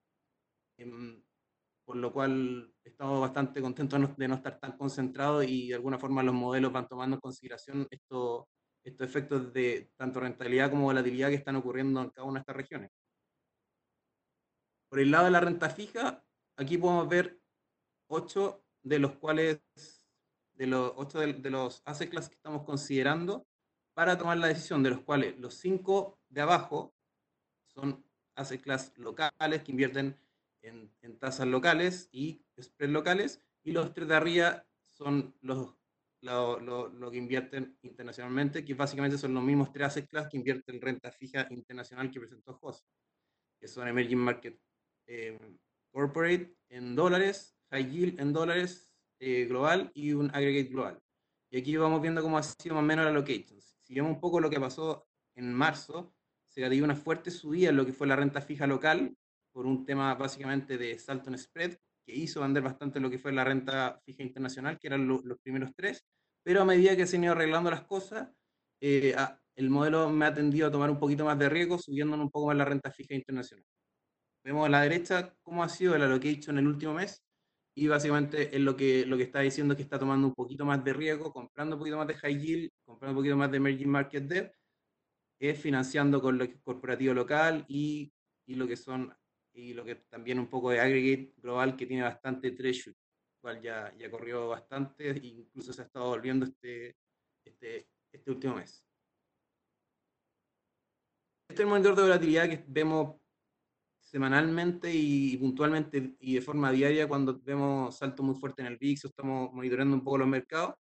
por 1.86 1.96
lo 1.98 2.14
cual 2.14 2.74
estamos 2.84 3.20
bastante 3.20 3.62
contentos 3.62 4.16
de 4.18 4.28
no 4.28 4.36
estar 4.36 4.60
tan 4.60 4.78
concentrados 4.78 5.46
y 5.48 5.70
de 5.70 5.76
alguna 5.76 6.00
forma 6.00 6.24
los 6.24 6.34
modelos 6.34 6.72
van 6.72 6.88
tomando 6.88 7.16
en 7.16 7.22
consideración 7.22 7.88
estos, 7.92 8.46
estos 8.84 9.08
efectos 9.08 9.52
de 9.54 9.92
tanto 9.98 10.20
rentabilidad 10.20 10.70
como 10.70 10.84
volatilidad 10.84 11.30
que 11.30 11.36
están 11.36 11.56
ocurriendo 11.56 12.02
en 12.02 12.10
cada 12.10 12.28
una 12.28 12.40
de 12.40 12.42
estas 12.42 12.56
regiones. 12.56 12.92
Por 14.90 15.00
el 15.00 15.12
lado 15.12 15.26
de 15.26 15.32
la 15.32 15.40
renta 15.40 15.70
fija, 15.70 16.24
aquí 16.58 16.78
podemos 16.78 17.08
ver 17.08 17.39
ocho 18.08 18.64
de 18.84 19.00
los 19.00 19.14
cuales, 19.14 19.62
de 20.54 20.68
los 20.68 20.93
ocho 20.96 21.20
de, 21.20 21.50
los 21.50 21.82
asset 21.86 22.10
class 22.10 22.30
que 22.30 22.36
estamos 22.36 22.64
considerando 22.64 23.47
para 23.93 24.18
tomar 24.18 24.38
la 24.38 24.47
decisión, 24.47 24.84
de 24.84 24.89
los 24.92 25.01
cuales 25.01 25.38
los 25.39 25.55
cinco 25.55 26.20
de 26.30 26.42
abajo 26.42 26.93
son 27.68 28.05
asset 28.36 28.62
class 28.62 28.93
locales 28.97 29.64
que 29.64 29.72
invierten 29.72 30.18
en, 30.62 30.92
tasas 31.20 31.47
locales 31.47 32.09
y 32.12 32.46
spread 32.59 32.89
locales, 32.89 33.42
y 33.63 33.71
los 33.71 33.93
tres 33.93 34.08
de 34.08 34.16
arriba 34.16 34.66
son 34.92 35.36
los, 35.42 35.75
lo, 36.21 36.59
lo, 36.59 37.12
que 37.12 37.17
invierten 37.17 37.78
internacionalmente, 37.82 38.66
que 38.66 38.74
básicamente 38.74 39.17
son 39.17 39.33
los 39.33 39.43
mismos 39.43 39.71
tres 39.71 39.88
asset 39.88 40.08
class 40.08 40.28
que 40.29 40.38
invierten 40.38 40.82
renta 40.82 41.12
fija 41.12 41.47
internacional 41.50 42.12
que 42.12 42.20
presentó 42.20 42.54
José, 42.54 42.86
que 43.59 43.67
son 43.67 43.88
Emerging 43.88 44.17
Market 44.17 44.59
eh, 45.08 45.38
Corporate 45.92 46.55
en 46.70 46.96
dólares, 46.96 47.55
High 47.71 47.89
Yield 47.89 48.20
en 48.20 48.33
dólares 48.33 48.92
eh, 49.20 49.46
global 49.46 49.92
y 49.93 50.13
un 50.13 50.29
Aggregate 50.33 50.70
global. 50.70 51.01
Y 51.50 51.59
aquí 51.59 51.75
vamos 51.75 52.01
viendo 52.01 52.21
cómo 52.21 52.38
ha 52.38 52.43
sido 52.43 52.75
más 52.75 52.83
o 52.83 52.88
menos 52.88 53.05
la 53.05 53.12
location. 53.12 53.59
Si 53.62 53.93
vemos 53.93 54.12
un 54.12 54.20
poco 54.21 54.39
lo 54.39 54.50
que 54.50 54.59
pasó 54.59 55.05
en 55.36 55.54
marzo, 55.54 56.16
se 56.47 56.67
dio 56.70 56.83
una 56.83 56.96
fuerte 56.96 57.29
subida 57.29 57.70
en 57.70 57.78
lo 57.78 57.86
que 57.86 57.93
fue 57.93 58.08
la 58.08 58.16
renta 58.16 58.42
fija 58.42 58.67
local, 58.67 59.17
por 59.52 59.66
un 59.66 59.86
tema 59.86 60.14
básicamente 60.16 60.78
de 60.78 60.98
salto 60.98 61.30
en 61.30 61.38
spread, 61.38 61.78
que 62.06 62.16
hizo 62.16 62.42
vender 62.42 62.64
bastante 62.64 63.00
lo 63.00 63.10
que 63.10 63.20
fue 63.20 63.32
la 63.32 63.44
renta 63.44 64.00
fija 64.06 64.24
internacional, 64.24 64.80
que 64.80 64.88
eran 64.88 65.08
los 65.08 65.40
primeros 65.44 65.72
tres, 65.76 66.06
pero 66.44 66.62
a 66.62 66.66
medida 66.66 66.96
que 66.96 67.06
se 67.06 67.18
han 67.18 67.24
ido 67.26 67.34
arreglando 67.34 67.70
las 67.70 67.84
cosas, 67.84 68.30
eh, 68.82 69.16
el 69.56 69.70
modelo 69.70 70.10
me 70.10 70.26
ha 70.26 70.34
tendido 70.34 70.68
a 70.68 70.72
tomar 70.72 70.90
un 70.90 70.98
poquito 71.00 71.26
más 71.26 71.38
de 71.38 71.50
riesgo, 71.50 71.78
subiendo 71.78 72.16
un 72.16 72.32
poco 72.32 72.48
más 72.48 72.58
la 72.58 72.66
renta 72.66 72.92
fija 72.92 73.14
internacional. 73.14 73.66
Vemos 74.44 74.66
a 74.66 74.70
la 74.70 74.82
derecha 74.82 75.36
cómo 75.44 75.64
ha 75.64 75.70
sido 75.70 75.96
el 75.96 76.02
allocation 76.02 76.58
en 76.58 76.66
el 76.66 76.72
último 76.72 76.94
mes, 76.94 77.24
y 77.76 77.88
básicamente 77.88 78.54
es 78.56 78.62
lo 78.62 78.76
que, 78.76 79.06
lo 79.06 79.18
que 79.18 79.24
está 79.24 79.40
diciendo 79.40 79.76
que 79.76 79.84
está 79.84 79.98
tomando 79.98 80.28
un 80.28 80.34
poquito 80.34 80.66
más 80.66 80.84
de 80.84 80.94
riesgo, 80.94 81.32
comprando 81.32 81.76
un 81.76 81.80
poquito 81.80 81.98
más 81.98 82.08
de 82.08 82.16
high 82.16 82.38
yield, 82.38 82.70
comprando 82.86 83.12
un 83.12 83.18
poquito 83.18 83.38
más 83.38 83.52
de 83.52 83.58
emerging 83.58 83.90
market 83.90 84.24
debt, 84.24 84.52
es 85.40 85.60
financiando 85.60 86.22
con 86.22 86.38
lo 86.38 86.46
corporativo 86.64 87.14
local 87.14 87.66
y, 87.68 88.12
y 88.46 88.56
lo 88.56 88.68
que 88.68 88.76
son 88.76 89.14
y 89.54 89.74
lo 89.74 89.84
que 89.84 89.96
también 89.96 90.40
un 90.40 90.48
poco 90.48 90.70
de 90.70 90.80
aggregate 90.80 91.34
global 91.38 91.76
que 91.76 91.86
tiene 91.86 92.04
bastante 92.04 92.52
treasure. 92.52 92.96
cual 93.42 93.62
ya, 93.62 93.94
ya 93.98 94.10
corrió 94.10 94.50
bastante 94.50 95.12
e 95.12 95.28
incluso 95.28 95.74
se 95.74 95.82
ha 95.82 95.86
estado 95.86 96.10
volviendo 96.10 96.46
este, 96.46 96.96
este, 97.44 97.88
este 98.12 98.32
último 98.32 98.56
mes. 98.56 98.86
Este 101.50 101.64
es 101.64 101.66
el 101.66 101.68
monitor 101.68 101.96
de 101.96 102.04
volatilidad 102.04 102.48
que 102.48 102.64
vemos 102.68 103.20
semanalmente 104.00 104.92
y, 104.94 105.38
puntualmente 105.38 106.16
y 106.20 106.36
de 106.36 106.42
forma 106.42 106.72
diaria 106.72 107.08
cuando 107.08 107.40
vemos 107.40 107.98
saltos 107.98 108.26
muy 108.26 108.36
fuertes 108.36 108.66
en 108.66 108.72
el 108.72 108.78
VIX 108.78 109.06
o 109.06 109.08
estamos 109.08 109.54
monitoreando 109.54 109.96
un 109.96 110.04
poco 110.04 110.20
los 110.20 110.28
mercados 110.28 110.76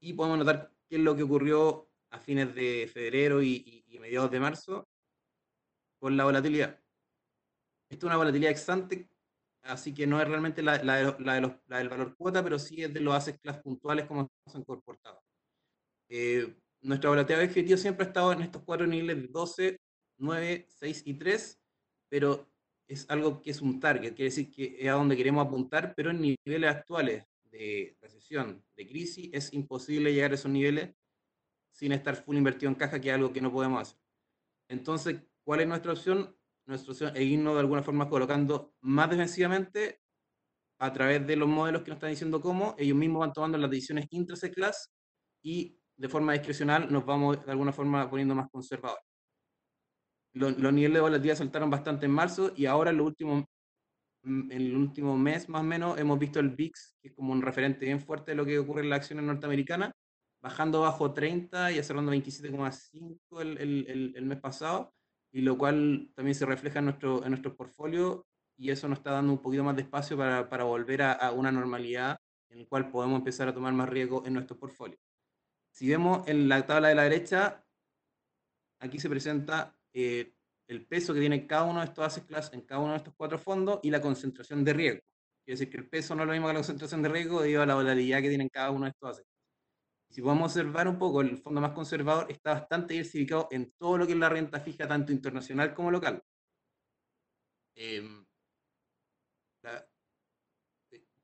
y 0.00 0.12
podemos 0.12 0.38
notar 0.38 0.72
qué 0.88 0.96
es 0.96 1.02
lo 1.02 1.16
que 1.16 1.22
ocurrió 1.22 1.88
a 2.10 2.18
fines 2.18 2.54
de 2.54 2.88
febrero 2.92 3.42
y, 3.42 3.84
y 3.88 3.98
mediados 3.98 4.30
de 4.30 4.40
marzo 4.40 4.88
con 5.98 6.16
la 6.16 6.24
volatilidad. 6.24 6.83
Es 7.94 8.04
una 8.04 8.16
volatilidad 8.16 8.50
exante, 8.50 9.08
así 9.62 9.94
que 9.94 10.06
no 10.06 10.20
es 10.20 10.28
realmente 10.28 10.62
la, 10.62 10.82
la, 10.82 10.96
de, 10.96 11.24
la, 11.24 11.34
de 11.34 11.40
los, 11.40 11.52
la, 11.66 11.78
del 11.78 11.88
valor 11.88 12.16
cuota, 12.16 12.42
pero 12.42 12.58
sí 12.58 12.82
es 12.82 12.92
de 12.92 13.00
los 13.00 13.14
assets 13.14 13.40
class 13.40 13.60
puntuales 13.60 14.06
como 14.06 14.28
se 14.46 14.56
han 14.56 14.64
comportado. 14.64 15.22
Eh, 16.08 16.54
nuestra 16.82 17.10
volatilidad 17.10 17.44
objetivo 17.44 17.78
siempre 17.78 18.04
ha 18.04 18.08
estado 18.08 18.32
en 18.32 18.42
estos 18.42 18.62
cuatro 18.62 18.86
niveles 18.86 19.22
de 19.22 19.28
12, 19.28 19.76
9, 20.18 20.66
6 20.68 21.02
y 21.06 21.14
3, 21.14 21.60
pero 22.08 22.50
es 22.86 23.08
algo 23.08 23.40
que 23.40 23.50
es 23.50 23.62
un 23.62 23.80
target, 23.80 24.14
quiere 24.14 24.24
decir 24.24 24.50
que 24.50 24.76
es 24.78 24.88
a 24.88 24.92
donde 24.92 25.16
queremos 25.16 25.46
apuntar, 25.46 25.94
pero 25.96 26.10
en 26.10 26.20
niveles 26.20 26.70
actuales 26.70 27.24
de 27.44 27.96
recesión, 28.00 28.62
de 28.76 28.86
crisis, 28.86 29.30
es 29.32 29.52
imposible 29.52 30.12
llegar 30.12 30.32
a 30.32 30.34
esos 30.34 30.50
niveles 30.50 30.94
sin 31.72 31.92
estar 31.92 32.16
full 32.16 32.36
invertido 32.36 32.70
en 32.70 32.76
caja, 32.76 33.00
que 33.00 33.08
es 33.08 33.14
algo 33.14 33.32
que 33.32 33.40
no 33.40 33.52
podemos 33.52 33.80
hacer. 33.80 33.98
Entonces, 34.68 35.22
¿cuál 35.44 35.60
es 35.60 35.68
nuestra 35.68 35.92
opción? 35.92 36.36
Nuestra 36.66 36.92
opción 36.92 37.16
es 37.16 37.22
irnos 37.22 37.54
de 37.54 37.60
alguna 37.60 37.82
forma 37.82 38.08
colocando 38.08 38.74
más 38.80 39.10
defensivamente 39.10 40.00
a 40.78 40.92
través 40.92 41.26
de 41.26 41.36
los 41.36 41.48
modelos 41.48 41.82
que 41.82 41.90
nos 41.90 41.96
están 41.96 42.10
diciendo 42.10 42.40
cómo, 42.40 42.74
ellos 42.78 42.96
mismos 42.96 43.20
van 43.20 43.32
tomando 43.32 43.58
las 43.58 43.70
decisiones 43.70 44.06
intra 44.10 44.36
class 44.50 44.90
y 45.42 45.78
de 45.96 46.08
forma 46.08 46.32
discrecional 46.32 46.90
nos 46.90 47.04
vamos 47.04 47.44
de 47.44 47.50
alguna 47.50 47.72
forma 47.72 48.08
poniendo 48.10 48.34
más 48.34 48.50
conservadores. 48.50 49.04
Los, 50.32 50.58
los 50.58 50.72
niveles 50.72 50.96
de 50.96 51.00
volatilidad 51.00 51.36
saltaron 51.36 51.70
bastante 51.70 52.06
en 52.06 52.12
marzo 52.12 52.52
y 52.56 52.66
ahora 52.66 52.90
en, 52.90 52.96
lo 52.96 53.04
último, 53.04 53.44
mm, 54.24 54.50
en 54.50 54.60
el 54.60 54.76
último 54.76 55.16
mes 55.16 55.48
más 55.48 55.60
o 55.60 55.64
menos 55.64 55.98
hemos 55.98 56.18
visto 56.18 56.40
el 56.40 56.50
VIX, 56.50 56.96
que 57.00 57.08
es 57.08 57.14
como 57.14 57.32
un 57.32 57.42
referente 57.42 57.86
bien 57.86 58.00
fuerte 58.00 58.32
de 58.32 58.36
lo 58.36 58.44
que 58.44 58.58
ocurre 58.58 58.82
en 58.82 58.90
las 58.90 58.98
acciones 58.98 59.24
norteamericanas, 59.24 59.92
bajando 60.42 60.80
bajo 60.80 61.14
30 61.14 61.72
y 61.72 61.82
cerrando 61.82 62.12
27,5 62.12 63.40
el, 63.40 63.58
el, 63.58 64.12
el, 64.16 64.26
mes 64.26 64.40
pasado, 64.40 64.92
y 65.34 65.40
lo 65.40 65.58
cual 65.58 66.12
también 66.14 66.36
se 66.36 66.46
refleja 66.46 66.78
en 66.78 66.84
nuestro, 66.84 67.24
en 67.24 67.30
nuestro 67.30 67.56
portfolio 67.56 68.24
y 68.56 68.70
eso 68.70 68.88
nos 68.88 68.98
está 68.98 69.10
dando 69.10 69.32
un 69.32 69.42
poquito 69.42 69.64
más 69.64 69.74
de 69.74 69.82
espacio 69.82 70.16
para, 70.16 70.48
para 70.48 70.62
volver 70.62 71.02
a, 71.02 71.12
a, 71.12 71.32
una 71.32 71.50
normalidad 71.50 72.16
en 72.50 72.60
el 72.60 72.68
cual 72.68 72.88
podemos 72.88 73.18
empezar 73.18 73.48
a 73.48 73.52
tomar 73.52 73.72
más 73.72 73.88
riesgo 73.88 74.24
en 74.24 74.34
nuestro 74.34 74.56
portfolio. 74.56 74.96
Si 75.72 75.88
vemos 75.88 76.26
en 76.28 76.48
la 76.48 76.64
tabla 76.64 76.86
de 76.86 76.94
la 76.94 77.02
derecha, 77.02 77.66
aquí 78.78 79.00
se 79.00 79.10
presenta 79.10 79.76
eh, 79.92 80.36
el 80.68 80.86
peso 80.86 81.12
que 81.12 81.18
tiene 81.18 81.48
cada 81.48 81.64
uno 81.64 81.80
de 81.80 81.86
estos 81.86 82.06
asset 82.06 82.26
class 82.26 82.52
en 82.52 82.60
cada 82.60 82.80
uno 82.80 82.92
de 82.92 82.98
estos 82.98 83.14
cuatro 83.16 83.36
fondos 83.36 83.80
y 83.82 83.90
la 83.90 84.00
concentración 84.00 84.62
de 84.64 84.72
riesgo. 84.72 85.00
Quiere 85.44 85.58
decir 85.58 85.68
que 85.68 85.78
el 85.78 85.88
peso 85.88 86.14
no 86.14 86.22
es 86.22 86.28
lo 86.28 86.32
mismo 86.32 86.46
que 86.46 86.52
la 86.52 86.60
concentración 86.60 87.02
de 87.02 87.08
riesgo 87.08 87.42
debido 87.42 87.62
a 87.62 87.66
la 87.66 87.74
volatilidad 87.74 88.22
que 88.22 88.28
tienen 88.28 88.48
cada 88.50 88.70
uno 88.70 88.84
de 88.84 88.90
estos 88.90 89.10
assets. 89.10 89.33
Si 90.14 90.22
podemos 90.22 90.52
observar 90.52 90.86
un 90.86 90.96
poco, 90.96 91.22
el 91.22 91.38
fondo 91.38 91.60
más 91.60 91.72
conservador 91.72 92.30
está 92.30 92.54
bastante 92.54 92.94
diversificado 92.94 93.48
en 93.50 93.72
todo 93.72 93.98
lo 93.98 94.06
que 94.06 94.12
es 94.12 94.18
la 94.18 94.28
renta 94.28 94.60
fija, 94.60 94.86
tanto 94.86 95.10
internacional 95.10 95.74
como 95.74 95.90
local. 95.90 96.22
Eh, 97.74 98.24
la, 99.62 99.84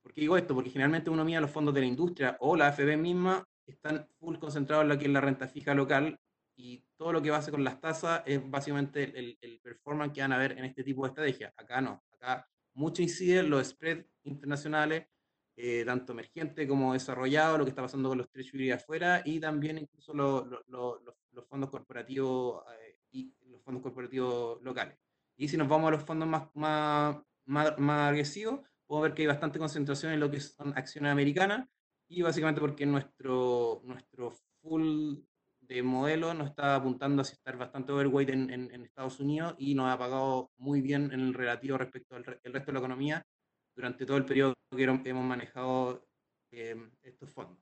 ¿Por 0.03 0.12
qué 0.12 0.23
digo 0.23 0.37
esto? 0.37 0.57
Porque 0.57 0.71
generalmente 0.71 1.09
uno 1.09 1.25
mira 1.25 1.41
los 1.41 1.53
fondos 1.53 1.73
de 1.73 1.83
la 1.83 1.87
industria 1.87 2.37
o 2.41 2.57
la 2.57 2.67
AFB 2.67 2.97
misma 2.97 3.47
están 3.65 4.09
full 4.19 4.39
concentrados 4.39 4.83
en 4.83 4.89
lo 4.89 4.99
que 4.99 5.05
es 5.05 5.12
la 5.12 5.21
renta 5.21 5.47
fija 5.47 5.73
local 5.73 6.19
y 6.57 6.85
todo 6.97 7.12
lo 7.12 7.23
que 7.23 7.31
va 7.31 7.37
a 7.37 7.39
hacer 7.39 7.53
con 7.53 7.62
las 7.62 7.81
tasas 7.81 8.25
es 8.27 8.43
básicamente 8.51 9.17
el, 9.17 9.39
el, 9.41 9.61
performance 9.61 10.12
que 10.12 10.23
van 10.23 10.33
a 10.33 10.39
ver 10.39 10.59
en 10.59 10.65
este 10.65 10.83
tipo 10.83 11.05
de 11.05 11.11
estrategia. 11.11 11.55
Acá 11.57 11.81
no, 11.81 12.03
acá 12.11 12.45
mucho 12.75 13.03
incide 13.03 13.45
los 13.45 13.69
spreads 13.69 14.05
internacionales, 14.25 15.07
eh, 15.56 15.85
tanto 15.85 16.12
emergente 16.12 16.66
como 16.66 16.93
desarrollado, 16.93 17.59
lo 17.59 17.64
que 17.64 17.70
está 17.70 17.82
pasando 17.82 18.09
con 18.09 18.18
los 18.18 18.31
treasury 18.31 18.70
afuera 18.70 19.22
y 19.24 19.40
también 19.40 19.78
incluso 19.78 20.14
lo, 20.14 20.44
lo, 20.44 20.62
lo, 20.68 21.02
los 21.32 21.47
fondos 21.47 21.70
corporativos 21.70 22.64
eh, 22.81 22.97
y 23.12 23.35
los 23.47 23.62
fondos 23.62 23.82
corporativos 23.82 24.62
locales. 24.62 24.98
Y 25.36 25.48
si 25.48 25.56
nos 25.56 25.68
vamos 25.68 25.89
a 25.89 25.93
los 25.93 26.05
fondos 26.05 26.28
más, 26.28 26.48
más, 26.55 27.16
más, 27.44 27.78
más 27.78 28.10
agresivos, 28.10 28.60
podemos 28.86 29.09
ver 29.09 29.14
que 29.14 29.22
hay 29.22 29.28
bastante 29.28 29.59
concentración 29.59 30.12
en 30.12 30.20
lo 30.20 30.31
que 30.31 30.40
son 30.40 30.77
acciones 30.77 31.12
americanas, 31.12 31.68
y 32.10 32.22
básicamente 32.22 32.60
porque 32.60 32.85
nuestro, 32.86 33.81
nuestro 33.85 34.32
full 34.60 35.18
de 35.60 35.82
modelo 35.82 36.35
nos 36.35 36.48
está 36.48 36.74
apuntando 36.74 37.22
a 37.22 37.24
estar 37.24 37.56
bastante 37.56 37.93
overweight 37.93 38.31
en, 38.31 38.51
en, 38.51 38.74
en, 38.74 38.85
Estados 38.85 39.20
Unidos 39.20 39.55
y 39.59 39.77
nos 39.77 39.89
ha 39.89 39.97
pagado 39.97 40.51
muy 40.56 40.81
bien 40.81 41.12
en 41.12 41.20
el 41.20 41.35
relativo 41.35 41.78
respecto 41.78 42.16
al 42.16 42.40
el 42.43 42.52
resto 42.52 42.66
de 42.66 42.72
la 42.72 42.78
economía 42.81 43.27
durante 43.75 44.07
todo 44.07 44.17
el 44.17 44.25
periodo 44.25 44.55
que 44.71 44.85
hemos 44.85 45.25
manejado 45.25 46.07
eh, 46.53 46.77
estos 47.03 47.31
fondos. 47.31 47.59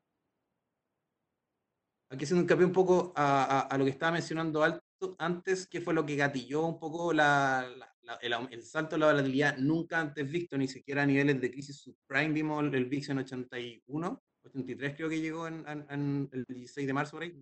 Aquí 2.10 2.24
haciendo 2.24 2.42
hincapié 2.42 2.64
un 2.64 2.72
poco 2.72 3.12
a, 3.16 3.44
a, 3.44 3.60
a, 3.60 3.78
lo 3.78 3.84
que 3.84 3.90
estaba 3.90 4.12
mencionando 4.12 4.62
alto, 4.62 4.82
antes, 5.18 5.66
que 5.66 5.80
fue 5.80 5.92
lo 5.92 6.06
que 6.06 6.16
gatilló 6.16 6.64
un 6.64 6.78
poco 6.78 7.12
la, 7.12 7.68
la, 7.76 7.94
la, 8.02 8.14
el, 8.22 8.34
el, 8.50 8.62
salto 8.62 8.96
de 8.96 9.00
la 9.00 9.06
volatilidad 9.08 9.58
nunca 9.58 10.00
antes 10.00 10.30
visto, 10.30 10.56
ni 10.56 10.68
siquiera 10.68 11.02
a 11.02 11.06
niveles 11.06 11.40
de 11.40 11.50
crisis 11.50 11.76
subprime, 11.80 12.32
vimos 12.32 12.64
el, 12.64 12.86
VIX 12.86 13.10
en 13.10 13.18
81, 13.18 14.22
83 14.44 14.96
creo 14.96 15.08
que 15.08 15.20
llegó 15.20 15.46
en, 15.46 15.68
en, 15.68 15.86
en 15.90 16.28
el 16.32 16.44
16 16.48 16.86
de 16.86 16.92
marzo 16.94 17.12
por 17.12 17.22
ahí. 17.24 17.40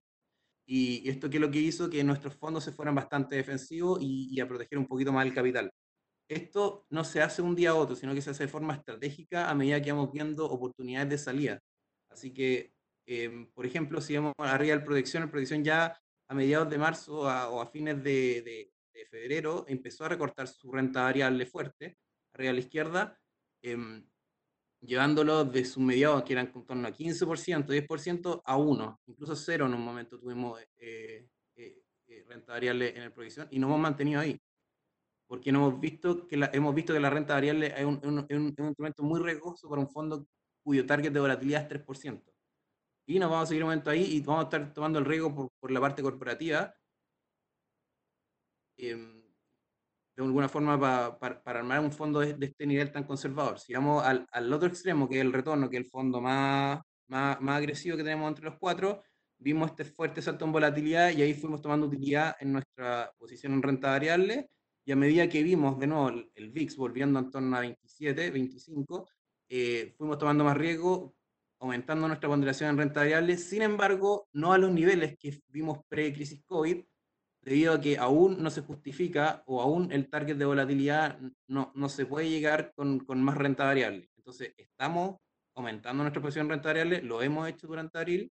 Y 0.68 1.08
esto 1.08 1.30
que 1.30 1.36
es 1.36 1.40
lo 1.40 1.50
que 1.50 1.60
hizo 1.60 1.88
que 1.88 2.02
nuestros 2.02 2.34
fondos 2.34 2.64
se 2.64 2.72
fueran 2.72 2.96
bastante 2.96 3.36
defensivos 3.36 4.00
y, 4.02 4.34
y, 4.34 4.40
a 4.40 4.48
proteger 4.48 4.78
un 4.78 4.86
poquito 4.86 5.12
más 5.12 5.24
el 5.24 5.32
capital. 5.32 5.70
Esto 6.28 6.86
no 6.90 7.04
se 7.04 7.22
hace 7.22 7.42
un 7.42 7.54
día 7.54 7.70
a 7.70 7.74
otro, 7.74 7.96
sino 7.96 8.14
que 8.14 8.22
se 8.22 8.30
hace 8.30 8.44
de 8.44 8.48
forma 8.48 8.74
estratégica 8.74 9.48
a 9.50 9.54
medida 9.54 9.80
que 9.80 9.92
vamos 9.92 10.12
viendo 10.12 10.46
oportunidades 10.46 11.08
de 11.08 11.18
salida. 11.18 11.60
Así 12.10 12.32
que, 12.32 12.72
eh, 13.06 13.48
por 13.54 13.66
ejemplo, 13.66 14.00
si 14.00 14.16
vamos 14.16 14.34
arriba 14.38 14.76
del 14.76 14.84
protección, 14.84 15.22
el 15.22 15.30
protección 15.30 15.62
ya 15.64 15.98
a 16.28 16.34
mediados 16.34 16.68
de 16.70 16.78
marzo 16.78 17.28
a, 17.28 17.48
o 17.50 17.60
a 17.60 17.66
fines 17.66 18.02
de, 18.02 18.42
de, 18.42 18.72
de, 18.92 19.06
febrero 19.06 19.64
empezó 19.68 20.04
a 20.04 20.08
recortar 20.08 20.48
su 20.48 20.72
renta 20.72 21.02
variable 21.02 21.46
fuerte, 21.46 21.96
arriba 22.32 22.50
a 22.50 22.54
la 22.54 22.60
izquierda, 22.60 23.20
eh, 23.62 23.76
llevándolo 24.80 25.44
de 25.44 25.64
sus 25.64 25.82
mediados, 25.82 26.22
que 26.22 26.32
eran 26.32 26.50
en 26.54 26.66
torno 26.66 26.88
a 26.88 26.92
15%, 26.92 27.66
10%, 27.66 28.42
a 28.44 28.56
1, 28.56 29.00
incluso 29.06 29.36
0 29.36 29.66
en 29.66 29.74
un 29.74 29.82
momento 29.82 30.18
tuvimos 30.18 30.60
eh, 30.78 31.28
eh, 31.56 31.82
eh, 32.06 32.24
renta 32.26 32.52
variable 32.52 32.96
en 32.96 33.02
el 33.02 33.12
provisión 33.12 33.48
y 33.50 33.58
nos 33.58 33.68
hemos 33.68 33.80
mantenido 33.80 34.20
ahí. 34.20 34.40
Porque 35.28 35.50
no 35.50 35.66
hemos, 35.66 35.80
visto 35.80 36.26
que 36.28 36.36
la, 36.36 36.50
hemos 36.52 36.74
visto 36.74 36.92
que 36.92 37.00
la 37.00 37.10
renta 37.10 37.34
variable 37.34 37.74
es 37.76 37.84
un, 37.84 38.00
un, 38.04 38.18
un, 38.18 38.54
un 38.58 38.66
instrumento 38.66 39.02
muy 39.02 39.20
riesgoso 39.20 39.68
para 39.68 39.80
un 39.80 39.88
fondo 39.88 40.26
cuyo 40.62 40.84
target 40.86 41.12
de 41.12 41.20
volatilidad 41.20 41.62
es 41.62 41.84
3%. 41.86 42.22
Y 43.08 43.18
nos 43.18 43.30
vamos 43.30 43.44
a 43.44 43.46
seguir 43.46 43.62
un 43.62 43.68
momento 43.68 43.90
ahí 43.90 44.02
y 44.02 44.20
vamos 44.20 44.40
a 44.40 44.44
estar 44.44 44.72
tomando 44.72 44.98
el 44.98 45.04
riesgo 45.04 45.32
por, 45.34 45.48
por 45.60 45.70
la 45.70 45.80
parte 45.80 46.02
corporativa. 46.02 46.74
Eh, 48.76 49.22
de 50.16 50.24
alguna 50.24 50.48
forma 50.48 50.80
pa, 50.80 51.18
pa, 51.18 51.42
para 51.42 51.60
armar 51.60 51.80
un 51.80 51.92
fondo 51.92 52.20
de, 52.20 52.34
de, 52.34 52.46
este 52.46 52.66
nivel 52.66 52.90
tan 52.90 53.04
conservador. 53.04 53.60
Si 53.60 53.74
vamos 53.74 54.02
al, 54.04 54.26
al, 54.32 54.52
otro 54.52 54.68
extremo, 54.68 55.08
que 55.08 55.16
es 55.16 55.20
el 55.20 55.32
retorno, 55.32 55.68
que 55.68 55.76
es 55.76 55.84
el 55.84 55.90
fondo 55.90 56.20
más, 56.20 56.80
más, 57.08 57.40
más, 57.40 57.56
agresivo 57.58 57.96
que 57.96 58.02
tenemos 58.02 58.28
entre 58.28 58.46
los 58.46 58.56
cuatro, 58.58 59.02
vimos 59.38 59.70
este 59.70 59.84
fuerte 59.84 60.22
salto 60.22 60.44
en 60.46 60.52
volatilidad 60.52 61.10
y 61.10 61.22
ahí 61.22 61.34
fuimos 61.34 61.60
tomando 61.60 61.86
utilidad 61.86 62.34
en 62.40 62.52
nuestra 62.52 63.12
posición 63.18 63.52
en 63.52 63.62
renta 63.62 63.90
variable 63.90 64.48
y 64.86 64.92
a 64.92 64.96
medida 64.96 65.28
que 65.28 65.42
vimos 65.42 65.78
de 65.80 65.88
nuevo 65.88 66.08
el, 66.10 66.30
el 66.36 66.50
VIX 66.50 66.76
volviendo 66.76 67.18
en 67.18 67.30
torno 67.30 67.56
a 67.56 67.60
27, 67.60 68.30
25, 68.30 69.08
eh, 69.48 69.92
fuimos 69.98 70.16
tomando 70.16 70.44
más 70.44 70.56
riesgo, 70.56 71.16
aumentando 71.58 72.06
nuestra 72.06 72.28
ponderación 72.28 72.70
en 72.70 72.78
renta 72.78 73.00
variable, 73.00 73.36
sin 73.36 73.62
embargo, 73.62 74.28
no 74.32 74.52
a 74.52 74.58
los 74.58 74.70
niveles 74.70 75.18
que 75.18 75.40
vimos 75.48 75.80
pre-crisis 75.88 76.40
COVID, 76.46 76.84
debido 77.42 77.74
a 77.74 77.80
que 77.80 77.98
aún 77.98 78.40
no 78.40 78.48
se 78.48 78.62
justifica 78.62 79.42
o 79.46 79.60
aún 79.60 79.90
el 79.90 80.08
target 80.08 80.36
de 80.36 80.44
volatilidad 80.44 81.18
no, 81.48 81.72
no 81.74 81.88
se 81.88 82.06
puede 82.06 82.30
llegar 82.30 82.72
con, 82.74 83.00
con, 83.00 83.22
más 83.22 83.36
renta 83.36 83.64
variable. 83.64 84.08
Entonces, 84.16 84.54
estamos 84.56 85.16
aumentando 85.56 86.04
nuestra 86.04 86.22
posición 86.22 86.46
en 86.46 86.50
renta 86.50 86.68
variable, 86.68 87.02
lo 87.02 87.22
hemos 87.22 87.48
hecho 87.48 87.66
durante 87.66 87.98
abril, 87.98 88.32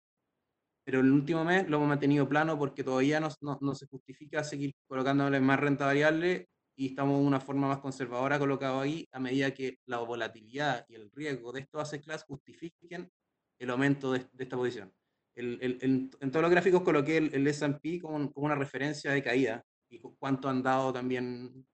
pero 0.84 1.00
el 1.00 1.12
último 1.12 1.44
mes 1.44 1.68
lo 1.70 1.78
hemos 1.78 1.90
mantenido 1.90 2.28
plano 2.28 2.58
porque 2.58 2.84
todavía 2.84 3.20
no, 3.20 3.76
se 3.76 3.88
justifica 3.88 4.44
seguir 4.44 4.74
colocándole 4.88 5.40
más 5.40 5.60
renta 5.60 5.86
variable 5.86 6.50
y 6.76 6.88
estamos 6.88 7.20
de 7.20 7.26
una 7.26 7.40
forma 7.40 7.68
más 7.68 7.80
conservadora 7.80 8.40
colocado 8.40 8.80
ahí 8.80 9.08
a 9.12 9.20
medida 9.20 9.54
que 9.54 9.78
la 9.86 10.00
volatilidad 10.00 10.86
y 10.90 10.96
el 10.96 11.12
riesgo 11.12 11.52
de 11.52 11.62
estos 11.62 11.82
asset 11.82 12.04
class 12.04 12.24
justifiquen 12.24 13.12
el 13.60 13.70
aumento 13.70 14.12
de, 14.12 14.26
esta 14.40 14.58
posición 14.58 14.92
en 15.36 16.32
todos 16.32 16.42
los 16.42 16.52
gráficos 16.52 16.82
coloqué 16.82 17.18
el, 17.18 17.48
S&P 17.48 18.00
como, 18.00 18.32
una 18.36 18.56
referencia 18.56 19.12
de 19.12 19.24
caída 19.24 19.66
y 19.90 20.00
cuánto 20.00 20.50
han 20.50 20.62
dado 20.62 20.92
también, 20.94 21.66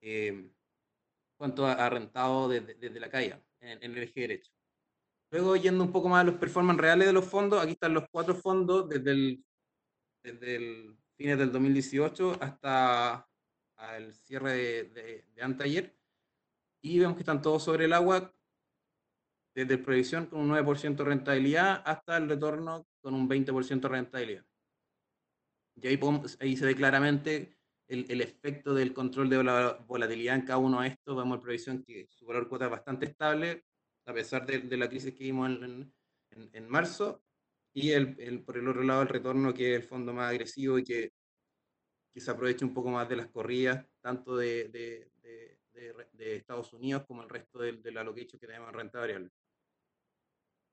eh, 0.00 0.50
cuánto 1.36 1.66
ha 1.66 1.88
rentado 1.88 2.48
desde, 2.48 3.00
la 3.00 3.10
caída 3.10 3.42
en, 3.60 3.82
el 3.82 4.02
eje 4.02 4.20
derecho. 4.20 4.52
Luego, 5.30 5.56
yendo 5.56 5.82
un 5.84 5.92
poco 5.92 6.08
más 6.08 6.20
a 6.20 6.24
los 6.24 6.36
performance 6.36 6.80
reales 6.80 7.06
de 7.06 7.12
los 7.12 7.24
fondos, 7.24 7.62
aquí 7.62 7.72
están 7.72 7.94
los 7.94 8.04
cuatro 8.10 8.34
fondos 8.34 8.88
desde 8.88 9.10
el, 9.10 9.44
desde 10.22 10.56
el 10.56 10.96
fines 11.16 11.38
del 11.38 11.50
2018 11.52 12.38
hasta 12.40 13.28
el 13.96 14.14
cierre 14.14 14.52
de, 14.52 14.84
de, 14.84 15.24
de. 15.34 15.96
Y 16.82 16.98
vemos 16.98 17.16
que 17.16 17.22
están 17.22 17.42
todos 17.42 17.64
sobre 17.64 17.86
el 17.86 17.92
agua, 17.92 18.32
desde 19.54 19.78
previsión 19.78 20.26
con 20.26 20.40
un 20.40 20.50
9% 20.50 20.96
de 20.96 21.04
rentabilidad 21.04 21.82
hasta 21.86 22.18
el 22.18 22.28
retorno 22.28 22.86
con 23.00 23.14
un 23.14 23.28
20% 23.28 23.80
de 23.80 23.88
rentabilidad. 23.88 24.46
Y 25.76 25.86
ahí, 25.86 25.96
podemos, 25.96 26.36
ahí 26.40 26.56
se 26.56 26.66
ve 26.66 26.76
claramente 26.76 27.56
el, 27.88 28.04
el, 28.10 28.20
efecto 28.20 28.74
del 28.74 28.92
control 28.92 29.30
de 29.30 29.42
la 29.42 29.84
volatilidad 29.86 30.36
en 30.36 30.42
cada 30.42 30.58
uno 30.58 30.82
de 30.82 30.88
estos. 30.88 31.16
Vemos 31.16 31.36
en 31.36 31.42
previsión 31.42 31.82
que 31.84 32.06
su 32.10 32.26
valor 32.26 32.48
cuota 32.48 32.66
es 32.66 32.70
bastante 32.70 33.06
estable, 33.06 33.64
a 34.06 34.14
pesar 34.14 34.46
de, 34.46 34.60
de 34.60 34.76
la 34.76 34.88
crisis 34.88 35.14
que 35.14 35.24
vimos 35.24 35.50
en, 35.50 35.94
en, 36.30 36.50
en 36.52 36.68
marzo, 36.68 37.22
y 37.74 37.90
el, 37.90 38.18
el, 38.18 38.42
por 38.42 38.56
el 38.56 38.68
otro 38.68 38.82
lado 38.82 39.02
el 39.02 39.08
retorno 39.08 39.52
que 39.52 39.74
es 39.74 39.82
el 39.82 39.86
fondo 39.86 40.14
más 40.14 40.30
agresivo 40.30 40.78
y 40.78 40.84
que, 40.84 41.12
que 42.12 42.20
se 42.20 42.30
aprovecha 42.30 42.64
un 42.64 42.72
poco 42.72 42.88
más 42.88 43.08
de 43.08 43.16
las 43.16 43.28
corridas, 43.28 43.86
tanto 44.00 44.36
de, 44.36 44.68
de, 44.68 45.10
de 46.12 46.36
Estados 46.36 46.72
Unidos 46.72 47.04
como 47.06 47.22
el 47.22 47.28
resto 47.28 47.58
de, 47.58 47.72
de 47.72 47.92
la 47.92 48.02
location 48.02 48.40
que 48.40 48.46
tenemos 48.46 48.68
en 48.68 48.74
renta 48.74 48.98
variable. 48.98 49.30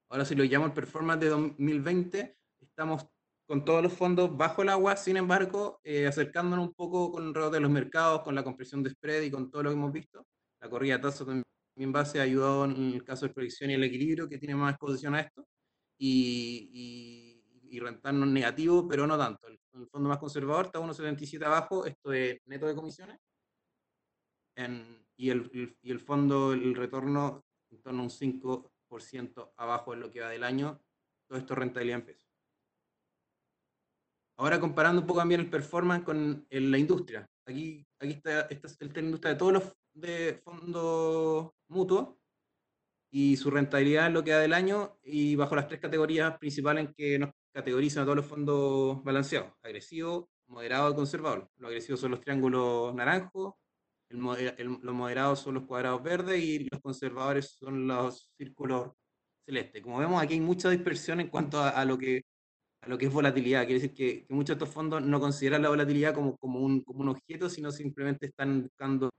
Ahora 0.10 0.26
si 0.26 0.35
lo 0.35 0.43
llamo 0.43 0.68
el 0.68 0.73
performance 0.73 1.19
de 1.22 1.30
2020, 1.30 2.38
estamos 2.61 3.05
con 3.45 3.65
todos 3.65 3.84
los 3.84 3.93
fondos 3.93 4.35
bajo 4.35 4.61
el 4.61 4.69
agua, 4.69 4.95
sin 4.95 5.18
embargo, 5.18 5.81
eh, 5.84 6.07
acercándonos 6.07 6.68
un 6.68 6.73
poco 6.73 7.11
con 7.11 7.27
el 7.27 7.34
rebote 7.34 7.57
de 7.57 7.61
los 7.61 7.72
mercados, 7.72 8.22
con 8.22 8.35
la 8.35 8.43
compresión 8.43 8.81
de 8.84 8.91
spread 8.91 9.23
y 9.23 9.31
con 9.31 9.51
todo 9.51 9.64
lo 9.64 9.69
que 9.69 9.76
hemos 9.76 9.91
visto. 9.91 10.26
La 10.61 10.69
corrida 10.69 10.97
de 10.97 11.03
tasa 11.03 11.26
también 11.26 11.43
base 11.76 12.20
ha 12.20 12.24
ayudado 12.24 12.66
en 12.66 12.94
el 12.94 13.04
caso 13.04 13.28
de 13.28 13.34
proyección 13.34 13.72
y 13.72 13.74
el 13.74 13.84
equilibrio, 13.84 14.30
que 14.30 14.38
tiene 14.38 14.56
más 14.56 14.72
exposición 14.72 15.16
a 15.16 15.22
esto, 15.22 15.48
y, 15.98 16.70
y, 16.72 17.76
y 17.76 17.80
rentarnos 17.80 18.28
negativo, 18.28 18.88
pero 18.88 19.08
no 19.08 19.18
tanto. 19.18 19.48
El, 19.48 19.60
el 19.74 19.88
fondo 19.88 20.10
más 20.10 20.20
conservador 20.20 20.68
está 20.68 20.80
1,77 20.80 21.45
abajo, 21.45 21.86
esto 21.86 22.14
es 22.14 22.38
neto 22.45 22.68
de 22.68 22.76
comisiones, 22.76 23.20
en, 24.56 25.04
y, 25.18 25.30
el, 25.30 25.50
el, 25.54 25.78
y 25.82 25.91
el 25.91 26.00
fondo, 26.00 26.54
el 26.54 26.76
retorno, 26.76 27.45
en 27.72 27.82
torno 27.82 28.02
a 28.02 28.04
un 28.04 28.10
5% 28.10 29.54
abajo 29.58 29.94
en 29.94 30.00
lo 30.02 30.12
que 30.12 30.22
va 30.22 30.30
del 30.30 30.44
año, 30.44 30.80
todo 31.28 31.40
esto 31.40 31.56
rentabilidad 31.56 32.00
en 32.00 32.06
pesos. 32.06 32.30
Ahora 34.38 34.60
comparando 34.60 35.02
un 35.02 35.08
poco 35.08 35.20
también 35.20 35.41
el 35.41 35.50
performance 35.50 36.04
con 36.04 36.45
el, 36.50 36.72
la 36.72 36.78
industria. 36.78 37.28
Aquí, 37.45 37.86
aquí 38.00 38.14
está, 38.14 38.41
esta 38.41 38.68
es 38.68 38.82
el 38.82 38.98
industria 39.06 39.34
de 39.34 39.40
todos 39.40 39.54
los 39.54 39.64
de 39.94 40.41
fondos 40.44 41.52
mutuos 41.68 42.15
y 43.11 43.38
su 43.38 43.52
rentabilidad 43.52 44.07
en 44.07 44.14
lo 44.14 44.24
que 44.24 44.32
da 44.32 44.40
del 44.40 44.53
año 44.53 44.98
y 45.03 45.36
bajo 45.36 45.56
las 45.56 45.68
tres 45.68 45.80
categorías 45.80 46.38
principales 46.40 46.86
en 46.88 46.94
que 46.94 47.20
nos 47.20 47.32
categorizan 47.53 48.03
a 48.03 48.06
todos 48.06 48.18
los 48.18 48.26
fondos 48.26 49.03
balanceados, 49.03 49.53
agresivo, 49.61 50.30
moderado 50.48 50.91
y 50.91 50.95
conservador. 50.95 51.49
Los 51.57 51.70
agresivos 51.70 51.99
son 51.99 52.11
los 52.11 52.22
triángulos 52.22 52.94
naranjos, 52.95 53.53
el, 54.10 54.20
el, 54.57 54.80
los 54.82 54.95
moderados 54.95 55.40
son 55.40 55.56
los 55.56 55.65
cuadrados 55.65 56.02
verdes 56.03 56.44
y 56.44 56.68
los 56.72 56.82
conservadores 56.82 57.56
son 57.60 57.88
los 57.88 58.32
círculos 58.38 58.91
celestes. 59.45 59.82
Como 59.84 59.99
vemos, 59.99 60.22
aquí 60.22 60.34
hay 60.34 60.40
mucha 60.40 60.70
dispersión 60.70 61.20
en 61.20 61.30
cuanto 61.30 61.60
a, 61.60 61.70
a 61.70 61.86
lo 61.86 61.98
que 61.98 62.24
a 62.82 62.90
lo 62.90 62.98
que 62.98 63.06
es 63.06 63.14
volatilidad. 63.14 63.65
Quiere 63.65 63.82
decir 63.82 63.94
que, 63.94 64.26
que, 64.26 64.34
muchos 64.34 64.57
de 64.57 64.64
estos 64.65 64.74
fondos 64.74 65.02
no 65.02 65.20
consideran 65.20 65.61
la 65.61 65.70
volatilidad 65.70 66.14
como, 66.14 66.38
como, 66.38 66.60
un, 66.60 66.82
como 66.82 67.02
un 67.02 67.10
objeto, 67.10 67.49
sino 67.49 67.72
simplemente 67.72 68.26
están 68.28 68.64
buscando 68.64 69.10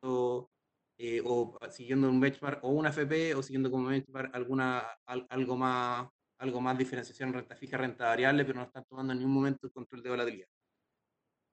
eh, 0.96 1.20
o 1.24 1.58
siguiendo 1.70 2.08
un 2.08 2.20
benchmark 2.20 2.62
o 2.62 2.68
una 2.68 2.90
FP 2.90 3.34
o 3.34 3.42
siguiendo 3.42 3.70
como 3.70 3.88
benchmark 3.88 4.34
alguna, 4.34 4.80
al, 5.06 5.26
algo, 5.28 5.56
más, 5.56 6.08
algo 6.38 6.60
más 6.60 6.78
diferenciación 6.78 7.32
renta 7.32 7.56
fija, 7.56 7.76
renta 7.76 8.06
variable, 8.06 8.44
pero 8.44 8.60
no 8.60 8.66
están 8.66 8.84
tomando 8.84 9.12
en 9.12 9.18
ningún 9.18 9.34
momento 9.34 9.66
el 9.66 9.72
control 9.72 10.02
de 10.02 10.10
volatilidad. 10.10 10.48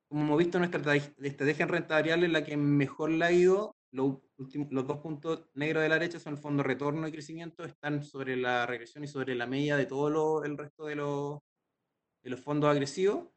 Como 0.09 0.23
hemos 0.23 0.38
visto, 0.38 0.59
nuestra 0.59 0.95
estrategia 0.95 1.63
en 1.63 1.69
renta 1.69 1.95
variable 1.95 2.27
es 2.27 2.31
la 2.34 2.43
que 2.43 2.57
mejor 2.57 3.11
la 3.11 3.27
ha 3.27 3.31
ido. 3.31 3.76
Los, 3.91 4.18
los 4.69 4.88
dos 4.88 4.99
puntos 4.99 5.49
negros 5.53 5.84
de 5.84 5.89
la 5.89 5.95
derecha 5.95 6.19
son 6.19 6.34
el 6.34 6.39
fondo 6.39 6.63
retorno 6.63 7.07
y 7.07 7.11
crecimiento, 7.11 7.63
están 7.65 8.03
sobre 8.03 8.38
la 8.38 8.65
regresión 8.65 9.03
y 9.03 9.07
sobre 9.07 9.35
la 9.35 9.47
media 9.47 9.76
de 9.76 9.85
todo 9.85 10.09
lo, 10.09 10.43
el 10.43 10.57
resto 10.57 10.85
de 10.85 10.95
los, 10.95 11.39
de 12.23 12.30
los 12.30 12.41
fondos 12.41 12.69
agresivos 12.69 13.27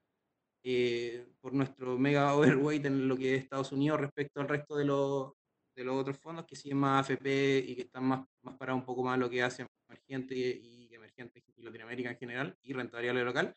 eh, 0.62 1.26
por 1.40 1.52
nuestro 1.52 1.98
mega 1.98 2.34
overweight 2.36 2.86
en 2.86 3.08
lo 3.08 3.16
que 3.16 3.34
es 3.34 3.42
Estados 3.42 3.72
Unidos 3.72 4.00
respecto 4.00 4.40
al 4.40 4.48
resto 4.48 4.76
de 4.76 4.84
los, 4.84 5.32
de 5.74 5.84
los 5.84 5.96
otros 5.96 6.18
fondos 6.18 6.44
que 6.46 6.56
siguen 6.56 6.78
más 6.78 7.10
AFP 7.10 7.58
y 7.58 7.74
que 7.74 7.82
están 7.82 8.04
más, 8.04 8.26
más 8.42 8.56
parados 8.56 8.80
un 8.80 8.86
poco 8.86 9.02
más 9.02 9.18
lo 9.18 9.28
que 9.28 9.42
hace 9.42 9.66
emergente 9.88 10.34
y, 10.34 10.88
y 10.90 10.94
emergente 10.94 11.42
y 11.56 11.62
Latinoamérica 11.62 12.10
en 12.10 12.16
general 12.16 12.58
y 12.62 12.72
renta 12.72 12.96
variable 12.96 13.24
local. 13.24 13.54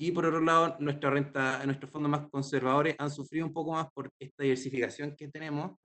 Y 0.00 0.12
por 0.12 0.26
otro 0.26 0.40
lado, 0.40 0.76
nuestra 0.78 1.10
renta, 1.10 1.64
nuestros 1.66 1.90
fondos 1.90 2.10
más 2.10 2.28
conservadores 2.30 2.94
han 2.98 3.10
sufrido 3.10 3.46
un 3.46 3.52
poco 3.52 3.72
más 3.72 3.90
por 3.92 4.12
esta 4.18 4.44
diversificación 4.44 5.16
que 5.16 5.26
tenemos, 5.28 5.76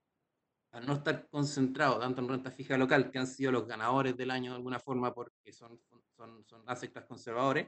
al 0.72 0.86
no 0.86 0.94
estar 0.94 1.28
concentrados 1.30 2.00
tanto 2.00 2.22
en 2.22 2.30
renta 2.30 2.52
fija 2.52 2.78
local, 2.78 3.10
que 3.10 3.18
han 3.18 3.28
sido 3.28 3.52
los 3.52 3.68
ganadores 3.68 4.16
del 4.16 4.30
año 4.30 4.52
de 4.52 4.58
alguna 4.58 4.80
forma 4.80 5.14
porque 5.14 5.52
son, 5.52 5.80
son, 6.16 6.46
son 6.46 6.64
conservadores, 7.08 7.68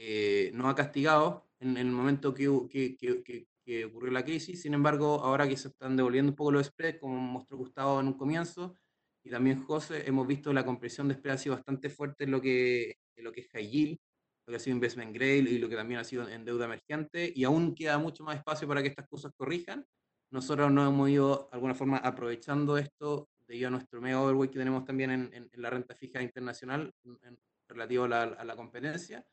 eh, 0.00 0.50
nos 0.54 0.70
ha 0.70 0.74
castigado 0.74 1.48
en 1.58 1.76
el 1.76 1.90
momento 1.90 2.32
que, 2.32 2.48
que, 2.70 2.96
que, 2.96 3.48
que, 3.68 3.84
ocurrió 3.84 4.10
la 4.10 4.24
crisis. 4.24 4.62
Sin 4.62 4.74
embargo, 4.74 5.20
ahora 5.22 5.46
que 5.46 5.56
se 5.56 5.68
están 5.68 5.96
devolviendo 5.96 6.32
un 6.32 6.36
poco 6.36 6.52
los 6.52 6.66
spreads, 6.66 6.98
como 6.98 7.18
mostró 7.18 7.58
Gustavo 7.58 8.00
en 8.00 8.06
un 8.06 8.14
comienzo, 8.14 8.74
y 9.22 9.30
también 9.30 9.62
José, 9.62 10.08
hemos 10.08 10.26
visto 10.26 10.52
la 10.52 10.64
compresión 10.64 11.08
de 11.08 11.14
spread 11.14 11.34
ha 11.34 11.38
sido 11.38 11.54
bastante 11.56 11.90
fuerte 11.90 12.24
en 12.24 12.30
lo 12.30 12.40
que, 12.40 12.96
en 13.16 13.24
lo 13.24 13.32
que 13.32 13.42
es 13.42 13.48
high 13.50 13.68
yield, 13.68 13.98
lo 14.46 14.52
que 14.52 14.56
ha 14.56 14.60
sido 14.60 14.74
investment 14.74 15.14
grade 15.14 15.50
y 15.50 15.58
lo 15.58 15.68
que 15.68 15.76
también 15.76 16.00
ha 16.00 16.04
sido 16.04 16.26
en 16.28 16.44
deuda 16.44 16.64
emergente, 16.64 17.30
y 17.34 17.44
aún 17.44 17.74
queda 17.74 17.98
mucho 17.98 18.24
más 18.24 18.36
espacio 18.36 18.66
para 18.66 18.82
que 18.82 18.88
estas 18.88 19.06
cosas 19.06 19.32
corrijan. 19.36 19.86
Nosotros 20.30 20.72
nos 20.72 20.88
hemos 20.88 21.10
ido, 21.10 21.48
de 21.50 21.56
alguna 21.56 21.74
forma, 21.74 21.98
aprovechando 21.98 22.78
esto 22.78 23.28
debido 23.46 23.68
a 23.68 23.70
nuestro 23.70 24.00
mega 24.00 24.20
overweight 24.20 24.52
que 24.52 24.58
tenemos 24.58 24.84
también 24.84 25.10
en, 25.10 25.30
en, 25.32 25.50
en 25.52 25.62
la 25.62 25.70
renta 25.70 25.94
fija 25.94 26.22
internacional 26.22 26.94
en, 27.04 27.38
relativo 27.68 28.04
a 28.04 28.08
la, 28.08 28.22
a 28.22 28.44
la 28.44 28.56
competencia 28.56 29.26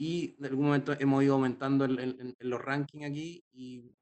y 0.00 0.34
en 0.38 0.46
algún 0.46 0.64
momento 0.64 0.94
hemos 0.98 1.22
ido 1.22 1.34
aumentando 1.34 1.84
en, 1.84 1.98
en, 2.00 2.34
en 2.38 2.50
los 2.50 2.58
rankings 2.58 3.04
aquí 3.04 3.44
y, 3.52 3.94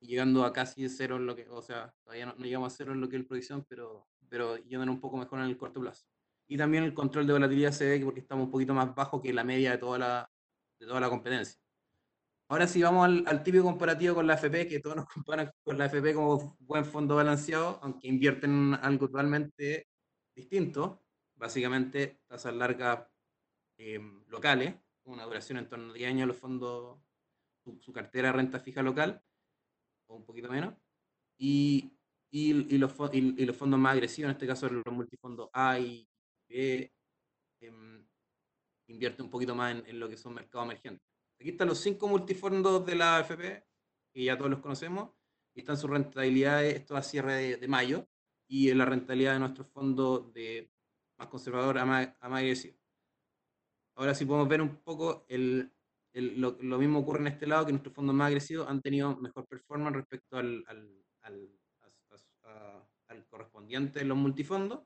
y, 0.00 0.06
llegando 0.08 0.44
a 0.44 0.52
casi 0.52 0.88
cero 0.88 1.14
en 1.14 1.26
lo 1.26 1.36
que, 1.36 1.48
o 1.48 1.62
sea, 1.62 1.94
todavía 2.02 2.26
no, 2.26 2.34
no 2.34 2.44
llegamos 2.44 2.72
a 2.72 2.76
cero 2.76 2.92
en 2.92 3.00
lo 3.00 3.08
que 3.08 3.14
es 3.14 3.22
la 3.22 3.28
proyección, 3.28 3.64
pero, 3.68 4.08
pero 4.28 4.56
yendo 4.56 4.90
un 4.90 4.98
poco 4.98 5.16
mejor 5.16 5.38
en 5.38 5.44
el 5.44 5.56
corto 5.56 5.80
plazo. 5.80 6.04
Y 6.48 6.56
también 6.56 6.82
el 6.82 6.92
control 6.92 7.24
de 7.24 7.34
volatilidad 7.34 7.70
se 7.70 7.88
ve 7.88 8.04
porque 8.04 8.18
estamos 8.18 8.46
un 8.46 8.50
poquito 8.50 8.74
más 8.74 8.96
bajo 8.96 9.22
que 9.22 9.32
la 9.32 9.44
media 9.44 9.70
de 9.70 9.78
toda 9.78 9.96
la, 9.96 10.30
de 10.80 10.86
toda 10.88 10.98
la 10.98 11.08
competencia. 11.08 11.56
Ahora 12.48 12.66
sí 12.66 12.82
vamos 12.82 13.04
al, 13.04 13.22
al 13.28 13.44
típico 13.44 13.62
comparativo 13.62 14.16
con 14.16 14.26
la 14.26 14.34
FP, 14.34 14.66
que 14.66 14.80
todos 14.80 14.96
nos 14.96 15.06
comparan 15.14 15.52
con 15.62 15.78
la 15.78 15.86
FP 15.86 16.14
como 16.14 16.56
buen 16.58 16.84
fondo 16.84 17.14
balanceado, 17.14 17.78
aunque 17.80 18.08
invierten 18.08 18.74
algo 18.74 19.06
totalmente 19.06 19.86
distinto, 20.34 21.04
básicamente 21.36 22.18
tasas 22.26 22.54
largas 22.54 23.06
eh, 23.78 24.00
locales, 24.26 24.74
una 25.06 25.24
duración 25.24 25.58
en 25.58 25.68
torno 25.68 25.90
a 25.90 25.94
10 25.94 26.10
años 26.10 26.28
los 26.28 26.36
fondos, 26.36 26.98
su, 27.62 27.78
su, 27.80 27.92
cartera 27.92 28.28
de 28.28 28.32
renta 28.32 28.60
fija 28.60 28.82
local, 28.82 29.22
o 30.06 30.16
un 30.16 30.24
poquito 30.24 30.48
menos, 30.48 30.74
y, 31.38 31.92
y, 32.30 32.74
y, 32.74 32.78
los, 32.78 32.94
y, 33.12 33.44
los 33.44 33.56
fondos 33.56 33.78
más 33.78 33.94
agresivos, 33.94 34.30
en 34.30 34.36
este 34.36 34.46
caso 34.46 34.68
los 34.68 34.84
multifondos 34.92 35.50
A 35.52 35.78
y 35.78 36.08
B, 36.48 36.92
eh, 37.60 38.04
invierte 38.88 39.22
un 39.22 39.30
poquito 39.30 39.54
más 39.54 39.72
en, 39.72 39.86
en, 39.86 39.98
lo 39.98 40.08
que 40.08 40.16
son 40.16 40.34
mercados 40.34 40.66
emergentes. 40.66 41.06
Aquí 41.40 41.50
están 41.50 41.68
los 41.68 41.78
cinco 41.78 42.08
multifondos 42.08 42.84
de 42.86 42.94
la 42.94 43.18
AFP, 43.18 43.66
que 44.12 44.24
ya 44.24 44.36
todos 44.36 44.50
los 44.50 44.60
conocemos, 44.60 45.10
y 45.54 45.60
están 45.60 45.76
sus 45.76 45.90
rentabilidades, 45.90 46.74
esto 46.74 46.96
a 46.96 47.02
cierre 47.02 47.34
de, 47.34 47.56
de 47.56 47.68
mayo, 47.68 48.08
y 48.48 48.70
en 48.70 48.78
la 48.78 48.84
rentabilidad 48.84 49.34
de 49.34 49.40
nuestros 49.40 49.68
fondos 49.68 50.32
de 50.32 50.70
más 51.18 51.28
conservador 51.28 51.78
a 51.78 51.84
más, 51.84 52.08
a 52.20 52.28
más 52.28 52.40
agresivo. 52.40 52.78
Ahora 53.96 54.14
sí 54.14 54.26
podemos 54.26 54.48
ver 54.48 54.60
un 54.60 54.76
poco 54.76 55.24
el, 55.28 55.72
el, 56.12 56.40
lo, 56.40 56.56
lo, 56.60 56.78
mismo 56.78 56.98
ocurre 56.98 57.20
en 57.20 57.28
este 57.28 57.46
lado, 57.46 57.64
que 57.66 57.72
nuestros 57.72 57.94
fondos 57.94 58.14
más 58.14 58.28
agresivos 58.28 58.68
han 58.68 58.82
tenido 58.82 59.16
mejor 59.16 59.46
performance 59.46 59.96
respecto 59.96 60.36
al, 60.36 60.64
al, 60.68 61.04
al, 61.22 61.50
a, 61.80 62.48
a, 62.48 62.88
al 63.08 63.26
correspondiente 63.26 64.00
de 64.00 64.04
los 64.04 64.18
multifondos. 64.18 64.80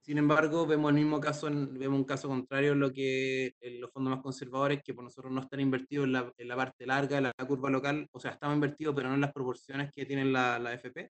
Sin 0.00 0.18
embargo, 0.18 0.66
vemos 0.66 0.88
el 0.90 0.96
mismo 0.96 1.20
caso, 1.20 1.48
vemos 1.48 1.96
un 1.96 2.04
caso 2.04 2.26
contrario 2.26 2.72
en 2.72 2.80
lo 2.80 2.92
que 2.92 3.54
en 3.60 3.80
los 3.80 3.92
fondos 3.92 4.12
más 4.14 4.22
conservadores, 4.22 4.82
que 4.82 4.94
por 4.94 5.04
nosotros 5.04 5.32
no 5.32 5.40
están 5.40 5.60
invertidos 5.60 6.06
en 6.06 6.12
la, 6.12 6.32
en 6.36 6.48
la 6.48 6.56
parte 6.56 6.86
larga 6.86 7.16
de 7.16 7.22
la, 7.22 7.32
la, 7.38 7.46
curva 7.46 7.70
local, 7.70 8.08
o 8.10 8.18
sea, 8.18 8.32
están 8.32 8.52
invertidos, 8.52 8.96
pero 8.96 9.08
no 9.08 9.14
en 9.14 9.20
las 9.20 9.32
proporciones 9.32 9.92
que 9.92 10.04
tienen 10.04 10.32
la, 10.32 10.58
la 10.58 10.72
FP. 10.72 11.08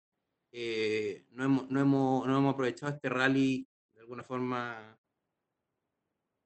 Eh, 0.53 1.25
no, 1.31 1.45
hemos, 1.45 1.71
no, 1.71 1.81
hemos, 1.81 2.27
no 2.27 2.37
hemos 2.37 2.53
aprovechado 2.53 2.93
este 2.93 3.09
rally 3.09 3.67
de 3.95 4.01
alguna 4.01 4.23
forma 4.23 4.99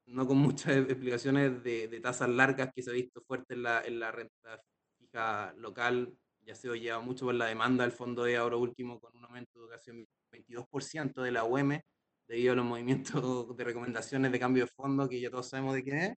no 0.06 0.26
con 0.26 0.38
muchas 0.38 0.76
explicaciones 0.90 1.62
de, 1.62 1.88
de, 1.88 2.00
tasas 2.00 2.28
largas 2.28 2.70
que 2.74 2.82
se 2.82 2.90
ha 2.90 2.94
visto 2.94 3.20
fuerte 3.22 3.54
en 3.54 3.62
la, 3.62 3.82
en 3.84 4.00
la 4.00 4.12
renta 4.12 4.60
fija 4.98 5.52
local, 5.56 6.16
ya 6.42 6.54
se 6.54 6.68
ha 6.68 6.74
llevado 6.74 7.02
mucho 7.02 7.26
por 7.26 7.34
la 7.34 7.46
demanda 7.46 7.84
del 7.84 7.92
fondo 7.92 8.24
de 8.24 8.36
ahora 8.36 8.56
último 8.56 9.00
con 9.00 9.16
un 9.16 9.24
aumento 9.24 9.66
de 9.66 9.68
casi 9.68 9.90
un 9.90 10.06
22% 10.32 11.22
de 11.22 11.30
la 11.32 11.44
UM 11.44 11.80
debido 12.28 12.52
a 12.52 12.56
los 12.56 12.64
movimientos 12.66 13.56
de 13.56 13.64
recomendaciones 13.64 14.32
de 14.32 14.38
cambio 14.38 14.64
de 14.64 14.70
fondo 14.70 15.08
que 15.08 15.20
ya 15.20 15.30
todos 15.30 15.48
sabemos 15.48 15.74
de 15.74 15.84
qué 15.84 16.06
es, 16.06 16.14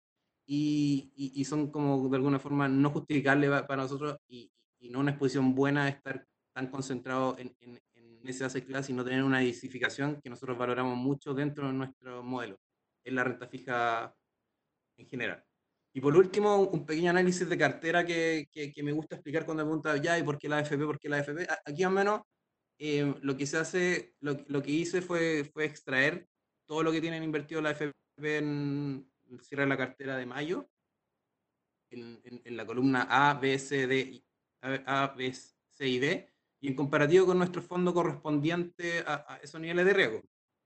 y, 0.50 1.12
y, 1.16 1.44
son 1.44 1.70
como 1.72 2.08
de 2.08 2.16
alguna 2.16 2.40
forma 2.40 2.70
no 2.70 2.90
justificables 2.90 3.50
para 3.64 3.84
nosotros 3.84 4.18
y, 4.30 4.50
y, 4.80 4.90
no 4.90 5.02
una 5.02 5.12
exposición 5.12 5.54
buena 5.54 5.90
estar 5.90 6.26
tan 6.54 6.68
concentrado 6.68 7.36
en, 7.38 7.54
en, 7.60 7.78
en 7.96 8.22
ese 8.24 8.46
asset 8.46 8.66
class 8.66 8.90
y 8.90 8.94
no 8.94 9.04
tener 9.04 9.24
una 9.24 9.40
diversificación 9.40 10.22
que 10.22 10.30
nosotros 10.30 10.58
valoramos 10.58 10.96
mucho 10.98 11.34
dentro 11.34 11.68
de 11.68 11.74
nuestro 11.74 12.24
modelo, 12.24 12.58
en 13.08 13.16
la 13.16 13.24
renta 13.24 13.48
fija 13.48 14.14
en 14.98 15.08
general. 15.08 15.44
Y 15.94 16.02
por 16.02 16.16
último, 16.16 16.58
un 16.58 16.86
pequeño 16.86 17.10
análisis 17.10 17.50
de 17.50 17.58
cartera 17.58 18.06
que, 18.06 18.48
que, 18.52 18.84
me 18.84 18.92
gusta 18.92 19.16
explicar 19.16 19.46
cuando 19.46 19.64
me 19.64 19.70
preguntan, 19.70 20.02
ya, 20.02 20.20
¿y 20.20 20.24
por 20.24 20.38
qué 20.38 20.48
la 20.48 20.60
AFP? 20.60 20.86
¿Por 20.86 21.00
qué 21.00 21.10
la 21.10 21.18
AFP? 21.18 21.48
Aquí 21.66 21.84
al 21.84 21.92
menos 21.92 22.22
eh, 22.78 23.16
lo 23.22 23.36
que 23.36 23.48
se 23.48 23.58
hace, 23.58 24.14
lo, 24.20 24.38
lo, 24.48 24.62
que 24.62 24.72
hice 24.72 25.02
fue, 25.02 25.50
fue 25.52 25.66
extraer 25.66 26.28
todo 26.68 26.84
lo 26.84 26.92
que 26.92 27.02
tienen 27.02 27.24
invertido 27.24 27.62
la 27.62 27.72
AFP 27.72 27.94
en 28.22 29.10
el 29.32 29.42
cierre 29.42 29.64
de 29.64 29.70
la 29.70 29.78
cartera 29.78 30.18
de 30.18 30.26
mayo, 30.26 30.70
en, 31.90 32.22
en, 32.24 32.58
la 32.58 32.66
columna 32.66 33.08
A, 33.10 33.34
B, 33.34 33.58
C, 33.58 33.88
D, 33.88 34.24
A, 34.62 35.16
B, 35.18 35.34
C 35.34 35.88
y 35.88 36.00
D, 36.00 36.30
y 36.60 36.68
en 36.68 36.76
comparativo 36.76 37.26
con 37.26 37.38
nuestro 37.40 37.62
fondo 37.62 37.94
correspondiente 37.94 39.00
a, 39.00 39.26
a 39.28 39.38
esos 39.38 39.60
niveles 39.60 39.86
de 39.86 39.94
riesgo. 39.94 40.22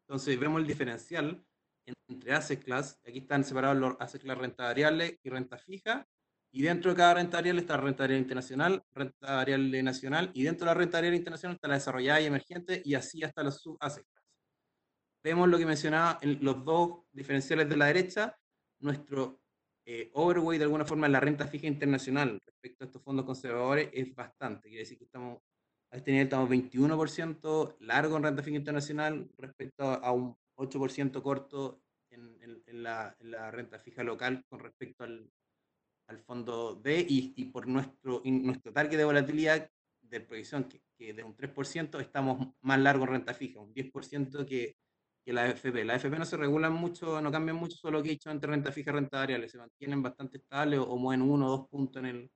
Entonces 0.07 0.37
vemos 0.37 0.59
el 0.59 0.67
diferencial 0.67 1.45
entre 1.85 2.33
asset 2.33 2.63
class, 2.63 2.99
aquí 3.07 3.19
están 3.19 3.43
separados 3.43 3.77
los 3.77 3.95
asset 3.99 4.21
class 4.21 4.37
renta 4.37 4.65
variable 4.65 5.19
y 5.23 5.29
renta 5.29 5.57
fija, 5.57 6.07
y 6.53 6.63
dentro 6.63 6.91
de 6.91 6.97
cada 6.97 7.13
renta 7.15 7.37
variable 7.37 7.61
está 7.61 7.77
la 7.77 7.83
renta 7.83 8.03
variable 8.03 8.21
internacional, 8.21 8.83
renta 8.91 9.35
variable 9.35 9.83
nacional, 9.83 10.31
y 10.33 10.43
dentro 10.43 10.65
de 10.65 10.73
la 10.73 10.79
renta 10.79 10.97
variable 10.97 11.17
internacional 11.17 11.55
está 11.55 11.67
la 11.67 11.75
desarrollada 11.75 12.21
y 12.21 12.25
emergente, 12.25 12.81
y 12.83 12.95
así 12.95 13.23
hasta 13.23 13.43
los 13.43 13.61
sub 13.61 13.77
asset 13.79 14.05
class. 14.05 14.25
Vemos 15.23 15.47
lo 15.49 15.57
que 15.57 15.65
mencionaba 15.65 16.17
en 16.21 16.43
los 16.43 16.65
dos 16.65 17.03
diferenciales 17.11 17.69
de 17.69 17.77
la 17.77 17.85
derecha, 17.85 18.35
nuestro 18.79 19.41
eh, 19.85 20.11
overweight 20.13 20.59
de 20.59 20.65
alguna 20.65 20.85
forma 20.85 21.07
en 21.07 21.11
la 21.13 21.19
renta 21.19 21.47
fija 21.47 21.67
internacional 21.67 22.39
respecto 22.45 22.83
a 22.83 22.87
estos 22.87 23.01
fondos 23.01 23.25
conservadores 23.25 23.89
es 23.93 24.13
bastante, 24.13 24.69
quiere 24.69 24.83
decir 24.83 24.97
que 24.97 25.05
estamos 25.05 25.39
a 25.91 25.97
este 25.97 26.11
nivel 26.11 26.25
estamos 26.25 26.49
21% 26.49 27.75
largo 27.79 28.17
en 28.17 28.23
renta 28.23 28.43
fija 28.43 28.57
internacional 28.57 29.29
respecto 29.37 29.83
a 29.83 30.11
un 30.11 30.37
8% 30.61 31.21
corto 31.21 31.81
en, 32.09 32.37
en, 32.67 32.83
la, 32.83 33.15
en, 33.19 33.31
la, 33.31 33.51
renta 33.51 33.79
fija 33.79 34.03
local 34.03 34.45
con 34.49 34.59
respecto 34.59 35.03
al, 35.03 35.31
al 36.07 36.19
fondo 36.19 36.75
D 36.75 37.05
y, 37.07 37.33
y, 37.35 37.45
por 37.45 37.67
nuestro, 37.67 38.21
nuestro 38.25 38.73
target 38.73 38.97
de 38.97 39.05
volatilidad 39.05 39.69
de 40.01 40.19
proyección 40.21 40.65
que, 40.65 40.81
que, 40.97 41.13
de 41.13 41.23
un 41.23 41.35
3% 41.35 41.99
estamos 42.01 42.53
más 42.61 42.79
largo 42.79 43.05
en 43.05 43.11
renta 43.11 43.33
fija, 43.33 43.59
un 43.59 43.73
10% 43.73 44.45
que, 44.45 44.75
que 45.23 45.33
la 45.33 45.43
AFP. 45.43 45.85
La 45.85 45.93
AFP 45.93 46.17
no 46.17 46.25
se 46.25 46.37
regulan 46.37 46.73
mucho, 46.73 47.21
no 47.21 47.31
cambian 47.31 47.55
mucho, 47.55 47.77
solo 47.77 48.03
que 48.03 48.09
he 48.09 48.13
hecho 48.13 48.29
entre 48.29 48.49
renta 48.49 48.71
fija 48.71 48.91
y 48.91 48.93
renta 48.93 49.19
variable, 49.19 49.47
se 49.47 49.57
mantienen 49.57 50.01
bastante 50.01 50.37
estables 50.37 50.79
o, 50.79 50.83
o 50.83 50.97
mueven 50.97 51.21
uno 51.21 51.47
o 51.47 51.57
dos 51.57 51.67
puntos 51.69 52.03
en 52.03 52.07
el, 52.07 52.31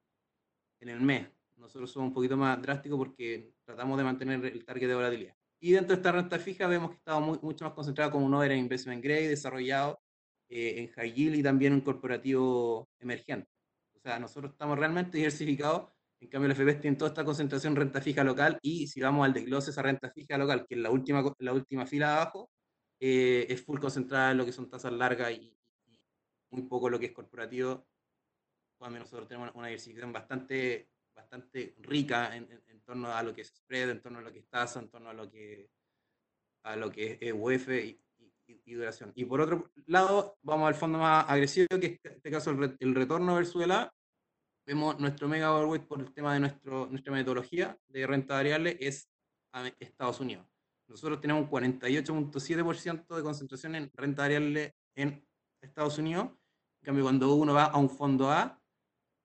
en 0.79 0.89
el 0.89 1.01
mes. 1.01 1.27
Nosotros 1.57 1.91
somos 1.91 2.09
un 2.09 2.13
poquito 2.13 2.37
más 2.37 2.61
drásticos 2.61 2.97
porque 2.97 3.53
tratamos 3.65 3.97
de 3.97 4.03
mantener 4.03 4.45
el 4.45 4.65
target 4.65 4.87
de 4.87 4.95
volatilidad. 4.95 5.35
Y 5.59 5.71
dentro 5.71 5.95
de 5.95 6.01
esta 6.01 6.11
renta 6.11 6.39
fija 6.39 6.67
vemos 6.67 6.91
que 6.91 6.97
estamos 6.97 7.27
muy, 7.27 7.39
mucho 7.41 7.65
más 7.65 7.73
concentrado 7.73 8.11
como 8.11 8.25
un 8.25 8.43
era 8.43 8.55
investment 8.55 9.03
grade 9.03 9.29
desarrollado 9.29 9.99
eh, 10.49 10.75
en 10.77 10.87
high 10.89 11.13
yield 11.13 11.35
y 11.35 11.43
también 11.43 11.73
en 11.73 11.81
corporativo 11.81 12.89
emergente. 12.99 13.49
O 13.95 13.99
sea, 13.99 14.19
nosotros 14.19 14.51
estamos 14.51 14.77
realmente 14.77 15.17
diversificados. 15.17 15.91
En 16.19 16.29
cambio, 16.29 16.45
el 16.47 16.51
FP 16.53 16.75
tiene 16.75 16.97
toda 16.97 17.09
esta 17.09 17.25
concentración 17.25 17.73
en 17.73 17.77
renta 17.77 18.01
fija 18.01 18.23
local 18.23 18.59
y 18.61 18.87
si 18.87 19.01
vamos 19.01 19.25
al 19.25 19.33
desglose 19.33 19.71
esa 19.71 19.81
renta 19.81 20.09
fija 20.11 20.37
local, 20.37 20.65
que 20.67 20.75
es 20.75 20.81
la 20.81 20.91
última, 20.91 21.23
la 21.39 21.53
última 21.53 21.85
fila 21.85 22.07
de 22.07 22.13
abajo, 22.13 22.51
eh, 22.99 23.47
es 23.49 23.63
full 23.63 23.79
concentrada 23.79 24.31
en 24.31 24.37
lo 24.37 24.45
que 24.45 24.51
son 24.51 24.69
tasas 24.69 24.93
largas 24.93 25.31
y, 25.31 25.57
y, 25.87 25.99
muy 26.51 26.63
poco 26.63 26.89
lo 26.89 26.99
que 26.99 27.07
es 27.07 27.11
corporativo, 27.11 27.85
cuando 28.77 28.99
nosotros 28.99 29.27
tenemos 29.27 29.51
una 29.55 29.67
diversificación 29.67 30.13
bastante 30.13 30.89
bastante 31.15 31.75
rica 31.79 32.35
en, 32.35 32.47
en, 32.51 32.81
torno 32.81 33.11
a 33.11 33.23
lo 33.23 33.33
que 33.33 33.41
es 33.41 33.47
spread, 33.47 33.89
en 33.89 34.01
torno 34.01 34.19
a 34.19 34.21
lo 34.21 34.31
que 34.31 34.39
es 34.39 34.47
tasa, 34.47 34.79
en 34.79 34.89
torno 34.89 35.09
a 35.09 35.13
lo 35.13 35.29
que, 35.29 35.69
a 36.63 36.75
lo 36.75 36.91
que 36.91 37.17
es 37.19 37.33
UF 37.33 37.69
y, 37.69 37.99
y, 38.47 38.73
duración. 38.75 39.11
Y 39.15 39.25
por 39.25 39.41
otro 39.41 39.71
lado, 39.87 40.37
vamos 40.43 40.67
al 40.67 40.75
fondo 40.75 40.99
más 40.99 41.25
agresivo, 41.27 41.67
que 41.79 41.99
en 42.03 42.13
este 42.13 42.29
caso 42.29 42.51
el, 42.51 42.77
el 42.79 42.95
retorno 42.95 43.35
versus 43.35 43.63
el 43.63 43.71
A. 43.71 43.91
Vemos 44.67 44.99
nuestro 44.99 45.27
mega 45.27 45.53
overweight 45.53 45.87
por 45.87 45.99
el 45.99 46.13
tema 46.13 46.33
de 46.33 46.39
nuestro, 46.41 46.87
nuestra 46.87 47.13
metodología 47.13 47.77
de 47.87 48.07
renta 48.07 48.35
variable 48.35 48.77
es 48.79 49.09
a 49.53 49.67
Estados 49.79 50.19
Unidos. 50.19 50.45
Nosotros 50.87 51.21
tenemos 51.21 51.43
un 51.43 51.49
48.7% 51.49 53.15
de 53.15 53.23
concentración 53.23 53.75
en 53.75 53.91
renta 53.93 54.23
variable 54.23 54.75
en 54.95 55.25
Estados 55.61 55.97
Unidos. 55.97 56.29
En 56.81 56.85
cambio, 56.85 57.03
cuando 57.03 57.33
uno 57.33 57.53
va 57.53 57.65
a 57.65 57.77
un 57.77 57.89
fondo 57.89 58.29
A, 58.29 58.61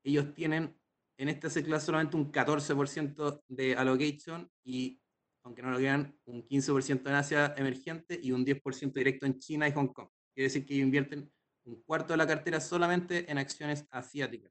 ellos 0.02 0.32
tienen 0.32 0.79
en 1.20 1.28
esta 1.28 1.50
clase 1.62 1.84
solamente 1.84 2.16
un 2.16 2.32
14% 2.32 3.42
de 3.46 3.76
allocation 3.76 4.50
y, 4.64 5.02
aunque 5.44 5.60
no 5.60 5.70
lo 5.70 5.76
vean, 5.76 6.18
un 6.24 6.42
15% 6.48 7.10
en 7.10 7.14
Asia 7.14 7.54
emergente 7.58 8.18
y 8.22 8.32
un 8.32 8.42
10% 8.42 8.94
directo 8.94 9.26
en 9.26 9.38
China 9.38 9.68
y 9.68 9.72
Hong 9.72 9.88
Kong. 9.88 10.08
Quiere 10.32 10.48
decir 10.48 10.64
que 10.64 10.76
invierten 10.76 11.30
un 11.66 11.82
cuarto 11.82 12.14
de 12.14 12.16
la 12.16 12.26
cartera 12.26 12.58
solamente 12.58 13.30
en 13.30 13.36
acciones 13.36 13.86
asiáticas. 13.90 14.50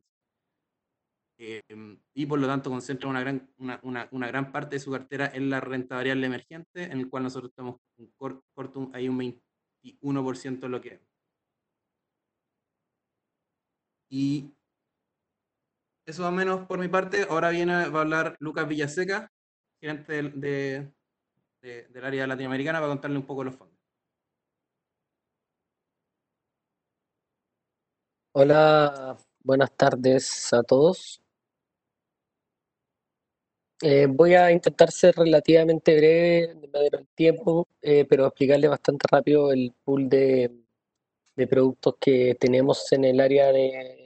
Eh, 1.40 1.64
y 2.14 2.26
por 2.28 2.38
lo 2.38 2.46
tanto 2.46 2.70
concentran 2.70 3.10
una 3.10 3.22
gran, 3.22 3.52
una, 3.58 3.80
una, 3.82 4.08
una, 4.12 4.28
gran 4.28 4.52
parte 4.52 4.76
de 4.76 4.82
su 4.82 4.91
cartera 4.91 5.32
en 5.34 5.50
la 5.50 5.62
renta 5.62 5.96
variable 5.96 6.28
emergente, 6.28 6.84
en 6.84 7.00
el 7.00 7.10
cual 7.10 7.24
nosotros 7.24 7.52
tenemos 7.56 7.78
un 7.98 8.12
corto, 8.16 8.91
hay 8.94 9.10
un 9.10 9.18
21% 9.18 10.60
de 10.60 10.70
lo 10.70 10.82
que 10.82 11.02
Y 14.12 14.52
eso 16.10 16.23
más 16.23 16.31
o 16.31 16.36
menos 16.36 16.68
por 16.68 16.80
mi 16.80 16.88
parte. 16.88 17.26
Ahora 17.30 17.49
viene 17.52 17.88
va 17.90 17.99
a 17.99 18.02
hablar 18.02 18.36
Lucas 18.40 18.68
Villaseca, 18.68 19.31
gerente 19.80 20.14
de, 20.23 20.91
de, 21.61 21.88
del 21.88 22.06
área 22.06 22.27
latinoamericana, 22.27 22.80
para 22.80 22.90
contarle 22.90 23.18
un 23.18 23.26
poco 23.26 23.44
los 23.44 23.56
fondos. 23.56 23.77
Hola, 28.31 29.18
buenas 29.44 29.72
tardes 29.76 30.53
a 30.53 30.64
todos. 30.64 31.22
Eh, 33.81 34.07
voy 34.10 34.34
a 34.34 34.52
intentar 34.52 34.91
ser 34.91 35.15
relativamente 35.15 35.95
breve, 35.95 36.53
de 36.56 36.90
el 36.91 37.07
tiempo, 37.15 37.68
eh, 37.81 38.06
pero 38.10 38.26
explicarle 38.26 38.68
bastante 38.68 39.06
rápido 39.10 39.53
el 39.53 39.73
pool 39.84 40.10
de, 40.10 40.52
de 41.36 41.48
productos 41.48 41.95
que 41.99 42.36
tenemos 42.36 42.91
en 42.91 43.06
el 43.06 43.19
área 43.22 43.53
de 43.53 43.99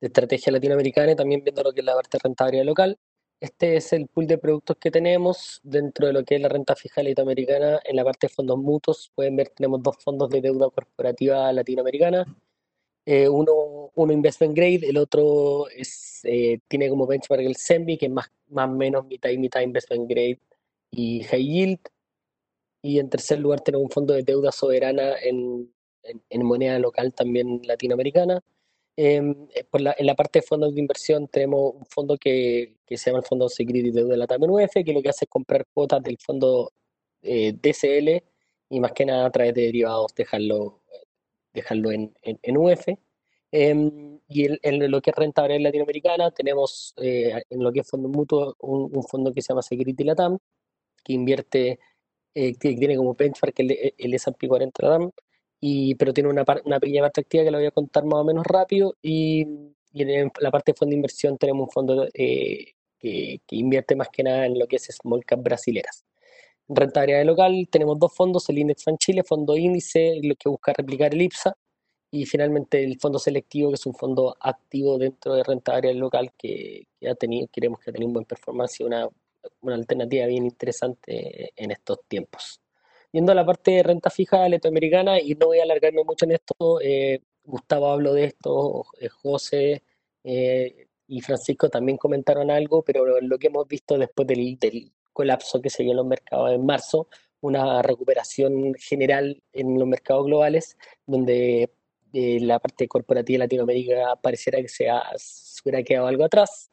de 0.00 0.06
estrategia 0.08 0.52
latinoamericana 0.52 1.12
y 1.12 1.16
también 1.16 1.42
viendo 1.44 1.62
lo 1.62 1.72
que 1.72 1.80
es 1.80 1.86
la 1.86 1.94
parte 1.94 2.18
rentabilidad 2.22 2.64
local. 2.64 2.98
Este 3.40 3.76
es 3.76 3.92
el 3.94 4.06
pool 4.06 4.26
de 4.26 4.36
productos 4.36 4.76
que 4.78 4.90
tenemos 4.90 5.60
dentro 5.62 6.06
de 6.06 6.12
lo 6.12 6.24
que 6.24 6.36
es 6.36 6.42
la 6.42 6.48
renta 6.50 6.76
fija 6.76 7.02
latinoamericana. 7.02 7.80
En 7.84 7.96
la 7.96 8.04
parte 8.04 8.26
de 8.26 8.34
fondos 8.34 8.58
mutuos, 8.58 9.10
pueden 9.14 9.36
ver, 9.36 9.48
tenemos 9.48 9.82
dos 9.82 9.96
fondos 10.04 10.28
de 10.28 10.42
deuda 10.42 10.68
corporativa 10.68 11.50
latinoamericana. 11.52 12.26
Eh, 13.06 13.28
uno, 13.28 13.90
uno 13.94 14.12
investment 14.12 14.54
grade, 14.54 14.80
el 14.88 14.98
otro 14.98 15.68
es, 15.70 16.20
eh, 16.24 16.58
tiene 16.68 16.90
como 16.90 17.06
benchmark 17.06 17.42
el 17.42 17.56
SEMBI, 17.56 17.96
que 17.96 18.06
es 18.06 18.12
más 18.12 18.30
o 18.54 18.66
menos 18.68 19.06
mitad 19.06 19.30
y 19.30 19.38
mitad 19.38 19.62
investment 19.62 20.08
grade 20.08 20.38
y 20.90 21.22
high 21.24 21.42
yield. 21.42 21.80
Y 22.82 22.98
en 22.98 23.08
tercer 23.08 23.38
lugar 23.38 23.62
tenemos 23.62 23.84
un 23.84 23.90
fondo 23.90 24.14
de 24.14 24.22
deuda 24.22 24.52
soberana 24.52 25.14
en, 25.18 25.72
en, 26.02 26.22
en 26.28 26.44
moneda 26.44 26.78
local 26.78 27.14
también 27.14 27.62
latinoamericana. 27.64 28.42
Em, 29.02 29.48
eh, 29.54 29.64
en 29.72 30.06
la 30.06 30.14
parte 30.14 30.40
de 30.40 30.42
fondos 30.42 30.74
de 30.74 30.80
inversión 30.80 31.26
tenemos 31.26 31.74
un 31.74 31.86
fondo 31.86 32.18
que, 32.18 32.76
que 32.84 32.98
se 32.98 33.08
llama 33.08 33.20
el 33.20 33.24
Fondo 33.24 33.48
Security 33.48 33.90
de 33.92 34.16
la 34.16 34.26
TAM 34.26 34.42
UF, 34.42 34.74
que 34.84 34.92
lo 34.92 35.00
que 35.00 35.08
hace 35.08 35.24
es 35.24 35.30
comprar 35.30 35.66
cuotas 35.72 36.02
del 36.02 36.18
fondo 36.18 36.70
eh, 37.22 37.54
DCL 37.54 38.22
y 38.68 38.78
más 38.80 38.92
que 38.92 39.06
nada 39.06 39.24
a 39.26 39.30
través 39.30 39.54
de 39.54 39.62
derivados 39.62 40.14
dejarlo, 40.14 40.82
dejarlo 41.54 41.92
en, 41.92 42.14
en, 42.22 42.56
UF. 42.58 42.88
Em, 43.52 44.20
y 44.28 44.46
en, 44.62 44.90
lo 44.90 45.00
que 45.00 45.10
es 45.10 45.16
rentable 45.16 45.56
en 45.56 45.62
latinoamericana 45.62 46.30
tenemos 46.30 46.92
eh, 46.98 47.42
en 47.48 47.62
lo 47.62 47.72
que 47.72 47.80
es 47.80 47.88
fondo 47.88 48.08
mutuo 48.08 48.54
un, 48.60 48.94
un, 48.94 49.02
fondo 49.04 49.32
que 49.32 49.40
se 49.40 49.48
llama 49.48 49.62
Security 49.62 50.04
Latam, 50.04 50.38
que 51.04 51.14
invierte, 51.14 51.78
que 52.34 52.54
tiene 52.60 52.96
como 52.96 53.14
benchmark 53.14 53.58
el, 53.60 53.94
el 53.96 54.14
S&P 54.14 54.46
40 54.48 54.82
Latam, 54.82 55.10
y, 55.60 55.94
pero 55.96 56.12
tiene 56.14 56.30
una, 56.30 56.44
una 56.64 56.80
pequeña 56.80 57.02
parte 57.02 57.20
activa 57.20 57.44
que 57.44 57.50
la 57.50 57.58
voy 57.58 57.66
a 57.66 57.70
contar 57.70 58.04
más 58.04 58.20
o 58.20 58.24
menos 58.24 58.46
rápido. 58.46 58.96
Y, 59.02 59.46
y 59.92 60.02
en 60.02 60.30
la 60.40 60.50
parte 60.50 60.72
de 60.72 60.76
fondo 60.76 60.90
de 60.90 60.96
inversión 60.96 61.36
tenemos 61.38 61.68
un 61.68 61.70
fondo 61.70 62.08
eh, 62.14 62.72
que, 62.98 63.40
que, 63.46 63.56
invierte 63.56 63.96
más 63.96 64.08
que 64.08 64.22
nada 64.22 64.46
en 64.46 64.58
lo 64.58 64.66
que 64.66 64.76
es 64.76 64.84
small 64.84 65.24
cap 65.24 65.42
brasileras. 65.42 66.04
En 66.68 66.76
rentabilidad 66.76 67.24
local 67.24 67.68
tenemos 67.70 67.98
dos 67.98 68.14
fondos, 68.14 68.48
el 68.48 68.58
Index 68.58 68.84
Fan 68.84 68.98
Chile, 68.98 69.24
fondo 69.24 69.56
índice, 69.56 70.20
lo 70.22 70.34
que 70.36 70.48
busca 70.48 70.72
replicar 70.72 71.14
el 71.14 71.22
IPSA, 71.22 71.56
y 72.12 72.26
finalmente 72.26 72.82
el 72.82 72.98
fondo 72.98 73.18
selectivo, 73.18 73.70
que 73.70 73.76
es 73.76 73.86
un 73.86 73.94
fondo 73.94 74.36
activo 74.40 74.98
dentro 74.98 75.34
de 75.34 75.44
rentabilidad 75.44 75.94
local 75.94 76.32
que, 76.38 76.86
que, 76.98 77.08
ha 77.08 77.14
tenido, 77.14 77.48
queremos 77.52 77.80
que 77.80 77.90
ha 77.90 77.92
tenido 77.92 78.08
un 78.08 78.14
buen 78.14 78.26
performance 78.26 78.80
y 78.80 78.84
una, 78.84 79.08
una 79.62 79.74
alternativa 79.76 80.26
bien 80.26 80.44
interesante 80.44 81.52
en 81.56 81.70
estos 81.70 82.00
tiempos. 82.08 82.60
Yendo 83.12 83.32
a 83.32 83.34
la 83.34 83.44
parte 83.44 83.72
de 83.72 83.82
renta 83.82 84.10
fija 84.10 84.48
latinoamericana, 84.48 85.20
y 85.20 85.34
no 85.34 85.46
voy 85.46 85.58
a 85.58 85.64
alargarme 85.64 86.04
mucho 86.04 86.24
en 86.26 86.32
esto, 86.32 86.80
eh, 86.80 87.20
Gustavo 87.44 87.88
habló 87.88 88.14
de 88.14 88.24
esto, 88.24 88.86
eh, 89.00 89.08
José 89.08 89.82
eh, 90.22 90.88
y 91.08 91.20
Francisco 91.20 91.68
también 91.68 91.98
comentaron 91.98 92.50
algo, 92.50 92.82
pero 92.82 93.20
lo 93.20 93.38
que 93.38 93.48
hemos 93.48 93.66
visto 93.66 93.98
después 93.98 94.28
del, 94.28 94.58
del 94.58 94.92
colapso 95.12 95.60
que 95.60 95.70
se 95.70 95.82
dio 95.82 95.92
en 95.92 95.96
los 95.98 96.06
mercados 96.06 96.52
en 96.52 96.64
marzo, 96.64 97.08
una 97.40 97.82
recuperación 97.82 98.74
general 98.74 99.42
en 99.52 99.78
los 99.78 99.88
mercados 99.88 100.26
globales, 100.26 100.76
donde 101.06 101.70
la 102.12 102.58
parte 102.58 102.88
corporativa 102.88 103.36
de 103.36 103.44
Latinoamérica 103.44 104.16
pareciera 104.16 104.60
que 104.60 104.68
se, 104.68 104.86
hubiera 105.64 105.82
quedado 105.82 106.06
algo 106.06 106.24
atrás. 106.24 106.70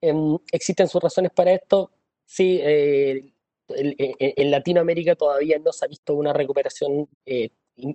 Em, 0.00 0.38
¿Existen 0.52 0.88
sus 0.88 1.02
razones 1.02 1.32
para 1.32 1.52
esto? 1.52 1.90
Sí, 2.24 2.60
eh, 2.62 3.32
en 3.68 4.50
Latinoamérica 4.50 5.16
todavía 5.16 5.58
no 5.58 5.72
se 5.72 5.84
ha 5.84 5.88
visto 5.88 6.14
una 6.14 6.32
recuperación 6.32 7.08
eh, 7.24 7.50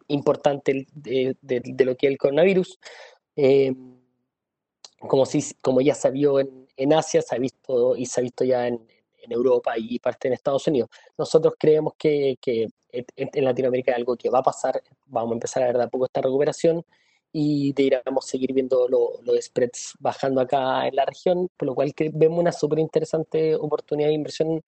importante 0.07 0.85
de, 0.93 1.35
lo 1.85 1.95
que 1.95 2.07
es 2.07 2.11
el 2.11 2.17
coronavirus. 2.17 2.79
Em, 3.35 3.97
como, 4.99 5.25
si, 5.25 5.41
como 5.61 5.81
ya 5.81 5.95
se 5.95 6.11
vio 6.11 6.39
en, 6.39 6.67
en 6.77 6.93
Asia, 6.93 7.21
se 7.21 7.35
ha 7.35 7.39
visto 7.39 7.95
y 7.95 8.05
se 8.05 8.19
ha 8.19 8.23
visto 8.23 8.43
ya 8.43 8.67
en, 8.67 8.85
en 9.21 9.31
Europa 9.31 9.73
y 9.77 9.99
parte 9.99 10.27
en 10.27 10.33
Estados 10.33 10.67
Unidos. 10.67 10.89
Nosotros 11.17 11.55
creemos 11.57 11.93
que, 11.97 12.37
que 12.41 12.67
en 12.91 13.45
Latinoamérica 13.45 13.91
es 13.91 13.97
algo 13.97 14.15
que 14.15 14.29
va 14.29 14.39
a 14.39 14.43
pasar, 14.43 14.81
vamos 15.05 15.31
a 15.31 15.33
empezar 15.35 15.63
a 15.63 15.67
ver 15.67 15.77
de 15.77 15.83
a 15.83 15.87
poco 15.87 16.05
esta 16.05 16.21
recuperación 16.21 16.83
y 17.31 17.71
deberíamos 17.73 18.25
seguir 18.25 18.53
viendo 18.53 18.87
los 18.89 19.45
spreads 19.45 19.93
bajando 19.99 20.41
acá 20.41 20.87
en 20.87 20.95
la 20.95 21.05
región, 21.05 21.49
por 21.55 21.67
lo 21.67 21.75
cual 21.75 21.93
vemos 22.13 22.39
una 22.39 22.51
súper 22.51 22.79
interesante 22.79 23.55
oportunidad 23.55 24.09
de 24.09 24.15
inversión 24.15 24.61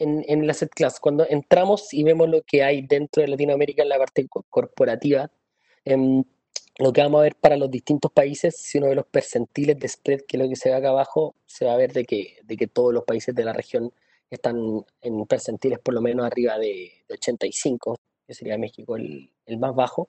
en, 0.00 0.24
en 0.26 0.46
la 0.46 0.52
asset 0.52 0.70
class. 0.70 0.98
Cuando 0.98 1.26
entramos 1.28 1.94
y 1.94 2.02
vemos 2.02 2.28
lo 2.28 2.42
que 2.42 2.62
hay 2.64 2.82
dentro 2.82 3.22
de 3.22 3.28
Latinoamérica 3.28 3.82
en 3.82 3.90
la 3.90 3.98
parte 3.98 4.26
corporativa, 4.48 5.30
em, 5.84 6.24
lo 6.78 6.92
que 6.92 7.02
vamos 7.02 7.20
a 7.20 7.22
ver 7.24 7.36
para 7.36 7.56
los 7.56 7.70
distintos 7.70 8.10
países, 8.12 8.56
si 8.56 8.78
uno 8.78 8.88
ve 8.88 8.94
los 8.96 9.06
percentiles 9.06 9.78
de 9.78 9.88
spread, 9.88 10.22
que 10.22 10.36
es 10.36 10.42
lo 10.42 10.48
que 10.48 10.56
se 10.56 10.70
ve 10.70 10.76
acá 10.76 10.88
abajo, 10.88 11.34
se 11.46 11.66
va 11.66 11.74
a 11.74 11.76
ver 11.76 11.92
de 11.92 12.04
que, 12.04 12.38
de 12.42 12.56
que 12.56 12.66
todos 12.66 12.92
los 12.94 13.04
países 13.04 13.34
de 13.34 13.44
la 13.44 13.52
región 13.52 13.92
están 14.30 14.84
en 15.02 15.26
percentiles 15.26 15.78
por 15.80 15.94
lo 15.94 16.00
menos 16.00 16.26
arriba 16.26 16.58
de, 16.58 16.92
85, 17.10 17.98
que 18.26 18.34
sería 18.34 18.58
México 18.58 18.96
el, 18.96 19.30
el 19.46 19.58
más 19.58 19.74
bajo. 19.74 20.08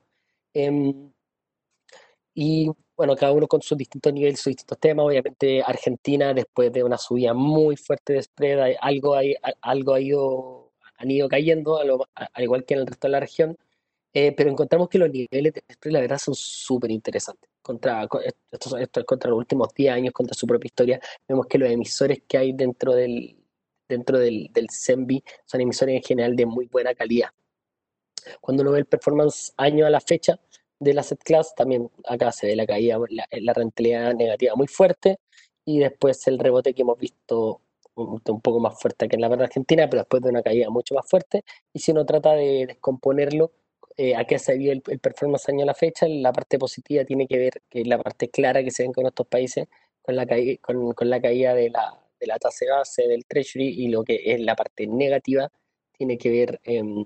Em, 0.54 1.12
y 2.34 2.72
bueno, 3.02 3.16
cada 3.16 3.32
uno 3.32 3.48
con 3.48 3.64
sus 3.64 3.76
distintos 3.76 4.14
niveles, 4.14 4.40
sus 4.40 4.52
distintos 4.52 4.78
temas. 4.80 5.08
Obviamente 5.08 5.64
Argentina, 5.64 6.36
después 6.36 6.72
de 6.72 6.84
una 6.84 7.00
subida 7.00 7.34
muy 7.34 7.76
fuerte 7.76 8.14
de 8.14 8.22
spread, 8.22 8.76
algo, 8.80 9.16
hay, 9.16 9.34
algo 9.62 9.96
ha 9.96 10.00
ido, 10.00 10.72
han 10.98 11.10
ido 11.10 11.28
cayendo, 11.28 11.80
al 11.80 12.44
igual 12.44 12.64
que 12.64 12.76
en 12.76 12.82
el 12.82 12.86
resto 12.86 13.08
de 13.08 13.12
la 13.12 13.20
región. 13.20 13.58
Eh, 14.14 14.34
pero 14.38 14.52
encontramos 14.52 14.88
que 14.88 15.00
los 15.00 15.10
niveles 15.10 15.52
de 15.52 15.64
spread, 15.74 15.94
la 15.94 16.02
verdad, 16.02 16.20
son 16.20 16.36
súper 16.36 16.92
interesantes. 16.92 17.50
Contra, 17.64 18.08
esto, 18.52 18.78
esto, 18.78 19.04
contra 19.04 19.32
los 19.32 19.40
últimos 19.40 19.74
10 19.74 19.94
años, 19.94 20.14
contra 20.14 20.36
su 20.36 20.46
propia 20.46 20.68
historia, 20.68 21.00
vemos 21.28 21.48
que 21.48 21.58
los 21.58 21.72
emisores 21.72 22.22
que 22.28 22.38
hay 22.38 22.54
dentro 22.54 22.94
del, 22.94 23.36
dentro 23.90 24.20
del, 24.20 24.52
del 24.54 24.68
CENBI 24.70 25.24
son 25.44 25.62
emisores 25.62 25.96
en 25.96 26.04
general 26.04 26.36
de 26.36 26.46
muy 26.46 26.68
buena 26.68 26.94
calidad. 26.94 27.30
Cuando 28.40 28.62
uno 28.62 28.74
ve 28.74 28.80
el 28.80 28.86
performance 28.86 29.54
año 29.58 29.88
a 29.88 29.90
la 29.90 30.02
fecha 30.02 30.40
del 30.82 31.00
asset 31.00 31.20
class, 31.24 31.56
también 31.56 31.90
acá 32.06 32.32
se 32.32 32.48
ve 32.48 32.56
la 32.56 32.66
caída, 32.66 32.98
la, 33.10 33.28
la 33.32 33.54
rentabilidad 33.54 34.14
negativa 34.16 34.56
muy 34.56 34.68
fuerte 34.68 35.20
y 35.66 35.80
después 35.80 36.28
el 36.28 36.40
rebote 36.40 36.74
que 36.74 36.82
hemos 36.82 36.98
visto 36.98 37.62
un, 37.96 38.20
poco 38.20 38.60
más 38.60 38.80
fuerte 38.80 39.08
que 39.08 39.16
en 39.16 39.22
la 39.22 39.30
parte 39.30 39.46
argentina, 39.46 39.88
pero 39.90 40.02
después 40.02 40.24
de 40.24 40.30
una 40.30 40.42
caída 40.42 40.70
mucho 40.70 40.96
más 40.96 41.08
fuerte. 41.10 41.44
Y 41.74 41.80
si 41.80 41.92
uno 41.92 42.06
trata 42.06 42.34
de 42.34 42.66
descomponerlo, 42.68 43.52
eh, 43.98 44.16
a 44.16 44.26
qué 44.26 44.40
se 44.40 44.58
vio 44.58 44.72
el, 44.72 44.82
performance 44.82 45.50
año 45.50 45.64
a 45.64 45.68
la 45.68 45.74
fecha, 45.74 46.08
la 46.08 46.32
parte 46.34 46.58
positiva 46.58 47.06
tiene 47.06 47.28
que 47.28 47.38
ver, 47.38 47.62
que 47.70 47.84
la 47.86 48.02
parte 48.02 48.30
clara 48.30 48.64
que 48.64 48.72
se 48.72 48.84
ven 48.84 48.94
con 48.94 49.06
estos 49.06 49.28
países, 49.28 49.68
con 50.02 50.16
la, 50.16 50.26
con, 50.62 50.94
con 50.94 51.10
la 51.10 51.22
caída 51.22 51.54
de 51.54 51.70
la, 51.70 52.00
de 52.20 52.28
la 52.28 52.40
tasa 52.40 52.66
base 52.72 53.08
del 53.08 53.26
Treasury 53.26 53.68
y 53.68 53.90
lo 53.90 54.04
que 54.04 54.22
es 54.26 54.40
la 54.40 54.56
parte 54.56 54.88
negativa 54.88 55.52
tiene 55.92 56.18
que 56.18 56.30
ver 56.32 56.60
em, 56.64 57.06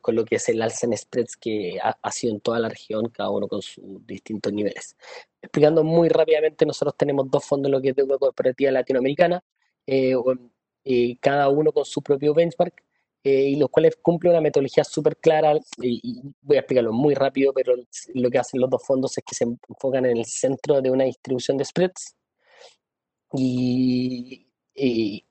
con, 0.00 0.14
lo 0.14 0.24
que 0.24 0.36
es 0.36 0.48
el 0.48 0.60
alza 0.62 0.86
en 0.86 0.96
spreads 0.96 1.36
que 1.36 1.78
ha, 1.82 2.10
sido 2.10 2.34
en 2.34 2.40
toda 2.40 2.58
la 2.58 2.68
región, 2.68 3.08
cada 3.08 3.30
uno 3.30 3.48
con 3.48 3.62
sus 3.62 3.82
distintos 4.06 4.52
niveles. 4.52 4.96
Explicando 5.40 5.82
muy 5.84 6.08
rápidamente, 6.08 6.66
nosotros 6.66 6.96
tenemos 6.96 7.30
dos 7.30 7.44
fondos, 7.44 7.70
lo 7.70 7.80
que 7.80 7.90
es 7.90 7.96
deuda 7.96 8.18
corporativa 8.18 8.70
latinoamericana, 8.70 9.42
eh, 9.86 10.14
cada 11.20 11.48
uno 11.48 11.72
con 11.72 11.84
su 11.84 12.02
propio 12.02 12.34
benchmark, 12.34 12.84
eh, 13.24 13.50
y 13.50 13.56
los 13.56 13.68
cuales 13.70 13.96
cumplen 14.00 14.32
una 14.32 14.40
metodología 14.40 14.84
súper 14.84 15.16
clara, 15.16 15.54
y, 15.78 16.22
voy 16.42 16.56
a 16.56 16.60
explicarlo 16.60 16.92
muy 16.92 17.14
rápido, 17.14 17.52
pero 17.52 17.74
lo 18.14 18.30
que 18.30 18.38
hacen 18.38 18.60
los 18.60 18.70
dos 18.70 18.84
fondos 18.84 19.16
es 19.18 19.24
que 19.24 19.34
se 19.34 19.44
enfocan 19.44 20.06
en 20.06 20.18
el 20.18 20.24
centro 20.26 20.80
de 20.82 20.90
una 20.90 21.04
distribución 21.04 21.56
de 21.56 21.64
spreads, 21.64 22.16
y 23.32 24.46
y 24.80 25.24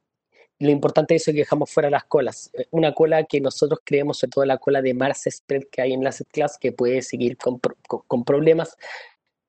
lo 0.59 0.69
importante 0.71 1.15
es 1.15 1.25
que 1.25 1.33
dejamos 1.33 1.71
fuera 1.71 1.89
las 1.89 2.03
colas. 2.05 2.51
Eh, 2.53 2.67
una 2.71 2.93
cola 2.93 3.23
que 3.23 3.39
nosotros 3.41 3.79
creemos, 3.83 4.19
sobre 4.19 4.31
todo 4.31 4.45
la 4.45 4.57
cola 4.57 4.81
de 4.81 4.93
Mars 4.93 5.23
Spread 5.29 5.63
que 5.71 5.81
hay 5.81 5.93
en 5.93 6.03
la 6.03 6.11
set 6.11 6.27
class, 6.31 6.57
que 6.59 6.71
puede 6.73 7.01
seguir 7.01 7.37
con, 7.37 7.59
con, 7.87 8.23
problemas. 8.25 8.77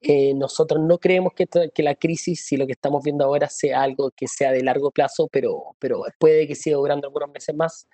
Eh, 0.01 0.33
nosotros 0.35 0.81
no 0.81 0.99
creemos 0.99 1.33
que, 1.35 1.47
la 1.83 1.95
crisis 1.95 2.53
y 2.53 2.57
lo 2.57 2.67
que 2.67 2.73
estamos 2.73 3.03
viendo 3.05 3.25
ahora 3.25 3.49
sea 3.49 3.83
algo 3.83 4.11
que 4.13 4.29
sea 4.29 4.53
de 4.53 4.63
largo 4.63 4.91
plazo, 4.91 5.29
pero, 5.31 5.77
pero 5.79 6.05
puede 6.19 6.47
que 6.47 6.55
siga 6.55 6.77
durando 6.77 7.09
algunos 7.09 7.31
meses 7.31 7.55
más 7.55 7.87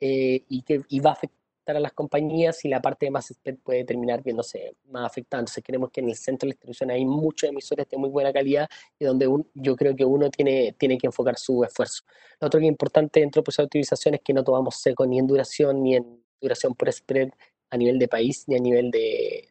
eh, 0.00 0.44
y 0.48 0.62
que 0.62 0.82
y 0.88 1.00
va 1.00 1.18
afectar 1.60 1.76
a 1.76 1.80
las 1.80 1.92
compañías 1.92 2.64
y 2.64 2.68
la 2.68 2.80
parte 2.80 3.06
de 3.06 3.10
más 3.10 3.26
spread 3.28 3.56
puede 3.58 3.84
terminar 3.84 4.22
viéndose 4.22 4.74
más 4.88 5.06
afectada. 5.06 5.42
Entonces 5.42 5.62
creemos 5.64 5.90
que 5.90 6.00
en 6.00 6.08
el 6.08 6.16
centro 6.16 6.46
de 6.46 6.50
la 6.50 6.54
distribución 6.54 6.90
hay 6.90 7.04
muchos 7.04 7.48
emisores 7.48 7.86
de 7.88 7.96
muy 7.98 8.08
buena 8.08 8.32
calidad 8.32 8.68
y 8.98 9.04
donde 9.04 9.28
yo 9.54 9.76
creo 9.76 9.94
que 9.94 10.04
uno 10.04 10.30
tiene, 10.30 10.74
tiene 10.78 10.96
que 10.96 11.06
enfocar 11.06 11.38
su 11.38 11.62
esfuerzo. 11.62 12.02
Otro 12.40 12.58
que 12.58 12.66
es 12.66 12.70
importante 12.70 13.20
dentro 13.20 13.40
del 13.40 13.44
proceso 13.44 13.68
de 13.70 14.16
es 14.16 14.20
que 14.24 14.32
no 14.32 14.42
tomamos 14.42 14.76
seco 14.76 15.06
ni 15.06 15.18
en 15.18 15.26
duración 15.26 15.82
ni 15.82 15.96
en 15.96 16.22
duración 16.40 16.74
por 16.74 16.90
spread 16.90 17.30
a 17.70 17.76
nivel 17.76 17.98
de 17.98 18.08
país 18.08 18.44
ni 18.48 18.56
a 18.56 18.58
nivel 18.58 18.90
de, 18.90 19.48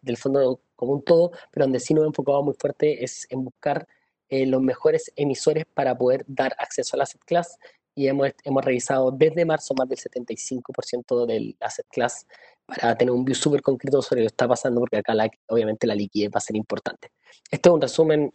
del 0.00 0.16
fondo 0.16 0.60
como 0.74 0.92
un 0.92 1.02
todo, 1.02 1.30
pero 1.52 1.64
donde 1.64 1.78
sí 1.78 1.94
nos 1.94 2.04
hemos 2.04 2.44
muy 2.44 2.54
fuerte 2.54 3.04
es 3.04 3.26
en 3.30 3.44
buscar 3.44 3.86
eh, 4.28 4.46
los 4.46 4.62
mejores 4.62 5.12
emisores 5.16 5.66
para 5.74 5.96
poder 5.96 6.24
dar 6.26 6.54
acceso 6.58 6.96
a 6.96 6.98
la 6.98 7.02
asset 7.04 7.22
class 7.24 7.58
y 8.00 8.08
hemos, 8.08 8.30
hemos 8.44 8.64
revisado 8.64 9.10
desde 9.10 9.44
marzo 9.44 9.74
más 9.74 9.86
del 9.86 9.98
75% 9.98 11.26
del 11.26 11.54
asset 11.60 11.86
class 11.90 12.26
para 12.66 12.96
tener 12.96 13.12
un 13.12 13.26
view 13.26 13.34
súper 13.34 13.60
concreto 13.60 14.00
sobre 14.00 14.22
lo 14.22 14.24
que 14.24 14.32
está 14.32 14.48
pasando, 14.48 14.80
porque 14.80 14.96
acá 14.96 15.12
obviamente 15.48 15.86
la 15.86 15.94
liquidez 15.94 16.30
va 16.30 16.38
a 16.38 16.40
ser 16.40 16.56
importante. 16.56 17.12
Esto 17.50 17.68
es 17.68 17.74
un 17.74 17.80
resumen 17.82 18.32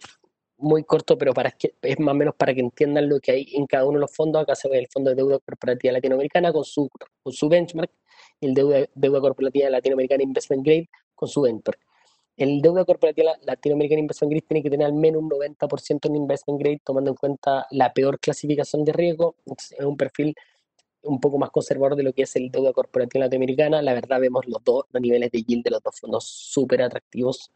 muy 0.57 0.83
corto, 0.83 1.17
pero 1.17 1.33
para 1.33 1.49
que, 1.49 1.73
es 1.81 1.99
más 1.99 2.13
o 2.13 2.15
menos 2.15 2.35
para 2.35 2.53
que 2.53 2.59
entiendan 2.59 3.09
lo 3.09 3.19
que 3.19 3.31
hay 3.31 3.55
en 3.55 3.65
cada 3.65 3.85
uno 3.85 3.97
de 3.97 4.01
los 4.01 4.15
fondos. 4.15 4.43
Acá 4.43 4.53
se 4.53 4.69
ve 4.69 4.77
el 4.77 4.87
Fondo 4.87 5.09
de 5.09 5.15
Deuda 5.15 5.39
Corporativa 5.39 5.93
Latinoamericana 5.93 6.53
con 6.53 6.63
su, 6.63 6.87
con 7.23 7.33
su 7.33 7.49
benchmark, 7.49 7.89
el 8.41 8.53
Deuda, 8.53 8.85
Deuda 8.93 9.19
Corporativa 9.19 9.67
Latinoamericana 9.71 10.21
Investment 10.21 10.63
Grade 10.63 10.89
con 11.15 11.27
su 11.27 11.41
benchmark 11.41 11.79
el 12.37 12.61
deuda 12.61 12.83
corporativa 12.83 13.33
latinoamericana 13.43 14.01
Investment 14.01 14.31
Grade 14.31 14.45
tiene 14.47 14.63
que 14.63 14.69
tener 14.69 14.87
al 14.87 14.93
menos 14.93 15.21
un 15.21 15.29
90% 15.29 16.07
en 16.09 16.15
Investment 16.15 16.59
Grade, 16.59 16.81
tomando 16.83 17.11
en 17.11 17.15
cuenta 17.15 17.65
la 17.71 17.93
peor 17.93 18.19
clasificación 18.19 18.83
de 18.83 18.91
riesgo. 18.93 19.35
Es 19.45 19.85
un 19.85 19.95
perfil 19.95 20.35
un 21.03 21.19
poco 21.19 21.37
más 21.37 21.49
conservador 21.51 21.95
de 21.95 22.03
lo 22.03 22.13
que 22.13 22.23
es 22.23 22.35
el 22.35 22.51
deuda 22.51 22.73
corporativa 22.73 23.25
latinoamericana. 23.25 23.81
La 23.81 23.93
verdad, 23.93 24.19
vemos 24.19 24.45
los 24.47 24.63
dos 24.63 24.85
los 24.91 25.01
niveles 25.01 25.31
de 25.31 25.43
yield 25.43 25.63
de 25.63 25.71
los 25.71 25.83
dos 25.83 25.99
fondos 25.99 26.25
súper 26.25 26.81
atractivos. 26.81 27.51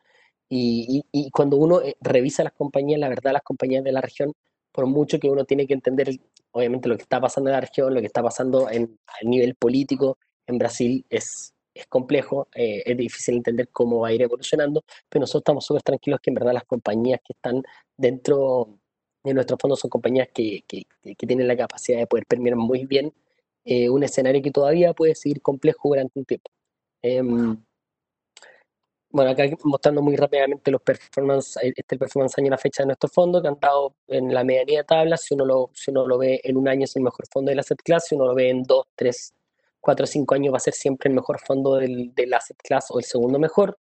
Y, 0.50 1.04
y, 1.12 1.30
cuando 1.30 1.58
uno 1.58 1.82
eh, 1.82 1.96
revisa 2.02 2.44
las 2.44 2.54
compañías, 2.54 3.00
la 3.00 3.10
verdad, 3.10 3.34
las 3.34 3.44
compañías 3.44 3.84
de 3.84 3.92
la 3.92 4.02
región, 4.02 4.34
por 4.72 4.88
mucho 4.88 5.20
que 5.20 5.30
uno 5.30 5.46
tiene 5.46 5.68
que 5.68 5.74
entender, 5.74 6.10
obviamente, 6.52 6.90
lo 6.90 6.96
que 6.98 7.04
está 7.04 7.22
pasando 7.22 7.50
en 7.50 7.54
la 7.54 7.62
región, 7.62 7.94
lo 7.94 8.00
que 8.00 8.08
está 8.08 8.24
pasando 8.24 8.70
en, 8.70 8.98
a 9.08 9.28
nivel 9.28 9.56
político 9.56 10.18
en 10.48 10.58
Brasil, 10.58 11.06
es 11.10 11.54
es 11.74 11.88
complejo, 11.88 12.48
eh, 12.54 12.84
es 12.86 12.98
difícil 12.98 13.36
entender 13.36 13.70
cómo 13.70 14.02
va 14.02 14.10
a 14.10 14.14
ir 14.14 14.22
evolucionando, 14.22 14.84
pero 15.08 15.22
nosotros 15.22 15.42
estamos 15.42 15.66
súper 15.66 15.84
tranquilos 15.84 16.20
que 16.22 16.32
en 16.32 16.36
verdad 16.36 16.54
las 16.54 16.66
compañías 16.66 17.22
que 17.24 17.34
están 17.34 17.64
dentro 17.98 18.80
de 19.24 19.34
nuestros 19.34 19.60
fondos 19.60 19.80
son 19.80 19.90
compañías 19.90 20.30
que, 20.34 20.64
que, 20.68 20.84
que 21.04 21.28
tienen 21.28 21.48
la 21.48 21.58
capacidad 21.58 22.00
de 22.00 22.08
poder 22.08 22.26
permear 22.26 22.56
muy 22.56 22.86
bien 22.86 23.14
eh, 23.66 23.90
un 23.90 24.04
escenario 24.04 24.42
que 24.42 24.52
todavía 24.52 24.94
puede 24.94 25.16
seguir 25.16 25.42
complejo 25.42 25.90
durante 25.90 26.20
un 26.20 26.26
tiempo. 26.26 26.50
Em, 27.02 27.58
bueno, 29.12 29.32
acá 29.32 29.44
mostrando 29.64 30.02
muy 30.02 30.16
rápidamente 30.16 30.72
los 30.72 30.82
performance, 30.82 31.58
eh, 31.64 31.74
este 31.76 31.98
performance 31.98 32.38
año 32.38 32.48
a 32.48 32.52
la 32.52 32.58
fecha 32.58 32.84
de 32.84 32.88
nuestro 32.88 33.10
fondo, 33.10 33.42
que 33.42 33.48
han 33.48 33.60
dado 33.60 33.96
en 34.08 34.34
la 34.34 34.44
medianía 34.44 34.80
de 34.80 34.84
tabla, 34.86 35.18
si 35.18 35.34
uno, 35.34 35.46
lo, 35.46 35.72
si 35.74 35.92
uno 35.92 36.08
lo 36.08 36.18
ve 36.18 36.40
en 36.44 36.58
un 36.58 36.68
año 36.68 36.84
es 36.86 36.96
el 36.96 37.04
mejor 37.04 37.26
fondo 37.32 37.50
de 37.50 37.56
la 37.56 37.64
set 37.64 37.82
class, 37.84 38.08
si 38.08 38.16
uno 38.16 38.26
lo 38.28 38.36
ve 38.36 38.50
en 38.50 38.64
dos, 38.64 38.88
tres, 38.96 39.34
cuatro 39.80 40.04
o 40.06 40.08
cinco 40.08 40.36
años 40.36 40.54
va 40.54 40.58
a 40.58 40.62
ser 40.62 40.74
siempre 40.74 41.10
el 41.10 41.16
mejor 41.16 41.40
fondo 41.40 41.76
del, 41.76 42.14
del 42.14 42.34
asset 42.34 42.58
class 42.58 42.88
o 42.90 43.00
el 43.00 43.06
segundo 43.06 43.40
mejor. 43.40 43.78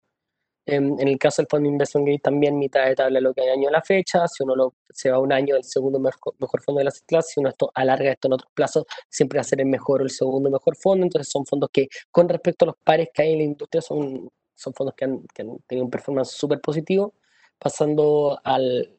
En, 0.67 0.99
el 0.99 1.19
caso 1.19 1.43
del 1.43 1.47
fondo 1.47 1.67
de 1.67 1.73
inversión 1.73 2.05
gris 2.05 2.21
también 2.23 2.57
mitad 2.57 2.87
de 2.87 2.95
tabla 2.95 3.19
lo 3.21 3.35
que 3.35 3.41
hay 3.41 3.49
año 3.49 3.69
a 3.69 3.71
la 3.71 3.83
fecha, 3.83 4.27
si 4.27 4.43
uno 4.43 4.55
lo, 4.55 4.73
se 4.89 5.11
va 5.11 5.19
un 5.19 5.31
año 5.31 5.55
el 5.55 5.63
segundo 5.63 5.99
mejor, 5.99 6.33
fondo 6.63 6.79
de 6.79 6.85
la 6.85 6.91
clase, 7.05 7.33
si 7.33 7.39
uno 7.39 7.49
esto 7.49 7.71
alarga 7.75 8.11
esto 8.11 8.27
en 8.27 8.33
otros 8.33 8.51
plazos, 8.55 8.85
siempre 9.07 9.37
va 9.37 9.41
a 9.41 9.43
ser 9.43 9.61
el 9.61 9.67
mejor 9.67 10.01
o 10.01 10.03
el 10.05 10.09
segundo 10.09 10.49
mejor 10.49 10.75
fondo, 10.75 11.05
entonces 11.05 11.31
son 11.31 11.45
fondos 11.45 11.69
que 11.71 11.87
con 12.09 12.27
respecto 12.27 12.65
a 12.65 12.67
los 12.67 12.75
pares 12.83 13.09
que 13.13 13.21
hay 13.21 13.33
en 13.33 13.37
la 13.37 13.43
industria 13.43 13.81
son, 13.81 14.27
son 14.55 14.73
fondos 14.73 14.95
que 14.95 15.05
han, 15.05 15.23
tenido 15.67 15.85
un 15.85 15.91
performance 15.91 16.31
súper 16.31 16.59
positivo, 16.61 17.13
pasando 17.59 18.39
al, 18.43 18.97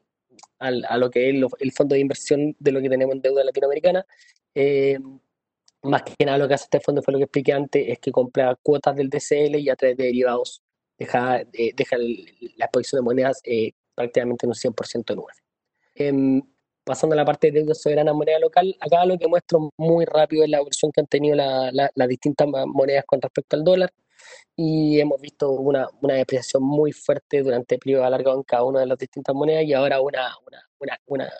al, 0.59 0.85
a 0.85 0.97
lo 0.97 1.09
que 1.09 1.29
es 1.29 1.35
el, 1.59 1.71
fondo 1.73 1.95
de 1.95 1.99
inversión 1.99 2.55
de 2.59 2.71
lo 2.71 2.81
que 2.81 2.89
tenemos 2.89 3.13
en 3.13 3.21
deuda 3.21 3.43
latinoamericana. 3.43 4.05
Eh, 4.55 4.97
más 5.83 6.03
que 6.03 6.25
nada 6.25 6.37
lo 6.37 6.47
que 6.47 6.55
hace 6.55 6.65
este 6.65 6.79
fondo 6.79 7.01
fue 7.01 7.13
lo 7.13 7.19
que 7.19 7.25
expliqué 7.25 7.53
antes, 7.53 7.87
es 7.87 7.99
que 7.99 8.11
compra 8.11 8.55
cuotas 8.61 8.95
del 8.95 9.09
DCL 9.09 9.55
y 9.57 9.69
a 9.69 9.75
través 9.75 9.97
de 9.97 10.05
derivados. 10.05 10.61
Deja, 10.97 11.41
eh, 11.53 11.73
deja 11.75 11.97
la 11.97 12.65
exposición 12.65 13.01
de 13.01 13.05
monedas 13.05 13.39
eh, 13.43 13.71
prácticamente 13.93 14.45
en 14.45 14.49
un 14.49 14.55
100% 14.55 15.13
en 15.13 15.19
UF. 15.19 15.31
Em, 15.95 16.41
pasando 16.83 17.13
a 17.13 17.17
la 17.17 17.25
parte 17.25 17.51
de 17.51 17.59
deuda 17.59 17.75
soberana 17.75 18.13
moneda 18.13 18.39
local, 18.39 18.75
acá 18.79 19.05
lo 19.05 19.17
que 19.17 19.27
muestro 19.27 19.71
muy 19.77 20.05
rápido 20.05 20.43
es 20.43 20.49
la 20.49 20.57
evolución 20.57 20.91
que 20.91 21.01
han 21.01 21.07
tenido 21.07 21.35
las 21.35 22.07
distintas 22.07 22.47
monedas 22.47 23.05
con 23.05 23.21
respecto 23.21 23.55
al 23.55 23.63
dólar. 23.63 23.93
Y 24.55 24.99
hemos 24.99 25.21
visto 25.21 25.51
una, 25.51 25.87
una, 26.01 26.15
depreciación 26.15 26.63
muy 26.63 26.91
fuerte 26.91 27.43
durante 27.43 27.75
el 27.75 27.79
periodo 27.79 28.05
alargado 28.05 28.37
en 28.37 28.43
cada 28.43 28.63
una 28.63 28.79
de 28.79 28.87
las 28.87 28.97
distintas 28.97 29.35
monedas 29.35 29.63
y 29.63 29.73
ahora 29.73 30.01
una, 30.01 30.35
una, 30.79 30.99
una 31.05 31.31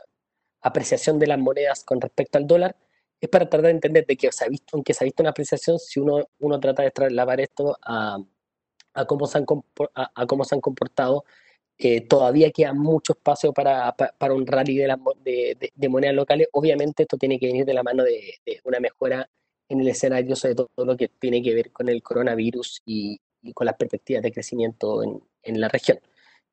apreciación 0.61 1.17
de 1.19 1.27
las 1.27 1.39
monedas 1.39 1.83
con 1.83 1.99
respecto 1.99 2.37
al 2.37 2.47
dólar 2.47 2.75
es 3.19 3.29
para 3.29 3.49
tratar 3.49 3.67
de 3.67 3.71
entender 3.71 4.05
de 4.05 4.15
que 4.15 4.31
se 4.31 4.45
ha 4.45 4.49
visto, 4.49 4.75
aunque 4.75 4.93
se 4.93 5.03
ha 5.03 5.05
visto 5.05 5.23
una 5.23 5.31
apreciación, 5.31 5.79
si 5.79 5.99
uno, 5.99 6.27
uno 6.39 6.59
trata 6.59 6.83
de 6.83 6.91
trasladar 6.91 7.41
esto 7.41 7.77
a, 7.81 8.17
a 8.93 9.05
cómo 9.05 9.27
se 9.27 9.39
han, 9.39 9.45
a, 9.95 10.25
cómo 10.27 10.43
se 10.43 10.55
han 10.55 10.61
comportado, 10.61 11.25
eh, 11.77 12.01
todavía 12.01 12.51
queda 12.51 12.73
mucho 12.73 13.13
espacio 13.13 13.53
para, 13.53 13.95
para, 13.95 14.33
un 14.33 14.47
rally 14.47 14.77
de, 14.77 14.87
la, 14.87 14.99
de, 15.23 15.71
de, 15.73 15.89
monedas 15.89 16.15
locales. 16.15 16.47
Obviamente 16.53 17.03
esto 17.03 17.17
tiene 17.17 17.39
que 17.39 17.47
venir 17.47 17.65
de 17.65 17.73
la 17.73 17.83
mano 17.83 18.03
de, 18.03 18.39
una 18.63 18.79
mejora 18.79 19.29
en 19.69 19.81
el 19.81 19.87
escenario, 19.89 20.35
sobre 20.35 20.55
todo 20.55 20.69
lo 20.77 20.97
que 20.97 21.09
tiene 21.09 21.41
que 21.43 21.53
ver 21.53 21.71
con 21.71 21.89
el 21.89 22.01
coronavirus 22.01 22.81
y, 22.85 23.19
con 23.53 23.65
las 23.65 23.75
perspectivas 23.75 24.23
de 24.23 24.31
crecimiento 24.31 25.03
en, 25.03 25.21
en 25.43 25.61
la 25.61 25.69
región. 25.69 25.99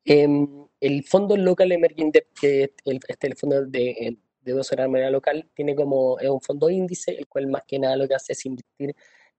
Em, 0.04 0.66
el 0.80 1.02
Fondo 1.04 1.36
Local 1.36 1.72
Emerging 1.72 2.12
Debt, 2.12 2.26
que 2.38 2.64
este 2.64 3.08
es 3.08 3.18
el 3.22 3.36
fondo 3.36 3.64
de, 3.64 4.18
de 4.44 4.52
de 4.54 4.88
moneda 4.88 5.10
local, 5.10 5.48
tiene 5.54 5.74
como, 5.74 6.18
es 6.18 6.28
un 6.28 6.40
fondo 6.40 6.70
índice, 6.70 7.12
el 7.12 7.26
cual 7.26 7.46
más 7.48 7.62
que 7.66 7.78
nada 7.78 7.96
lo 7.96 8.06
que 8.06 8.14
hace 8.14 8.32
es 8.34 8.46
invertir, 8.46 8.94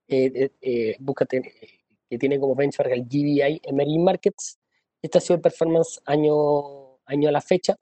eh, 0.07 0.49
eh, 0.61 0.95
busca 0.99 1.25
tener, 1.25 1.51
que 2.09 2.17
tiene 2.17 2.39
como 2.39 2.55
benchmark 2.55 2.91
el 2.91 3.03
GBI 3.03 3.61
Emerging 3.63 4.03
Markets. 4.03 4.59
Esta 5.01 5.19
ha 5.19 5.21
sido 5.21 5.35
el 5.35 5.41
performance 5.41 5.99
año, 6.05 6.97
año 7.05 7.29
a 7.29 7.31
la 7.31 7.41
fecha, 7.41 7.75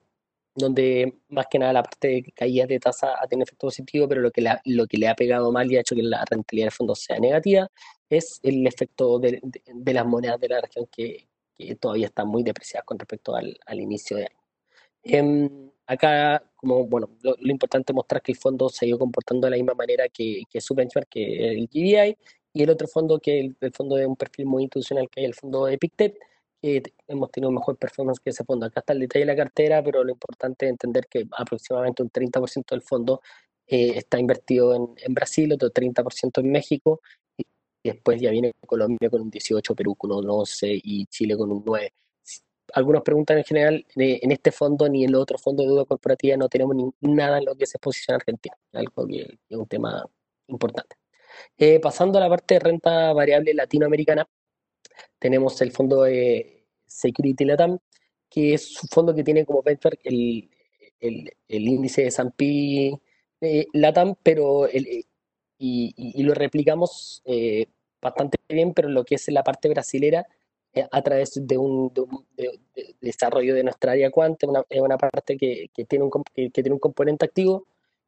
donde 0.54 1.20
más 1.28 1.46
que 1.50 1.58
nada 1.58 1.72
la 1.72 1.82
parte 1.82 2.08
de 2.08 2.32
caída 2.32 2.66
de 2.66 2.78
tasa 2.78 3.14
ha 3.20 3.26
tenido 3.26 3.44
efecto 3.44 3.66
positivo, 3.66 4.08
pero 4.08 4.20
lo 4.20 4.30
que, 4.30 4.40
le 4.40 4.50
ha, 4.50 4.60
lo 4.64 4.86
que 4.86 4.98
le 4.98 5.08
ha 5.08 5.14
pegado 5.14 5.50
mal 5.50 5.70
y 5.70 5.76
ha 5.76 5.80
hecho 5.80 5.96
que 5.96 6.02
la 6.02 6.24
rentabilidad 6.30 6.66
del 6.66 6.72
fondo 6.72 6.94
sea 6.94 7.18
negativa 7.18 7.68
es 8.08 8.40
el 8.42 8.66
efecto 8.66 9.18
de, 9.18 9.40
las 9.86 10.06
monedas 10.06 10.38
de 10.40 10.48
la 10.48 10.60
región 10.60 10.86
que, 10.90 11.28
todavía 11.80 12.06
están 12.06 12.28
muy 12.28 12.42
depreciadas 12.42 12.84
con 12.84 12.98
respecto 12.98 13.34
al, 13.34 13.80
inicio 13.80 14.16
de 14.16 14.24
año. 14.24 14.40
Em, 15.04 15.70
acá, 15.86 16.42
como 16.56 16.86
bueno, 16.86 17.10
lo, 17.22 17.36
importante 17.50 17.92
es 17.92 17.94
mostrar 17.94 18.22
que 18.22 18.32
el 18.32 18.38
fondo 18.38 18.68
se 18.68 18.84
ha 18.84 18.88
ido 18.88 18.98
comportando 18.98 19.46
de 19.46 19.52
la 19.52 19.56
misma 19.56 19.74
manera 19.74 20.08
que, 20.08 20.42
que 20.50 20.60
su 20.60 20.74
benchmark, 20.74 21.08
que 21.08 21.52
el 21.52 21.66
GBI, 21.68 22.16
y 22.54 22.62
el 22.62 22.70
otro 22.70 22.86
fondo, 22.86 23.18
que 23.18 23.40
es 23.40 23.52
el, 23.60 23.72
fondo 23.72 23.96
de 23.96 24.06
un 24.06 24.16
perfil 24.16 24.46
muy 24.46 24.62
institucional, 24.62 25.08
que 25.10 25.22
es 25.22 25.26
el 25.26 25.34
fondo 25.34 25.66
de 25.66 25.76
que 25.76 26.82
hemos 27.08 27.30
tenido 27.30 27.50
mejor 27.50 27.76
performance 27.76 28.20
que 28.20 28.30
ese 28.30 28.44
fondo. 28.44 28.64
Acá 28.66 28.80
está 28.80 28.92
el 28.94 29.00
detalle 29.00 29.26
de 29.26 29.32
la 29.32 29.36
cartera, 29.36 29.82
pero 29.82 30.02
lo 30.04 30.12
importante 30.12 30.66
es 30.66 30.70
entender 30.70 31.06
que 31.08 31.26
aproximadamente 31.36 32.02
un 32.02 32.10
30% 32.10 32.64
del 32.70 32.82
fondo 32.82 33.20
eh, 33.66 33.92
está 33.96 34.18
invertido 34.18 34.74
en, 34.74 35.14
Brasil, 35.14 35.52
otro 35.52 35.70
30% 35.70 36.40
en 36.40 36.50
México, 36.50 37.00
y 37.36 37.44
después 37.82 38.20
ya 38.20 38.30
viene 38.30 38.52
Colombia 38.66 39.10
con 39.10 39.22
un 39.22 39.30
18, 39.30 39.74
Perú 39.74 39.94
con 39.96 40.12
un 40.12 40.30
11 40.30 40.80
y 40.82 41.06
Chile 41.06 41.36
con 41.36 41.50
un 41.52 41.62
9. 41.66 41.92
Algunos 42.74 43.02
preguntan 43.02 43.38
en 43.38 43.44
general, 43.44 43.86
eh, 43.96 44.20
en 44.22 44.32
este 44.32 44.52
fondo 44.52 44.88
ni 44.88 45.04
en 45.04 45.10
el 45.10 45.16
otro 45.16 45.38
fondo 45.38 45.62
de 45.62 45.68
deuda 45.68 45.84
corporativa 45.84 46.36
no 46.36 46.48
tenemos 46.48 46.76
ni, 46.76 47.14
nada 47.14 47.38
en 47.38 47.44
lo 47.44 47.54
que 47.54 47.66
se 47.66 47.78
posiciona 47.78 48.16
Argentina, 48.16 48.56
algo 48.72 49.06
que 49.06 49.38
es 49.48 49.56
un 49.56 49.66
tema 49.66 50.04
importante. 50.48 50.96
Eh, 51.58 51.80
pasando 51.80 52.18
a 52.18 52.22
la 52.22 52.28
parte 52.28 52.54
de 52.54 52.60
renta 52.60 53.12
variable 53.12 53.54
latinoamericana, 53.54 54.28
tenemos 55.18 55.60
el 55.62 55.72
fondo 55.72 56.02
de 56.02 56.66
Security 56.86 57.44
Latam, 57.44 57.78
que 58.28 58.54
es 58.54 58.82
un 58.82 58.88
fondo 58.88 59.14
que 59.14 59.24
tiene 59.24 59.44
como 59.44 59.62
benchmark 59.62 60.00
el, 60.04 60.50
el, 61.00 61.30
índice 61.48 62.02
de 62.02 62.08
S&P 62.08 63.00
eh, 63.40 63.66
Latam, 63.72 64.14
pero 64.22 64.66
el, 64.66 65.04
y, 65.58 66.22
lo 66.22 66.34
replicamos 66.34 67.22
eh, 67.24 67.66
bastante 68.00 68.38
bien, 68.48 68.74
pero 68.74 68.88
lo 68.88 69.04
que 69.04 69.16
es 69.16 69.28
la 69.28 69.42
parte 69.44 69.68
brasilera, 69.68 70.26
a 70.90 71.02
través 71.02 71.32
de 71.34 71.58
un, 71.58 71.92
desarrollo 73.00 73.54
de 73.54 73.62
nuestra 73.62 73.92
área 73.92 74.10
Quant, 74.10 74.38
es 74.68 74.80
una 74.80 74.98
parte 74.98 75.36
que, 75.36 75.70
tiene 75.86 76.04
un, 76.04 76.10
que, 76.34 76.50
tiene 76.50 76.72
un 76.72 76.78
componente 76.78 77.26
activo 77.26 77.66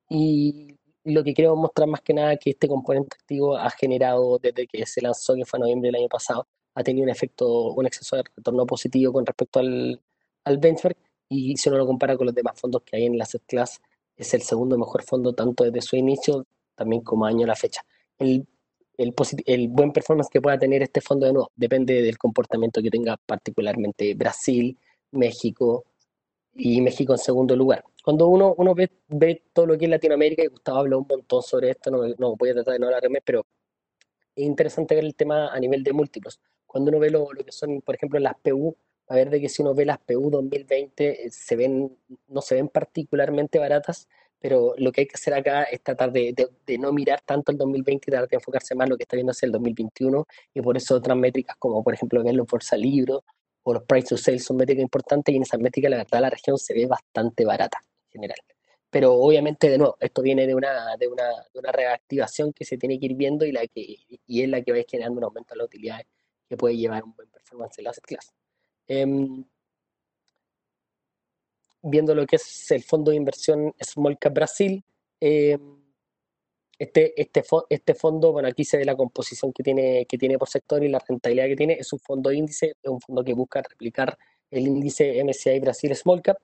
y 0.09 0.77
lo 1.05 1.23
que 1.23 1.35
quiero 1.35 1.55
mostrar 1.57 1.89
más 1.89 2.01
que 2.01 2.15
nada 2.15 2.37
que 2.37 2.51
este 2.51 2.69
componente 2.69 3.17
activo 3.21 3.57
ha 3.57 3.71
generado 3.71 4.39
desde 4.39 4.67
que 4.67 4.85
se 4.87 5.01
lanzó, 5.01 5.35
que 5.35 5.45
fue 5.45 5.59
en 5.59 5.63
noviembre 5.63 5.89
del 5.89 6.01
año 6.01 6.09
pasado, 6.09 6.47
ha 6.75 6.83
tenido 6.83 7.05
un 7.05 7.11
efecto, 7.11 7.73
un 7.73 7.87
exceso 7.87 8.17
de 8.17 8.25
retorno 8.37 8.67
positivo 8.67 9.13
con 9.13 9.25
respecto 9.25 9.61
al, 9.61 10.01
al 10.45 10.59
benchmark 10.59 10.99
y 11.29 11.57
si 11.57 11.69
uno 11.69 11.79
lo 11.79 11.87
compara 11.87 12.17
con 12.17 12.27
los 12.27 12.35
demás 12.35 12.59
fondos 12.61 12.83
que 12.83 12.97
hay 12.97 13.07
en 13.07 13.19
la 13.19 13.25
set 13.25 13.43
class, 13.47 13.81
es 14.17 14.33
el 14.35 14.43
segundo 14.43 14.79
mejor 14.79 15.03
fondo 15.03 15.33
tanto 15.33 15.65
desde 15.65 15.83
su 15.83 15.97
inicio 15.97 16.47
también 16.75 17.03
como 17.03 17.27
año 17.27 17.45
a 17.45 17.49
la 17.49 17.57
fecha. 17.57 17.83
El, 18.99 19.15
el 19.47 19.69
buen 19.69 19.93
performance 19.93 20.29
que 20.31 20.41
pueda 20.41 20.59
tener 20.59 20.83
este 20.83 21.01
fondo 21.01 21.27
de 21.27 21.33
nuevo 21.33 21.51
depende 21.55 22.03
del 22.03 22.19
comportamiento 22.19 22.83
que 22.83 22.91
tenga 22.91 23.17
particularmente 23.17 24.15
Brasil, 24.15 24.79
México 25.13 25.85
y 26.55 26.81
México 26.81 27.13
en 27.13 27.19
segundo 27.19 27.55
lugar 27.57 27.85
cuando 28.07 28.29
uno, 28.29 28.55
uno 28.57 28.73
ve, 28.73 28.89
ve 29.09 29.43
todo 29.53 29.67
lo 29.67 29.77
que 29.77 29.87
es 29.87 29.91
Latinoamérica, 29.91 30.45
y 30.45 30.47
Gustavo 30.47 30.79
habló 30.79 31.01
un 31.01 31.07
montón 31.09 31.43
sobre 31.43 31.71
esto, 31.71 31.91
no, 31.91 32.07
no 32.19 32.37
voy 32.37 32.51
a 32.51 32.55
tratar 32.55 32.75
de 32.75 32.79
no 32.79 32.87
alargarme, 32.87 33.21
pero 33.21 33.45
es 34.37 34.47
interesante 34.47 34.95
ver 34.95 35.03
el 35.05 35.17
tema 35.17 35.49
a 35.49 35.59
nivel 35.59 35.83
de 35.83 35.93
múltiplos. 35.93 36.41
Cuando 36.67 36.91
uno 36.91 37.01
ve 37.01 37.11
lo, 37.11 37.33
lo 37.33 37.45
que 37.45 37.51
son, 37.51 37.83
por 37.83 37.97
ejemplo, 37.97 38.21
las 38.21 38.37
PU, 38.41 38.77
a 39.09 39.17
ver 39.17 39.29
de 39.29 39.41
que 39.41 39.49
si 39.49 39.61
uno 39.61 39.75
ve 39.75 39.87
las 39.87 39.99
PU 39.99 40.31
2020, 40.31 41.27
eh, 41.27 41.31
se 41.31 41.57
ven, 41.57 41.99
no 42.29 42.41
se 42.43 42.55
ven 42.55 42.69
particularmente 42.69 43.59
baratas, 43.59 44.09
pero 44.47 44.75
lo 44.79 44.93
que 44.93 45.01
hay 45.01 45.07
que 45.09 45.17
hacer 45.17 45.35
acá 45.35 45.65
es 45.65 45.83
tratar 45.83 46.13
de, 46.13 46.33
no 46.79 46.93
mirar 46.93 47.21
tanto 47.23 47.51
el 47.51 47.59
2020 47.59 48.05
y 48.07 48.13
tratar 48.13 48.29
de 48.29 48.37
enfocarse 48.37 48.77
más 48.77 48.87
en 48.87 48.91
lo 48.91 48.97
que 48.97 49.03
está 49.03 49.17
viendo 49.17 49.33
hacia 49.33 49.47
el 49.47 49.51
2021, 49.51 50.25
y 50.55 50.61
por 50.61 50.77
eso 50.77 50.95
otras 50.95 51.17
métricas 51.17 51.57
como, 51.59 51.83
por 51.83 51.95
ejemplo, 51.95 52.23
ver 52.23 52.37
los 52.37 52.47
bolsa 52.47 52.77
libro 52.77 53.25
o 53.65 53.75
los 53.75 53.83
price 53.83 54.07
to 54.07 54.17
sales 54.17 54.45
son 54.45 54.59
métricas 54.59 54.85
importantes, 54.85 55.33
y 55.33 55.37
en 55.39 55.43
esas 55.43 55.59
métricas, 55.59 55.91
la 55.91 55.97
verdad, 55.97 56.21
la 56.21 56.31
región 56.31 56.59
se 56.59 56.75
ve 56.75 56.87
bastante 56.87 57.45
barata 57.45 57.79
general. 58.09 58.39
Pero 58.89 59.15
obviamente, 59.15 59.69
de 59.69 59.79
nuevo, 59.79 59.97
esto 59.99 60.23
viene 60.23 60.47
de 60.47 60.55
una, 60.55 60.97
de 60.97 61.09
una, 61.09 61.25
de 61.53 61.59
una 61.59 61.73
reactivación 61.73 62.53
que 62.53 62.65
se 62.65 62.79
tiene 62.79 63.01
que 63.01 63.07
ir 63.07 63.17
viendo 63.17 63.45
y, 63.45 63.51
la 63.51 63.67
que, 63.67 63.97
y 64.29 64.43
es 64.43 64.49
la 64.49 64.63
que 64.63 64.71
va 64.71 64.79
generando 64.89 65.19
un 65.19 65.25
aumento 65.25 65.55
de 65.55 65.59
las 65.59 65.67
utilidades 65.67 66.07
que 66.49 66.57
puede 66.57 66.77
llevar 66.77 67.03
un 67.03 67.17
buen 67.17 67.29
performance 67.31 67.79
en 67.79 67.85
la 67.85 67.91
asset 67.91 68.05
class. 68.05 68.33
Em, 68.87 69.45
viendo 71.83 72.15
lo 72.15 72.27
que 72.27 72.37
es 72.37 72.71
el 72.71 72.83
fondo 72.83 73.11
de 73.11 73.17
inversión 73.17 73.75
Small 73.81 74.19
Cap 74.19 74.35
Brasil, 74.35 74.85
em, 75.21 75.77
este, 76.79 77.21
este, 77.21 77.43
este 77.71 77.95
fondo, 77.95 78.33
bueno, 78.33 78.49
aquí 78.49 78.65
se 78.65 78.77
ve 78.77 78.85
la 78.85 78.97
composición 78.97 79.53
que 79.53 79.63
tiene, 79.63 80.07
que 80.07 80.19
tiene 80.19 80.39
por 80.39 80.49
sector 80.49 80.85
y 80.85 80.89
la 80.89 80.99
rentabilidad 81.07 81.47
que 81.47 81.57
tiene. 81.57 81.75
Es 81.75 81.93
un 81.93 82.01
fondo 82.01 82.33
índice, 82.33 82.75
es 82.83 82.91
un 82.91 83.01
fondo 83.01 83.25
que 83.25 83.35
busca 83.35 83.63
replicar 83.63 84.17
el 84.51 84.67
índice 84.67 85.23
MSCI 85.25 85.61
Brasil 85.61 85.95
Small 85.97 86.23
Cap. 86.23 86.39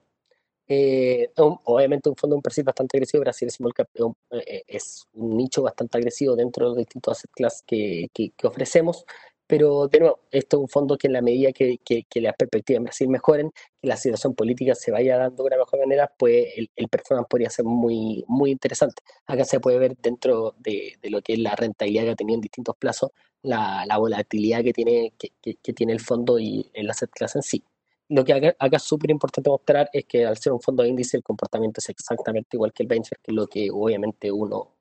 Eh, 0.68 1.30
obviamente 1.36 2.08
un 2.08 2.16
fondo 2.16 2.34
de 2.34 2.38
un 2.38 2.42
perfil 2.42 2.64
bastante 2.64 2.96
agresivo, 2.96 3.20
Brasil 3.20 3.50
Small 3.50 3.74
Cap 3.74 3.88
eh, 4.30 4.62
es 4.66 5.04
un 5.12 5.36
nicho 5.36 5.62
bastante 5.62 5.98
agresivo 5.98 6.36
dentro 6.36 6.64
de 6.64 6.68
los 6.70 6.78
distintos 6.78 7.18
asset 7.18 7.30
class 7.32 7.62
que, 7.66 8.08
que, 8.14 8.32
ofrecemos, 8.44 9.04
pero 9.52 9.86
de 9.86 10.00
nuevo, 10.00 10.20
esto 10.30 10.56
es 10.56 10.60
un 10.62 10.68
fondo 10.70 10.96
que 10.96 11.08
en 11.08 11.12
la 11.12 11.20
medida 11.20 11.52
que, 11.52 11.76
que, 11.84 12.20
las 12.22 12.34
perspectivas 12.36 12.84
Brasil 12.84 13.06
mejoren, 13.10 13.50
que 13.50 13.86
la 13.86 13.98
situación 13.98 14.34
política 14.34 14.74
se 14.74 14.90
vaya 14.90 15.18
dando 15.18 15.42
de 15.42 15.48
una 15.48 15.58
mejor 15.58 15.80
manera, 15.80 16.10
pues 16.16 16.54
el, 16.56 16.70
el 16.74 16.88
performance 16.88 17.28
podría 17.28 17.50
ser 17.50 17.66
muy, 17.66 18.24
muy 18.28 18.50
interesante. 18.50 19.02
Acá 19.26 19.44
se 19.44 19.60
puede 19.60 19.78
ver 19.78 19.94
dentro 19.98 20.54
de, 20.56 20.94
de 21.02 21.10
lo 21.10 21.20
que 21.20 21.34
es 21.34 21.38
la 21.38 21.54
rentabilidad 21.54 22.04
que 22.04 22.10
ha 22.12 22.14
tenido 22.14 22.36
en 22.36 22.40
distintos 22.40 22.74
plazos, 22.78 23.10
la, 23.42 23.84
la 23.86 23.98
volatilidad 23.98 24.62
que 24.62 24.72
tiene, 24.72 25.12
que, 25.18 25.56
que, 25.56 25.72
tiene 25.74 25.92
el 25.92 26.00
fondo 26.00 26.38
y 26.38 26.70
el 26.72 26.88
asset 26.88 27.10
class 27.10 27.36
en 27.36 27.42
sí. 27.42 27.62
Lo 28.08 28.24
que 28.24 28.32
acá, 28.32 28.56
es 28.58 28.82
súper 28.82 29.10
importante 29.10 29.50
mostrar 29.50 29.90
es 29.92 30.06
que 30.06 30.24
al 30.24 30.38
ser 30.38 30.54
un 30.54 30.62
fondo 30.62 30.82
de 30.82 30.88
índice 30.88 31.18
el 31.18 31.22
comportamiento 31.22 31.80
es 31.80 31.90
exactamente 31.90 32.56
igual 32.56 32.72
que 32.72 32.84
el 32.84 32.88
benchmark, 32.88 33.20
que 33.20 33.32
es 33.32 33.36
lo 33.36 33.46
que 33.46 33.68
obviamente 33.70 34.32
uno, 34.32 34.76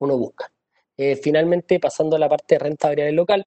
uno 0.00 0.18
busca. 0.18 0.52
Eh, 0.96 1.14
finalmente, 1.14 1.78
pasando 1.78 2.16
a 2.16 2.18
la 2.18 2.28
parte 2.28 2.56
de 2.56 2.58
renta 2.58 2.88
variable 2.88 3.12
local, 3.12 3.46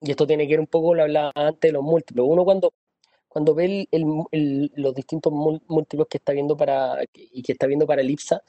y 0.00 0.10
esto 0.10 0.26
tiene 0.26 0.46
que 0.46 0.54
ver 0.54 0.60
un 0.60 0.66
poco, 0.66 0.94
lo 0.94 1.02
hablaba 1.02 1.32
antes, 1.34 1.68
de 1.68 1.72
los 1.72 1.82
múltiplos. 1.82 2.26
Uno 2.28 2.44
cuando, 2.44 2.72
cuando 3.28 3.54
ve 3.54 3.88
los 3.92 4.94
distintos 4.94 5.32
múltiplos 5.32 6.08
que 6.08 6.18
está 6.18 6.32
viendo 6.32 6.56
para, 6.56 6.98
y 7.12 7.42
que 7.42 7.52
está 7.52 7.66
viendo 7.66 7.86
para 7.86 8.02
el 8.02 8.10
IPSA, 8.10 8.42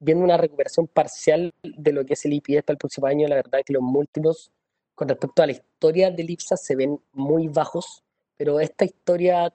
viendo 0.00 0.24
una 0.24 0.36
recuperación 0.36 0.86
parcial 0.88 1.52
de 1.62 1.92
lo 1.92 2.04
que 2.04 2.14
es 2.14 2.24
el 2.24 2.34
IPS 2.34 2.62
para 2.62 2.74
el 2.74 2.78
próximo 2.78 3.06
año, 3.06 3.28
la 3.28 3.36
verdad 3.36 3.60
es 3.60 3.66
que 3.66 3.72
los 3.72 3.82
múltiplos 3.82 4.52
con 4.94 5.08
respecto 5.08 5.42
a 5.42 5.46
la 5.46 5.52
historia 5.52 6.10
del 6.10 6.30
IPSA 6.30 6.56
se 6.56 6.74
ven 6.74 7.00
muy 7.12 7.48
bajos, 7.48 8.02
pero 8.36 8.60
esta 8.60 8.84
historia, 8.84 9.52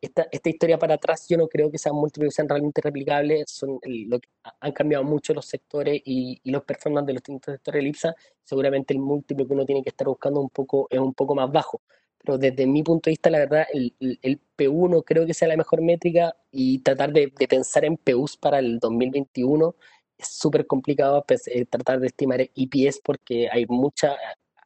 esta, 0.00 0.26
esta 0.30 0.48
historia 0.48 0.78
para 0.78 0.94
atrás 0.94 1.26
yo 1.28 1.36
no 1.36 1.48
creo 1.48 1.70
que 1.70 1.78
sean 1.78 1.94
múltiplos 1.94 2.34
sean 2.34 2.48
realmente 2.48 2.80
replicables, 2.80 3.50
son 3.50 3.78
lo 3.82 4.20
que, 4.20 4.28
han 4.60 4.72
cambiado 4.72 5.04
mucho 5.04 5.34
los 5.34 5.46
sectores 5.46 6.00
y, 6.04 6.40
y, 6.42 6.50
los 6.50 6.64
performances 6.64 7.06
de 7.08 7.12
los 7.14 7.22
distintos 7.22 7.54
sectores 7.54 7.80
del 7.80 7.88
IPSA, 7.88 8.14
seguramente 8.42 8.94
el 8.94 9.00
múltiplo 9.00 9.46
que 9.46 9.52
uno 9.52 9.66
tiene 9.66 9.82
que 9.82 9.90
estar 9.90 10.06
buscando 10.06 10.40
un 10.40 10.50
poco, 10.50 10.86
es 10.90 10.98
un 10.98 11.14
poco 11.14 11.34
más 11.34 11.50
bajo. 11.50 11.82
Pero 12.18 12.38
desde 12.38 12.66
mi 12.66 12.82
punto 12.82 13.10
de 13.10 13.12
vista, 13.12 13.28
la 13.28 13.38
verdad, 13.38 13.66
el, 13.72 13.94
el, 14.00 14.40
P1 14.56 15.04
creo 15.04 15.26
que 15.26 15.34
sea 15.34 15.46
la 15.48 15.58
mejor 15.58 15.82
métrica 15.82 16.34
y 16.50 16.78
tratar 16.78 17.12
de, 17.12 17.32
de 17.38 17.48
pensar 17.48 17.84
en 17.84 17.98
PUs 17.98 18.36
para 18.38 18.60
el 18.60 18.78
2021 18.78 19.74
es 20.18 20.28
súper 20.28 20.66
complicado 20.66 21.24
pues, 21.26 21.46
eh, 21.48 21.66
tratar 21.66 22.00
de 22.00 22.08
estimar 22.08 22.40
IPS 22.54 23.00
porque 23.04 23.48
hay 23.50 23.66
mucha, 23.66 24.16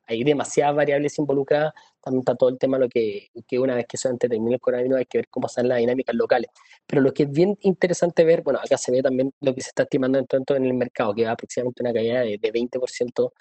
hay 0.07 0.25
demasiadas 0.25 0.77
variables 0.77 1.19
involucradas, 1.19 1.73
también 2.09 2.21
está 2.21 2.35
todo 2.35 2.49
el 2.49 2.59
tema 2.59 2.79
lo 2.79 2.89
que, 2.89 3.29
que 3.47 3.59
una 3.59 3.75
vez 3.75 3.87
que 3.87 3.97
se 3.97 4.13
termine 4.17 4.55
el 4.55 4.61
coronavirus 4.61 4.99
hay 4.99 5.07
que 5.07 5.19
ver 5.19 5.29
cómo 5.29 5.49
son 5.49 5.69
las 5.69 5.79
dinámicas 5.79 6.15
locales. 6.15 6.51
Pero 6.87 7.03
lo 7.03 7.13
que 7.13 7.25
es 7.25 7.31
bien 7.31 7.57
interesante 7.63 8.25
ver, 8.25 8.43
bueno, 8.43 8.59
acá 8.63 8.79
se 8.79 8.91
ve 8.91 9.03
también 9.03 9.33
lo 9.41 9.55
que 9.55 9.61
se 9.61 9.69
está 9.69 9.83
estimando 9.83 10.19
en, 10.19 10.27
tanto 10.27 10.57
en 10.57 10.65
el 10.65 10.75
mercado, 10.75 11.15
que 11.15 11.25
va 11.25 11.33
aproximadamente 11.33 11.83
una 11.83 11.93
caída 11.93 12.21
de, 12.21 12.39
de 12.39 12.53
20% 12.53 13.33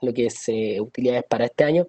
en 0.00 0.08
lo 0.08 0.12
que 0.12 0.26
es 0.26 0.48
eh, 0.48 0.80
utilidades 0.80 1.24
para 1.28 1.46
este 1.46 1.64
año. 1.64 1.86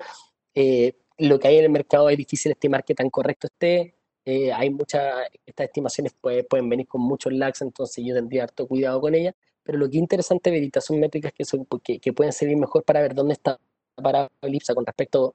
Eh, 0.53 0.93
lo 1.17 1.39
que 1.39 1.47
hay 1.47 1.57
en 1.57 1.65
el 1.65 1.71
mercado 1.71 2.09
es 2.09 2.17
difícil 2.17 2.51
estimar 2.51 2.83
qué 2.83 2.93
tan 2.93 3.09
correcto 3.09 3.47
esté. 3.47 3.95
Eh, 4.25 4.53
hay 4.53 4.69
muchas, 4.69 5.27
estas 5.45 5.65
estimaciones 5.67 6.13
pueden 6.13 6.69
venir 6.69 6.87
con 6.87 7.01
muchos 7.01 7.33
lags, 7.33 7.61
entonces 7.61 8.03
yo 8.05 8.13
tendría 8.13 8.43
harto 8.43 8.67
cuidado 8.67 9.01
con 9.01 9.15
ellas. 9.15 9.33
Pero 9.63 9.79
lo 9.79 9.89
que 9.89 9.97
es 9.97 10.01
interesante, 10.01 10.51
Verita, 10.51 10.81
son 10.81 10.99
métricas 10.99 11.33
que, 11.33 11.45
son, 11.45 11.65
que, 11.83 11.99
que 11.99 12.13
pueden 12.13 12.31
servir 12.33 12.57
mejor 12.57 12.83
para 12.83 13.01
ver 13.01 13.15
dónde 13.15 13.33
está 13.33 13.59
parado 14.01 14.29
Elipsa 14.41 14.73
con 14.73 14.85
respecto 14.85 15.33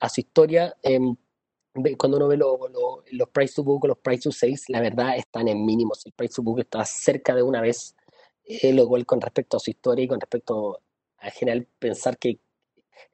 a 0.00 0.08
su 0.08 0.20
historia. 0.20 0.76
Em, 0.82 1.16
cuando 1.98 2.16
uno 2.16 2.28
ve 2.28 2.36
los 2.36 3.28
price 3.30 3.54
to 3.54 3.62
book 3.62 3.84
o 3.84 3.88
los 3.88 3.98
price 3.98 4.22
to 4.22 4.32
sales, 4.32 4.68
la 4.68 4.80
verdad 4.80 5.16
están 5.16 5.48
en 5.48 5.64
mínimos. 5.64 6.04
El 6.06 6.12
price 6.12 6.34
to 6.34 6.42
book 6.42 6.60
está 6.60 6.84
cerca 6.84 7.34
de 7.34 7.42
una 7.42 7.60
vez, 7.60 7.94
eh, 8.44 8.72
lo 8.72 8.88
cual 8.88 9.04
con 9.06 9.20
respecto 9.20 9.56
a 9.56 9.60
su 9.60 9.70
historia 9.70 10.04
y 10.04 10.08
con 10.08 10.20
respecto 10.20 10.80
a 11.18 11.30
general 11.30 11.66
pensar 11.78 12.18
que 12.18 12.38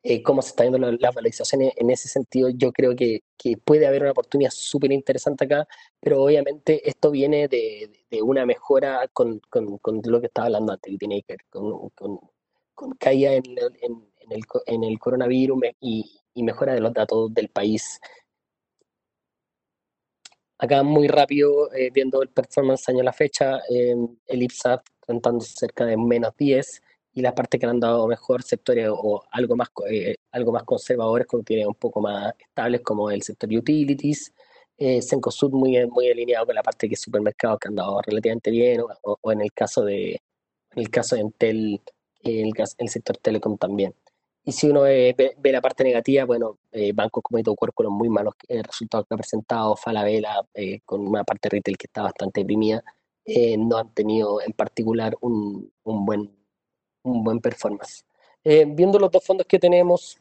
eh, 0.03 0.23
cómo 0.23 0.43
se 0.43 0.51
está 0.51 0.65
viendo 0.65 0.79
las 0.79 1.01
la 1.01 1.11
valorizaciones 1.11 1.73
en 1.77 1.91
ese 1.91 2.09
sentido, 2.09 2.49
yo 2.51 2.73
creo 2.73 2.95
que, 2.97 3.23
que 3.37 3.57
puede 3.57 3.87
haber 3.87 4.03
una 4.03 4.13
oportunidad 4.13 4.51
súper 4.53 4.93
interesante 4.93 5.45
acá, 5.45 5.67
pero 6.01 6.23
obviamente 6.23 6.89
esto 6.89 7.11
viene 7.11 7.49
de, 7.49 7.91
de 8.11 8.23
una 8.23 8.47
mejora 8.47 9.09
con, 9.13 9.41
con, 9.51 9.79
con, 9.79 10.01
lo 10.05 10.21
que 10.21 10.27
estaba 10.27 10.47
hablando 10.47 10.73
antes, 10.73 10.91
que 10.93 10.99
tiene 10.99 11.23
que 11.23 11.35
ver 11.35 11.45
con, 11.51 11.91
con 12.75 12.93
caída 12.99 13.35
en, 13.35 13.45
en, 13.81 14.12
en, 14.25 14.33
el, 14.33 14.43
en 14.67 14.85
el 14.85 14.99
coronavirus 14.99 15.59
y, 15.81 16.19
mejora 16.43 16.75
de 16.75 16.81
los 16.81 16.93
datos 16.93 17.33
del 17.35 17.49
país 17.51 18.01
acá 20.59 20.83
muy 20.83 21.09
rápido, 21.09 21.73
eh, 21.75 21.91
viendo 21.93 22.23
el 22.23 22.29
performance 22.29 22.89
año 22.89 23.01
a 23.01 23.05
la 23.05 23.13
fecha, 23.13 23.59
eh, 23.69 23.97
el 24.27 24.43
IPSA 24.43 24.83
rentando 25.09 25.41
cerca 25.45 25.85
de 25.85 25.97
menos 25.97 26.33
10, 26.39 26.81
y 27.15 27.21
la 27.23 27.35
parte 27.35 27.59
que 27.59 27.67
han 27.67 27.81
dado 27.81 28.07
mejor 28.07 28.43
sectores 28.43 28.89
o 28.91 29.23
algo 29.31 29.57
más, 29.57 29.69
eh, 29.91 30.17
algo 30.31 30.53
más 30.53 30.65
conservadores, 30.65 31.27
como 31.27 31.43
tiene 31.43 31.67
un 31.67 31.75
poco 31.75 32.01
más 32.01 32.33
estables, 32.39 32.81
como 32.83 33.11
el 33.11 33.23
sector 33.23 33.51
utilities, 33.53 34.33
eh, 34.79 35.03
Sencosud 35.03 35.51
muy, 35.53 35.87
muy 35.89 36.11
alineado 36.11 36.47
con 36.47 36.55
la 36.55 36.63
parte 36.63 36.89
que 36.89 36.97
supermercados 36.97 37.59
que 37.61 37.69
han 37.69 37.75
dado 37.77 38.01
relativamente 38.03 38.51
bien, 38.51 38.83
o, 39.03 39.33
en 39.33 39.41
el 39.43 39.53
caso 39.53 39.85
de 39.85 40.21
en 40.75 40.83
el 40.83 40.91
caso 40.91 41.17
de 41.17 41.81
el 42.23 42.89
sector 42.89 43.17
telecom 43.19 43.59
también. 43.59 43.95
Y 44.45 44.53
si 44.53 44.69
uno 44.69 44.83
ve, 44.83 45.15
ve, 45.39 45.53
la 45.53 45.61
parte 45.61 45.85
negativa, 45.85 46.25
bueno, 46.25 46.59
eh, 46.73 46.93
bancos 46.93 47.23
como 47.23 47.39
Itocuer 47.39 47.73
con 47.73 47.85
los 47.85 47.93
muy 47.93 48.09
malos 48.09 48.35
resultados 48.49 49.07
que 49.07 49.15
ha 49.15 49.17
presentado, 49.17 49.77
Falabella 49.77 50.43
eh, 50.55 50.81
con 50.85 51.07
una 51.07 51.25
parte 51.25 51.49
retail 51.49 51.77
que 51.79 51.87
está 51.87 52.03
bastante 52.03 52.41
deprimida, 52.41 52.83
eh, 53.25 53.57
no 53.57 53.77
han 53.79 53.95
tenido 53.95 54.41
en 54.41 54.53
particular 54.53 55.17
un, 55.21 55.73
un 55.85 56.05
buen 56.05 56.43
un 57.03 57.23
buen 57.25 57.41
performance. 57.41 58.05
Eh, 58.45 58.65
viendo 58.69 58.99
los 58.99 59.11
dos 59.11 59.25
fondos 59.25 59.47
que 59.47 59.59
tenemos, 59.59 60.17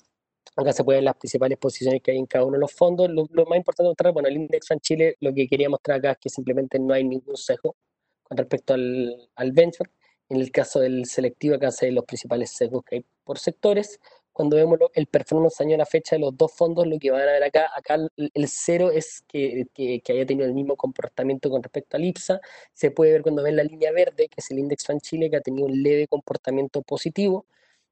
acá 0.56 0.74
se 0.74 0.84
pueden 0.84 1.06
las 1.06 1.16
principales 1.16 1.58
posiciones 1.58 2.02
que 2.02 2.12
hay 2.12 2.18
en 2.18 2.26
cada 2.26 2.46
uno 2.46 2.54
de 2.54 2.60
los 2.60 2.72
fondos. 2.72 3.10
Lo, 3.10 3.46
más 3.46 3.58
importante 3.58 3.90
mostrar, 3.90 4.14
bueno, 4.14 4.30
el 4.30 4.38
index 4.38 4.72
en 4.72 4.80
Chile, 4.80 5.18
lo 5.20 5.34
que 5.34 5.48
quería 5.48 5.70
mostrar 5.70 6.00
acá 6.00 6.12
es 6.12 6.18
que 6.18 6.30
simplemente 6.30 6.80
no 6.80 6.94
hay 6.94 7.04
ningún 7.04 7.38
sesgo 7.38 7.76
con 8.24 8.38
respecto 8.38 8.74
al, 8.74 9.30
al 9.36 9.52
benchmark. 9.52 9.92
En 10.32 10.38
el 10.38 10.50
caso 10.52 10.80
del 10.80 11.06
selectivo, 11.06 11.56
acá 11.56 11.72
se 11.72 11.92
los 11.92 12.06
principales 12.06 12.52
sesgos 12.52 12.84
que 12.86 12.96
hay 12.96 13.06
por 13.26 13.38
sectores 13.38 14.00
cuando 14.32 14.56
vemos 14.56 14.80
el 14.94 15.08
performance 15.08 15.60
año 15.62 15.76
a 15.76 15.80
la 15.80 15.86
fecha 15.86 16.16
de 16.16 16.22
los 16.22 16.38
dos 16.38 16.54
fondos, 16.54 16.88
lo 16.88 16.98
que 17.00 17.12
van 17.12 17.22
a 17.22 17.34
ver 17.34 17.44
acá, 17.44 17.70
acá 17.76 17.98
el 18.16 18.48
cero 18.48 18.90
es 18.90 19.24
que, 19.28 19.66
que, 19.74 20.02
haya 20.10 20.26
tenido 20.26 20.48
el 20.48 20.54
mismo 20.54 20.78
comportamiento 20.78 21.50
con 21.50 21.62
respecto 21.62 21.98
al 21.98 22.06
IPSA. 22.06 22.40
Se 22.74 22.92
puede 22.92 23.12
ver 23.12 23.24
cuando 23.24 23.44
ven 23.44 23.58
la 23.58 23.64
línea 23.64 23.92
verde, 23.92 24.30
que 24.30 24.36
es 24.38 24.50
el 24.52 24.60
Index 24.60 24.86
Fan 24.86 25.02
Chile, 25.02 25.30
que 25.30 25.38
ha 25.38 25.42
tenido 25.42 25.68
un 25.68 25.84
leve 25.84 26.08
comportamiento 26.08 26.82
positivo. 26.82 27.46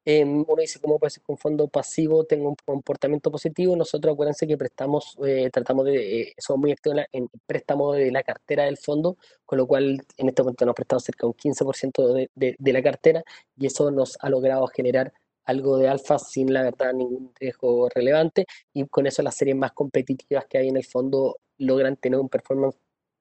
Eh, 0.06 0.24
uno 0.24 0.46
dice, 0.58 0.80
¿cómo 0.80 0.98
puede 0.98 1.12
ser 1.12 1.24
que 1.24 1.32
un 1.32 1.38
fondo 1.38 1.68
pasivo 1.68 2.24
tenga 2.26 2.48
un 2.48 2.56
comportamiento 2.66 3.30
positivo? 3.32 3.76
Nosotros 3.76 4.14
acuérdense 4.14 4.48
que 4.48 4.58
prestamos, 4.58 5.16
eh, 5.26 5.50
tratamos 5.52 5.86
de, 5.86 6.22
eh, 6.22 6.34
somos 6.38 6.62
muy 6.62 6.72
activos 6.72 7.00
en, 7.12 7.30
préstamo 7.46 7.94
de 7.94 8.12
la 8.12 8.24
cartera 8.24 8.64
del 8.66 8.78
fondo, 8.78 9.18
con 9.46 9.58
lo 9.58 9.68
cual 9.68 10.02
en 10.18 10.30
este 10.30 10.42
momento 10.42 10.66
nos 10.66 10.76
prestamos 10.76 11.04
cerca 11.04 11.26
de 11.26 11.28
un 11.28 11.34
15% 11.34 12.14
de, 12.14 12.32
de, 12.36 12.56
de 12.58 12.74
la 12.74 12.82
cartera 12.82 13.24
y 13.58 13.68
eso 13.68 13.92
nos 13.92 14.18
ha 14.22 14.30
logrado 14.30 14.66
generar 14.68 15.14
algo 15.46 15.78
de 15.78 15.88
alfa 15.90 16.18
sin 16.20 16.54
la 16.54 16.62
verdad 16.64 16.94
ningún 16.94 17.32
riesgo 17.40 17.90
relevante 17.90 18.46
y 18.74 18.86
con 18.88 19.08
eso 19.08 19.22
las 19.24 19.36
series 19.36 19.56
más 19.58 19.72
competitivas 19.74 20.46
que 20.48 20.60
hay 20.60 20.68
en 20.70 20.78
el 20.78 20.86
fondo 20.86 21.38
logran 21.58 21.98
tener 21.98 22.20
un 22.20 22.30
performance 22.30 22.78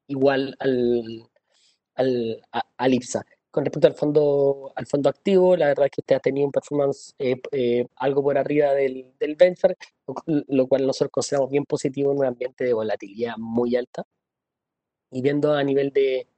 igual 0.09 0.55
al, 0.61 1.25
al, 1.95 2.43
al 2.77 2.95
IPSA. 2.95 3.25
Con 3.51 3.65
respecto 3.65 3.87
al 3.89 3.95
fondo, 3.95 4.73
al 4.77 4.87
fondo 4.87 5.09
activo, 5.09 5.57
la 5.57 5.69
verdad 5.69 5.87
es 5.87 5.93
que 5.93 6.01
usted 6.03 6.16
ha 6.16 6.20
tenido 6.20 6.47
un 6.47 6.53
performance 6.53 7.15
eh, 7.19 7.37
eh, 7.53 7.87
algo 7.97 8.23
por 8.23 8.37
arriba 8.37 8.73
del, 8.75 9.15
del 9.19 9.37
benchmark, 9.37 9.79
lo 10.27 10.66
cual 10.66 10.87
nosotros 10.87 11.11
consideramos 11.12 11.51
bien 11.51 11.65
positivo 11.65 12.12
en 12.12 12.19
un 12.19 12.27
ambiente 12.27 12.65
de 12.65 12.75
volatilidad 12.75 13.37
muy 13.39 13.75
alta. 13.77 14.05
Y 15.11 15.23
viendo 15.23 15.55
a 15.55 15.65
nivel 15.65 15.91
de, 15.93 16.29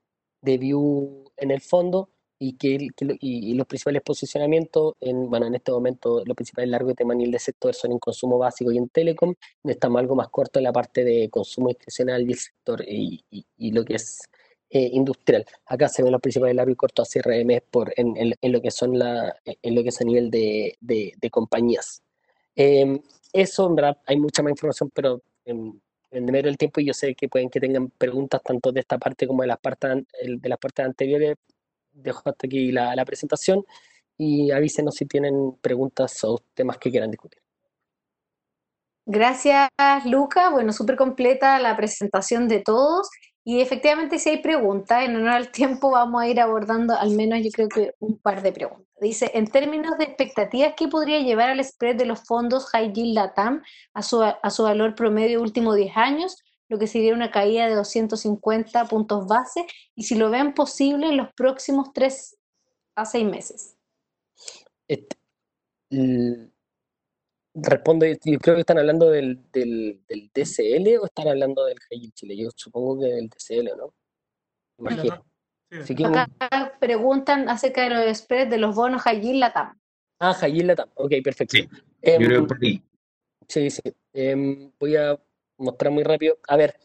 de 0.42 0.58
view 0.58 1.24
en 1.36 1.50
el 1.50 1.60
fondo, 1.60 2.10
y, 2.42 2.56
que, 2.56 2.88
y, 3.20 3.54
los 3.54 3.66
principales 3.66 4.02
posicionamientos, 4.02 4.94
en, 5.00 5.28
bueno, 5.28 5.46
en 5.46 5.54
este 5.54 5.72
momento 5.72 6.22
los 6.24 6.34
principales 6.34 6.70
largos 6.70 6.92
de 6.92 6.94
temanil 6.94 7.30
de 7.30 7.38
sector 7.38 7.74
son 7.74 7.92
en 7.92 7.98
consumo 7.98 8.38
básico 8.38 8.72
y 8.72 8.78
en 8.78 8.88
telecom, 8.88 9.34
estamos 9.64 10.00
algo 10.00 10.16
más 10.16 10.28
corto 10.30 10.58
en 10.58 10.64
la 10.64 10.72
parte 10.72 11.04
de 11.04 11.28
consumo 11.28 11.68
discrecional 11.68 12.22
y 12.22 12.32
el 12.32 12.38
sector 12.38 12.82
y, 12.88 13.22
y 13.58 13.72
lo 13.72 13.84
que 13.84 13.96
es 13.96 14.29
eh, 14.70 14.90
industrial. 14.92 15.44
Acá 15.66 15.88
se 15.88 16.02
ven 16.02 16.12
los 16.12 16.20
principales 16.20 16.56
y 16.68 16.74
cortos 16.76 17.10
CRM 17.12 17.60
por, 17.70 17.92
en, 17.96 18.16
en, 18.16 18.34
en, 18.40 18.52
lo 18.52 18.62
que 18.62 18.70
son 18.70 18.98
la, 18.98 19.36
en 19.44 19.74
lo 19.74 19.82
que 19.82 19.88
es 19.88 20.00
a 20.00 20.04
nivel 20.04 20.30
de, 20.30 20.76
de, 20.80 21.12
de 21.20 21.30
compañías. 21.30 22.02
Eh, 22.54 23.00
eso, 23.32 23.66
en 23.66 23.74
verdad, 23.74 23.98
hay 24.06 24.18
mucha 24.18 24.42
más 24.42 24.50
información, 24.50 24.90
pero 24.94 25.22
en, 25.44 25.80
en 26.10 26.24
medio 26.24 26.44
del 26.44 26.56
tiempo 26.56 26.80
yo 26.80 26.92
sé 26.92 27.14
que 27.14 27.28
pueden 27.28 27.50
que 27.50 27.60
tengan 27.60 27.90
preguntas 27.90 28.42
tanto 28.42 28.72
de 28.72 28.80
esta 28.80 28.98
parte 28.98 29.26
como 29.26 29.42
de 29.42 29.48
las 29.48 29.58
partes, 29.58 30.04
de 30.22 30.48
las 30.48 30.58
partes 30.58 30.84
anteriores, 30.84 31.36
dejo 31.92 32.22
hasta 32.24 32.46
aquí 32.46 32.72
la, 32.72 32.94
la 32.94 33.04
presentación 33.04 33.64
y 34.16 34.50
avísenos 34.50 34.94
si 34.96 35.06
tienen 35.06 35.56
preguntas 35.60 36.22
o 36.24 36.42
temas 36.54 36.78
que 36.78 36.90
quieran 36.90 37.10
discutir. 37.10 37.40
Gracias, 39.06 39.70
Luca. 40.04 40.50
Bueno, 40.50 40.72
súper 40.72 40.96
completa 40.96 41.58
la 41.58 41.76
presentación 41.76 42.46
de 42.46 42.60
todos. 42.60 43.08
Y 43.42 43.60
efectivamente, 43.60 44.18
si 44.18 44.30
hay 44.30 44.42
preguntas, 44.42 45.04
en 45.04 45.16
honor 45.16 45.30
al 45.30 45.50
tiempo 45.50 45.90
vamos 45.90 46.22
a 46.22 46.28
ir 46.28 46.40
abordando 46.40 46.94
al 46.94 47.10
menos 47.10 47.40
yo 47.42 47.50
creo 47.50 47.68
que 47.68 47.94
un 47.98 48.18
par 48.18 48.42
de 48.42 48.52
preguntas. 48.52 48.86
Dice, 49.00 49.30
en 49.34 49.46
términos 49.46 49.96
de 49.98 50.04
expectativas, 50.04 50.74
¿qué 50.76 50.88
podría 50.88 51.20
llevar 51.20 51.48
al 51.48 51.64
spread 51.64 51.96
de 51.96 52.04
los 52.04 52.20
fondos 52.26 52.66
High 52.66 52.92
Yield 52.92 53.14
Latam 53.14 53.62
a 53.94 54.02
su, 54.02 54.22
a 54.22 54.50
su 54.50 54.62
valor 54.62 54.94
promedio 54.94 55.40
último 55.40 55.74
10 55.74 55.96
años? 55.96 56.36
lo 56.70 56.78
que 56.78 56.86
sería 56.86 57.12
una 57.12 57.32
caída 57.32 57.68
de 57.68 57.74
250 57.74 58.84
puntos 58.86 59.26
base, 59.26 59.66
y 59.96 60.04
si 60.04 60.14
lo 60.14 60.30
ven 60.30 60.54
posible 60.54 61.08
en 61.08 61.16
los 61.16 61.34
próximos 61.34 61.92
3 61.92 62.38
a 62.94 63.04
6 63.04 63.26
meses. 63.26 63.76
Este, 64.86 65.16
respondo, 67.62 68.06
yo 68.06 68.38
creo 68.38 68.54
que 68.54 68.60
están 68.60 68.78
hablando 68.78 69.10
del, 69.10 69.40
del, 69.52 70.00
del, 70.08 70.30
DCL 70.34 70.98
o 70.98 71.06
están 71.06 71.28
hablando 71.28 71.64
del 71.64 71.78
High 71.78 72.10
Chile. 72.12 72.36
Yo 72.36 72.50
supongo 72.54 73.00
que 73.00 73.06
del 73.06 73.28
DCL, 73.28 73.76
¿no? 73.76 73.94
Imagino. 74.78 75.24
Sí, 75.70 75.94
sí. 75.96 76.04
Acá 76.04 76.76
preguntan 76.80 77.48
acerca 77.48 77.82
de 77.84 77.90
los 77.90 78.18
spreads 78.18 78.50
de 78.50 78.58
los 78.58 78.74
bonos 78.74 79.02
High 79.02 79.34
Latam. 79.34 79.78
Ah, 80.18 80.36
Hayil 80.40 80.66
Latam. 80.66 80.88
Ok, 80.94 81.12
perfecto. 81.22 81.56
Sí, 81.56 81.68
Em, 82.02 82.20
yo 82.22 82.28
creo 82.46 82.46
que. 82.60 82.82
Sí, 83.48 83.70
sí. 83.70 83.82
Em, 84.12 84.70
voy 84.78 84.96
a 84.96 85.18
mostrar 85.58 85.92
muy 85.92 86.02
rápido. 86.02 86.38
A 86.48 86.56
ver, 86.56 86.76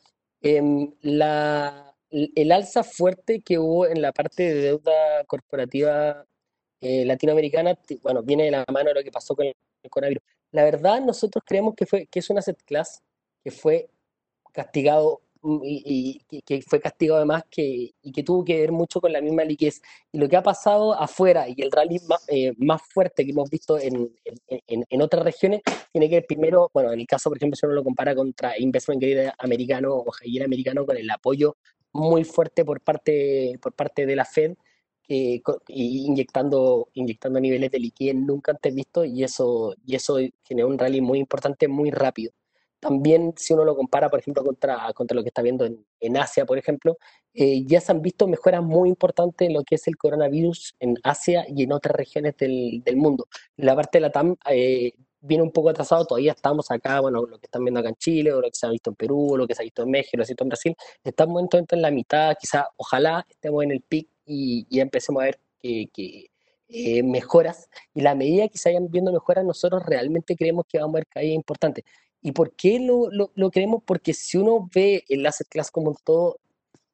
em, 0.41 0.93
la, 1.01 1.95
el 2.09 2.51
alza 2.51 2.83
fuerte 2.83 3.41
que 3.41 3.57
hubo 3.59 3.87
en 3.87 4.01
la 4.01 4.11
parte 4.11 4.43
de 4.43 4.53
deuda 4.61 5.23
corporativa 5.25 6.25
eh, 6.81 7.05
latinoamericana, 7.05 7.75
ti- 7.75 7.99
bueno, 8.03 8.21
viene 8.23 8.43
de 8.45 8.51
la 8.51 8.65
mano 8.71 8.89
de 8.89 8.95
lo 8.95 9.03
que 9.03 9.11
pasó 9.11 9.35
con 9.35 9.45
el 9.47 9.53
coronavirus. 9.89 10.23
La 10.51 10.63
verdad, 10.63 11.01
nosotros 11.01 11.43
creemos 11.45 11.75
que 11.75 11.85
fue, 11.85 12.07
que 12.07 12.19
es 12.19 12.29
un 12.29 12.37
asset 12.37 12.57
class 12.65 13.01
que 13.43 13.51
fue 13.51 13.89
castigado 14.53 15.21
mm, 15.41 15.59
y, 15.63 16.21
y 16.31 16.41
que, 16.43 16.61
fue 16.61 16.79
castigado 16.81 17.17
además 17.17 17.43
que, 17.49 17.93
y 18.01 18.11
que 18.11 18.23
tuvo 18.23 18.45
que 18.45 18.59
ver 18.61 18.71
mucho 18.71 19.01
con 19.01 19.11
la 19.13 19.21
misma 19.21 19.43
liquidez. 19.43 19.81
Y 20.11 20.19
lo 20.19 20.29
que 20.29 20.37
ha 20.37 20.43
pasado 20.43 20.93
afuera 20.93 21.47
y 21.49 21.55
el 21.61 21.71
rally 21.71 21.99
más, 22.07 22.23
eh, 22.29 22.53
más 22.57 22.81
fuerte 22.93 23.25
que 23.25 23.31
hemos 23.31 23.49
visto 23.49 23.79
en, 23.79 24.11
en, 24.67 24.85
en- 24.89 25.01
otras 25.01 25.23
regiones 25.23 25.61
tiene 25.91 26.09
que 26.09 26.15
ver 26.17 26.25
primero, 26.27 26.69
bueno, 26.73 26.93
en 26.93 26.99
el 27.01 27.07
caso, 27.07 27.29
por 27.29 27.37
ejemplo, 27.37 27.55
si 27.57 27.65
uno 27.65 27.75
lo 27.75 27.83
compara 27.83 28.15
contra 28.15 28.57
Investment 28.59 29.01
Grade 29.01 29.33
americano 29.39 29.95
o 29.95 30.11
High 30.11 30.43
americano, 30.43 30.85
con 30.85 30.97
el 30.97 31.09
apoyo 31.09 31.57
muy 31.93 32.23
fuerte 32.23 32.65
por 32.65 32.81
parte, 32.81 33.57
por 33.61 33.73
parte 33.73 34.05
de 34.05 34.15
la 34.15 34.25
Fed, 34.25 34.55
y 35.07 35.41
inyectando, 36.05 36.89
inyectando 36.93 37.39
niveles 37.39 37.71
de 37.71 37.79
liquidez 37.79 38.15
nunca 38.15 38.51
antes 38.51 38.73
vistos, 38.73 39.07
y 39.07 39.23
eso, 39.23 39.75
y 39.85 39.95
eso 39.95 40.17
generó 40.43 40.67
un 40.67 40.77
rally 40.77 41.01
muy 41.01 41.19
importante, 41.19 41.67
muy 41.67 41.91
rápido. 41.91 42.31
También, 42.79 43.33
si 43.35 43.53
uno 43.53 43.65
lo 43.65 43.75
compara, 43.75 44.09
por 44.09 44.19
ejemplo, 44.19 44.43
contra, 44.43 44.93
contra 44.93 45.15
lo 45.15 45.23
que 45.23 45.29
está 45.29 45.41
viendo 45.41 45.65
en, 45.65 45.83
en 45.99 46.17
Asia, 46.17 46.45
por 46.45 46.57
ejemplo, 46.57 46.97
eh, 47.33 47.63
ya 47.65 47.81
se 47.81 47.91
han 47.91 48.01
visto 48.01 48.27
mejoras 48.27 48.61
muy 48.63 48.89
importantes 48.89 49.47
en 49.47 49.55
lo 49.55 49.63
que 49.63 49.75
es 49.75 49.87
el 49.87 49.97
coronavirus 49.97 50.75
en 50.79 50.95
Asia 51.03 51.45
y 51.47 51.63
en 51.63 51.71
otras 51.71 51.95
regiones 51.95 52.37
del, 52.37 52.83
del 52.83 52.97
mundo. 52.97 53.27
La 53.57 53.75
parte 53.75 53.97
de 53.97 54.01
la 54.01 54.11
TAM 54.11 54.35
eh, 54.51 54.93
viene 55.19 55.43
un 55.43 55.51
poco 55.51 55.69
atrasado, 55.69 56.05
todavía 56.05 56.33
estamos 56.33 56.69
acá, 56.69 56.99
bueno, 56.99 57.25
lo 57.25 57.39
que 57.39 57.47
están 57.47 57.63
viendo 57.63 57.79
acá 57.79 57.89
en 57.89 57.95
Chile, 57.95 58.31
o 58.31 58.39
lo 58.39 58.49
que 58.49 58.55
se 58.55 58.67
ha 58.67 58.69
visto 58.69 58.91
en 58.91 58.95
Perú, 58.95 59.33
o 59.33 59.37
lo 59.37 59.47
que 59.47 59.55
se 59.55 59.63
ha 59.63 59.63
visto 59.63 59.81
en 59.81 59.89
México, 59.89 60.17
lo 60.17 60.21
que 60.21 60.27
se 60.27 60.31
ha 60.31 60.35
visto 60.35 60.43
en 60.43 60.49
Brasil, 60.49 60.75
estamos 61.03 61.41
en, 61.41 61.65
en 61.67 61.81
la 61.81 61.89
mitad, 61.89 62.35
quizá, 62.39 62.67
ojalá 62.77 63.25
estemos 63.27 63.63
en 63.63 63.71
el 63.71 63.81
pic 63.81 64.09
y, 64.25 64.65
y 64.69 64.79
empecemos 64.79 65.21
a 65.21 65.25
ver 65.25 65.39
que, 65.61 65.89
que, 65.93 66.27
eh, 66.67 67.03
mejoras, 67.03 67.69
y 67.93 68.01
la 68.01 68.15
medida 68.15 68.47
que 68.47 68.57
se 68.57 68.69
vayan 68.69 68.89
viendo 68.89 69.11
mejoras, 69.11 69.45
nosotros 69.45 69.83
realmente 69.85 70.35
creemos 70.35 70.65
que 70.67 70.79
vamos 70.79 70.95
a 70.95 70.99
ver 70.99 71.07
caídas 71.07 71.35
importantes. 71.35 71.85
¿Y 72.21 72.31
por 72.31 72.55
qué 72.55 72.79
lo, 72.79 73.11
lo, 73.11 73.31
lo 73.35 73.51
creemos? 73.51 73.83
Porque 73.85 74.13
si 74.13 74.37
uno 74.37 74.67
ve 74.73 75.03
el 75.09 75.25
asset 75.25 75.47
class 75.47 75.69
como 75.69 75.89
un 75.91 75.97
todo, 76.03 76.39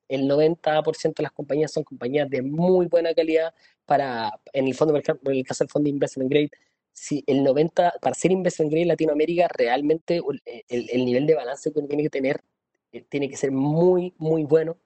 el 0.09 0.27
90% 0.27 1.15
de 1.15 1.23
las 1.23 1.31
compañías 1.31 1.71
son 1.71 1.83
compañías 1.85 2.29
de 2.29 2.41
muy 2.41 2.87
buena 2.87 3.13
calidad 3.13 3.53
para, 3.85 4.31
en 4.51 4.67
el 4.67 4.75
fondo, 4.75 4.93
en 4.93 5.03
el 5.31 5.45
caso 5.45 5.63
del 5.63 5.71
fondo 5.71 5.85
de 5.85 5.91
investment 5.91 6.29
grade, 6.29 6.51
si 6.91 7.23
el 7.27 7.43
90, 7.43 7.93
para 8.01 8.13
ser 8.13 8.31
investment 8.31 8.71
grade 8.71 8.81
en 8.83 8.87
Latinoamérica, 8.89 9.47
realmente 9.47 10.17
el, 10.17 10.63
el, 10.67 10.89
el 10.89 11.05
nivel 11.05 11.25
de 11.25 11.35
balance 11.35 11.71
que 11.71 11.79
uno 11.79 11.87
tiene 11.87 12.03
que 12.03 12.09
tener 12.09 12.43
eh, 12.91 13.05
tiene 13.07 13.29
que 13.29 13.37
ser 13.37 13.51
muy, 13.51 14.13
muy 14.17 14.43
bueno. 14.43 14.77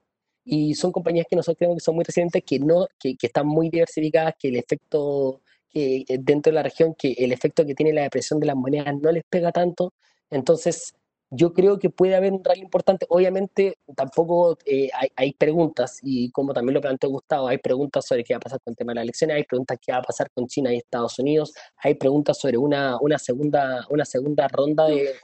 Y 0.48 0.74
son 0.74 0.92
compañías 0.92 1.26
que 1.28 1.34
nosotros 1.36 1.58
creemos 1.58 1.78
que 1.78 1.84
son 1.84 1.96
muy 1.96 2.04
resilientes, 2.04 2.42
que, 2.44 2.60
no, 2.60 2.86
que, 2.98 3.16
que 3.16 3.26
están 3.26 3.48
muy 3.48 3.68
diversificadas, 3.68 4.34
que 4.38 4.48
el 4.48 4.56
efecto 4.56 5.42
que 5.68 6.04
eh, 6.08 6.18
dentro 6.20 6.50
de 6.52 6.54
la 6.54 6.62
región, 6.62 6.94
que 6.94 7.12
el 7.18 7.32
efecto 7.32 7.66
que 7.66 7.74
tiene 7.74 7.92
la 7.92 8.02
depresión 8.02 8.38
de 8.40 8.46
las 8.46 8.56
monedas 8.56 8.94
no 9.02 9.10
les 9.10 9.24
pega 9.28 9.50
tanto. 9.50 9.92
Entonces, 10.30 10.94
yo 11.30 11.52
creo 11.52 11.78
que 11.78 11.90
puede 11.90 12.14
haber 12.14 12.32
un 12.32 12.44
rally 12.44 12.60
importante. 12.60 13.06
Obviamente, 13.08 13.78
tampoco 13.96 14.56
eh, 14.64 14.88
hay, 14.94 15.08
hay, 15.16 15.32
preguntas, 15.32 15.98
y 16.02 16.30
como 16.30 16.54
también 16.54 16.74
lo 16.74 16.80
planteó 16.80 17.10
Gustavo, 17.10 17.48
hay 17.48 17.58
preguntas 17.58 18.06
sobre 18.06 18.22
qué 18.22 18.34
va 18.34 18.38
a 18.38 18.40
pasar 18.40 18.60
con 18.62 18.72
el 18.72 18.76
tema 18.76 18.92
de 18.92 18.96
las 18.96 19.02
elecciones, 19.04 19.36
hay 19.36 19.44
preguntas 19.44 19.78
qué 19.84 19.92
va 19.92 19.98
a 19.98 20.02
pasar 20.02 20.30
con 20.30 20.46
China 20.46 20.72
y 20.72 20.78
Estados 20.78 21.18
Unidos, 21.18 21.52
hay 21.78 21.94
preguntas 21.94 22.38
sobre 22.38 22.56
una, 22.56 22.96
una, 23.00 23.18
segunda, 23.18 23.84
una 23.90 24.04
segunda 24.04 24.46
ronda 24.48 24.86
de, 24.86 25.16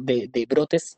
de, 0.00 0.28
de 0.32 0.46
brotes 0.46 0.96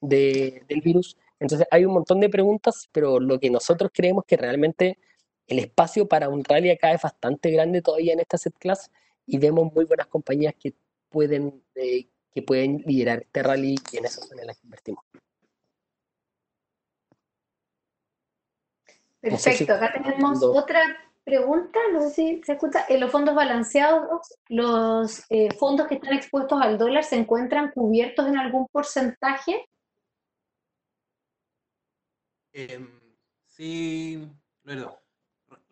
de, 0.00 0.62
del 0.68 0.80
virus. 0.82 1.16
Entonces, 1.38 1.66
hay 1.70 1.84
un 1.84 1.92
montón 1.92 2.20
de 2.20 2.28
preguntas, 2.28 2.88
pero 2.92 3.20
lo 3.20 3.38
que 3.38 3.50
nosotros 3.50 3.90
creemos 3.92 4.24
que 4.26 4.36
realmente 4.36 4.98
el 5.46 5.58
espacio 5.58 6.08
para 6.08 6.28
un 6.28 6.44
rally 6.44 6.70
acá 6.70 6.92
es 6.92 7.02
bastante 7.02 7.50
grande 7.50 7.82
todavía 7.82 8.12
en 8.12 8.20
esta 8.20 8.38
set 8.38 8.54
class 8.58 8.90
y 9.26 9.38
vemos 9.38 9.72
muy 9.72 9.84
buenas 9.84 10.06
compañías 10.06 10.54
que 10.58 10.74
pueden, 11.08 11.62
eh, 11.74 12.08
que 12.34 12.42
pueden 12.42 12.82
liderar 12.86 13.22
este 13.22 13.42
rally 13.42 13.76
y 13.92 13.96
en 13.98 14.04
esas 14.04 14.26
son 14.26 14.38
en 14.38 14.46
las 14.46 14.56
que 14.58 14.66
invertimos. 14.66 15.04
Perfecto, 19.20 19.72
acá 19.72 19.92
tenemos 19.92 20.42
otra 20.42 20.80
pregunta, 21.24 21.80
no 21.92 22.00
sé 22.02 22.10
si 22.10 22.42
se 22.44 22.52
escucha. 22.52 22.84
En 22.88 23.00
los 23.00 23.10
fondos 23.10 23.34
balanceados, 23.34 24.38
los 24.48 25.24
eh, 25.28 25.52
fondos 25.58 25.88
que 25.88 25.96
están 25.96 26.14
expuestos 26.14 26.60
al 26.62 26.78
dólar 26.78 27.02
se 27.02 27.16
encuentran 27.16 27.72
cubiertos 27.72 28.28
en 28.28 28.38
algún 28.38 28.68
porcentaje. 28.68 29.66
Eh, 32.58 32.88
sí, 33.44 34.32
verdad. 34.64 34.98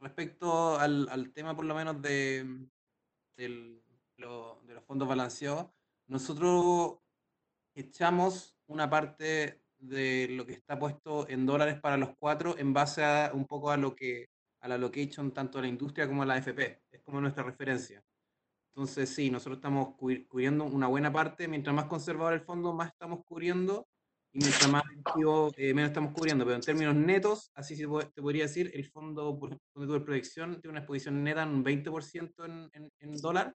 Respecto 0.01 0.79
al, 0.79 1.09
al, 1.09 1.33
tema, 1.33 1.57
por 1.57 1.65
lo 1.65 1.75
menos, 1.75 2.03
de, 2.03 2.69
lo, 4.19 4.61
de 4.67 4.75
los 4.75 4.85
fondos 4.85 5.09
balanceados, 5.09 5.71
nosotros 6.09 6.99
echamos 7.75 8.55
una 8.67 8.91
parte 8.91 9.63
de 9.79 10.29
lo 10.29 10.45
que 10.45 10.53
está 10.53 10.79
puesto 10.79 11.27
en 11.31 11.47
dólares 11.47 11.81
para 11.81 11.97
los 11.97 12.11
cuatro 12.19 12.55
en 12.59 12.75
base 12.75 13.03
a 13.03 13.31
un 13.33 13.47
poco 13.47 13.71
a 13.71 13.79
lo 13.79 13.97
que 13.97 14.29
a 14.61 14.69
la 14.69 14.77
location 14.77 15.33
tanto 15.33 15.57
de 15.57 15.63
la 15.63 15.69
industria 15.69 16.07
como 16.07 16.23
a 16.23 16.27
la 16.27 16.37
FP. 16.37 16.83
Es 16.93 17.01
como 17.01 17.19
nuestra 17.19 17.45
referencia. 17.45 18.05
Entonces, 18.75 19.09
sí, 19.09 19.31
nosotros 19.31 19.57
estamos 19.57 19.95
cubriendo 19.97 20.65
una 20.65 20.89
buena 20.89 21.11
parte. 21.11 21.49
Mientras 21.49 21.75
más 21.75 21.87
conservador 21.87 22.35
el 22.35 22.43
fondo, 22.43 22.75
más 22.75 22.89
estamos 22.89 23.25
cubriendo. 23.25 23.89
Y 24.35 24.41
mientras 24.41 24.69
más 24.69 24.83
activo, 24.85 25.53
eh, 25.57 25.73
menos 25.73 25.91
estamos 25.91 26.13
cubriendo. 26.13 26.45
Pero 26.45 26.57
en 26.57 26.63
términos 26.63 26.95
netos, 26.97 27.53
así 27.55 27.77
te 27.77 27.87
podría 27.87 28.43
decir, 28.45 28.71
el 28.75 28.85
fondo 28.85 29.39
de 29.77 30.01
proyección 30.01 30.61
tiene 30.61 30.73
una 30.73 30.81
exposición 30.81 31.23
neta 31.23 31.45
en 31.45 31.51
un 31.51 31.65
20% 31.65 32.45
en, 32.45 32.69
en, 32.73 32.91
en 32.99 33.17
dólar 33.19 33.55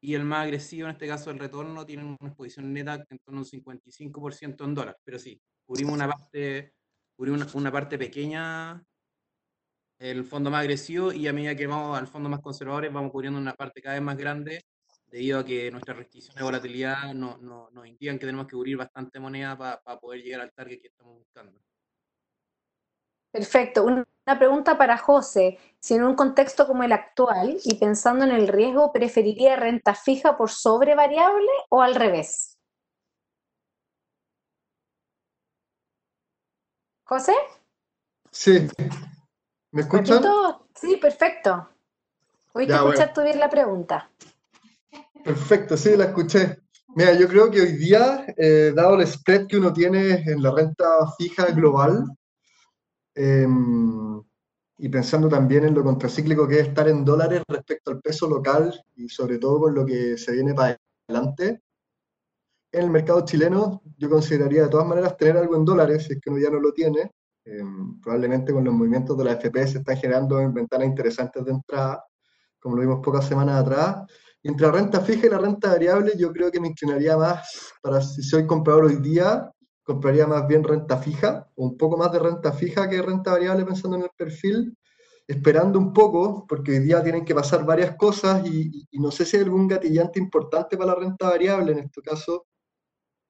y 0.00 0.14
el 0.14 0.24
más 0.24 0.44
agresivo, 0.44 0.86
en 0.86 0.92
este 0.92 1.06
caso 1.06 1.30
el 1.30 1.38
retorno, 1.38 1.84
tiene 1.84 2.04
una 2.04 2.16
exposición 2.22 2.72
neta 2.72 3.04
en 3.08 3.18
torno 3.18 3.40
a 3.40 3.42
un 3.42 3.48
55% 3.48 4.64
en 4.64 4.74
dólares. 4.74 5.00
Pero 5.04 5.18
sí, 5.18 5.40
cubrimos 5.66 5.94
una 5.94 6.08
parte, 6.08 6.72
cubrimos 7.16 7.42
una, 7.42 7.60
una, 7.60 7.72
parte 7.72 7.98
pequeña, 7.98 8.82
el 9.98 10.24
fondo 10.24 10.50
más 10.50 10.60
agresivo, 10.60 11.12
y 11.12 11.28
a 11.28 11.32
medida 11.32 11.54
que 11.54 11.66
vamos 11.66 11.98
al 11.98 12.06
fondo 12.06 12.28
más 12.30 12.40
conservadores, 12.40 12.92
vamos 12.92 13.12
cubriendo 13.12 13.38
una 13.38 13.54
parte 13.54 13.82
cada 13.82 13.96
vez 13.96 14.02
más 14.02 14.16
grande, 14.16 14.62
debido 15.10 15.40
a 15.40 15.44
que 15.44 15.70
nuestras 15.70 15.96
restricciones 15.96 16.36
de 16.36 16.44
volatilidad 16.44 17.12
no, 17.14 17.36
no, 17.38 17.68
nos 17.70 17.86
indican 17.86 18.18
que 18.18 18.26
tenemos 18.26 18.46
que 18.46 18.56
cubrir 18.56 18.76
bastante 18.76 19.18
moneda 19.18 19.56
para 19.58 19.82
pa 19.82 19.98
poder 19.98 20.22
llegar 20.22 20.40
al 20.40 20.52
target 20.52 20.80
que 20.80 20.88
estamos 20.88 21.18
buscando. 21.18 21.60
Perfecto. 23.32 23.84
Una 23.84 24.38
pregunta 24.38 24.76
para 24.76 24.98
José. 24.98 25.58
Si 25.78 25.94
en 25.94 26.04
un 26.04 26.14
contexto 26.14 26.66
como 26.66 26.82
el 26.82 26.92
actual 26.92 27.58
y 27.64 27.74
pensando 27.74 28.24
en 28.24 28.32
el 28.32 28.48
riesgo, 28.48 28.92
¿preferiría 28.92 29.56
renta 29.56 29.94
fija 29.94 30.36
por 30.36 30.50
sobre 30.50 30.94
variable 30.94 31.50
o 31.68 31.82
al 31.82 31.94
revés? 31.94 32.58
¿José? 37.04 37.34
Sí. 38.30 38.68
¿Me 39.72 39.82
escuchan? 39.82 40.22
Sí, 40.74 40.96
perfecto. 40.96 41.68
Hoy 42.52 42.66
te 42.66 42.74
escuchaste 42.74 43.22
bien 43.22 43.38
la 43.38 43.48
pregunta. 43.48 44.10
Perfecto, 45.24 45.76
sí, 45.76 45.96
la 45.96 46.06
escuché. 46.06 46.58
Mira, 46.96 47.14
yo 47.14 47.28
creo 47.28 47.50
que 47.50 47.60
hoy 47.60 47.72
día, 47.72 48.24
eh, 48.36 48.72
dado 48.74 48.98
el 48.98 49.06
spread 49.06 49.46
que 49.46 49.56
uno 49.58 49.72
tiene 49.72 50.22
en 50.22 50.42
la 50.42 50.50
renta 50.50 50.84
fija 51.16 51.46
global, 51.46 52.04
eh, 53.14 53.46
y 54.82 54.88
pensando 54.88 55.28
también 55.28 55.64
en 55.64 55.74
lo 55.74 55.84
contracíclico 55.84 56.48
que 56.48 56.60
es 56.60 56.68
estar 56.68 56.88
en 56.88 57.04
dólares 57.04 57.42
respecto 57.46 57.90
al 57.90 58.00
peso 58.00 58.26
local 58.26 58.72
y 58.96 59.08
sobre 59.10 59.38
todo 59.38 59.60
con 59.60 59.74
lo 59.74 59.84
que 59.84 60.16
se 60.16 60.32
viene 60.32 60.54
para 60.54 60.78
adelante, 61.06 61.62
en 62.72 62.84
el 62.84 62.90
mercado 62.90 63.24
chileno 63.24 63.82
yo 63.98 64.08
consideraría 64.08 64.62
de 64.62 64.68
todas 64.68 64.86
maneras 64.86 65.16
tener 65.16 65.36
algo 65.36 65.56
en 65.56 65.64
dólares, 65.64 66.04
si 66.04 66.14
es 66.14 66.20
que 66.20 66.30
uno 66.30 66.38
ya 66.38 66.50
no 66.50 66.60
lo 66.60 66.72
tiene. 66.72 67.10
Eh, 67.44 67.62
probablemente 68.02 68.52
con 68.52 68.64
los 68.64 68.72
movimientos 68.72 69.16
de 69.18 69.24
la 69.24 69.32
FP 69.32 69.66
se 69.66 69.78
están 69.78 69.96
generando 69.96 70.36
ventanas 70.52 70.86
interesantes 70.86 71.44
de 71.44 71.50
entrada, 71.50 72.04
como 72.58 72.76
lo 72.76 72.82
vimos 72.82 73.00
pocas 73.02 73.26
semanas 73.26 73.60
atrás. 73.60 74.06
Entre 74.42 74.66
la 74.66 74.72
renta 74.72 75.00
fija 75.00 75.26
y 75.26 75.30
la 75.30 75.38
renta 75.38 75.68
variable, 75.68 76.12
yo 76.16 76.32
creo 76.32 76.50
que 76.50 76.60
me 76.60 76.68
inclinaría 76.68 77.16
más 77.16 77.72
para 77.82 78.00
si 78.00 78.22
soy 78.22 78.46
comprador 78.46 78.84
hoy 78.84 78.96
día, 78.96 79.50
compraría 79.82 80.26
más 80.26 80.46
bien 80.46 80.64
renta 80.64 80.96
fija, 80.96 81.48
o 81.56 81.66
un 81.66 81.76
poco 81.76 81.96
más 81.96 82.10
de 82.12 82.20
renta 82.20 82.52
fija 82.52 82.88
que 82.88 83.02
renta 83.02 83.32
variable 83.32 83.64
pensando 83.64 83.96
en 83.96 84.04
el 84.04 84.10
perfil, 84.16 84.76
esperando 85.26 85.78
un 85.78 85.92
poco, 85.92 86.46
porque 86.48 86.72
hoy 86.72 86.78
día 86.80 87.02
tienen 87.02 87.24
que 87.24 87.34
pasar 87.34 87.64
varias 87.64 87.96
cosas 87.96 88.46
y, 88.46 88.86
y 88.90 88.98
no 88.98 89.10
sé 89.10 89.24
si 89.24 89.36
hay 89.36 89.42
algún 89.44 89.68
gatillante 89.68 90.18
importante 90.18 90.76
para 90.76 90.94
la 90.94 91.00
renta 91.00 91.28
variable, 91.28 91.72
en 91.72 91.78
este 91.80 92.00
caso, 92.00 92.46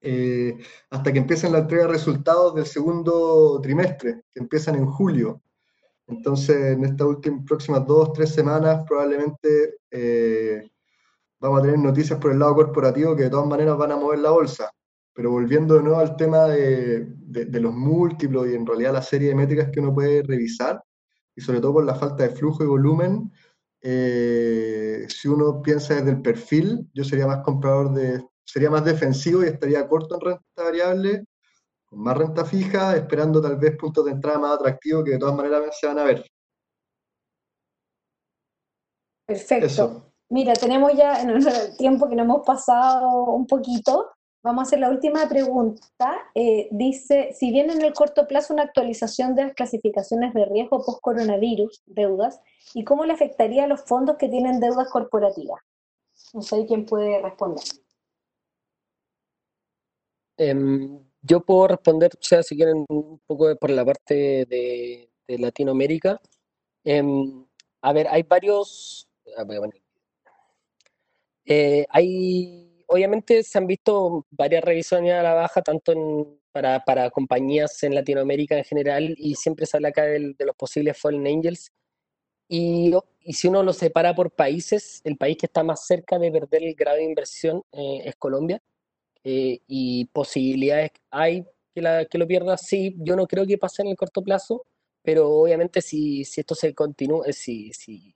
eh, 0.03 0.57
hasta 0.89 1.13
que 1.13 1.19
empiecen 1.19 1.51
la 1.51 1.59
entrega 1.59 1.83
de 1.83 1.91
resultados 1.91 2.55
del 2.55 2.65
segundo 2.65 3.59
trimestre, 3.61 4.23
que 4.33 4.39
empiezan 4.39 4.75
en 4.75 4.87
julio. 4.87 5.43
Entonces, 6.07 6.73
en 6.73 6.83
estas 6.83 7.07
últimas 7.07 7.45
próximas 7.45 7.85
dos, 7.85 8.11
tres 8.13 8.31
semanas, 8.31 8.83
probablemente 8.87 9.75
eh, 9.91 10.70
vamos 11.41 11.59
a 11.59 11.63
tener 11.63 11.79
noticias 11.79 12.19
por 12.19 12.31
el 12.31 12.39
lado 12.39 12.55
corporativo 12.55 13.15
que 13.15 13.23
de 13.23 13.29
todas 13.29 13.47
maneras 13.47 13.77
van 13.77 13.91
a 13.91 13.97
mover 13.97 14.19
la 14.19 14.31
bolsa. 14.31 14.71
Pero 15.13 15.31
volviendo 15.31 15.75
de 15.75 15.83
nuevo 15.83 15.99
al 15.99 16.15
tema 16.15 16.45
de, 16.45 17.05
de, 17.05 17.59
los 17.59 17.73
múltiplos 17.73 18.47
y 18.47 18.55
en 18.55 18.65
realidad 18.65 18.93
la 18.93 19.01
serie 19.01 19.29
de 19.29 19.35
métricas 19.35 19.69
que 19.71 19.81
uno 19.81 19.93
puede 19.93 20.23
revisar, 20.23 20.81
y 21.35 21.41
sobre 21.41 21.59
todo 21.59 21.73
por 21.73 21.85
la 21.85 21.95
falta 21.95 22.23
de 22.23 22.29
flujo 22.29 22.63
y 22.63 22.67
volumen, 22.67 23.31
eh, 23.81 25.05
si 25.09 25.27
uno 25.27 25.61
piensa 25.61 25.95
desde 25.95 26.11
el 26.11 26.21
perfil, 26.21 26.89
yo 26.93 27.03
sería 27.03 27.27
más 27.27 27.43
comprador 27.43 27.93
de, 27.93 28.23
sería 28.45 28.69
más 28.69 28.85
defensivo 28.85 29.43
y 29.43 29.47
estaría 29.47 29.87
corto 29.87 30.15
en 30.15 30.21
renta 30.21 30.63
variable, 30.63 31.25
con 31.85 31.99
más 31.99 32.17
renta 32.17 32.45
fija, 32.45 32.95
esperando 32.95 33.41
tal 33.41 33.57
vez 33.57 33.75
puntos 33.77 34.05
de 34.05 34.11
entrada 34.11 34.39
más 34.39 34.55
atractivos 34.55 35.03
que 35.03 35.11
de 35.11 35.17
todas 35.17 35.35
maneras 35.35 35.77
se 35.79 35.87
van 35.87 35.99
a 35.99 36.03
ver. 36.03 36.25
Perfecto. 39.25 40.10
Mira, 40.31 40.53
tenemos 40.53 40.93
ya 40.95 41.21
en 41.21 41.29
el 41.31 41.43
tiempo 41.77 42.07
que 42.07 42.15
nos 42.15 42.23
hemos 42.23 42.45
pasado 42.45 43.25
un 43.25 43.45
poquito. 43.45 44.11
Vamos 44.41 44.61
a 44.61 44.63
hacer 44.63 44.79
la 44.79 44.89
última 44.89 45.27
pregunta. 45.27 46.23
Eh, 46.33 46.69
dice, 46.71 47.33
si 47.33 47.51
bien 47.51 47.69
en 47.69 47.81
el 47.81 47.91
corto 47.91 48.25
plazo 48.27 48.53
una 48.53 48.63
actualización 48.63 49.35
de 49.35 49.43
las 49.43 49.53
clasificaciones 49.53 50.33
de 50.33 50.45
riesgo 50.45 50.85
post-coronavirus, 50.85 51.83
deudas, 51.85 52.39
¿y 52.73 52.85
cómo 52.85 53.03
le 53.03 53.11
afectaría 53.11 53.65
a 53.65 53.67
los 53.67 53.83
fondos 53.83 54.15
que 54.15 54.29
tienen 54.29 54.61
deudas 54.61 54.89
corporativas? 54.89 55.59
No 56.33 56.41
sé 56.41 56.65
quién 56.65 56.85
puede 56.85 57.21
responder. 57.21 57.65
Em, 60.37 60.97
yo 61.21 61.41
puedo 61.41 61.67
responder, 61.67 62.11
o 62.13 62.23
sea, 62.23 62.41
si 62.41 62.55
quieren, 62.55 62.85
un 62.87 63.19
poco 63.27 63.53
por 63.57 63.69
la 63.69 63.83
parte 63.83 64.45
de, 64.45 65.09
Latinoamérica. 65.27 66.21
Em, 66.85 67.45
a 67.81 67.93
ver, 67.93 68.07
hay 68.07 68.23
varios... 68.23 69.09
Ah, 69.37 69.45
eh, 71.45 71.85
hay, 71.89 72.83
obviamente 72.87 73.43
se 73.43 73.57
han 73.57 73.67
visto 73.67 74.25
varias 74.31 74.63
revisiones 74.63 75.13
a 75.13 75.23
la 75.23 75.33
baja, 75.33 75.61
tanto 75.61 76.39
para, 76.51 76.83
para, 76.83 77.09
compañías 77.09 77.81
en 77.83 77.95
Latinoamérica 77.95 78.57
en 78.57 78.63
general, 78.63 79.15
y 79.17 79.35
siempre 79.35 79.65
se 79.65 79.77
habla 79.77 79.89
acá 79.89 80.03
de, 80.03 80.35
los 80.39 80.55
posibles 80.55 80.97
Fallen 80.97 81.27
Angels. 81.27 81.71
Y, 82.47 82.93
si 83.33 83.47
uno 83.47 83.63
lo 83.63 83.73
separa 83.73 84.15
por 84.15 84.31
países, 84.31 85.01
el 85.03 85.17
país 85.17 85.37
que 85.37 85.45
está 85.45 85.63
más 85.63 85.85
cerca 85.85 86.19
de 86.19 86.31
perder 86.31 86.63
el 86.63 86.75
grado 86.75 86.97
de 86.97 87.03
inversión 87.03 87.63
eh, 87.71 88.01
es 88.05 88.15
Colombia. 88.15 88.61
Eh, 89.23 89.59
y 89.67 90.05
posibilidades 90.05 90.91
hay 91.11 91.45
que, 91.75 91.81
la, 91.81 92.05
que 92.05 92.17
lo 92.17 92.27
pierda, 92.27 92.57
sí, 92.57 92.95
yo 92.99 93.15
no 93.15 93.27
creo 93.27 93.45
que 93.45 93.57
pase 93.57 93.83
en 93.83 93.89
el 93.89 93.95
corto 93.95 94.23
plazo, 94.23 94.65
pero 95.03 95.29
obviamente 95.29 95.81
si, 95.81 96.25
si 96.25 96.41
esto 96.41 96.55
se 96.55 96.73
continúa, 96.73 97.25
si, 97.31 97.71
si 97.73 98.15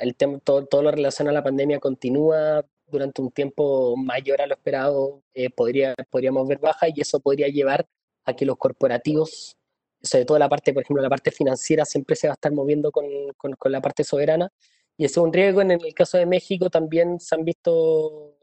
el 0.00 0.14
tema, 0.16 0.38
todo, 0.40 0.66
todo 0.66 0.82
lo 0.82 0.90
relacionado 0.90 1.36
a 1.36 1.40
la 1.40 1.44
pandemia 1.44 1.78
continúa 1.78 2.64
durante 2.86 3.22
un 3.22 3.30
tiempo 3.30 3.96
mayor 3.96 4.40
a 4.40 4.46
lo 4.46 4.54
esperado, 4.54 5.22
eh, 5.34 5.50
podría, 5.50 5.94
podríamos 6.10 6.46
ver 6.48 6.58
baja 6.58 6.88
y 6.88 7.00
eso 7.00 7.20
podría 7.20 7.48
llevar 7.48 7.86
a 8.24 8.34
que 8.34 8.46
los 8.46 8.56
corporativos, 8.56 9.56
sobre 10.02 10.24
todo 10.24 10.38
la 10.38 10.48
parte, 10.48 10.72
por 10.72 10.82
ejemplo, 10.82 11.02
la 11.02 11.10
parte 11.10 11.30
financiera, 11.30 11.84
siempre 11.84 12.16
se 12.16 12.28
va 12.28 12.32
a 12.32 12.34
estar 12.34 12.52
moviendo 12.52 12.90
con, 12.90 13.04
con, 13.36 13.52
con 13.54 13.72
la 13.72 13.80
parte 13.80 14.04
soberana. 14.04 14.50
Y 14.96 15.04
ese 15.04 15.20
es 15.20 15.24
un 15.24 15.32
riesgo. 15.32 15.60
En 15.62 15.70
el 15.70 15.94
caso 15.94 16.18
de 16.18 16.26
México 16.26 16.70
también 16.70 17.20
se 17.20 17.34
han 17.34 17.44
visto 17.44 18.36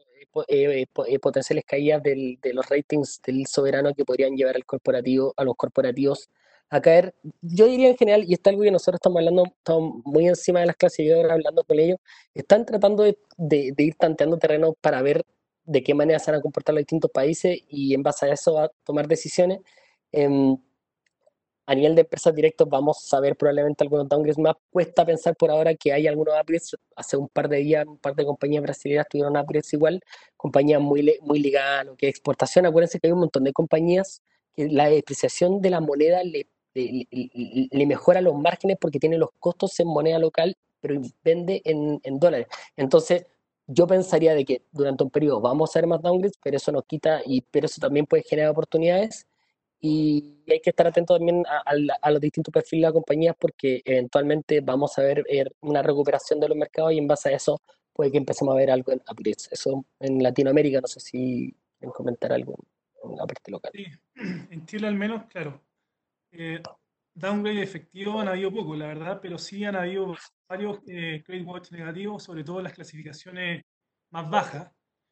eh, 0.48 0.86
eh, 1.06 1.18
potenciales 1.18 1.64
caídas 1.66 2.02
del, 2.02 2.38
de 2.42 2.52
los 2.52 2.68
ratings 2.68 3.20
del 3.26 3.46
soberano 3.46 3.94
que 3.94 4.04
podrían 4.04 4.36
llevar 4.36 4.56
al 4.56 4.66
corporativo, 4.66 5.32
a 5.36 5.44
los 5.44 5.56
corporativos 5.56 6.28
a 6.70 6.80
caer, 6.80 7.14
yo 7.42 7.66
diría 7.66 7.88
en 7.88 7.96
general, 7.96 8.24
y 8.26 8.34
está 8.34 8.50
algo 8.50 8.62
que 8.62 8.70
nosotros 8.70 8.96
estamos 8.96 9.18
hablando, 9.18 9.44
estamos 9.44 10.02
muy 10.04 10.26
encima 10.28 10.60
de 10.60 10.66
las 10.66 10.76
clasificadoras 10.76 11.32
hablando 11.32 11.64
con 11.64 11.78
ellos, 11.78 11.98
están 12.34 12.66
tratando 12.66 13.04
de, 13.04 13.18
de, 13.36 13.74
ir 13.78 13.94
tanteando 13.94 14.38
terreno 14.38 14.74
para 14.80 15.02
ver 15.02 15.24
de 15.64 15.82
qué 15.82 15.94
manera 15.94 16.18
se 16.18 16.30
van 16.30 16.40
a 16.40 16.42
comportar 16.42 16.74
los 16.74 16.82
distintos 16.82 17.10
países 17.10 17.58
y 17.68 17.94
en 17.94 18.02
base 18.02 18.26
a 18.26 18.32
eso 18.32 18.54
va 18.54 18.64
a 18.64 18.70
tomar 18.84 19.08
decisiones. 19.08 19.60
Em, 20.12 20.56
a 21.68 21.74
nivel 21.74 21.96
de 21.96 22.02
empresas 22.02 22.32
directas 22.34 22.68
vamos 22.68 23.12
a 23.12 23.20
ver 23.20 23.36
probablemente 23.36 23.82
algunos 23.82 24.08
downgrades 24.08 24.38
más. 24.38 24.54
Cuesta 24.70 25.04
pensar 25.04 25.36
por 25.36 25.50
ahora 25.50 25.74
que 25.74 25.92
hay 25.92 26.06
algunos 26.06 26.34
upgrades. 26.40 26.76
Hace 26.94 27.16
un 27.16 27.28
par 27.28 27.48
de 27.48 27.58
días, 27.58 27.84
un 27.86 27.98
par 27.98 28.14
de 28.14 28.24
compañías 28.24 28.62
brasileñas 28.62 29.06
tuvieron 29.10 29.36
upgrades 29.36 29.72
igual, 29.72 30.00
compañías 30.36 30.80
muy, 30.80 31.18
muy 31.22 31.40
ligadas 31.40 31.80
a 31.80 31.84
lo 31.84 31.96
que 31.96 32.06
es 32.06 32.10
exportación. 32.10 32.66
Acuérdense 32.66 33.00
que 33.00 33.08
hay 33.08 33.12
un 33.12 33.20
montón 33.20 33.44
de 33.44 33.52
compañías 33.52 34.22
que 34.54 34.68
la 34.68 34.88
depreciación 34.88 35.60
de 35.60 35.70
la 35.70 35.80
moneda 35.80 36.22
le 36.22 36.46
le, 36.76 37.86
mejora 37.86 38.20
los 38.20 38.34
márgenes 38.34 38.76
porque 38.80 38.98
tiene 38.98 39.18
los 39.18 39.30
costos 39.38 39.78
en 39.80 39.88
moneda 39.88 40.18
local, 40.18 40.56
pero 40.80 41.00
vende 41.24 41.62
en, 41.64 42.00
dólares. 42.18 42.46
Entonces, 42.76 43.26
yo 43.66 43.86
pensaría 43.86 44.34
de 44.34 44.44
que 44.44 44.62
durante 44.70 45.04
un 45.04 45.10
periodo 45.10 45.40
vamos 45.40 45.74
a 45.74 45.80
ver 45.80 45.88
más 45.88 46.02
downgrades, 46.02 46.38
pero 46.42 46.56
eso 46.56 46.72
nos 46.72 46.84
quita, 46.84 47.22
y, 47.24 47.40
pero 47.42 47.66
eso 47.66 47.80
también 47.80 48.06
puede 48.06 48.22
generar 48.22 48.50
oportunidades. 48.50 49.26
Y 49.80 50.42
hay 50.48 50.60
que 50.60 50.70
estar 50.70 50.86
atento 50.86 51.16
también 51.16 51.44
a, 51.46 52.10
los 52.10 52.20
distintos 52.20 52.52
perfiles 52.52 52.82
de 52.82 52.86
las 52.86 52.92
compañías 52.92 53.36
porque 53.38 53.82
eventualmente 53.84 54.60
vamos 54.60 54.96
a 54.98 55.02
ver 55.02 55.24
eh, 55.28 55.44
una 55.60 55.82
recuperación 55.82 56.40
de 56.40 56.48
los 56.48 56.56
mercados 56.56 56.92
y 56.92 56.98
en 56.98 57.06
base 57.06 57.28
a 57.28 57.32
eso 57.32 57.60
puede 57.92 58.10
que 58.10 58.18
empecemos 58.18 58.54
a 58.54 58.58
ver 58.58 58.70
algo 58.70 58.92
en 58.92 59.02
upgrades. 59.10 59.48
Eso 59.50 59.84
en 60.00 60.22
Latinoamérica, 60.22 60.80
no 60.80 60.86
sé 60.86 61.00
si 61.00 61.54
quieren 61.78 61.92
comentar 61.92 62.32
algo 62.32 62.56
en 63.04 63.16
la 63.16 63.26
parte 63.26 63.50
local. 63.50 63.72
Sí, 63.74 63.86
en 64.50 64.66
Chile 64.66 64.86
al 64.86 64.94
menos, 64.94 65.24
claro, 65.26 65.60
eh, 66.32 66.62
downgrade 67.14 67.62
efectivo 67.62 68.20
han 68.20 68.28
habido 68.28 68.52
poco, 68.52 68.76
la 68.76 68.88
verdad, 68.88 69.20
pero 69.20 69.38
sí 69.38 69.64
han 69.64 69.76
habido 69.76 70.14
varios 70.48 70.80
eh, 70.86 71.22
credit 71.24 71.46
watch 71.46 71.72
negativos, 71.72 72.22
sobre 72.22 72.44
todo 72.44 72.60
las 72.60 72.72
clasificaciones 72.72 73.62
más 74.10 74.28
bajas. 74.30 74.70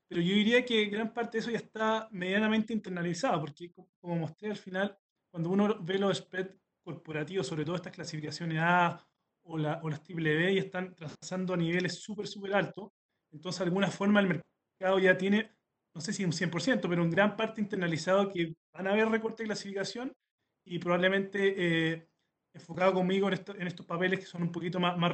Pero 0.09 0.20
yo 0.20 0.35
diría 0.35 0.65
que 0.65 0.85
gran 0.86 1.12
parte 1.12 1.39
de 1.39 1.41
eso 1.41 1.51
ya 1.51 1.59
está 1.59 2.09
medianamente 2.12 2.73
internalizado, 2.73 3.41
porque 3.41 3.73
como 4.01 4.16
mostré 4.16 4.51
al 4.51 4.57
final, 4.57 4.97
cuando 5.31 5.51
uno 5.51 5.78
ve 5.81 5.99
los 5.99 6.19
spreads 6.19 6.57
corporativos, 6.85 7.47
sobre 7.47 7.65
todo 7.65 7.77
estas 7.77 7.93
clasificaciones 7.93 8.59
A 8.61 9.03
o, 9.45 9.57
la, 9.57 9.81
o 9.82 9.89
las 9.89 10.03
triple 10.03 10.36
B, 10.36 10.53
y 10.53 10.59
están 10.59 10.95
trazando 10.95 11.55
a 11.55 11.57
niveles 11.57 12.01
súper, 12.01 12.27
súper 12.27 12.55
altos, 12.55 12.91
entonces 13.32 13.61
de 13.61 13.65
alguna 13.65 13.91
forma 13.91 14.20
el 14.20 14.27
mercado 14.28 14.99
ya 14.99 15.16
tiene, 15.16 15.57
no 15.95 16.01
sé 16.03 16.12
si 16.12 16.24
un 16.24 16.32
100%, 16.32 16.89
pero 16.89 17.03
en 17.03 17.11
gran 17.11 17.35
parte 17.35 17.62
internalizado 17.62 18.31
que 18.31 18.55
van 18.74 18.86
a 18.86 18.93
haber 18.93 19.09
recorte 19.09 19.43
de 19.43 19.49
clasificación 19.49 20.12
y 20.65 20.78
probablemente 20.78 21.93
eh, 21.93 22.09
enfocado 22.53 22.95
conmigo 22.95 23.28
en, 23.28 23.66
estos 23.66 23.86
papeles 23.86 24.20
que 24.20 24.27
son 24.27 24.43
un 24.43 24.53
poquito 24.53 24.81
más, 24.81 24.97
más. 24.97 25.12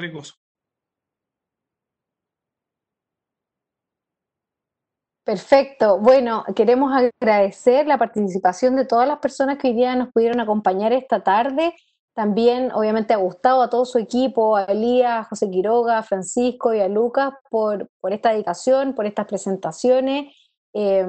Perfecto. 5.24 5.98
Bueno, 5.98 6.44
queremos 6.56 6.92
agradecer 6.92 7.86
la 7.86 7.98
participación 7.98 8.74
de 8.74 8.84
todas 8.84 9.06
las 9.06 9.18
personas 9.18 9.58
que 9.58 9.68
hoy 9.68 9.74
día 9.74 9.94
nos 9.94 10.12
pudieron 10.12 10.40
acompañar 10.40 10.92
esta 10.92 11.22
tarde. 11.22 11.74
También, 12.14 12.72
obviamente, 12.72 13.14
a 13.14 13.18
Gustavo, 13.18 13.62
a 13.62 13.70
todo 13.70 13.84
su 13.84 13.98
equipo, 13.98 14.56
a 14.56 14.64
Elías, 14.64 15.20
a 15.20 15.24
José 15.24 15.48
Quiroga, 15.48 15.98
a 15.98 16.02
Francisco 16.02 16.74
y 16.74 16.80
a 16.80 16.88
Lucas 16.88 17.32
por, 17.48 17.88
por 18.00 18.12
esta 18.12 18.32
dedicación, 18.32 18.94
por 18.94 19.06
estas 19.06 19.26
presentaciones. 19.26 20.34
Eh, 20.74 21.06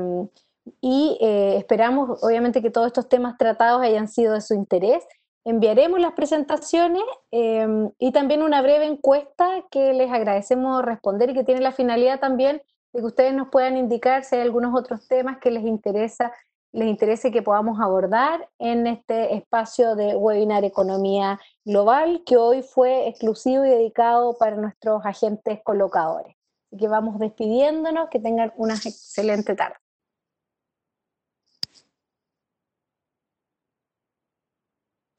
y 0.80 1.18
eh, 1.22 1.58
esperamos 1.58 2.24
obviamente 2.24 2.62
que 2.62 2.70
todos 2.70 2.88
estos 2.88 3.10
temas 3.10 3.38
tratados 3.38 3.82
hayan 3.82 4.08
sido 4.08 4.34
de 4.34 4.42
su 4.42 4.54
interés. 4.54 5.04
Enviaremos 5.44 6.00
las 6.00 6.14
presentaciones 6.14 7.04
em, 7.32 7.90
y 7.98 8.12
también 8.12 8.44
una 8.44 8.62
breve 8.62 8.86
encuesta 8.86 9.66
que 9.72 9.94
les 9.94 10.12
agradecemos 10.12 10.84
responder 10.84 11.32
y 11.32 11.34
que 11.34 11.44
tiene 11.44 11.62
la 11.62 11.72
finalidad 11.72 12.20
también 12.20 12.62
de 12.94 13.00
que 13.00 13.06
ustedes 13.06 13.34
nos 13.34 13.50
puedan 13.50 13.78
indicar 13.78 14.24
si 14.24 14.36
hay 14.36 14.42
algunos 14.42 14.78
otros 14.78 15.08
temas 15.08 15.40
que 15.40 15.50
les 15.50 15.64
interesa 15.64 16.32
les 16.74 16.88
interese 16.88 17.32
que 17.32 17.42
podamos 17.42 17.80
abordar 17.80 18.48
en 18.58 18.88
este 18.88 19.36
espacio 19.36 19.96
de 19.96 20.16
webinar 20.16 20.64
Economía 20.64 21.40
Global, 21.66 22.24
que 22.26 22.38
hoy 22.38 22.64
fue 22.64 23.10
exclusivo 23.10 23.66
y 23.66 23.70
dedicado 23.70 24.38
para 24.38 24.56
nuestros 24.56 25.06
agentes 25.06 25.60
colocadores. 25.64 26.36
Así 26.68 26.80
que 26.80 26.88
vamos 26.88 27.20
despidiéndonos, 27.20 28.10
que 28.10 28.20
tengan 28.20 28.54
una 28.56 28.76
excelente 28.76 29.56
tarde. 29.56 29.76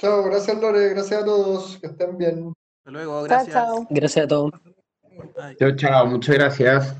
Chao, 0.02 0.24
gracias 0.24 0.60
Lore, 0.60 0.88
gracias 0.88 1.22
a 1.22 1.24
todos, 1.24 1.78
que 1.78 1.86
estén 1.86 2.18
bien. 2.18 2.52
Hasta 2.80 2.90
luego, 2.90 3.22
gracias. 3.22 3.68
Gracias 3.88 4.24
a 4.24 4.28
todos. 4.28 4.50
Chao, 5.60 5.76
chao, 5.76 6.06
muchas 6.06 6.34
gracias. 6.34 6.96